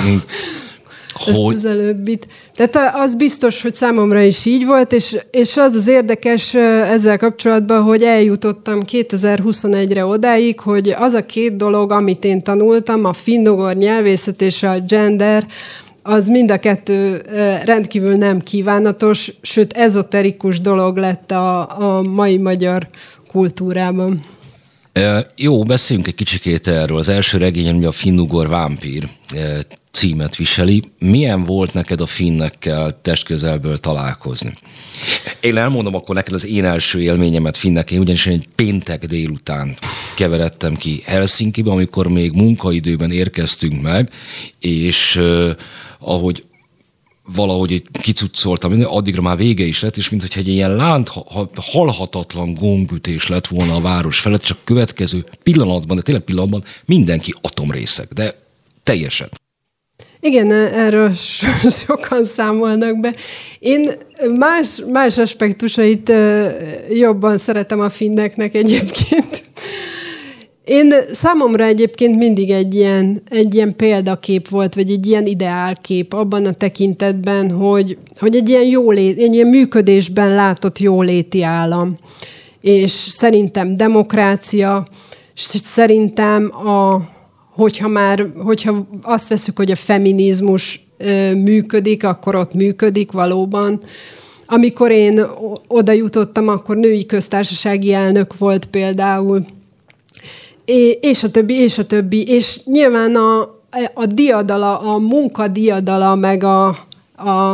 Ezt 1.27 1.39
hogy? 1.39 1.55
az 1.55 1.65
előbbit. 1.65 2.27
Tehát 2.55 2.95
az 2.95 3.15
biztos, 3.15 3.63
hogy 3.63 3.75
számomra 3.75 4.23
is 4.23 4.47
így 4.47 4.67
volt, 4.67 4.93
és, 4.93 5.19
és 5.31 5.57
az 5.57 5.75
az 5.75 5.89
érdekes 5.89 6.55
ezzel 6.55 7.19
kapcsolatban, 7.19 7.83
hogy 7.83 8.03
eljutottam 8.03 8.81
2021-re 8.93 10.07
odáig, 10.07 10.61
hogy 10.61 10.89
az 10.99 11.13
a 11.13 11.27
két 11.27 11.57
dolog, 11.57 11.93
amit 11.93 12.25
én 12.25 12.43
tanultam, 12.43 13.05
a 13.05 13.13
finnugor 13.13 13.75
nyelvészet 13.75 14.43
és 14.43 14.63
a 14.63 14.81
gender, 14.87 15.47
az 16.03 16.29
mind 16.29 16.51
a 16.51 16.59
kettő 16.59 17.23
rendkívül 17.65 18.15
nem 18.17 18.39
kívánatos, 18.41 19.33
sőt 19.41 19.73
ezoterikus 19.73 20.61
dolog 20.61 20.97
lett 20.97 21.31
a, 21.31 21.79
a 21.81 22.03
mai 22.03 22.37
magyar 22.37 22.89
kultúrában. 23.29 24.25
Jó, 25.37 25.63
beszéljünk 25.63 26.09
egy 26.09 26.15
kicsikét 26.15 26.67
erről. 26.67 26.99
Az 26.99 27.09
első 27.09 27.39
regényen 27.39 27.75
ugye 27.75 27.87
a 27.87 27.93
Finnugor 27.93 28.49
vámpír 28.49 29.09
címet 29.91 30.37
viseli. 30.37 30.83
Milyen 30.99 31.45
volt 31.45 31.73
neked 31.73 32.01
a 32.01 32.07
finnekkel 32.07 33.01
testközelből 33.03 33.79
találkozni? 33.79 34.55
Én 35.41 35.57
elmondom 35.57 35.95
akkor 35.95 36.15
neked 36.15 36.35
az 36.35 36.47
én 36.47 36.65
első 36.65 37.01
élményemet 37.01 37.57
finnek. 37.57 37.91
Én 37.91 38.01
ugyanis 38.01 38.27
egy 38.27 38.49
péntek 38.55 39.05
délután 39.05 39.77
keveredtem 40.17 40.75
ki 40.75 41.03
Helsinki-be, 41.05 41.71
amikor 41.71 42.09
még 42.09 42.33
munkaidőben 42.33 43.11
érkeztünk 43.11 43.83
meg, 43.83 44.11
és 44.59 45.17
uh, 45.17 45.51
ahogy 45.99 46.45
valahogy 47.35 47.83
kicuccoltam, 47.93 48.85
addigra 48.85 49.23
már 49.23 49.37
vége 49.37 49.65
is 49.65 49.83
lett, 49.83 49.97
és 49.97 50.09
mintha 50.09 50.39
egy 50.39 50.49
ilyen 50.49 50.77
lánt, 50.77 51.11
halhatatlan 51.55 52.55
gongütés 52.55 53.29
lett 53.29 53.47
volna 53.47 53.75
a 53.75 53.81
város 53.81 54.19
felett, 54.21 54.43
csak 54.43 54.59
következő 54.65 55.25
pillanatban, 55.43 55.97
de 55.97 56.03
tényleg 56.03 56.25
pillanatban 56.25 56.65
mindenki 56.85 57.35
atomrészek, 57.41 58.13
de 58.13 58.35
teljesen. 58.83 59.29
Igen, 60.21 60.53
erről 60.53 61.15
so- 61.15 61.73
sokan 61.73 62.25
számolnak 62.25 63.01
be. 63.01 63.15
Én 63.59 63.91
más, 64.39 64.83
más 64.93 65.19
aspektusait 65.19 66.13
jobban 66.89 67.39
szeretem 67.39 67.81
a 67.81 67.89
finneknek 67.89 68.55
egyébként. 68.55 69.45
Én 70.67 70.93
számomra 71.13 71.65
egyébként 71.65 72.17
mindig 72.17 72.51
egy 72.51 72.75
ilyen, 72.75 73.23
egy 73.29 73.55
ilyen 73.55 73.77
példakép 73.77 74.49
volt, 74.49 74.75
vagy 74.75 74.91
egy 74.91 75.07
ilyen 75.07 75.27
ideálkép 75.27 76.13
abban 76.13 76.45
a 76.45 76.53
tekintetben, 76.53 77.51
hogy, 77.51 77.99
hogy 78.19 78.37
egy 78.37 78.49
ilyen 78.49 78.65
jólét, 78.65 79.19
egy 79.19 79.35
ilyen 79.35 79.49
működésben 79.49 80.35
látott 80.35 80.79
jóléti 80.79 81.43
állam. 81.43 81.97
És 82.61 82.91
szerintem 82.91 83.77
demokrácia, 83.77 84.87
és 85.35 85.43
szerintem 85.43 86.67
a, 86.67 87.09
hogyha 87.51 87.89
már, 87.89 88.27
hogyha 88.37 88.87
azt 89.03 89.29
veszük, 89.29 89.57
hogy 89.57 89.71
a 89.71 89.77
feminizmus 89.77 90.87
működik, 91.35 92.05
akkor 92.05 92.35
ott 92.35 92.55
működik 92.55 93.13
valóban. 93.13 93.81
Amikor 94.47 94.91
én 94.91 95.21
oda 95.69 95.93
jutottam, 95.93 96.49
akkor 96.49 96.77
női 96.77 97.07
köztársasági 97.07 97.93
elnök 97.93 98.39
volt 98.39 98.65
például, 98.65 99.47
és 101.01 101.23
a 101.23 101.31
többi, 101.31 101.55
és 101.55 101.79
a 101.79 101.85
többi. 101.85 102.29
És 102.29 102.61
nyilván 102.65 103.15
a, 103.15 103.41
a 103.95 104.07
diadala, 104.07 104.79
a 104.79 104.99
munka 104.99 105.49
diadala, 105.49 106.15
meg 106.15 106.45
a, 106.45 106.67
a, 107.17 107.51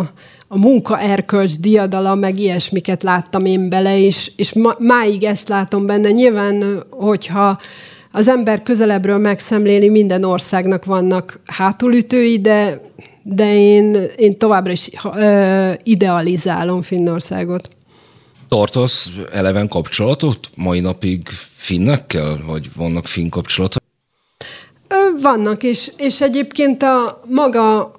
a 0.49 0.59
munkaerkölcs 0.59 1.59
diadala, 1.59 2.15
meg 2.15 2.39
ilyesmiket 2.39 3.03
láttam 3.03 3.45
én 3.45 3.69
bele, 3.69 3.99
és, 3.99 4.33
és 4.37 4.53
ma, 4.53 4.75
máig 4.79 5.25
ezt 5.25 5.49
látom 5.49 5.87
benne. 5.87 6.11
Nyilván, 6.11 6.85
hogyha 6.91 7.59
az 8.13 8.29
ember 8.29 8.63
közelebbről 8.63 9.19
megszemléli, 9.19 9.89
minden 9.89 10.25
országnak 10.25 10.85
vannak 10.85 11.41
hátulütői, 11.47 12.41
de, 12.41 12.81
de 13.23 13.55
én, 13.55 13.97
én 14.17 14.39
továbbra 14.39 14.73
is 14.73 14.91
ö, 15.15 15.71
idealizálom 15.83 16.83
Finnországot. 16.83 17.69
Tartasz 18.53 19.11
eleven 19.33 19.69
kapcsolatot 19.69 20.51
mai 20.57 20.81
napig 20.81 21.29
finnekkel, 21.57 22.43
vagy 22.47 22.71
vannak 22.77 23.07
finn 23.07 23.29
kapcsolatok? 23.29 23.83
Vannak, 25.21 25.63
és, 25.63 25.93
és 25.97 26.21
egyébként 26.21 26.83
a 26.83 27.21
maga, 27.29 27.93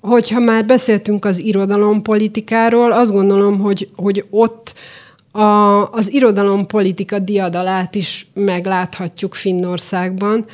hogyha 0.00 0.40
már 0.40 0.66
beszéltünk 0.66 1.24
az 1.24 1.38
irodalompolitikáról, 1.38 2.92
azt 2.92 3.12
gondolom, 3.12 3.58
hogy, 3.58 3.88
hogy 3.96 4.24
ott 4.30 4.74
a, 5.30 5.42
az 5.90 6.12
irodalompolitika 6.12 7.18
diadalát 7.18 7.94
is 7.94 8.26
megláthatjuk 8.34 9.34
Finnországban. 9.34 10.44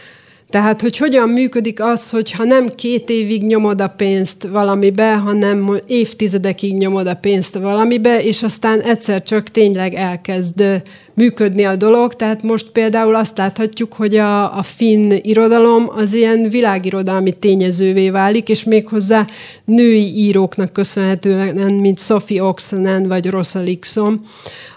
Tehát, 0.51 0.81
hogy 0.81 0.97
hogyan 0.97 1.29
működik 1.29 1.83
az, 1.83 2.11
hogyha 2.11 2.45
nem 2.45 2.69
két 2.69 3.11
évig 3.11 3.43
nyomod 3.43 3.81
a 3.81 3.89
pénzt 3.89 4.49
valamibe, 4.51 5.17
hanem 5.17 5.79
évtizedekig 5.87 6.77
nyomod 6.77 7.07
a 7.07 7.15
pénzt 7.15 7.55
valamibe, 7.55 8.23
és 8.23 8.43
aztán 8.43 8.81
egyszer 8.81 9.23
csak 9.23 9.49
tényleg 9.49 9.95
elkezd 9.95 10.83
működni 11.15 11.65
a 11.65 11.77
dolog. 11.77 12.15
Tehát 12.15 12.43
most 12.43 12.71
például 12.71 13.15
azt 13.15 13.39
láthatjuk, 13.39 13.93
hogy 13.93 14.17
a, 14.17 14.59
a 14.59 14.63
finn 14.63 15.13
irodalom 15.23 15.91
az 15.97 16.15
ilyen 16.15 16.49
világirodalmi 16.49 17.33
tényezővé 17.33 18.11
válik, 18.11 18.49
és 18.49 18.65
méghozzá 18.65 19.27
női 19.65 20.17
íróknak 20.17 20.73
köszönhetően, 20.73 21.73
mint 21.73 21.99
Sophie 21.99 22.43
Oxenen 22.43 23.09
vagy 23.09 23.31
Rosa 23.31 23.61
Liksom, 23.61 24.21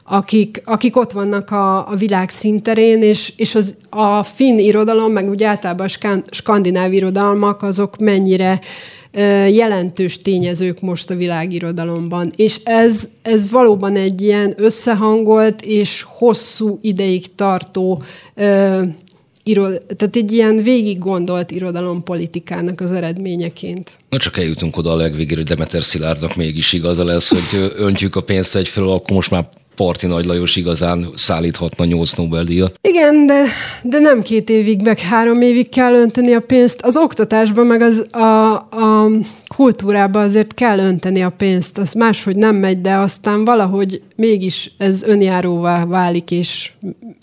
akik, 0.10 0.62
akik 0.66 0.98
ott 0.98 1.12
vannak 1.12 1.52
a, 1.52 1.90
a 1.90 1.96
világ 1.96 2.30
szinterén, 2.30 3.02
és, 3.02 3.34
és 3.36 3.56
az, 3.56 3.76
a 3.90 4.24
finn 4.24 4.58
irodalom, 4.58 5.12
meg 5.12 5.30
úgy 5.30 5.44
általában 5.44 5.88
a 6.02 6.22
skandináv 6.32 6.94
irodalmak, 6.94 7.64
azok 7.64 7.98
mennyire 7.98 8.60
jelentős 9.52 10.18
tényezők 10.22 10.82
most 10.82 11.10
a 11.10 11.16
világirodalomban. 11.16 12.32
És 12.36 12.60
ez, 12.64 13.10
ez 13.22 13.52
valóban 13.52 13.96
egy 13.96 14.22
ilyen 14.22 14.54
összehangolt 14.58 15.62
és 15.62 16.06
hosszú 16.08 16.80
ideig 16.82 17.36
tartó 17.36 18.02
irod, 19.44 19.82
tehát 19.98 20.16
egy 20.16 20.32
ilyen 20.32 20.62
végig 20.62 21.00
gondolt 21.00 21.52
irodalompolitikának 21.52 22.82
az 22.82 22.92
eredményeként. 22.92 23.98
Na 24.10 24.18
csak 24.18 24.38
eljutunk 24.38 24.78
oda 24.78 24.92
a 24.92 24.96
legvégére, 24.96 25.40
hogy 25.40 25.50
Demeter 25.50 25.84
Szilárdnak 25.84 26.36
mégis 26.36 26.74
igaza 26.74 27.04
lesz, 27.04 27.30
hogy 27.30 27.72
öntjük 27.76 28.16
a 28.16 28.22
pénzt 28.22 28.56
egyfelől, 28.56 28.90
akkor 28.90 29.16
most 29.16 29.32
már 29.32 29.50
Parti 29.78 30.06
Nagy 30.06 30.26
Lajos 30.26 30.56
igazán 30.56 31.10
szállíthatna 31.16 31.86
nyolc 31.86 32.14
Nobel-díjat. 32.14 32.80
Igen, 32.82 33.26
de, 33.26 33.44
de 33.84 34.00
nem 34.00 34.22
két 34.22 34.50
évig, 34.50 34.82
meg 34.82 35.00
három 35.00 35.42
évig 35.42 35.70
kell 35.70 35.94
önteni 35.94 36.34
a 36.34 36.40
pénzt. 36.40 36.82
Az 36.82 36.98
oktatásban, 36.98 37.66
meg 37.66 37.82
az, 37.82 38.08
a, 38.12 38.54
a 38.56 39.10
kultúrában 39.56 40.24
azért 40.24 40.54
kell 40.54 40.80
önteni 40.80 41.22
a 41.22 41.30
pénzt. 41.30 41.78
Az 41.78 41.94
máshogy 41.94 42.36
nem 42.36 42.56
megy, 42.56 42.82
de 42.82 42.96
aztán 42.96 43.46
valahogy 43.46 44.02
mégis 44.16 44.72
ez 44.78 45.04
önjáróvá 45.04 45.86
válik, 45.86 46.32
és, 46.32 46.72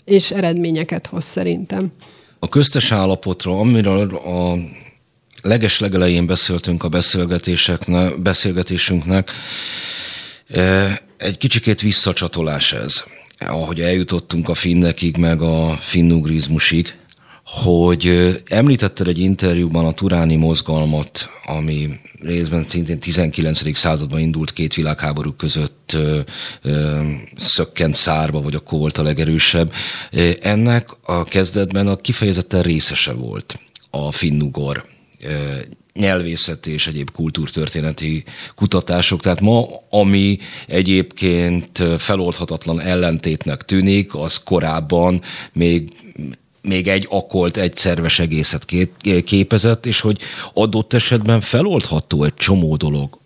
és 0.05 0.31
eredményeket 0.31 1.07
hoz 1.07 1.23
szerintem. 1.23 1.91
A 2.39 2.49
köztes 2.49 2.91
állapotra, 2.91 3.59
amiről 3.59 4.15
a 4.15 4.57
leges 5.41 5.79
legelején 5.79 6.25
beszéltünk 6.25 6.83
a 6.83 6.89
beszélgetéseknek, 6.89 8.21
beszélgetésünknek, 8.21 9.31
eh, 10.47 10.97
egy 11.17 11.37
kicsikét 11.37 11.81
visszacsatolás 11.81 12.73
ez, 12.73 13.03
ahogy 13.39 13.81
eljutottunk 13.81 14.49
a 14.49 14.53
finnekig, 14.53 15.17
meg 15.17 15.41
a 15.41 15.77
finnugrizmusig, 15.79 16.95
hogy 17.45 18.33
említetted 18.45 19.07
egy 19.07 19.19
interjúban 19.19 19.85
a 19.85 19.93
turáni 19.93 20.35
mozgalmat, 20.35 21.29
ami 21.45 21.89
részben 22.21 22.65
szintén 22.67 22.99
19. 22.99 23.77
században 23.77 24.19
indult 24.19 24.53
két 24.53 24.73
világháború 24.73 25.31
között 25.31 25.91
ö, 25.93 26.19
ö, 26.61 27.01
szökkent 27.35 27.95
szárba, 27.95 28.41
vagy 28.41 28.55
akkor 28.55 28.79
volt 28.79 28.97
a 28.97 29.03
legerősebb. 29.03 29.73
Ennek 30.41 30.89
a 31.01 31.23
kezdetben 31.23 31.87
a 31.87 31.95
kifejezetten 31.95 32.61
részese 32.61 33.11
volt 33.11 33.59
a 33.89 34.11
finnugor 34.11 34.85
nyelvészeti 35.99 36.71
és 36.71 36.87
egyéb 36.87 37.11
kultúrtörténeti 37.11 38.23
kutatások. 38.55 39.21
Tehát 39.21 39.41
ma, 39.41 39.67
ami 39.89 40.37
egyébként 40.67 41.83
feloldhatatlan 41.97 42.81
ellentétnek 42.81 43.63
tűnik, 43.63 44.15
az 44.15 44.37
korábban 44.37 45.21
még 45.53 45.89
még 46.61 46.87
egy 46.87 47.07
akolt, 47.09 47.57
egy 47.57 47.77
szerves 47.77 48.19
egészet 48.19 48.65
képezett, 49.25 49.85
és 49.85 49.99
hogy 49.99 50.19
adott 50.53 50.93
esetben 50.93 51.41
feloldható 51.41 52.23
egy 52.23 52.33
csomó 52.33 52.75
dolog, 52.75 53.19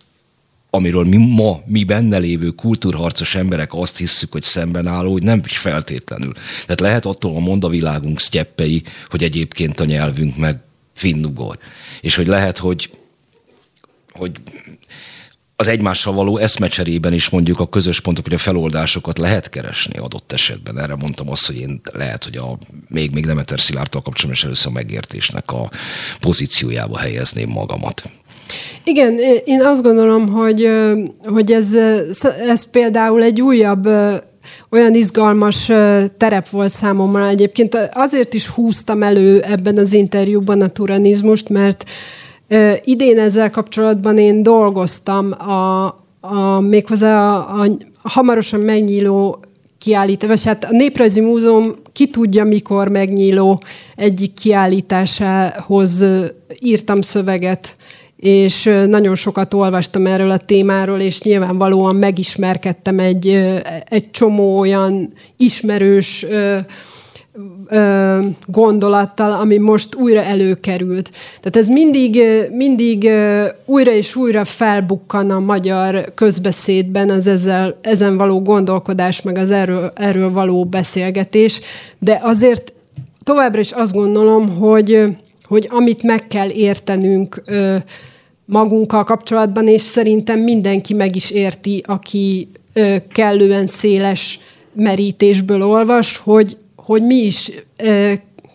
amiről 0.70 1.04
mi 1.04 1.18
ma, 1.18 1.62
mi 1.66 1.84
benne 1.84 2.18
lévő 2.18 2.50
kultúrharcos 2.50 3.36
emberek 3.36 3.74
azt 3.74 3.98
hisszük, 3.98 4.32
hogy 4.32 4.44
szemben 4.44 4.88
álló, 4.88 5.12
hogy 5.12 5.24
nem 5.24 5.42
is 5.46 5.58
feltétlenül. 5.58 6.34
Tehát 6.62 6.80
lehet 6.80 7.06
attól 7.06 7.36
a 7.36 7.40
mondavilágunk 7.40 8.20
sztyeppei, 8.20 8.84
hogy 9.10 9.24
egyébként 9.24 9.80
a 9.80 9.86
nyelvünk 9.86 10.38
meg 10.38 10.60
finnugor. 11.00 11.58
És 12.02 12.16
hogy 12.16 12.28
lehet, 12.28 12.58
hogy, 12.58 12.90
hogy 14.12 14.32
az 15.56 15.68
egymással 15.68 16.14
való 16.14 16.38
eszmecserében 16.38 17.14
is 17.14 17.30
mondjuk 17.30 17.60
a 17.60 17.70
közös 17.70 18.00
pontok, 18.00 18.24
hogy 18.24 18.34
a 18.34 18.38
feloldásokat 18.38 19.18
lehet 19.18 19.50
keresni 19.50 19.98
adott 19.98 20.32
esetben. 20.32 20.80
Erre 20.80 20.96
mondtam 20.96 21.30
azt, 21.30 21.46
hogy 21.46 21.58
én 21.58 21.82
lehet, 21.92 22.24
hogy 22.24 22.38
a, 22.38 22.58
még, 22.88 23.12
még 23.12 23.26
Demeter 23.26 23.60
Szilárdtól 23.60 24.02
kapcsolatban 24.02 24.36
is 24.36 24.44
először 24.44 24.72
a 24.72 24.74
megértésnek 24.74 25.52
a 25.52 25.72
pozíciójába 26.20 26.98
helyezném 26.98 27.50
magamat. 27.50 28.04
Igen, 28.84 29.18
én 29.46 29.62
azt 29.62 29.82
gondolom, 29.82 30.28
hogy, 30.28 30.70
hogy 31.24 31.52
ez, 31.52 31.74
ez 32.48 32.70
például 32.70 33.24
egy 33.24 33.42
újabb 33.42 33.88
olyan 34.70 34.94
izgalmas 34.94 35.66
terep 36.18 36.50
volt 36.50 36.72
számomra 36.72 37.28
egyébként. 37.28 37.90
Azért 37.94 38.34
is 38.34 38.48
húztam 38.48 39.04
elő 39.04 39.42
ebben 39.42 39.78
az 39.78 39.94
interjúban 39.94 40.62
a 40.62 40.68
turanizmust, 40.68 41.50
mert 41.50 41.90
idén 42.84 43.20
ezzel 43.20 43.50
kapcsolatban 43.50 44.18
én 44.18 44.44
dolgoztam 44.44 45.32
a, 45.32 45.86
a 46.20 46.60
méghozzá 46.60 47.38
a, 47.38 47.62
a 48.02 48.10
hamarosan 48.10 48.60
megnyíló 48.60 49.40
kiállítás, 49.78 50.44
hát 50.44 50.64
a 50.64 50.72
Néprajzi 50.72 51.22
Múzeum 51.22 51.76
ki 51.94 52.10
tudja, 52.10 52.44
mikor 52.44 52.88
megnyíló 52.88 53.62
egyik 53.96 54.34
kiállításához 54.34 56.06
írtam 56.60 57.02
szöveget 57.02 57.76
és 58.20 58.64
nagyon 58.88 59.16
sokat 59.16 59.54
olvastam 59.54 60.06
erről 60.06 60.30
a 60.30 60.38
témáról, 60.38 61.00
és 61.00 61.22
nyilvánvalóan 61.22 61.96
megismerkedtem 61.96 63.00
egy, 63.00 63.28
egy 63.86 64.12
csomó 64.12 64.60
olyan 64.60 65.14
ismerős 65.38 66.26
gondolattal, 68.46 69.32
ami 69.32 69.58
most 69.58 69.96
újra 69.96 70.22
előkerült. 70.22 71.10
Tehát 71.38 71.56
ez 71.56 71.68
mindig, 71.68 72.22
mindig 72.52 73.10
újra 73.66 73.92
és 73.92 74.16
újra 74.16 74.46
felbukkan 74.46 75.30
a 75.30 75.40
magyar 75.40 76.14
közbeszédben 76.16 77.10
az 77.10 77.28
ezzel, 77.28 77.80
ezen 77.82 78.18
való 78.18 78.42
gondolkodás, 78.42 79.22
meg 79.22 79.38
az 79.38 79.52
erről, 79.52 79.92
erről 79.96 80.32
való 80.32 80.66
beszélgetés, 80.66 81.62
de 82.00 82.20
azért 82.24 82.74
továbbra 83.24 83.60
is 83.60 83.72
azt 83.72 83.94
gondolom, 83.94 84.58
hogy 84.58 85.18
hogy 85.50 85.68
amit 85.72 86.04
meg 86.04 86.28
kell 86.28 86.50
értenünk 86.50 87.44
magunkkal 88.50 89.04
kapcsolatban, 89.04 89.68
és 89.68 89.82
szerintem 89.82 90.40
mindenki 90.40 90.94
meg 90.94 91.16
is 91.16 91.32
érti, 91.32 91.84
aki 91.86 92.50
kellően 93.12 93.66
széles 93.66 94.40
merítésből 94.74 95.64
olvas, 95.64 96.18
hogy, 96.18 96.58
hogy 96.76 97.04
mi 97.04 97.16
is 97.16 97.52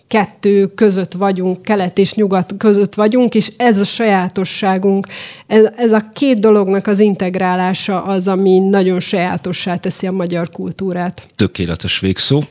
kettő 0.07 0.67
között 0.67 1.13
vagyunk, 1.13 1.63
kelet 1.63 1.99
és 1.99 2.15
nyugat 2.15 2.55
között 2.59 2.95
vagyunk, 2.95 3.35
és 3.35 3.53
ez 3.57 3.81
a 3.81 3.85
sajátosságunk, 3.85 5.07
ez, 5.47 5.69
ez 5.77 5.93
a 5.93 6.11
két 6.13 6.41
dolognak 6.41 6.87
az 6.87 6.99
integrálása 6.99 8.03
az, 8.03 8.29
ami 8.29 8.59
nagyon 8.59 9.01
sajátossá 9.01 9.77
teszi 9.77 10.07
a 10.07 10.13
magyar 10.13 10.51
kultúrát. 10.51 11.27
Tökéletes 11.37 11.99
végszó. 11.99 12.43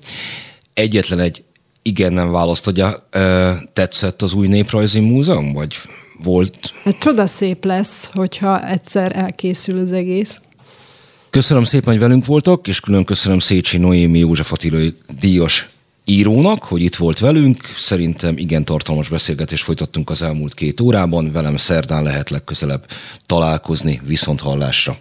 Egyetlen 0.73 1.19
egy 1.19 1.43
igen 1.81 2.13
nem 2.13 2.31
választ 2.31 2.67
adja. 2.67 3.07
Tetszett 3.73 4.21
az 4.21 4.33
új 4.33 4.47
néprajzi 4.47 4.99
múzeum, 4.99 5.53
vagy 5.53 5.75
volt? 6.23 6.73
Hát 6.83 6.97
csoda 6.97 7.27
szép 7.27 7.65
lesz, 7.65 8.09
hogyha 8.13 8.67
egyszer 8.67 9.11
elkészül 9.15 9.79
az 9.79 9.91
egész. 9.91 10.41
Köszönöm 11.29 11.63
szépen, 11.63 11.93
hogy 11.93 12.01
velünk 12.01 12.25
voltak, 12.25 12.67
és 12.67 12.79
külön 12.79 13.03
köszönöm 13.03 13.39
Szécsi 13.39 13.77
Noémi 13.77 14.19
József 14.19 14.51
Attilai 14.51 14.95
díjas 15.19 15.69
írónak, 16.05 16.63
hogy 16.63 16.81
itt 16.81 16.95
volt 16.95 17.19
velünk. 17.19 17.63
Szerintem 17.77 18.37
igen 18.37 18.65
tartalmas 18.65 19.09
beszélgetést 19.09 19.63
folytattunk 19.63 20.09
az 20.09 20.21
elmúlt 20.21 20.53
két 20.53 20.79
órában. 20.79 21.31
Velem 21.31 21.57
szerdán 21.57 22.03
lehet 22.03 22.29
legközelebb 22.29 22.85
találkozni 23.25 24.01
viszont 24.05 24.41
hallásra. 24.41 24.97